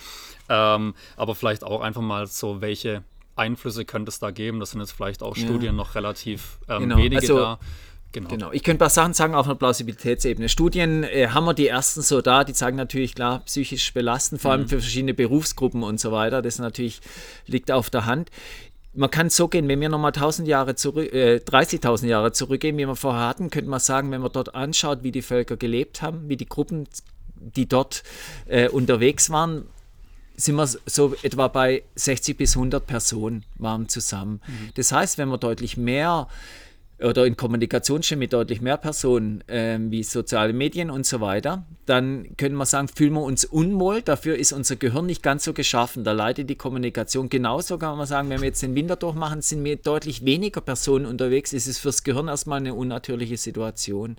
ähm, 0.49 0.93
aber 1.15 1.35
vielleicht 1.35 1.63
auch 1.63 1.81
einfach 1.81 2.01
mal 2.01 2.27
so, 2.27 2.61
welche 2.61 3.03
Einflüsse 3.35 3.85
könnte 3.85 4.09
es 4.09 4.19
da 4.19 4.31
geben? 4.31 4.59
Das 4.59 4.71
sind 4.71 4.79
jetzt 4.79 4.91
vielleicht 4.91 5.21
auch 5.21 5.35
Studien 5.35 5.75
noch 5.75 5.95
relativ 5.95 6.59
ähm, 6.69 6.83
genau. 6.83 6.97
wenige 6.97 7.21
also, 7.21 7.37
da. 7.37 7.59
Genau. 8.15 8.29
genau. 8.29 8.51
Ich 8.53 8.63
könnte 8.63 8.77
ein 8.77 8.79
paar 8.79 8.89
Sachen 8.89 9.13
sagen 9.13 9.35
auf 9.35 9.45
einer 9.45 9.55
Plausibilitätsebene. 9.55 10.47
Studien 10.47 11.03
äh, 11.03 11.27
haben 11.31 11.45
wir 11.45 11.53
die 11.53 11.67
ersten 11.67 12.01
so 12.01 12.21
da, 12.21 12.45
die 12.45 12.53
zeigen 12.53 12.77
natürlich 12.77 13.13
klar 13.13 13.41
psychisch 13.45 13.93
belastend, 13.93 14.41
vor 14.41 14.51
allem 14.51 14.61
mhm. 14.61 14.69
für 14.69 14.79
verschiedene 14.79 15.13
Berufsgruppen 15.13 15.83
und 15.83 15.99
so 15.99 16.13
weiter. 16.13 16.41
Das 16.41 16.57
natürlich 16.57 17.01
liegt 17.45 17.71
auf 17.71 17.89
der 17.89 18.05
Hand. 18.05 18.29
Man 18.93 19.11
kann 19.11 19.29
so 19.29 19.49
gehen, 19.49 19.67
wenn 19.67 19.81
wir 19.81 19.89
nochmal 19.89 20.13
1000 20.13 20.47
Jahre 20.47 20.75
zurück, 20.75 21.13
äh, 21.13 21.41
30.000 21.45 22.07
Jahre 22.07 22.31
zurückgehen, 22.31 22.77
wie 22.77 22.85
wir 22.85 22.95
vorher 22.95 23.27
hatten, 23.27 23.49
könnte 23.49 23.69
man 23.69 23.81
sagen, 23.81 24.09
wenn 24.11 24.21
man 24.21 24.31
dort 24.31 24.55
anschaut, 24.55 25.03
wie 25.03 25.11
die 25.11 25.21
Völker 25.21 25.57
gelebt 25.57 26.01
haben, 26.01 26.29
wie 26.29 26.37
die 26.37 26.47
Gruppen, 26.47 26.87
die 27.35 27.67
dort 27.67 28.03
äh, 28.47 28.69
unterwegs 28.69 29.29
waren, 29.29 29.65
sind 30.37 30.55
wir 30.55 30.67
so 30.67 31.15
etwa 31.21 31.49
bei 31.49 31.83
60 31.95 32.37
bis 32.37 32.55
100 32.55 32.87
Personen 32.87 33.43
waren 33.57 33.89
zusammen. 33.89 34.41
Mhm. 34.47 34.69
Das 34.75 34.93
heißt, 34.93 35.17
wenn 35.17 35.27
wir 35.27 35.37
deutlich 35.37 35.75
mehr 35.75 36.27
oder 36.99 37.25
in 37.25 37.35
Kommunikation 37.35 38.01
mit 38.17 38.31
deutlich 38.31 38.61
mehr 38.61 38.77
Personen 38.77 39.41
äh, 39.49 39.77
wie 39.79 40.03
soziale 40.03 40.53
Medien 40.53 40.89
und 40.89 41.05
so 41.05 41.19
weiter, 41.19 41.65
dann 41.85 42.37
können 42.37 42.55
wir 42.55 42.65
sagen, 42.65 42.87
fühlen 42.87 43.13
wir 43.13 43.21
uns 43.21 43.43
unwohl. 43.43 44.01
Dafür 44.01 44.37
ist 44.37 44.53
unser 44.53 44.77
Gehirn 44.77 45.05
nicht 45.05 45.21
ganz 45.21 45.43
so 45.43 45.53
geschaffen. 45.53 46.03
Da 46.03 46.13
leidet 46.13 46.49
die 46.49 46.55
Kommunikation 46.55 47.27
genauso. 47.27 47.77
Kann 47.77 47.97
man 47.97 48.07
sagen, 48.07 48.29
wenn 48.29 48.39
wir 48.39 48.47
jetzt 48.47 48.61
den 48.61 48.75
Winter 48.75 48.95
durchmachen, 48.95 49.41
sind 49.41 49.63
wir 49.63 49.75
deutlich 49.75 50.23
weniger 50.23 50.61
Personen 50.61 51.05
unterwegs. 51.05 51.51
Ist 51.51 51.67
es 51.67 51.79
fürs 51.79 52.03
Gehirn 52.03 52.29
erstmal 52.29 52.59
eine 52.59 52.73
unnatürliche 52.73 53.37
Situation. 53.37 54.15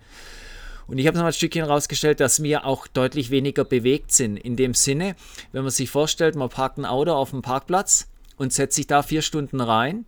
Und 0.87 0.99
ich 0.99 1.07
habe 1.07 1.18
noch 1.18 1.24
ein 1.24 1.33
Stückchen 1.33 1.64
herausgestellt, 1.64 2.20
dass 2.20 2.43
wir 2.43 2.64
auch 2.64 2.87
deutlich 2.87 3.31
weniger 3.31 3.64
bewegt 3.64 4.12
sind. 4.12 4.37
In 4.37 4.55
dem 4.55 4.74
Sinne, 4.74 5.16
wenn 5.53 5.62
man 5.62 5.70
sich 5.70 5.91
vorstellt, 5.91 6.37
man 6.37 6.49
parkt 6.49 6.79
ein 6.79 6.85
Auto 6.85 7.12
auf 7.12 7.31
dem 7.31 7.43
Parkplatz 7.43 8.09
und 8.37 8.53
setzt 8.53 8.77
sich 8.77 8.87
da 8.87 9.03
vier 9.03 9.22
Stunden 9.22 9.61
rein. 9.61 10.05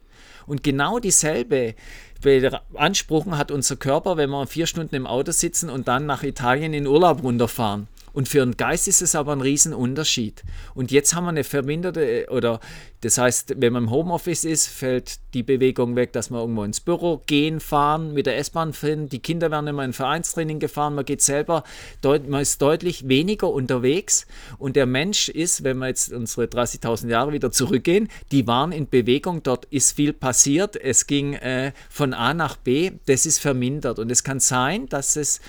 Und 0.47 0.63
genau 0.63 0.99
dieselbe 0.99 1.75
beanspruchen 2.21 3.39
hat 3.39 3.51
unser 3.51 3.77
Körper, 3.77 4.17
wenn 4.17 4.31
wir 4.31 4.47
vier 4.47 4.67
Stunden 4.67 4.95
im 4.95 5.07
Auto 5.07 5.33
sitzen 5.33 5.71
und 5.71 5.89
dann 5.89 6.07
nach 6.07 6.23
Italien 6.23 6.75
in 6.75 6.87
Urlaub 6.87 7.23
runterfahren. 7.23 7.89
Und 8.19 8.29
für 8.29 8.41
den 8.41 8.57
Geist 8.57 8.89
ist 8.89 9.01
es 9.01 9.15
aber 9.15 9.31
ein 9.31 9.41
Riesenunterschied. 9.41 10.43
Und 10.75 10.91
jetzt 10.91 11.15
haben 11.15 11.27
wir 11.27 11.29
eine 11.29 11.45
verminderte 11.45 12.27
oder 12.31 12.59
Das 13.01 13.17
heißt, 13.17 13.55
wenn 13.59 13.73
man 13.73 13.85
im 13.85 13.91
Homeoffice 13.93 14.45
ist, 14.45 14.67
fällt 14.67 15.21
die 15.33 15.45
Bewegung 15.45 15.95
weg, 15.95 16.13
dass 16.13 16.31
man 16.31 16.41
irgendwo 16.41 16.65
ins 16.65 16.81
Büro 16.81 17.23
gehen, 17.27 17.61
fahren, 17.61 18.13
mit 18.13 18.27
der 18.27 18.39
S-Bahn 18.39 18.73
finden. 18.73 19.09
Die 19.09 19.21
Kinder 19.21 19.53
werden 19.53 19.69
immer 19.69 19.85
in 19.85 19.93
Vereinstraining 19.93 20.59
gefahren, 20.59 20.97
man 20.97 21.05
geht 21.05 21.23
selber, 21.23 21.63
man 22.03 22.41
ist 22.41 22.61
deutlich 22.61 23.07
weniger 23.07 23.53
unterwegs. 23.53 24.27
Und 24.59 24.75
der 24.75 24.87
Mensch 24.87 25.29
ist, 25.29 25.63
wenn 25.63 25.79
wir 25.79 25.87
jetzt 25.87 26.13
unsere 26.13 26.47
30.000 26.47 27.09
Jahre 27.09 27.33
wieder 27.33 27.53
zurückgehen, 27.53 28.09
die 28.33 28.49
waren 28.49 28.73
in 28.73 28.89
Bewegung, 28.89 29.45
dort 29.45 29.67
ist 29.67 29.93
viel 29.93 30.13
passiert. 30.13 30.75
Es 30.75 31.07
ging 31.07 31.35
äh, 31.35 31.71
von 31.89 32.15
A 32.15 32.35
nach 32.35 32.57
B, 32.57 32.91
das 33.07 33.27
ist 33.27 33.39
vermindert. 33.39 34.01
Und 34.01 34.11
es 34.11 34.25
kann 34.25 34.41
sein, 34.41 34.89
dass 34.89 35.15
es 35.15 35.41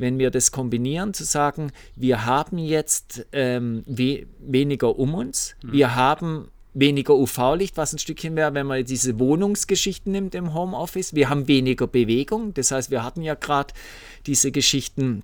wenn 0.00 0.18
wir 0.18 0.30
das 0.30 0.50
kombinieren, 0.50 1.14
zu 1.14 1.24
sagen, 1.24 1.72
wir 1.94 2.24
haben 2.26 2.58
jetzt 2.58 3.26
ähm, 3.32 3.82
we 3.86 4.26
weniger 4.40 4.98
um 4.98 5.14
uns, 5.14 5.54
mhm. 5.62 5.72
wir 5.72 5.94
haben 5.94 6.48
weniger 6.72 7.14
UV-Licht, 7.16 7.76
was 7.76 7.92
ein 7.92 7.98
Stückchen 7.98 8.36
wäre, 8.36 8.54
wenn 8.54 8.66
man 8.66 8.84
diese 8.84 9.18
Wohnungsgeschichten 9.18 10.12
nimmt 10.12 10.34
im 10.34 10.54
Homeoffice. 10.54 11.14
Wir 11.14 11.28
haben 11.28 11.48
weniger 11.48 11.86
Bewegung, 11.86 12.54
das 12.54 12.70
heißt, 12.70 12.90
wir 12.90 13.04
hatten 13.04 13.22
ja 13.22 13.34
gerade 13.34 13.74
diese 14.26 14.52
Geschichten 14.52 15.22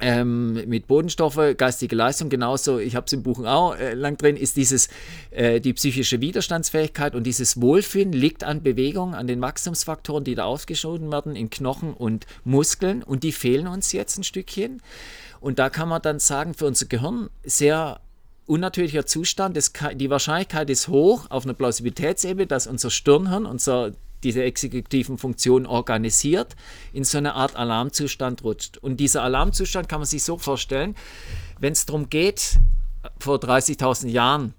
ähm, 0.00 0.54
mit 0.68 0.86
Bodenstoffe, 0.86 1.56
geistige 1.56 1.94
Leistung, 1.94 2.28
genauso, 2.28 2.78
ich 2.78 2.96
habe 2.96 3.06
es 3.06 3.12
im 3.12 3.22
Buch 3.22 3.44
auch 3.44 3.76
äh, 3.76 3.94
lang 3.94 4.16
drin, 4.16 4.36
ist 4.36 4.56
dieses, 4.56 4.88
äh, 5.30 5.60
die 5.60 5.72
psychische 5.72 6.20
Widerstandsfähigkeit 6.20 7.14
und 7.14 7.24
dieses 7.24 7.60
Wohlfühlen 7.60 8.12
liegt 8.12 8.42
an 8.42 8.62
Bewegung, 8.62 9.14
an 9.14 9.26
den 9.26 9.40
Wachstumsfaktoren, 9.40 10.24
die 10.24 10.34
da 10.34 10.44
ausgeschoben 10.44 11.12
werden 11.12 11.36
in 11.36 11.48
Knochen 11.48 11.94
und 11.94 12.26
Muskeln 12.44 13.02
und 13.02 13.22
die 13.22 13.32
fehlen 13.32 13.66
uns 13.66 13.92
jetzt 13.92 14.18
ein 14.18 14.24
Stückchen. 14.24 14.82
Und 15.40 15.58
da 15.58 15.70
kann 15.70 15.88
man 15.88 16.02
dann 16.02 16.18
sagen, 16.18 16.54
für 16.54 16.66
unser 16.66 16.86
Gehirn 16.86 17.28
sehr 17.44 18.00
unnatürlicher 18.46 19.06
Zustand, 19.06 19.56
das, 19.56 19.72
die 19.94 20.10
Wahrscheinlichkeit 20.10 20.70
ist 20.70 20.88
hoch 20.88 21.26
auf 21.30 21.44
einer 21.44 21.54
Plausibilitätsebene, 21.54 22.46
dass 22.46 22.66
unser 22.66 22.90
Stirnhirn, 22.90 23.46
unser 23.46 23.92
diese 24.24 24.42
exekutiven 24.42 25.18
Funktionen 25.18 25.66
organisiert, 25.66 26.56
in 26.92 27.04
so 27.04 27.18
eine 27.18 27.34
Art 27.34 27.54
Alarmzustand 27.56 28.42
rutscht. 28.42 28.78
Und 28.78 28.98
dieser 28.98 29.22
Alarmzustand 29.22 29.88
kann 29.88 30.00
man 30.00 30.06
sich 30.06 30.24
so 30.24 30.38
vorstellen, 30.38 30.94
wenn 31.60 31.72
es 31.72 31.86
darum 31.86 32.08
geht, 32.08 32.58
vor 33.20 33.36
30.000 33.36 34.08
Jahren 34.08 34.54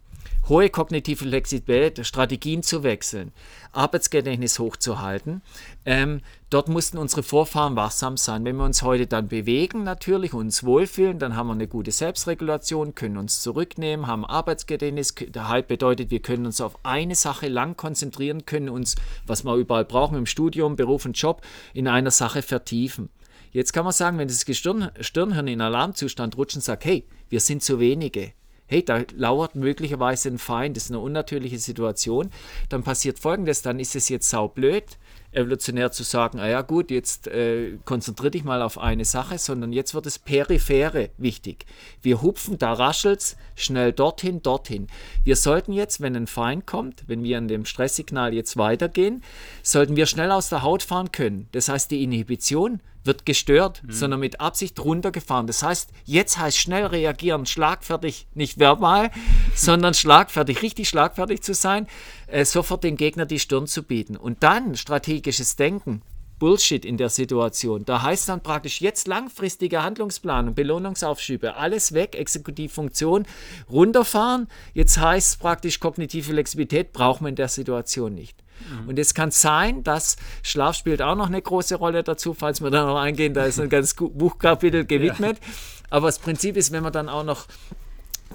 hohe 0.47 0.69
kognitive 0.69 1.25
Flexibilität, 1.25 2.05
Strategien 2.05 2.63
zu 2.63 2.83
wechseln, 2.83 3.31
Arbeitsgedächtnis 3.71 4.59
hochzuhalten. 4.59 5.41
Ähm, 5.85 6.21
dort 6.49 6.69
mussten 6.69 6.97
unsere 6.97 7.23
Vorfahren 7.23 7.75
wachsam 7.75 8.17
sein. 8.17 8.45
Wenn 8.45 8.57
wir 8.57 8.65
uns 8.65 8.83
heute 8.83 9.07
dann 9.07 9.27
bewegen, 9.27 9.83
natürlich 9.83 10.33
uns 10.33 10.63
wohlfühlen, 10.63 11.19
dann 11.19 11.35
haben 11.35 11.47
wir 11.47 11.53
eine 11.53 11.67
gute 11.67 11.91
Selbstregulation, 11.91 12.95
können 12.95 13.17
uns 13.17 13.41
zurücknehmen, 13.41 14.07
haben 14.07 14.25
Arbeitsgedächtnis. 14.25 15.15
Der 15.15 15.47
Halt 15.47 15.67
bedeutet, 15.67 16.11
wir 16.11 16.21
können 16.21 16.45
uns 16.45 16.61
auf 16.61 16.77
eine 16.83 17.15
Sache 17.15 17.47
lang 17.47 17.75
konzentrieren, 17.75 18.45
können 18.45 18.69
uns, 18.69 18.95
was 19.25 19.43
wir 19.43 19.55
überall 19.55 19.85
brauchen, 19.85 20.17
im 20.17 20.25
Studium, 20.25 20.75
Beruf 20.75 21.05
und 21.05 21.17
Job, 21.17 21.41
in 21.73 21.87
einer 21.87 22.11
Sache 22.11 22.41
vertiefen. 22.41 23.09
Jetzt 23.51 23.71
kann 23.71 23.85
man 23.85 23.93
sagen, 23.93 24.17
wenn 24.17 24.27
das 24.27 24.45
Stirn, 24.57 24.91
Stirnhirn 24.99 25.47
in 25.47 25.61
Alarmzustand 25.61 26.35
rutscht 26.37 26.57
und 26.57 26.61
sagt, 26.61 26.83
hey, 26.83 27.05
wir 27.29 27.39
sind 27.39 27.63
zu 27.63 27.79
wenige, 27.79 28.33
hey, 28.67 28.83
da 28.83 29.03
lauert 29.15 29.55
möglicherweise 29.55 30.29
ein 30.29 30.37
Feind, 30.37 30.75
das 30.77 30.85
ist 30.85 30.91
eine 30.91 30.99
unnatürliche 30.99 31.59
Situation, 31.59 32.29
dann 32.69 32.83
passiert 32.83 33.19
folgendes, 33.19 33.61
dann 33.61 33.79
ist 33.79 33.95
es 33.95 34.09
jetzt 34.09 34.29
saublöd, 34.29 34.97
evolutionär 35.35 35.91
zu 35.91 36.03
sagen, 36.03 36.39
ah 36.39 36.47
ja 36.47 36.61
gut, 36.61 36.89
jetzt 36.89 37.27
äh, 37.27 37.77
konzentriere 37.83 38.31
dich 38.31 38.43
mal 38.43 38.61
auf 38.61 38.77
eine 38.77 39.05
Sache, 39.05 39.37
sondern 39.37 39.73
jetzt 39.73 39.93
wird 39.93 40.05
es 40.05 40.17
periphere 40.17 41.09
wichtig. 41.17 41.65
Wir 42.01 42.21
hupfen, 42.21 42.57
da 42.57 42.73
raschelt's, 42.73 43.35
schnell 43.55 43.91
dorthin, 43.91 44.41
dorthin. 44.41 44.87
Wir 45.23 45.35
sollten 45.35 45.73
jetzt, 45.73 46.01
wenn 46.01 46.15
ein 46.15 46.27
Feind 46.27 46.65
kommt, 46.65 47.03
wenn 47.07 47.23
wir 47.23 47.37
an 47.37 47.47
dem 47.47 47.65
Stresssignal 47.65 48.33
jetzt 48.33 48.57
weitergehen, 48.57 49.23
sollten 49.61 49.95
wir 49.95 50.05
schnell 50.05 50.31
aus 50.31 50.49
der 50.49 50.63
Haut 50.63 50.83
fahren 50.83 51.11
können. 51.11 51.47
Das 51.51 51.69
heißt, 51.69 51.91
die 51.91 52.03
Inhibition 52.03 52.79
wird 53.05 53.25
gestört, 53.25 53.81
mhm. 53.83 53.91
sondern 53.91 54.19
mit 54.19 54.39
Absicht 54.39 54.79
runtergefahren. 54.79 55.47
Das 55.47 55.63
heißt, 55.63 55.89
jetzt 56.05 56.37
heißt 56.37 56.57
schnell 56.57 56.85
reagieren, 56.85 57.45
schlagfertig, 57.45 58.27
nicht 58.33 58.59
verbal, 58.59 59.11
sondern 59.55 59.93
schlagfertig, 59.93 60.61
richtig 60.61 60.89
schlagfertig 60.89 61.41
zu 61.41 61.53
sein, 61.53 61.87
äh, 62.27 62.45
sofort 62.45 62.83
dem 62.83 62.97
Gegner 62.97 63.25
die 63.25 63.39
Stirn 63.39 63.67
zu 63.67 63.83
bieten. 63.83 64.17
Und 64.17 64.43
dann 64.43 64.75
strategisches 64.75 65.55
Denken. 65.55 66.01
Bullshit 66.37 66.83
in 66.83 66.97
der 66.97 67.09
Situation. 67.09 67.85
Da 67.85 68.01
heißt 68.01 68.27
dann 68.27 68.43
praktisch 68.43 68.81
jetzt 68.81 69.07
langfristige 69.07 69.83
Handlungsplanung, 69.83 70.53
Belohnungsaufschübe, 70.53 71.55
alles 71.55 71.93
weg, 71.93 72.15
Exekutivfunktion 72.15 73.25
runterfahren. 73.69 74.47
Jetzt 74.73 74.97
heißt 74.97 75.39
praktisch 75.39 75.79
kognitive 75.79 76.33
Flexibilität 76.33 76.91
braucht 76.91 77.21
man 77.21 77.29
in 77.29 77.35
der 77.35 77.47
Situation 77.47 78.13
nicht. 78.13 78.43
Mhm. 78.81 78.89
Und 78.89 78.99
es 78.99 79.13
kann 79.13 79.31
sein, 79.31 79.83
dass 79.83 80.17
Schlaf 80.43 80.75
spielt 80.75 81.01
auch 81.01 81.15
noch 81.15 81.27
eine 81.27 81.41
große 81.41 81.75
Rolle 81.75 82.03
dazu, 82.03 82.33
falls 82.33 82.61
wir 82.61 82.69
da 82.69 82.85
noch 82.85 82.99
eingehen, 82.99 83.33
da 83.33 83.45
ist 83.45 83.59
ein 83.59 83.69
ganz 83.69 83.95
Buchkapitel 83.95 84.85
gewidmet. 84.85 85.37
Ja. 85.41 85.53
Aber 85.89 86.07
das 86.07 86.19
Prinzip 86.19 86.57
ist, 86.57 86.71
wenn 86.71 86.83
man 86.83 86.93
dann 86.93 87.09
auch 87.09 87.23
noch 87.23 87.45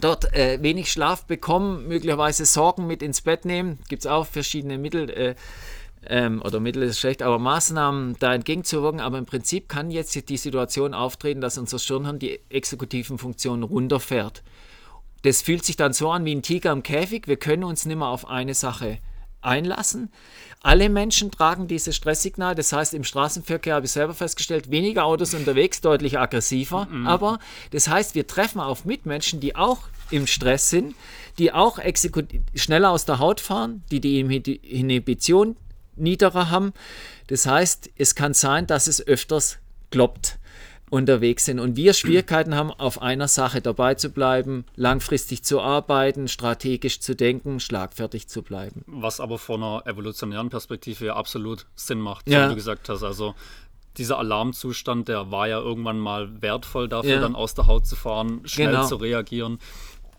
dort 0.01 0.33
äh, 0.35 0.63
wenig 0.63 0.91
Schlaf 0.91 1.25
bekommen, 1.25 1.89
möglicherweise 1.89 2.45
Sorgen 2.45 2.87
mit 2.87 3.03
ins 3.03 3.21
Bett 3.21 3.45
nehmen, 3.45 3.79
gibt 3.89 4.03
es 4.03 4.07
auch 4.07 4.27
verschiedene 4.27 4.79
Mittel. 4.79 5.11
Äh, 5.11 5.35
ähm, 6.07 6.41
oder 6.43 6.61
Mittel 6.61 6.83
ist 6.83 6.99
schlecht, 6.99 7.23
aber 7.23 7.39
Maßnahmen 7.39 8.17
da 8.19 8.35
entgegenzuwirken. 8.35 9.01
Aber 9.01 9.19
im 9.19 9.27
Prinzip 9.27 9.69
kann 9.69 9.91
jetzt 9.91 10.29
die 10.29 10.37
Situation 10.37 10.95
auftreten, 10.95 11.41
dass 11.41 11.59
unser 11.59 11.79
Stirnhirn 11.79 12.19
die 12.19 12.41
exekutiven 12.49 13.19
Funktionen 13.19 13.63
runterfährt. 13.63 14.43
Das 15.23 15.43
fühlt 15.43 15.65
sich 15.65 15.77
dann 15.77 15.93
so 15.93 16.11
an 16.11 16.25
wie 16.25 16.35
ein 16.35 16.43
Tiger 16.43 16.73
im 16.73 16.83
Käfig. 16.83 17.29
Wir 17.29 17.37
können 17.37 17.65
uns 17.65 17.85
nicht 17.85 17.99
mehr 17.99 18.09
auf 18.09 18.27
eine 18.27 18.55
Sache 18.55 18.99
einlassen. 19.43 20.11
Alle 20.63 20.91
Menschen 20.91 21.31
tragen 21.31 21.69
dieses 21.69 21.97
Stresssignal, 21.97 22.55
das 22.55 22.73
heißt 22.73 22.93
im 22.93 23.05
Straßenverkehr 23.05 23.77
habe 23.77 23.87
ich 23.87 23.93
selber 23.93 24.13
festgestellt, 24.13 24.71
weniger 24.71 25.05
Autos 25.05 25.33
unterwegs, 25.33 25.81
deutlich 25.81 26.19
aggressiver, 26.19 26.87
mhm. 26.87 27.07
aber 27.07 27.39
das 27.71 27.89
heißt, 27.89 28.15
wir 28.15 28.27
treffen 28.27 28.61
auf 28.61 28.85
Mitmenschen, 28.85 29.41
die 29.41 29.57
auch 29.57 29.89
im 30.11 30.27
Stress 30.27 30.69
sind, 30.69 30.95
die 31.39 31.53
auch 31.53 31.79
schneller 32.55 32.91
aus 32.91 33.07
der 33.07 33.19
Haut 33.19 33.41
fahren, 33.41 33.83
die 33.91 34.01
die 34.01 34.21
Inhibition 34.21 35.57
niedriger 35.97 36.51
haben. 36.51 36.73
Das 37.29 37.47
heißt, 37.47 37.91
es 37.97 38.15
kann 38.15 38.35
sein, 38.35 38.67
dass 38.67 38.87
es 38.87 39.07
öfters 39.07 39.59
kloppt 39.91 40.40
unterwegs 40.91 41.45
sind 41.45 41.61
und 41.61 41.77
wir 41.77 41.95
Schwierigkeiten 41.95 42.55
haben, 42.55 42.71
auf 42.71 43.01
einer 43.01 43.29
Sache 43.29 43.61
dabei 43.61 43.95
zu 43.95 44.11
bleiben, 44.11 44.65
langfristig 44.77 45.43
zu 45.45 45.61
arbeiten, 45.61 46.29
strategisch 46.29 47.01
zu 47.01 47.15
denken, 47.15 47.61
schlagfertig 47.61 48.29
zu 48.29 48.43
bleiben. 48.43 48.85
Was 48.87 49.21
aber 49.21 49.39
von 49.39 49.63
einer 49.63 49.87
evolutionären 49.87 50.51
Perspektive 50.51 51.07
ja 51.07 51.15
absolut 51.15 51.67
Sinn 51.77 52.01
macht, 52.01 52.29
ja. 52.29 52.45
wie 52.45 52.51
du 52.51 52.55
gesagt 52.57 52.89
hast. 52.89 53.03
Also 53.03 53.35
dieser 53.97 54.19
Alarmzustand, 54.19 55.09
der 55.09 55.31
war 55.31 55.49
ja 55.49 55.59
irgendwann 55.61 55.99
mal 55.99 56.43
wertvoll 56.43 56.89
dafür, 56.89 57.15
ja. 57.15 57.21
dann 57.21 57.35
aus 57.35 57.55
der 57.55 57.67
Haut 57.67 57.87
zu 57.87 57.97
fahren, 57.97 58.41
schnell 58.45 58.73
genau. 58.73 58.87
zu 58.87 58.97
reagieren 58.97 59.59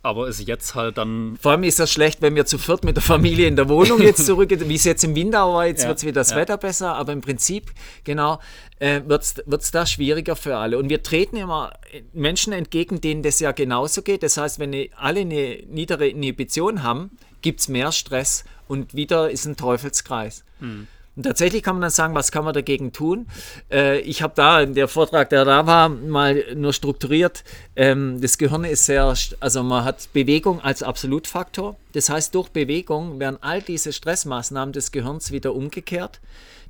aber 0.03 0.27
ist 0.27 0.45
jetzt 0.47 0.73
halt 0.75 0.97
dann. 0.97 1.37
Vor 1.39 1.51
allem 1.51 1.63
ist 1.63 1.79
das 1.79 1.91
schlecht, 1.91 2.21
wenn 2.21 2.35
wir 2.35 2.45
zu 2.45 2.57
viert 2.57 2.83
mit 2.83 2.95
der 2.95 3.03
Familie 3.03 3.47
in 3.47 3.55
der 3.55 3.69
Wohnung 3.69 4.01
jetzt 4.01 4.25
zurückgehen, 4.25 4.67
wie 4.67 4.75
es 4.75 4.83
jetzt 4.83 5.03
im 5.03 5.15
Winter 5.15 5.47
war, 5.47 5.67
jetzt 5.67 5.83
ja, 5.83 5.89
wird 5.89 5.99
es 5.99 6.03
wieder 6.03 6.13
das 6.13 6.31
ja. 6.31 6.37
Wetter 6.37 6.57
besser, 6.57 6.95
aber 6.95 7.13
im 7.13 7.21
Prinzip, 7.21 7.71
genau, 8.03 8.39
äh, 8.79 9.01
wird 9.05 9.43
es 9.47 9.71
da 9.71 9.85
schwieriger 9.85 10.35
für 10.35 10.57
alle. 10.57 10.77
Und 10.77 10.89
wir 10.89 11.03
treten 11.03 11.37
immer 11.37 11.73
Menschen 12.13 12.51
entgegen, 12.53 12.99
denen 12.99 13.21
das 13.21 13.39
ja 13.39 13.51
genauso 13.51 14.01
geht. 14.01 14.23
Das 14.23 14.37
heißt, 14.37 14.59
wenn 14.59 14.73
alle 14.97 15.21
eine 15.21 15.63
niedere 15.67 16.07
Inhibition 16.07 16.81
haben, 16.81 17.11
gibt 17.41 17.59
es 17.59 17.67
mehr 17.67 17.91
Stress 17.91 18.43
und 18.67 18.95
wieder 18.95 19.29
ist 19.29 19.45
ein 19.45 19.55
Teufelskreis. 19.55 20.43
Hm. 20.59 20.87
Und 21.15 21.23
tatsächlich 21.23 21.61
kann 21.61 21.75
man 21.75 21.81
dann 21.81 21.91
sagen, 21.91 22.15
was 22.15 22.31
kann 22.31 22.45
man 22.45 22.53
dagegen 22.53 22.93
tun? 22.93 23.27
Äh, 23.69 23.99
ich 23.99 24.21
habe 24.21 24.33
da, 24.35 24.61
in 24.61 24.75
der 24.75 24.87
Vortrag, 24.87 25.29
der 25.29 25.43
da 25.43 25.65
war, 25.67 25.89
mal 25.89 26.43
nur 26.55 26.71
strukturiert. 26.71 27.43
Ähm, 27.75 28.21
das 28.21 28.37
Gehirn 28.37 28.63
ist 28.63 28.85
sehr, 28.85 29.13
also 29.39 29.63
man 29.63 29.83
hat 29.83 30.09
Bewegung 30.13 30.61
als 30.61 30.83
Absolutfaktor. 30.83 31.75
Das 31.93 32.09
heißt, 32.09 32.33
durch 32.33 32.49
Bewegung 32.49 33.19
werden 33.19 33.37
all 33.41 33.61
diese 33.61 33.91
Stressmaßnahmen 33.91 34.71
des 34.71 34.91
Gehirns 34.91 35.31
wieder 35.31 35.53
umgekehrt. 35.53 36.21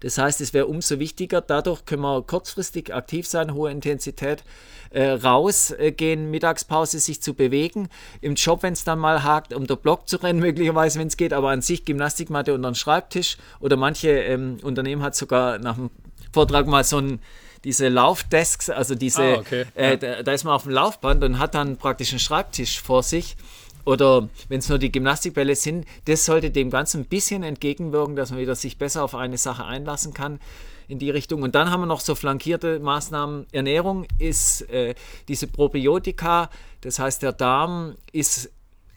Das 0.01 0.17
heißt, 0.17 0.41
es 0.41 0.53
wäre 0.53 0.65
umso 0.65 0.99
wichtiger, 0.99 1.41
dadurch 1.41 1.85
können 1.85 2.01
wir 2.01 2.21
kurzfristig 2.23 2.93
aktiv 2.93 3.27
sein, 3.27 3.53
hohe 3.53 3.71
Intensität, 3.71 4.43
äh, 4.89 5.11
rausgehen, 5.11 6.29
Mittagspause 6.29 6.99
sich 6.99 7.21
zu 7.21 7.33
bewegen, 7.33 7.87
im 8.19 8.35
Job, 8.35 8.63
wenn 8.63 8.73
es 8.73 8.83
dann 8.83 8.99
mal 8.99 9.23
hakt, 9.23 9.53
um 9.53 9.65
der 9.67 9.75
Block 9.77 10.09
zu 10.09 10.17
rennen, 10.17 10.39
möglicherweise, 10.41 10.99
wenn 10.99 11.07
es 11.07 11.17
geht, 11.17 11.33
aber 11.33 11.49
an 11.49 11.61
sich 11.61 11.85
Gymnastikmatte 11.85 12.53
unter 12.53 12.71
den 12.71 12.75
Schreibtisch. 12.75 13.37
Oder 13.59 13.77
manche 13.77 14.09
ähm, 14.09 14.57
Unternehmen 14.63 15.01
hat 15.01 15.15
sogar 15.15 15.59
nach 15.59 15.75
dem 15.75 15.89
Vortrag 16.33 16.67
mal 16.67 16.83
so 16.83 16.97
ein 16.97 17.19
diese 17.63 17.89
Laufdesks, 17.89 18.71
also 18.71 18.95
diese, 18.95 19.21
ah, 19.21 19.37
okay. 19.37 19.65
äh, 19.75 19.95
da, 19.95 20.23
da, 20.23 20.31
ist 20.31 20.43
man 20.43 20.55
auf 20.55 20.63
dem 20.63 20.71
Laufband 20.71 21.23
und 21.23 21.37
hat 21.37 21.53
dann 21.53 21.77
praktisch 21.77 22.09
einen 22.09 22.19
Schreibtisch 22.19 22.81
vor 22.81 23.03
sich 23.03 23.37
oder 23.85 24.29
wenn 24.49 24.59
es 24.59 24.69
nur 24.69 24.77
die 24.77 24.91
Gymnastikbälle 24.91 25.55
sind, 25.55 25.85
das 26.05 26.25
sollte 26.25 26.51
dem 26.51 26.69
Ganzen 26.69 27.01
ein 27.01 27.05
bisschen 27.05 27.43
entgegenwirken, 27.43 28.15
dass 28.15 28.31
man 28.31 28.39
wieder 28.39 28.55
sich 28.55 28.77
besser 28.77 29.03
auf 29.03 29.15
eine 29.15 29.37
Sache 29.37 29.65
einlassen 29.65 30.13
kann 30.13 30.39
in 30.87 30.99
die 30.99 31.09
Richtung. 31.09 31.41
Und 31.41 31.55
dann 31.55 31.71
haben 31.71 31.81
wir 31.81 31.87
noch 31.87 32.01
so 32.01 32.15
flankierte 32.15 32.79
Maßnahmen. 32.79 33.47
Ernährung 33.51 34.05
ist 34.19 34.69
äh, 34.69 34.93
diese 35.27 35.47
Probiotika, 35.47 36.49
das 36.81 36.99
heißt, 36.99 37.23
der 37.23 37.31
Darm 37.31 37.95
ist 38.11 38.51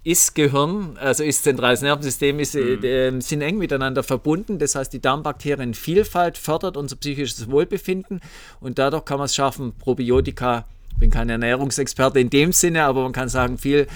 ist 0.06 0.34
Gehirn, 0.34 0.98
also 1.00 1.24
ist 1.24 1.44
zentrales 1.44 1.80
Nervensystem, 1.80 2.38
ist, 2.38 2.54
mhm. 2.54 2.84
äh, 2.84 3.20
sind 3.20 3.40
eng 3.40 3.56
miteinander 3.56 4.02
verbunden. 4.02 4.58
Das 4.58 4.74
heißt, 4.74 4.92
die 4.92 5.00
Darmbakterienvielfalt 5.00 6.36
fördert 6.36 6.76
unser 6.76 6.96
psychisches 6.96 7.50
Wohlbefinden 7.50 8.20
und 8.60 8.78
dadurch 8.78 9.06
kann 9.06 9.16
man 9.16 9.24
es 9.24 9.34
schaffen, 9.34 9.72
Probiotika, 9.78 10.66
ich 10.90 10.98
bin 10.98 11.10
kein 11.10 11.30
Ernährungsexperte 11.30 12.20
in 12.20 12.28
dem 12.28 12.52
Sinne, 12.52 12.84
aber 12.84 13.02
man 13.02 13.12
kann 13.12 13.30
sagen, 13.30 13.56
viel 13.56 13.86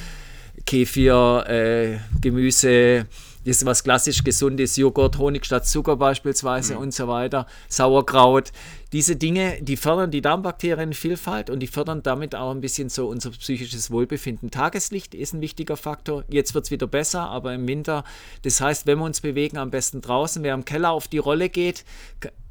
Kefir, 0.67 1.45
äh, 1.49 1.99
Gemüse, 2.21 3.07
das 3.45 3.65
was 3.65 3.83
klassisch 3.83 4.25
gesund 4.25 4.61
ist, 4.61 4.77
Joghurt, 4.77 5.17
Honig 5.19 5.47
statt 5.47 5.67
Zucker 5.67 5.97
beispielsweise 5.97 6.75
mhm. 6.75 6.81
und 6.81 6.95
so 6.95 7.09
weiter, 7.09 7.47
Sauerkraut. 7.69 8.53
Diese 8.93 9.17
Dinge, 9.17 9.63
die 9.63 9.77
fördern 9.77 10.11
die 10.11 10.21
Darmbakterienvielfalt 10.21 11.51
und 11.51 11.61
die 11.61 11.67
fördern 11.67 12.03
damit 12.03 12.35
auch 12.35 12.51
ein 12.51 12.61
bisschen 12.61 12.89
so 12.89 13.09
unser 13.09 13.31
psychisches 13.31 13.91
Wohlbefinden. 13.91 14.51
Tageslicht 14.51 15.15
ist 15.15 15.35
ein 15.35 15.41
wichtiger 15.41 15.77
Faktor. 15.77 16.25
Jetzt 16.29 16.55
wird 16.55 16.65
es 16.65 16.71
wieder 16.71 16.87
besser, 16.87 17.29
aber 17.29 17.55
im 17.55 17.67
Winter, 17.67 18.05
das 18.43 18.61
heißt, 18.61 18.87
wenn 18.87 18.99
wir 18.99 19.05
uns 19.05 19.21
bewegen, 19.21 19.59
am 19.59 19.71
besten 19.71 20.01
draußen. 20.01 20.43
Wer 20.43 20.55
im 20.55 20.65
Keller 20.65 20.91
auf 20.91 21.09
die 21.09 21.19
Rolle 21.19 21.49
geht, 21.49 21.85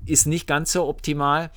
ist 0.05 0.25
nicht 0.25 0.47
ganz 0.47 0.71
so 0.71 0.87
optimal. 0.87 1.51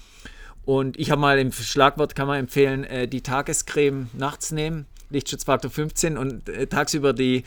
Und 0.64 0.98
ich 0.98 1.10
habe 1.10 1.20
mal 1.20 1.38
im 1.38 1.52
Schlagwort 1.52 2.14
kann 2.14 2.28
man 2.28 2.38
empfehlen, 2.38 2.84
äh, 2.84 3.08
die 3.08 3.22
Tagescreme 3.22 4.08
nachts 4.12 4.52
nehmen, 4.52 4.86
Lichtschutzfaktor 5.10 5.70
15 5.70 6.16
und 6.16 6.48
äh, 6.48 6.66
tagsüber 6.66 7.12
die 7.12 7.44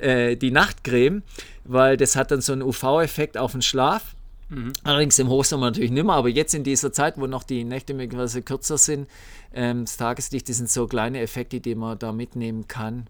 äh, 0.00 0.36
die 0.36 0.50
Nachtcreme, 0.50 1.22
weil 1.64 1.96
das 1.96 2.16
hat 2.16 2.30
dann 2.30 2.40
so 2.40 2.52
einen 2.52 2.62
UV-Effekt 2.62 3.36
auf 3.36 3.52
den 3.52 3.62
Schlaf. 3.62 4.14
Mhm. 4.48 4.72
Allerdings 4.82 5.18
im 5.18 5.28
Hochsommer 5.28 5.66
natürlich 5.66 5.90
nicht 5.90 6.04
mehr, 6.04 6.14
aber 6.14 6.28
jetzt 6.28 6.54
in 6.54 6.64
dieser 6.64 6.92
Zeit, 6.92 7.18
wo 7.18 7.26
noch 7.26 7.44
die 7.44 7.64
Nächte 7.64 7.94
möglicherweise 7.94 8.42
kürzer 8.42 8.78
sind, 8.78 9.08
ähm, 9.54 9.84
das 9.84 9.96
Tageslicht, 9.96 10.48
das 10.48 10.56
sind 10.56 10.68
so 10.68 10.86
kleine 10.86 11.20
Effekte, 11.20 11.60
die 11.60 11.74
man 11.74 11.98
da 11.98 12.12
mitnehmen 12.12 12.66
kann, 12.66 13.06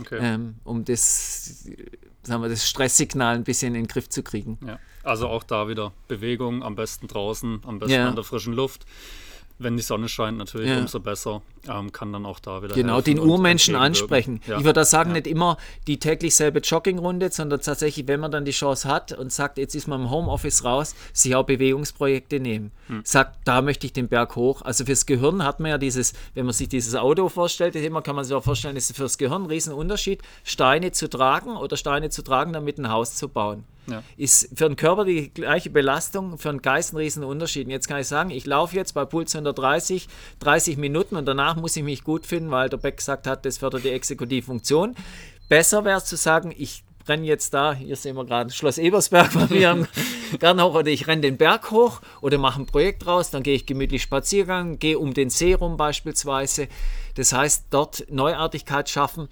okay. 0.00 0.18
ähm, 0.20 0.56
um 0.64 0.84
das, 0.84 1.66
sagen 2.22 2.42
wir, 2.42 2.48
das 2.48 2.68
Stresssignal 2.68 3.36
ein 3.36 3.44
bisschen 3.44 3.68
in 3.68 3.82
den 3.82 3.88
Griff 3.88 4.08
zu 4.08 4.22
kriegen. 4.22 4.58
Ja. 4.66 4.78
Also 5.02 5.28
auch 5.28 5.44
da 5.44 5.68
wieder 5.68 5.92
Bewegung, 6.08 6.62
am 6.62 6.74
besten 6.74 7.06
draußen, 7.06 7.60
am 7.66 7.78
besten 7.78 7.94
ja. 7.94 8.08
an 8.08 8.16
der 8.16 8.24
frischen 8.24 8.52
Luft 8.52 8.84
wenn 9.60 9.76
die 9.76 9.82
Sonne 9.82 10.08
scheint, 10.08 10.38
natürlich 10.38 10.70
ja. 10.70 10.78
umso 10.78 11.00
besser. 11.00 11.42
Ähm, 11.68 11.92
kann 11.92 12.12
dann 12.12 12.24
auch 12.24 12.40
da 12.40 12.62
wieder. 12.62 12.74
Genau, 12.74 13.02
den 13.02 13.18
Urmenschen 13.18 13.76
ansprechen. 13.76 14.40
Ja. 14.46 14.56
Ich 14.56 14.64
würde 14.64 14.80
da 14.80 14.84
sagen, 14.84 15.10
ja. 15.10 15.16
nicht 15.16 15.26
immer 15.26 15.58
die 15.86 15.98
täglich 15.98 16.34
selbe 16.34 16.60
Joggingrunde, 16.60 17.30
sondern 17.30 17.60
tatsächlich, 17.60 18.08
wenn 18.08 18.20
man 18.20 18.30
dann 18.30 18.46
die 18.46 18.52
Chance 18.52 18.88
hat 18.88 19.12
und 19.12 19.30
sagt, 19.30 19.58
jetzt 19.58 19.74
ist 19.74 19.86
man 19.86 20.02
im 20.02 20.10
Homeoffice 20.10 20.64
raus, 20.64 20.94
sich 21.12 21.36
auch 21.36 21.44
Bewegungsprojekte 21.44 22.40
nehmen. 22.40 22.72
Hm. 22.86 23.02
Sagt, 23.04 23.40
da 23.44 23.60
möchte 23.60 23.86
ich 23.86 23.92
den 23.92 24.08
Berg 24.08 24.36
hoch. 24.36 24.62
Also 24.62 24.86
fürs 24.86 25.04
Gehirn 25.04 25.44
hat 25.44 25.60
man 25.60 25.70
ja 25.70 25.78
dieses, 25.78 26.14
wenn 26.34 26.46
man 26.46 26.54
sich 26.54 26.70
dieses 26.70 26.94
Auto 26.94 27.28
vorstellt, 27.28 27.76
immer 27.76 28.00
kann 28.00 28.16
man 28.16 28.24
sich 28.24 28.34
auch 28.34 28.44
vorstellen, 28.44 28.76
ist 28.76 28.96
fürs 28.96 29.18
Gehirn 29.18 29.42
ein 29.42 29.46
Riesenunterschied, 29.46 30.22
Steine 30.44 30.92
zu 30.92 31.08
tragen 31.08 31.56
oder 31.56 31.76
Steine 31.76 32.08
zu 32.08 32.22
tragen, 32.22 32.54
damit 32.54 32.78
ein 32.78 32.88
Haus 32.88 33.16
zu 33.16 33.28
bauen. 33.28 33.64
Ja. 33.90 34.02
Ist 34.16 34.50
für 34.54 34.68
den 34.68 34.76
Körper 34.76 35.04
die 35.04 35.32
gleiche 35.32 35.70
Belastung, 35.70 36.38
für 36.38 36.50
den 36.50 36.62
Geist 36.62 36.92
ein 36.92 36.96
Riesenunterschied. 36.96 37.66
Und 37.66 37.72
jetzt 37.72 37.88
kann 37.88 38.00
ich 38.00 38.06
sagen, 38.06 38.30
ich 38.30 38.46
laufe 38.46 38.76
jetzt 38.76 38.92
bei 38.92 39.04
Puls 39.04 39.34
130 39.34 40.08
30 40.40 40.76
Minuten 40.76 41.16
und 41.16 41.26
danach 41.26 41.56
muss 41.56 41.76
ich 41.76 41.82
mich 41.82 42.04
gut 42.04 42.26
finden, 42.26 42.50
weil 42.50 42.68
der 42.68 42.76
Beck 42.76 42.96
gesagt 42.96 43.26
hat, 43.26 43.44
das 43.44 43.58
fördert 43.58 43.84
die 43.84 43.90
Exekutivfunktion. 43.90 44.94
Besser 45.48 45.84
wäre 45.84 45.98
es 45.98 46.04
zu 46.04 46.16
sagen, 46.16 46.54
ich 46.56 46.84
renne 47.08 47.26
jetzt 47.26 47.52
da, 47.54 47.74
hier 47.74 47.96
sehen 47.96 48.16
wir 48.16 48.24
gerade 48.24 48.50
Schloss 48.50 48.78
Ebersberg 48.78 49.32
bei 49.34 49.46
mir 49.46 49.70
am 49.70 49.86
Gartenhoch, 50.38 50.74
oder 50.74 50.88
ich 50.88 51.06
renne 51.06 51.22
den 51.22 51.36
Berg 51.36 51.70
hoch 51.70 52.00
oder 52.20 52.38
mache 52.38 52.62
ein 52.62 52.66
Projekt 52.66 53.06
raus, 53.06 53.30
dann 53.30 53.42
gehe 53.42 53.54
ich 53.54 53.66
gemütlich 53.66 54.02
Spaziergang, 54.02 54.78
gehe 54.78 54.98
um 54.98 55.12
den 55.12 55.30
See 55.30 55.54
rum 55.54 55.76
beispielsweise. 55.76 56.68
Das 57.16 57.32
heißt, 57.32 57.66
dort 57.70 58.06
Neuartigkeit 58.10 58.88
schaffen 58.88 59.28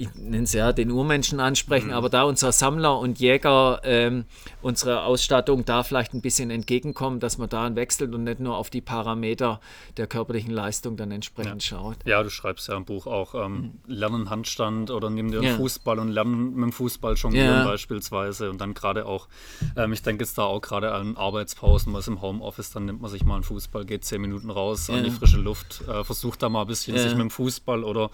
ich 0.00 0.14
nenne 0.14 0.44
es 0.44 0.54
ja 0.54 0.72
den 0.72 0.90
Urmenschen 0.90 1.40
ansprechen, 1.40 1.88
mhm. 1.88 1.92
aber 1.92 2.08
da 2.08 2.22
unser 2.22 2.52
Sammler 2.52 2.98
und 2.98 3.20
Jäger 3.20 3.82
ähm, 3.84 4.24
unsere 4.62 5.02
Ausstattung 5.02 5.66
da 5.66 5.82
vielleicht 5.82 6.14
ein 6.14 6.22
bisschen 6.22 6.50
entgegenkommen, 6.50 7.20
dass 7.20 7.36
man 7.36 7.50
da 7.50 7.74
wechselt 7.76 8.14
und 8.14 8.24
nicht 8.24 8.40
nur 8.40 8.56
auf 8.56 8.70
die 8.70 8.80
Parameter 8.80 9.60
der 9.98 10.06
körperlichen 10.06 10.52
Leistung 10.52 10.96
dann 10.96 11.10
entsprechend 11.10 11.62
ja. 11.68 11.76
schaut. 11.76 11.96
Ja, 12.06 12.22
du 12.22 12.30
schreibst 12.30 12.68
ja 12.68 12.78
im 12.78 12.86
Buch 12.86 13.06
auch 13.06 13.34
ähm, 13.34 13.52
mhm. 13.52 13.94
Lernen 13.94 14.30
Handstand 14.30 14.90
oder 14.90 15.10
nimm 15.10 15.30
dir 15.30 15.40
einen 15.40 15.48
ja. 15.48 15.56
Fußball 15.56 15.98
und 15.98 16.08
lernen 16.08 16.54
mit 16.54 16.62
dem 16.62 16.72
Fußball 16.72 17.16
jonglieren 17.16 17.58
ja. 17.58 17.64
beispielsweise 17.64 18.48
und 18.48 18.58
dann 18.58 18.72
gerade 18.72 19.04
auch, 19.04 19.28
ähm, 19.76 19.92
ich 19.92 20.02
denke 20.02 20.24
jetzt 20.24 20.38
da 20.38 20.44
auch 20.44 20.62
gerade 20.62 20.94
an 20.94 21.18
Arbeitspausen, 21.18 21.92
was 21.92 22.08
im 22.08 22.22
Homeoffice, 22.22 22.70
dann 22.70 22.86
nimmt 22.86 23.02
man 23.02 23.10
sich 23.10 23.26
mal 23.26 23.34
einen 23.34 23.44
Fußball, 23.44 23.84
geht 23.84 24.06
zehn 24.06 24.22
Minuten 24.22 24.48
raus 24.48 24.88
an 24.88 25.04
die 25.04 25.10
frische 25.10 25.36
Luft, 25.36 25.82
äh, 25.86 26.04
versucht 26.04 26.42
da 26.42 26.48
mal 26.48 26.62
ein 26.62 26.68
bisschen 26.68 26.96
sich 26.96 27.12
mit 27.12 27.20
dem 27.20 27.30
Fußball 27.30 27.84
oder 27.84 28.10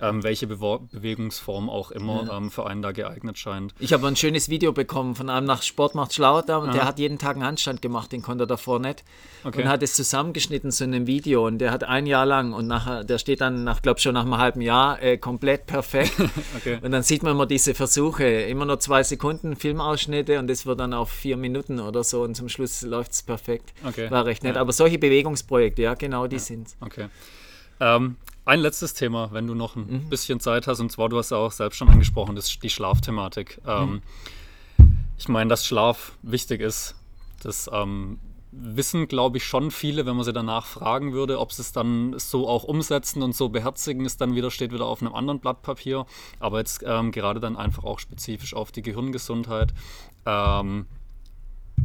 ähm, 0.00 0.22
welche 0.22 0.46
Bewe 0.46 0.80
Bewegungsform 0.90 1.68
auch 1.68 1.90
immer 1.90 2.24
ja. 2.26 2.36
ähm, 2.36 2.50
für 2.50 2.66
einen 2.66 2.82
da 2.82 2.92
geeignet 2.92 3.38
scheint. 3.38 3.74
Ich 3.78 3.92
habe 3.92 4.06
ein 4.06 4.16
schönes 4.16 4.48
Video 4.48 4.72
bekommen 4.72 5.14
von 5.14 5.28
einem 5.28 5.46
nach 5.46 5.62
Sport 5.62 5.94
macht 5.94 6.14
schlauer 6.14 6.42
da 6.42 6.58
und 6.58 6.74
der 6.74 6.84
hat 6.84 6.98
jeden 6.98 7.18
Tag 7.18 7.36
einen 7.36 7.44
Handstand 7.44 7.82
gemacht, 7.82 8.12
den 8.12 8.22
konnte 8.22 8.44
er 8.44 8.46
davor 8.46 8.78
nicht. 8.78 9.04
Okay. 9.44 9.62
Und 9.62 9.68
hat 9.68 9.82
es 9.82 9.94
zusammengeschnitten 9.94 10.70
zu 10.70 10.84
einem 10.84 11.06
Video 11.06 11.46
und 11.46 11.58
der 11.58 11.70
hat 11.70 11.84
ein 11.84 12.06
Jahr 12.06 12.26
lang 12.26 12.52
und 12.52 12.66
nachher, 12.66 13.04
der 13.04 13.18
steht 13.18 13.40
dann 13.40 13.64
nach, 13.64 13.82
glaube 13.82 14.00
schon 14.00 14.14
nach 14.14 14.22
einem 14.22 14.38
halben 14.38 14.60
Jahr 14.60 15.02
äh, 15.02 15.18
komplett 15.18 15.66
perfekt. 15.66 16.14
okay. 16.56 16.78
Und 16.82 16.90
dann 16.92 17.02
sieht 17.02 17.22
man 17.22 17.32
immer 17.32 17.46
diese 17.46 17.74
Versuche, 17.74 18.24
immer 18.24 18.64
nur 18.64 18.80
zwei 18.80 19.02
Sekunden 19.02 19.56
Filmausschnitte 19.56 20.38
und 20.38 20.48
das 20.48 20.66
wird 20.66 20.80
dann 20.80 20.92
auf 20.94 21.10
vier 21.10 21.36
Minuten 21.36 21.80
oder 21.80 22.04
so 22.04 22.22
und 22.22 22.34
zum 22.34 22.48
Schluss 22.48 22.82
läuft 22.82 23.12
es 23.12 23.22
perfekt. 23.22 23.72
Okay. 23.86 24.10
War 24.10 24.26
recht 24.26 24.44
nett. 24.44 24.56
Ja. 24.56 24.60
Aber 24.60 24.72
solche 24.72 24.98
Bewegungsprojekte, 24.98 25.82
ja, 25.82 25.94
genau 25.94 26.26
die 26.26 26.36
ja. 26.36 26.40
sind 26.40 26.68
Okay. 26.80 27.08
Ähm, 27.80 28.16
ein 28.50 28.60
letztes 28.60 28.94
Thema, 28.94 29.30
wenn 29.32 29.46
du 29.46 29.54
noch 29.54 29.76
ein 29.76 29.86
mhm. 29.86 30.08
bisschen 30.08 30.40
Zeit 30.40 30.66
hast, 30.66 30.80
und 30.80 30.90
zwar, 30.90 31.08
du 31.08 31.16
hast 31.18 31.30
ja 31.30 31.36
auch 31.36 31.52
selbst 31.52 31.76
schon 31.76 31.88
angesprochen, 31.88 32.34
das 32.34 32.48
ist 32.48 32.62
die 32.62 32.68
Schlafthematik. 32.68 33.60
Ähm, 33.64 34.02
mhm. 34.78 34.92
Ich 35.16 35.28
meine, 35.28 35.48
dass 35.48 35.64
Schlaf 35.64 36.18
wichtig 36.22 36.60
ist, 36.60 36.96
das 37.42 37.70
ähm, 37.72 38.18
wissen, 38.50 39.06
glaube 39.06 39.36
ich, 39.36 39.44
schon 39.44 39.70
viele, 39.70 40.04
wenn 40.04 40.16
man 40.16 40.24
sie 40.24 40.32
danach 40.32 40.66
fragen 40.66 41.12
würde, 41.12 41.38
ob 41.38 41.52
sie 41.52 41.62
es 41.62 41.70
dann 41.70 42.18
so 42.18 42.48
auch 42.48 42.64
umsetzen 42.64 43.22
und 43.22 43.36
so 43.36 43.50
beherzigen, 43.50 44.04
ist 44.04 44.20
dann 44.20 44.34
wieder, 44.34 44.50
steht 44.50 44.72
wieder 44.72 44.86
auf 44.86 45.00
einem 45.00 45.14
anderen 45.14 45.38
Blatt 45.38 45.62
Papier. 45.62 46.04
Aber 46.40 46.58
jetzt 46.58 46.82
ähm, 46.84 47.12
gerade 47.12 47.38
dann 47.38 47.56
einfach 47.56 47.84
auch 47.84 48.00
spezifisch 48.00 48.54
auf 48.54 48.72
die 48.72 48.82
Gehirngesundheit. 48.82 49.72
Ähm, 50.26 50.86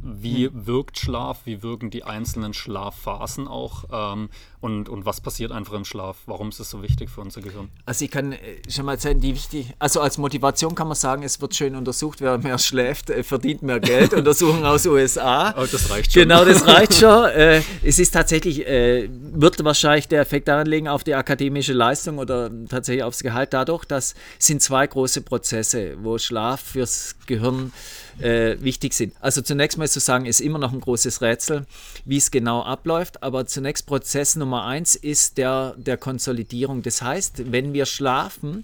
wie 0.04 0.48
hm. 0.48 0.66
wirkt 0.68 1.00
Schlaf? 1.00 1.42
Wie 1.46 1.64
wirken 1.64 1.90
die 1.90 2.04
einzelnen 2.04 2.54
Schlafphasen 2.54 3.48
auch? 3.48 3.86
Ähm, 3.92 4.30
und, 4.62 4.90
und 4.90 5.06
was 5.06 5.22
passiert 5.22 5.52
einfach 5.52 5.74
im 5.74 5.86
Schlaf? 5.86 6.18
Warum 6.26 6.50
ist 6.50 6.60
es 6.60 6.72
so 6.72 6.82
wichtig 6.82 7.10
für 7.10 7.22
unser 7.22 7.42
Gehirn? 7.42 7.70
Also 7.86 8.06
ich 8.06 8.12
kann 8.12 8.32
äh, 8.32 8.38
schon 8.68 8.86
mal 8.86 9.00
sagen, 9.00 9.20
die 9.20 9.36
wichtig, 9.36 9.74
also 9.78 10.02
als 10.02 10.18
Motivation 10.18 10.74
kann 10.74 10.88
man 10.88 10.96
sagen, 10.96 11.22
es 11.22 11.40
wird 11.40 11.54
schön 11.56 11.76
untersucht, 11.76 12.20
wer 12.22 12.38
mehr 12.40 12.58
schläft, 12.58 13.12
äh, 13.12 13.24
verdient 13.24 13.62
mehr 13.62 13.80
Geld. 13.80 14.14
Untersuchungen 14.26 14.66
aus 14.66 14.88
USA. 14.88 15.54
Oh, 15.58 15.66
das 15.72 15.90
reicht 15.92 16.14
schon. 16.14 16.24
Genau, 16.24 16.44
das 16.46 16.66
reicht 16.66 16.94
schon. 17.00 17.26
Äh, 17.26 17.62
es 17.84 18.00
ist 18.00 18.12
tatsächlich, 18.12 18.66
äh, 18.66 19.08
wird 19.10 19.64
wahrscheinlich 19.64 20.08
der 20.08 20.22
Effekt 20.22 20.48
daran 20.48 20.66
liegen, 20.66 20.88
auf 20.88 21.04
die 21.04 21.14
akademische 21.14 21.74
Leistung 21.74 22.18
oder 22.18 22.50
tatsächlich 22.68 23.04
aufs 23.04 23.22
Gehalt 23.22 23.54
dadurch, 23.54 23.86
dass 23.86 24.16
sind 24.40 24.62
zwei 24.62 24.88
große 24.88 25.22
Prozesse, 25.22 25.96
wo 26.02 26.18
Schlaf 26.18 26.62
fürs 26.62 27.16
Gehirn 27.28 27.68
äh, 27.68 28.05
wichtig 28.20 28.94
sind. 28.94 29.14
Also 29.20 29.42
zunächst 29.42 29.78
mal 29.78 29.90
zu 29.90 30.00
sagen, 30.00 30.26
ist 30.26 30.40
immer 30.40 30.60
noch 30.60 30.72
ein 30.72 30.80
großes 30.80 31.22
Rätsel, 31.22 31.66
wie 32.06 32.18
es 32.18 32.32
genau 32.32 32.64
abläuft, 32.64 33.22
aber 33.24 33.46
zunächst 33.46 33.86
Prozess 33.86 34.36
Nummer 34.36 34.66
eins 34.66 34.96
ist 34.96 35.38
der 35.38 35.76
der 35.78 35.98
Konsolidierung. 35.98 36.82
Das 36.82 37.02
heißt, 37.02 37.52
wenn 37.52 37.74
wir 37.74 37.86
schlafen, 37.86 38.64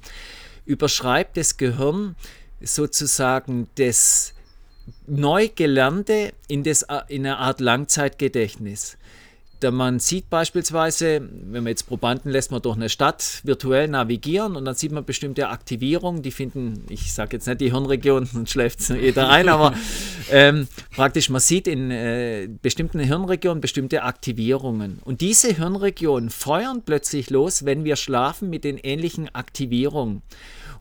überschreibt 0.66 1.38
das 1.38 1.58
Gehirn 1.58 2.16
sozusagen 2.62 3.68
das 3.76 4.34
Neugelernte 5.08 6.34
in, 6.48 6.64
das, 6.64 6.86
in 7.08 7.26
eine 7.26 7.38
Art 7.38 7.60
Langzeitgedächtnis 7.60 8.98
man 9.70 10.00
sieht 10.00 10.30
beispielsweise, 10.30 11.22
wenn 11.22 11.64
man 11.64 11.68
jetzt 11.68 11.84
Probanden 11.84 12.32
lässt 12.32 12.52
man 12.52 12.62
durch 12.62 12.76
eine 12.76 12.90
Stadt 12.90 13.42
virtuell 13.44 13.88
navigieren 13.88 14.56
und 14.56 14.66
dann 14.66 14.74
sieht 14.74 14.92
man 14.92 15.06
bestimmte 15.06 15.50
Aktivierungen, 15.50 16.24
die 16.24 16.32
finden, 16.32 16.86
ich 16.90 17.14
sage 17.14 17.36
jetzt 17.38 17.48
nicht 17.48 17.62
die 17.62 17.72
Hirnregion, 17.72 18.28
dann 18.34 18.48
schläft 18.48 18.80
jeder 18.90 19.30
ein, 19.30 19.50
aber 19.50 19.76
ähm, 20.32 20.68
praktisch 20.96 21.30
man 21.30 21.42
sieht 21.42 21.68
in 21.68 21.92
äh, 21.92 22.50
bestimmten 22.62 23.00
Hirnregionen 23.00 23.62
bestimmte 23.62 24.02
Aktivierungen. 24.02 25.00
Und 25.04 25.22
diese 25.22 25.54
Hirnregionen 25.54 26.32
feuern 26.32 26.82
plötzlich 26.84 27.30
los, 27.30 27.66
wenn 27.66 27.84
wir 27.84 27.98
schlafen 27.98 28.50
mit 28.50 28.64
den 28.64 28.78
ähnlichen 28.78 29.34
Aktivierungen. 29.36 30.24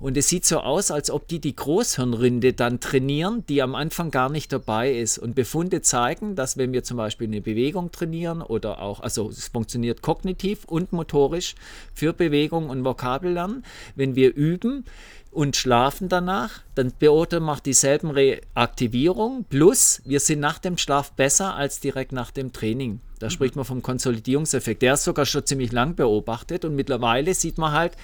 Und 0.01 0.17
es 0.17 0.29
sieht 0.29 0.47
so 0.47 0.61
aus, 0.61 0.91
als 0.91 1.11
ob 1.11 1.29
die 1.29 1.41
die 1.41 1.55
Großhirnrinde 1.55 2.55
dann 2.55 2.81
trainieren, 2.81 3.45
die 3.49 3.61
am 3.61 3.75
Anfang 3.75 4.11
gar 4.11 4.31
nicht 4.31 4.51
dabei 4.51 4.93
ist. 4.93 5.19
Und 5.19 5.35
Befunde 5.35 5.83
zeigen, 5.83 6.35
dass 6.35 6.57
wenn 6.57 6.73
wir 6.73 6.83
zum 6.83 6.97
Beispiel 6.97 7.27
eine 7.27 7.43
Bewegung 7.43 7.93
trainieren 7.93 8.41
oder 8.41 8.81
auch, 8.81 9.01
also 9.01 9.29
es 9.29 9.49
funktioniert 9.49 10.01
kognitiv 10.01 10.65
und 10.65 10.93
motorisch 10.93 11.55
für 11.93 12.15
Bewegung 12.15 12.71
und 12.71 12.83
Vokabellernen, 12.83 13.63
wenn 13.95 14.17
wir 14.17 14.35
üben, 14.35 14.85
und 15.33 15.55
schlafen 15.55 16.09
danach, 16.09 16.63
dann 16.75 16.93
Beote 16.99 17.39
macht 17.39 17.67
dieselben 17.67 18.11
Reaktivierung, 18.11 19.45
plus 19.49 20.03
wir 20.05 20.19
sind 20.19 20.41
nach 20.41 20.59
dem 20.59 20.77
Schlaf 20.77 21.13
besser 21.13 21.55
als 21.55 21.79
direkt 21.79 22.11
nach 22.11 22.33
dem 22.33 22.53
Training. 22.53 23.01
Da 23.21 23.27
mhm. 23.27 23.31
spricht 23.31 23.55
man 23.55 23.65
vom 23.65 23.83
Konsolidierungseffekt. 23.83 24.83
Der 24.83 24.95
ist 24.95 25.05
sogar 25.05 25.27
schon 25.27 25.47
ziemlich 25.47 25.71
lang 25.71 25.95
beobachtet 25.95 26.65
und 26.65 26.75
mittlerweile 26.75 27.33
sieht 27.35 27.59
man 27.59 27.71
halt, 27.73 27.97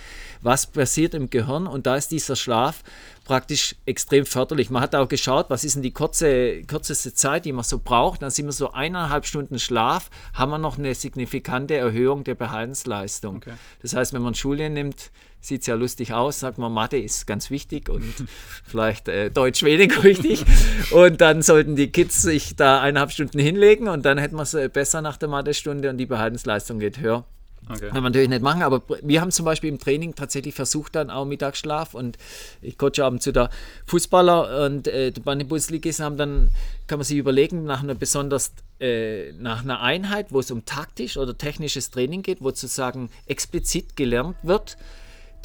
was 0.42 0.68
passiert 0.68 1.14
im 1.14 1.28
Gehirn 1.28 1.66
und 1.66 1.86
da 1.86 1.96
ist 1.96 2.12
dieser 2.12 2.36
Schlaf 2.36 2.84
praktisch 3.24 3.74
extrem 3.86 4.24
förderlich. 4.24 4.70
Man 4.70 4.82
hat 4.82 4.94
auch 4.94 5.08
geschaut, 5.08 5.46
was 5.48 5.64
ist 5.64 5.74
denn 5.74 5.82
die 5.82 5.90
kurze, 5.90 6.62
kürzeste 6.62 7.12
Zeit, 7.12 7.44
die 7.44 7.52
man 7.52 7.64
so 7.64 7.80
braucht. 7.82 8.22
Dann 8.22 8.30
sind 8.30 8.46
wir 8.46 8.52
so 8.52 8.72
eineinhalb 8.72 9.26
Stunden 9.26 9.58
Schlaf, 9.58 10.10
haben 10.32 10.50
wir 10.50 10.58
noch 10.58 10.78
eine 10.78 10.94
signifikante 10.94 11.74
Erhöhung 11.74 12.22
der 12.22 12.36
Behaltensleistung. 12.36 13.36
Okay. 13.36 13.54
Das 13.82 13.94
heißt, 13.94 14.12
wenn 14.12 14.22
man 14.22 14.34
Schule 14.34 14.70
nimmt, 14.70 15.10
sieht 15.40 15.60
es 15.62 15.66
ja 15.66 15.74
lustig 15.74 16.12
aus, 16.12 16.40
sagt 16.40 16.58
man, 16.58 16.72
Mathe 16.72 16.98
ist 16.98 17.26
ganz 17.26 17.50
wichtig 17.50 17.88
und 17.88 18.14
vielleicht 18.64 19.08
äh, 19.08 19.30
Deutsch 19.30 19.62
weniger 19.62 20.02
wichtig. 20.02 20.44
Und 20.90 21.20
dann 21.20 21.42
sollten 21.42 21.76
die 21.76 21.90
Kids 21.90 22.22
sich 22.22 22.56
da 22.56 22.80
eineinhalb 22.80 23.12
Stunden 23.12 23.38
hinlegen 23.38 23.88
und 23.88 24.04
dann 24.04 24.18
hätten 24.18 24.36
wir 24.36 24.42
es 24.42 24.54
äh, 24.54 24.68
besser 24.68 25.02
nach 25.02 25.16
der 25.16 25.28
Mathestunde 25.28 25.90
und 25.90 25.98
die 25.98 26.06
Behaltensleistung 26.06 26.78
geht 26.78 26.98
höher. 26.98 27.24
Okay. 27.68 27.88
Kann 27.88 27.94
man 27.94 28.12
natürlich 28.12 28.28
nicht 28.28 28.42
machen, 28.42 28.62
aber 28.62 28.82
wir 29.02 29.20
haben 29.20 29.32
zum 29.32 29.44
Beispiel 29.44 29.70
im 29.70 29.80
Training 29.80 30.14
tatsächlich 30.14 30.54
versucht, 30.54 30.94
dann 30.94 31.10
auch 31.10 31.24
Mittagsschlaf 31.24 31.94
und 31.94 32.16
ich 32.62 32.78
coache 32.78 33.02
abends 33.02 33.24
zu 33.24 33.32
der 33.32 33.50
Fußballer 33.86 34.66
und 34.66 34.86
äh, 34.86 35.12
bei 35.24 35.34
den 35.34 35.48
Bundesligisten 35.48 36.04
haben 36.04 36.16
dann, 36.16 36.50
kann 36.86 37.00
man 37.00 37.04
sich 37.04 37.16
überlegen, 37.16 37.64
nach 37.64 37.82
einer 37.82 37.96
besonders, 37.96 38.52
äh, 38.78 39.32
nach 39.32 39.64
einer 39.64 39.80
Einheit, 39.80 40.28
wo 40.30 40.38
es 40.38 40.52
um 40.52 40.64
taktisch 40.64 41.16
oder 41.16 41.36
technisches 41.36 41.90
Training 41.90 42.22
geht, 42.22 42.40
wo 42.40 42.50
sozusagen 42.50 43.10
explizit 43.26 43.96
gelernt 43.96 44.36
wird, 44.44 44.76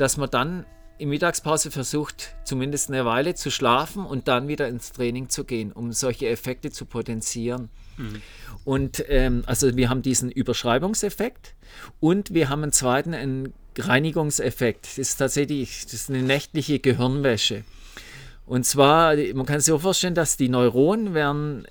dass 0.01 0.17
man 0.17 0.31
dann 0.31 0.65
in 0.97 1.09
Mittagspause 1.09 1.69
versucht, 1.69 2.35
zumindest 2.43 2.89
eine 2.89 3.05
Weile 3.05 3.35
zu 3.35 3.51
schlafen 3.51 4.03
und 4.03 4.27
dann 4.27 4.47
wieder 4.47 4.67
ins 4.67 4.91
Training 4.91 5.29
zu 5.29 5.43
gehen, 5.43 5.71
um 5.71 5.93
solche 5.93 6.27
Effekte 6.27 6.71
zu 6.71 6.85
potenzieren. 6.85 7.69
Mhm. 7.97 8.21
Und 8.65 9.05
ähm, 9.09 9.43
also 9.45 9.75
wir 9.75 9.89
haben 9.89 10.01
diesen 10.01 10.31
Überschreibungseffekt 10.31 11.53
und 11.99 12.33
wir 12.33 12.49
haben 12.49 12.63
einen 12.63 12.71
zweiten, 12.71 13.13
einen 13.13 13.53
Reinigungseffekt. 13.77 14.85
Das 14.85 14.97
ist 14.97 15.17
tatsächlich 15.17 15.83
das 15.83 15.93
ist 15.93 16.09
eine 16.09 16.23
nächtliche 16.23 16.79
Gehirnwäsche. 16.79 17.63
Und 18.47 18.65
zwar, 18.65 19.15
man 19.35 19.45
kann 19.45 19.59
sich 19.59 19.67
so 19.67 19.77
vorstellen, 19.77 20.15
dass 20.15 20.35
die 20.35 20.49
Neuronen 20.49 21.13
werden 21.13 21.67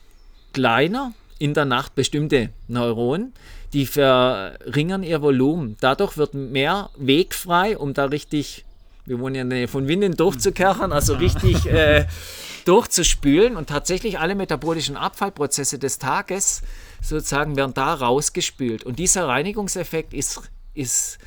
kleiner 0.53 1.15
in 1.41 1.53
der 1.55 1.65
Nacht, 1.65 1.97
bestimmte 1.97 2.51
Neuronen, 2.69 3.33
die 3.73 3.87
verringern 3.87 5.03
ihr 5.03 5.23
Volumen. 5.23 5.77
Dadurch 5.81 6.17
wird 6.17 6.35
mehr 6.35 6.91
Weg 6.97 7.35
frei, 7.35 7.79
um 7.79 7.95
da 7.95 8.07
richtig, 8.07 8.65
wir 9.07 9.21
wohnen 9.21 9.35
ja 9.37 9.43
in 9.43 9.51
der 9.51 9.59
Nähe 9.61 9.69
von 9.69 9.89
Winden, 9.89 10.17
durchzukerchern, 10.17 10.93
also 10.93 11.15
richtig 11.15 11.67
äh, 11.67 12.07
durchzuspülen 12.65 13.57
und 13.57 13.69
tatsächlich 13.69 14.19
alle 14.19 14.35
metabolischen 14.35 14.97
Abfallprozesse 14.97 15.79
des 15.79 15.99
Tages 15.99 16.63
sozusagen 17.01 17.57
werden 17.57 17.75
da 17.75 17.95
rausgespült. 17.95 18.85
Und 18.85 18.99
dieser 18.99 19.29
Reinigungseffekt 19.29 20.15
ist, 20.15 20.43
ist 20.75 21.19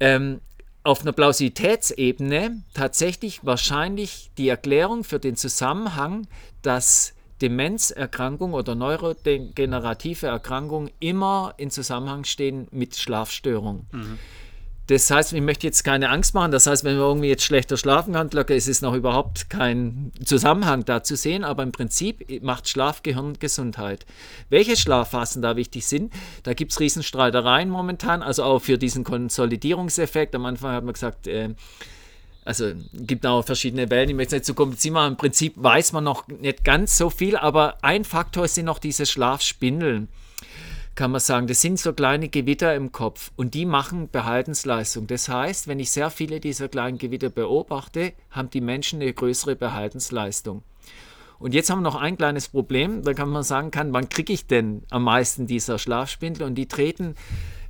ähm, 0.00 0.40
auf 0.82 1.02
einer 1.02 1.12
Plausibilitätsebene 1.12 2.62
tatsächlich 2.72 3.44
wahrscheinlich 3.44 4.30
die 4.38 4.48
Erklärung 4.48 5.04
für 5.04 5.18
den 5.18 5.36
Zusammenhang, 5.36 6.28
dass 6.62 7.12
Demenzerkrankung 7.42 8.54
oder 8.54 8.74
neurodegenerative 8.74 10.26
Erkrankung 10.26 10.90
immer 11.00 11.54
in 11.56 11.70
Zusammenhang 11.70 12.24
stehen 12.24 12.68
mit 12.70 12.96
Schlafstörung. 12.96 13.86
Mhm. 13.92 14.18
Das 14.88 15.10
heißt, 15.10 15.32
ich 15.32 15.40
möchte 15.40 15.66
jetzt 15.66 15.82
keine 15.82 16.10
Angst 16.10 16.32
machen. 16.34 16.52
Das 16.52 16.68
heißt, 16.68 16.84
wenn 16.84 16.94
man 16.96 17.04
irgendwie 17.04 17.28
jetzt 17.28 17.42
schlechter 17.42 17.76
schlafen 17.76 18.14
kann, 18.14 18.28
ist 18.28 18.68
es 18.68 18.82
noch 18.82 18.94
überhaupt 18.94 19.50
kein 19.50 20.12
Zusammenhang 20.24 20.84
da 20.84 21.02
zu 21.02 21.16
sehen. 21.16 21.42
Aber 21.42 21.64
im 21.64 21.72
Prinzip 21.72 22.42
macht 22.42 22.68
Schlaf 22.68 23.02
Gehirngesundheit. 23.02 24.06
Welche 24.48 24.76
Schlafphasen 24.76 25.42
da 25.42 25.56
wichtig 25.56 25.86
sind, 25.86 26.12
da 26.44 26.54
gibt 26.54 26.70
es 26.70 26.78
Riesenstreitereien 26.78 27.68
momentan. 27.68 28.22
Also 28.22 28.44
auch 28.44 28.60
für 28.60 28.78
diesen 28.78 29.02
Konsolidierungseffekt. 29.02 30.36
Am 30.36 30.46
Anfang 30.46 30.72
hat 30.72 30.84
man 30.84 30.92
gesagt, 30.92 31.26
äh, 31.26 31.54
also 32.46 32.72
gibt 32.92 33.26
auch 33.26 33.44
verschiedene 33.44 33.90
Wellen, 33.90 34.10
ich 34.10 34.14
möchte 34.14 34.36
es 34.36 34.40
nicht 34.40 34.46
zu 34.46 34.52
so 34.52 34.56
kompliziert 34.56 34.94
machen. 34.94 35.12
Im 35.12 35.16
Prinzip 35.16 35.54
weiß 35.56 35.92
man 35.92 36.04
noch 36.04 36.28
nicht 36.28 36.64
ganz 36.64 36.96
so 36.96 37.10
viel, 37.10 37.36
aber 37.36 37.78
ein 37.82 38.04
Faktor 38.04 38.48
sind 38.48 38.66
noch 38.66 38.78
diese 38.78 39.04
Schlafspindeln 39.04 40.08
kann 40.96 41.10
man 41.10 41.20
sagen, 41.20 41.46
das 41.46 41.60
sind 41.60 41.78
so 41.78 41.92
kleine 41.92 42.30
Gewitter 42.30 42.74
im 42.74 42.90
Kopf 42.90 43.30
und 43.36 43.52
die 43.52 43.66
machen 43.66 44.08
Behaltensleistung. 44.08 45.06
Das 45.06 45.28
heißt, 45.28 45.68
wenn 45.68 45.78
ich 45.78 45.90
sehr 45.90 46.08
viele 46.08 46.40
dieser 46.40 46.68
kleinen 46.68 46.96
Gewitter 46.96 47.28
beobachte, 47.28 48.14
haben 48.30 48.48
die 48.48 48.62
Menschen 48.62 49.02
eine 49.02 49.12
größere 49.12 49.56
Behaltensleistung. 49.56 50.62
Und 51.38 51.52
jetzt 51.52 51.68
haben 51.68 51.80
wir 51.80 51.82
noch 51.82 51.96
ein 52.00 52.16
kleines 52.16 52.48
Problem, 52.48 53.02
da 53.02 53.12
kann 53.12 53.28
man 53.28 53.42
sagen 53.42 53.70
kann, 53.70 53.92
wann 53.92 54.08
kriege 54.08 54.32
ich 54.32 54.46
denn 54.46 54.84
am 54.88 55.04
meisten 55.04 55.46
dieser 55.46 55.78
Schlafspindel? 55.78 56.46
Und 56.46 56.54
die 56.54 56.66
treten 56.66 57.14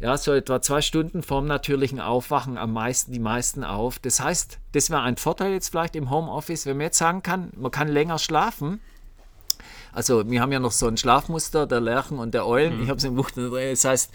ja 0.00 0.16
so 0.16 0.32
etwa 0.32 0.60
zwei 0.60 0.80
Stunden 0.80 1.22
vorm 1.22 1.46
natürlichen 1.46 2.00
Aufwachen 2.00 2.58
am 2.58 2.72
meisten 2.72 3.12
die 3.12 3.18
meisten 3.18 3.64
auf. 3.64 3.98
Das 3.98 4.20
heißt, 4.20 4.58
das 4.72 4.90
wäre 4.90 5.02
ein 5.02 5.16
Vorteil 5.16 5.52
jetzt 5.52 5.70
vielleicht 5.70 5.96
im 5.96 6.10
Homeoffice, 6.10 6.66
wenn 6.66 6.76
man 6.76 6.86
jetzt 6.86 6.98
sagen 6.98 7.22
kann, 7.22 7.50
man 7.56 7.70
kann 7.70 7.88
länger 7.88 8.18
schlafen 8.18 8.80
also 9.96 10.30
wir 10.30 10.42
haben 10.42 10.52
ja 10.52 10.60
noch 10.60 10.72
so 10.72 10.86
ein 10.88 10.98
Schlafmuster 10.98 11.66
der 11.66 11.80
Lerchen 11.80 12.18
und 12.18 12.34
der 12.34 12.46
Eulen. 12.46 12.76
Mhm. 12.76 12.82
Ich 12.82 12.88
habe 12.90 12.98
es 12.98 13.04
im 13.04 13.14
Buch 13.14 13.30
Das 13.30 13.84
heißt, 13.86 14.10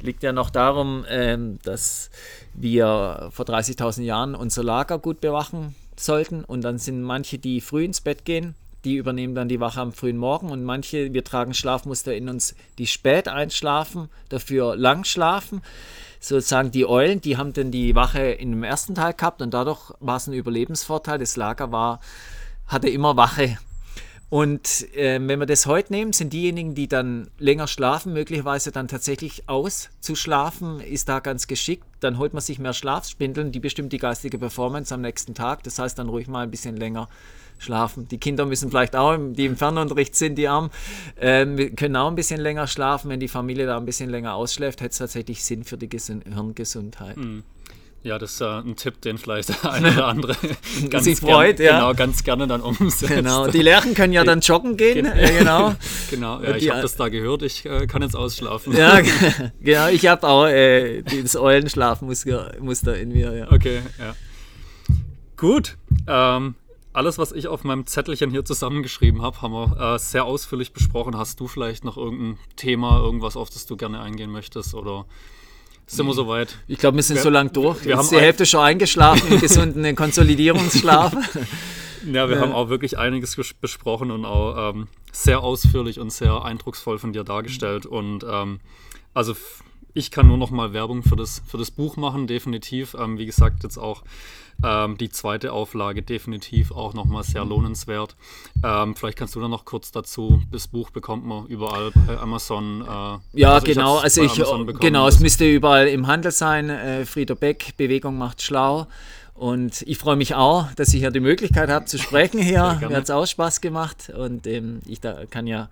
liegt 0.00 0.22
ja 0.22 0.32
noch 0.32 0.48
darum, 0.48 1.04
ähm, 1.08 1.58
dass 1.64 2.08
wir 2.52 3.30
vor 3.32 3.44
30.000 3.44 4.02
Jahren 4.02 4.36
unser 4.36 4.62
Lager 4.62 5.00
gut 5.00 5.20
bewachen 5.20 5.74
sollten. 5.96 6.44
Und 6.44 6.62
dann 6.62 6.78
sind 6.78 7.02
manche, 7.02 7.38
die 7.38 7.60
früh 7.60 7.84
ins 7.84 8.00
Bett 8.00 8.24
gehen, 8.24 8.54
die 8.84 8.96
übernehmen 8.96 9.34
dann 9.34 9.48
die 9.48 9.60
Wache 9.60 9.80
am 9.80 9.92
frühen 9.92 10.16
Morgen. 10.16 10.50
Und 10.50 10.64
manche, 10.64 11.12
wir 11.12 11.24
tragen 11.24 11.54
Schlafmuster 11.54 12.14
in 12.14 12.28
uns, 12.28 12.54
die 12.78 12.86
spät 12.86 13.28
einschlafen, 13.28 14.08
dafür 14.28 14.76
lang 14.76 15.04
schlafen 15.04 15.62
sozusagen 16.20 16.70
die 16.70 16.86
Eulen, 16.86 17.20
die 17.20 17.36
haben 17.36 17.52
dann 17.52 17.70
die 17.70 17.94
Wache 17.94 18.22
in 18.22 18.50
dem 18.50 18.64
ersten 18.64 18.94
Teil 18.94 19.12
gehabt 19.12 19.42
und 19.42 19.52
dadurch 19.52 19.92
war 20.00 20.16
es 20.16 20.26
ein 20.26 20.32
Überlebensvorteil. 20.32 21.18
Das 21.18 21.36
Lager 21.36 21.70
war, 21.70 22.00
hatte 22.66 22.88
immer 22.88 23.18
Wache 23.18 23.58
und 24.34 24.92
äh, 24.96 25.20
wenn 25.20 25.38
wir 25.38 25.46
das 25.46 25.66
heute 25.66 25.92
nehmen, 25.92 26.12
sind 26.12 26.32
diejenigen, 26.32 26.74
die 26.74 26.88
dann 26.88 27.30
länger 27.38 27.68
schlafen, 27.68 28.12
möglicherweise 28.12 28.72
dann 28.72 28.88
tatsächlich 28.88 29.48
auszuschlafen, 29.48 30.80
ist 30.80 31.08
da 31.08 31.20
ganz 31.20 31.46
geschickt. 31.46 31.84
Dann 32.00 32.18
holt 32.18 32.32
man 32.32 32.42
sich 32.42 32.58
mehr 32.58 32.72
Schlafspindeln, 32.72 33.52
die 33.52 33.60
bestimmt 33.60 33.92
die 33.92 33.98
geistige 33.98 34.38
Performance 34.38 34.92
am 34.92 35.02
nächsten 35.02 35.34
Tag. 35.34 35.62
Das 35.62 35.78
heißt, 35.78 36.00
dann 36.00 36.08
ruhig 36.08 36.26
mal 36.26 36.42
ein 36.42 36.50
bisschen 36.50 36.76
länger 36.76 37.08
schlafen. 37.58 38.08
Die 38.08 38.18
Kinder 38.18 38.46
müssen 38.46 38.70
vielleicht 38.70 38.96
auch, 38.96 39.16
die 39.18 39.46
im 39.46 39.56
Fernunterricht 39.56 40.14
sind, 40.14 40.36
die 40.36 40.48
Armen, 40.48 40.70
äh, 41.16 41.44
können 41.70 41.96
auch 41.96 42.08
ein 42.08 42.14
bisschen 42.14 42.40
länger 42.40 42.66
schlafen. 42.66 43.10
Wenn 43.10 43.20
die 43.20 43.28
Familie 43.28 43.66
da 43.66 43.76
ein 43.76 43.86
bisschen 43.86 44.10
länger 44.10 44.34
ausschläft, 44.34 44.80
hat 44.80 44.92
es 44.92 44.98
tatsächlich 44.98 45.44
Sinn 45.44 45.64
für 45.64 45.76
die 45.76 45.88
Hirngesundheit. 45.88 47.16
Mhm. 47.16 47.44
Ja, 48.04 48.18
das 48.18 48.34
ist 48.34 48.42
äh, 48.42 48.44
ein 48.44 48.76
Tipp, 48.76 49.00
den 49.00 49.16
vielleicht 49.16 49.48
der 49.64 49.72
eine 49.72 49.92
oder 49.92 50.06
andere 50.06 50.36
ganz 50.90 51.04
sich 51.04 51.18
freut, 51.18 51.56
gern, 51.56 51.66
ja. 51.66 51.80
Genau, 51.80 51.94
ganz 51.94 52.22
gerne 52.22 52.46
dann 52.46 52.60
umsetzt. 52.60 53.08
Genau, 53.08 53.46
die 53.46 53.62
Lerchen 53.62 53.94
können 53.94 54.12
ja 54.12 54.24
dann 54.24 54.40
joggen 54.40 54.76
gehen. 54.76 55.06
Äh, 55.06 55.38
genau, 55.38 55.74
genau 56.10 56.42
ja, 56.42 56.54
ich 56.54 56.70
habe 56.70 56.82
das 56.82 56.96
da 56.96 57.08
gehört, 57.08 57.42
ich 57.42 57.64
äh, 57.64 57.86
kann 57.86 58.02
jetzt 58.02 58.14
ausschlafen. 58.14 58.76
Ja, 58.76 59.00
genau, 59.60 59.88
ich 59.88 60.06
habe 60.06 60.28
auch 60.28 60.46
äh, 60.46 61.02
das 61.02 61.34
Eulenschlafmuster 61.34 62.98
in 62.98 63.08
mir. 63.08 63.34
Ja. 63.34 63.50
Okay, 63.50 63.80
ja. 63.98 64.14
Gut, 65.38 65.78
ähm, 66.06 66.56
alles, 66.94 67.18
was 67.18 67.32
ich 67.32 67.48
auf 67.48 67.64
meinem 67.64 67.86
Zettelchen 67.86 68.30
hier 68.30 68.44
zusammengeschrieben 68.44 69.20
habe, 69.20 69.42
haben 69.42 69.52
wir 69.52 69.94
äh, 69.94 69.98
sehr 69.98 70.24
ausführlich 70.24 70.72
besprochen. 70.72 71.18
Hast 71.18 71.40
du 71.40 71.48
vielleicht 71.48 71.84
noch 71.84 71.96
irgendein 71.96 72.38
Thema, 72.56 73.00
irgendwas, 73.00 73.36
auf 73.36 73.50
das 73.50 73.66
du 73.66 73.76
gerne 73.76 74.00
eingehen 74.00 74.30
möchtest 74.30 74.74
oder 74.74 75.04
sind 75.86 76.06
wir 76.06 76.14
soweit? 76.14 76.56
Ich 76.66 76.78
glaube, 76.78 76.96
wir 76.96 77.02
sind 77.02 77.16
wir, 77.16 77.22
so 77.22 77.30
lang 77.30 77.52
durch. 77.52 77.84
Wir 77.84 77.98
haben 77.98 78.08
die 78.08 78.16
Hälfte 78.16 78.46
schon 78.46 78.60
eingeschlafen, 78.60 79.30
im 79.30 79.40
gesunden 79.40 79.94
Konsolidierungsschlaf. 79.96 81.14
Ja, 82.06 82.28
wir 82.28 82.36
ja. 82.36 82.42
haben 82.42 82.52
auch 82.52 82.68
wirklich 82.68 82.96
einiges 82.96 83.36
besprochen 83.60 84.10
und 84.10 84.24
auch 84.24 84.70
ähm, 84.70 84.88
sehr 85.12 85.40
ausführlich 85.40 86.00
und 86.00 86.10
sehr 86.10 86.44
eindrucksvoll 86.44 86.98
von 86.98 87.12
dir 87.12 87.24
dargestellt. 87.24 87.86
Und 87.86 88.24
ähm, 88.28 88.60
also 89.12 89.34
ich 89.94 90.10
kann 90.10 90.26
nur 90.26 90.38
noch 90.38 90.50
mal 90.50 90.72
Werbung 90.72 91.02
für 91.02 91.16
das, 91.16 91.42
für 91.46 91.58
das 91.58 91.70
Buch 91.70 91.96
machen, 91.96 92.26
definitiv. 92.26 92.94
Ähm, 92.94 93.18
wie 93.18 93.26
gesagt, 93.26 93.62
jetzt 93.62 93.78
auch 93.78 94.04
ähm, 94.62 94.96
die 94.98 95.08
zweite 95.08 95.52
Auflage 95.52 96.02
definitiv 96.02 96.72
auch 96.72 96.94
nochmal 96.94 97.22
sehr 97.22 97.44
lohnenswert. 97.44 98.16
Ähm, 98.62 98.94
vielleicht 98.94 99.18
kannst 99.18 99.34
du 99.34 99.40
da 99.40 99.48
noch 99.48 99.64
kurz 99.64 99.90
dazu. 99.90 100.42
Das 100.52 100.68
Buch 100.68 100.90
bekommt 100.90 101.26
man 101.26 101.46
überall 101.46 101.90
bei 102.06 102.18
Amazon. 102.18 102.82
Äh, 102.82 103.40
ja, 103.40 103.54
also 103.54 103.66
genau. 103.66 103.98
Also 103.98 104.22
ich, 104.22 104.34
genau, 104.80 105.08
es 105.08 105.20
müsste 105.20 105.50
überall 105.50 105.88
im 105.88 106.06
Handel 106.06 106.30
sein. 106.30 106.70
Äh, 106.70 107.04
Frieder 107.04 107.34
Beck, 107.34 107.74
Bewegung 107.76 108.18
macht 108.18 108.42
schlau. 108.42 108.86
Und 109.34 109.82
ich 109.82 109.98
freue 109.98 110.16
mich 110.16 110.34
auch, 110.36 110.72
dass 110.74 110.94
ich 110.94 111.02
ja 111.02 111.10
die 111.10 111.20
Möglichkeit 111.20 111.68
habe 111.68 111.86
zu 111.86 111.98
sprechen 111.98 112.40
hier. 112.42 112.78
Mir 112.80 112.96
hat 112.96 113.04
es 113.04 113.10
auch 113.10 113.26
Spaß 113.26 113.60
gemacht 113.60 114.12
und 114.16 114.46
ähm, 114.46 114.80
ich 114.86 115.00
da 115.00 115.26
kann 115.26 115.46
ja 115.46 115.68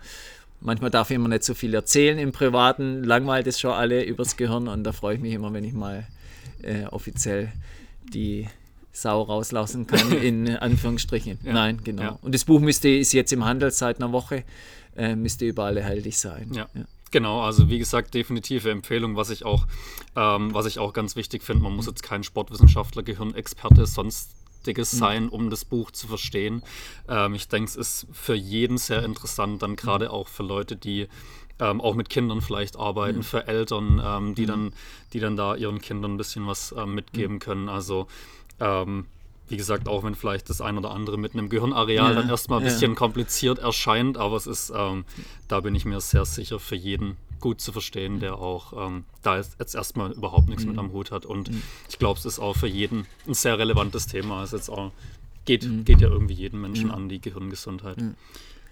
manchmal 0.62 0.90
darf 0.90 1.10
ich 1.10 1.16
immer 1.16 1.28
nicht 1.28 1.44
so 1.44 1.54
viel 1.54 1.74
erzählen 1.74 2.18
im 2.18 2.32
Privaten, 2.32 3.04
langweilt 3.04 3.46
es 3.46 3.60
schon 3.60 3.72
alle 3.72 4.04
übers 4.04 4.36
Gehirn 4.36 4.68
und 4.68 4.84
da 4.84 4.92
freue 4.92 5.16
ich 5.16 5.20
mich 5.20 5.34
immer, 5.34 5.52
wenn 5.52 5.64
ich 5.64 5.72
mal 5.72 6.06
äh, 6.62 6.84
offiziell 6.86 7.52
die 8.12 8.48
Sau 8.92 9.22
rauslassen 9.22 9.86
kann, 9.86 10.12
in 10.22 10.56
Anführungsstrichen. 10.56 11.38
Ja. 11.42 11.52
Nein, 11.52 11.80
genau. 11.82 12.02
Ja. 12.02 12.18
Und 12.22 12.34
das 12.34 12.44
Buch 12.44 12.60
müsste, 12.60 12.88
ist 12.88 13.12
jetzt 13.12 13.32
im 13.32 13.44
Handel 13.44 13.70
seit 13.70 13.96
einer 13.96 14.12
Woche, 14.12 14.44
äh, 14.96 15.16
müsste 15.16 15.46
überall 15.46 15.76
erhältlich 15.76 16.18
sein. 16.18 16.52
Ja. 16.52 16.68
Genau, 17.12 17.42
also 17.42 17.68
wie 17.68 17.78
gesagt, 17.78 18.14
definitive 18.14 18.70
Empfehlung, 18.70 19.16
was 19.16 19.28
ich 19.28 19.44
auch, 19.44 19.66
ähm, 20.16 20.54
was 20.54 20.64
ich 20.64 20.78
auch 20.78 20.94
ganz 20.94 21.14
wichtig 21.14 21.42
finde. 21.42 21.62
Man 21.62 21.76
muss 21.76 21.86
jetzt 21.86 22.02
kein 22.02 22.24
Sportwissenschaftler, 22.24 23.02
Gehirnexperte, 23.02 23.84
sonstiges 23.84 24.94
mhm. 24.94 24.98
sein, 24.98 25.28
um 25.28 25.50
das 25.50 25.66
Buch 25.66 25.90
zu 25.90 26.06
verstehen. 26.06 26.62
Ähm, 27.08 27.34
ich 27.34 27.48
denke, 27.48 27.68
es 27.68 27.76
ist 27.76 28.06
für 28.12 28.34
jeden 28.34 28.78
sehr 28.78 29.04
interessant, 29.04 29.62
dann 29.62 29.76
gerade 29.76 30.10
auch 30.10 30.26
für 30.26 30.42
Leute, 30.42 30.74
die 30.74 31.06
ähm, 31.58 31.82
auch 31.82 31.94
mit 31.94 32.08
Kindern 32.08 32.40
vielleicht 32.40 32.76
arbeiten, 32.76 33.18
mhm. 33.18 33.24
für 33.24 33.46
Eltern, 33.46 34.00
ähm, 34.02 34.34
die, 34.34 34.42
mhm. 34.42 34.46
dann, 34.46 34.72
die 35.12 35.20
dann 35.20 35.36
da 35.36 35.54
ihren 35.54 35.82
Kindern 35.82 36.14
ein 36.14 36.16
bisschen 36.16 36.46
was 36.46 36.74
ähm, 36.76 36.94
mitgeben 36.94 37.34
mhm. 37.34 37.40
können. 37.40 37.68
Also 37.68 38.08
ähm, 38.62 39.06
wie 39.48 39.56
gesagt, 39.56 39.88
auch 39.88 40.02
wenn 40.02 40.14
vielleicht 40.14 40.48
das 40.48 40.60
ein 40.60 40.78
oder 40.78 40.92
andere 40.92 41.18
mit 41.18 41.34
einem 41.34 41.48
Gehirnareal 41.48 42.10
ja, 42.10 42.14
dann 42.14 42.30
erstmal 42.30 42.60
ein 42.60 42.64
bisschen 42.64 42.92
ja. 42.92 42.96
kompliziert 42.96 43.58
erscheint, 43.58 44.16
aber 44.16 44.36
es 44.36 44.46
ist, 44.46 44.72
ähm, 44.74 45.04
da 45.48 45.60
bin 45.60 45.74
ich 45.74 45.84
mir 45.84 46.00
sehr 46.00 46.24
sicher, 46.24 46.58
für 46.58 46.76
jeden 46.76 47.18
gut 47.40 47.60
zu 47.60 47.72
verstehen, 47.72 48.20
der 48.20 48.38
auch 48.38 48.72
ähm, 48.86 49.04
da 49.22 49.36
jetzt 49.36 49.74
erstmal 49.74 50.12
überhaupt 50.12 50.48
nichts 50.48 50.64
mhm. 50.64 50.70
mit 50.70 50.78
am 50.78 50.92
Hut 50.92 51.10
hat. 51.10 51.26
Und 51.26 51.50
mhm. 51.50 51.62
ich 51.90 51.98
glaube, 51.98 52.18
es 52.18 52.24
ist 52.24 52.38
auch 52.38 52.56
für 52.56 52.68
jeden 52.68 53.06
ein 53.26 53.34
sehr 53.34 53.58
relevantes 53.58 54.06
Thema. 54.06 54.42
Es 54.42 54.52
jetzt 54.52 54.70
auch, 54.70 54.92
geht, 55.44 55.64
mhm. 55.64 55.84
geht 55.84 56.00
ja 56.00 56.08
irgendwie 56.08 56.34
jeden 56.34 56.60
Menschen 56.60 56.86
mhm. 56.86 56.94
an, 56.94 57.08
die 57.08 57.20
Gehirngesundheit. 57.20 58.00
Mhm. 58.00 58.14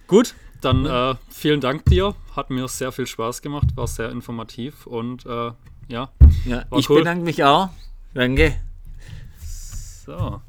Gut, 0.07 0.35
dann 0.61 0.87
äh, 0.87 1.15
vielen 1.29 1.61
Dank 1.61 1.85
dir. 1.87 2.15
Hat 2.35 2.51
mir 2.51 2.67
sehr 2.69 2.93
viel 2.93 3.07
Spaß 3.07 3.43
gemacht, 3.43 3.77
war 3.77 3.87
sehr 3.87 4.11
informativ 4.11 4.87
und 4.87 5.27
äh, 5.27 5.53
ja. 5.89 6.11
ja 6.47 6.65
ich 6.77 6.89
cool. 6.89 6.99
bedanke 6.99 7.25
mich 7.25 7.45
auch. 7.45 7.69
Danke. 8.15 8.57
So. 10.11 10.43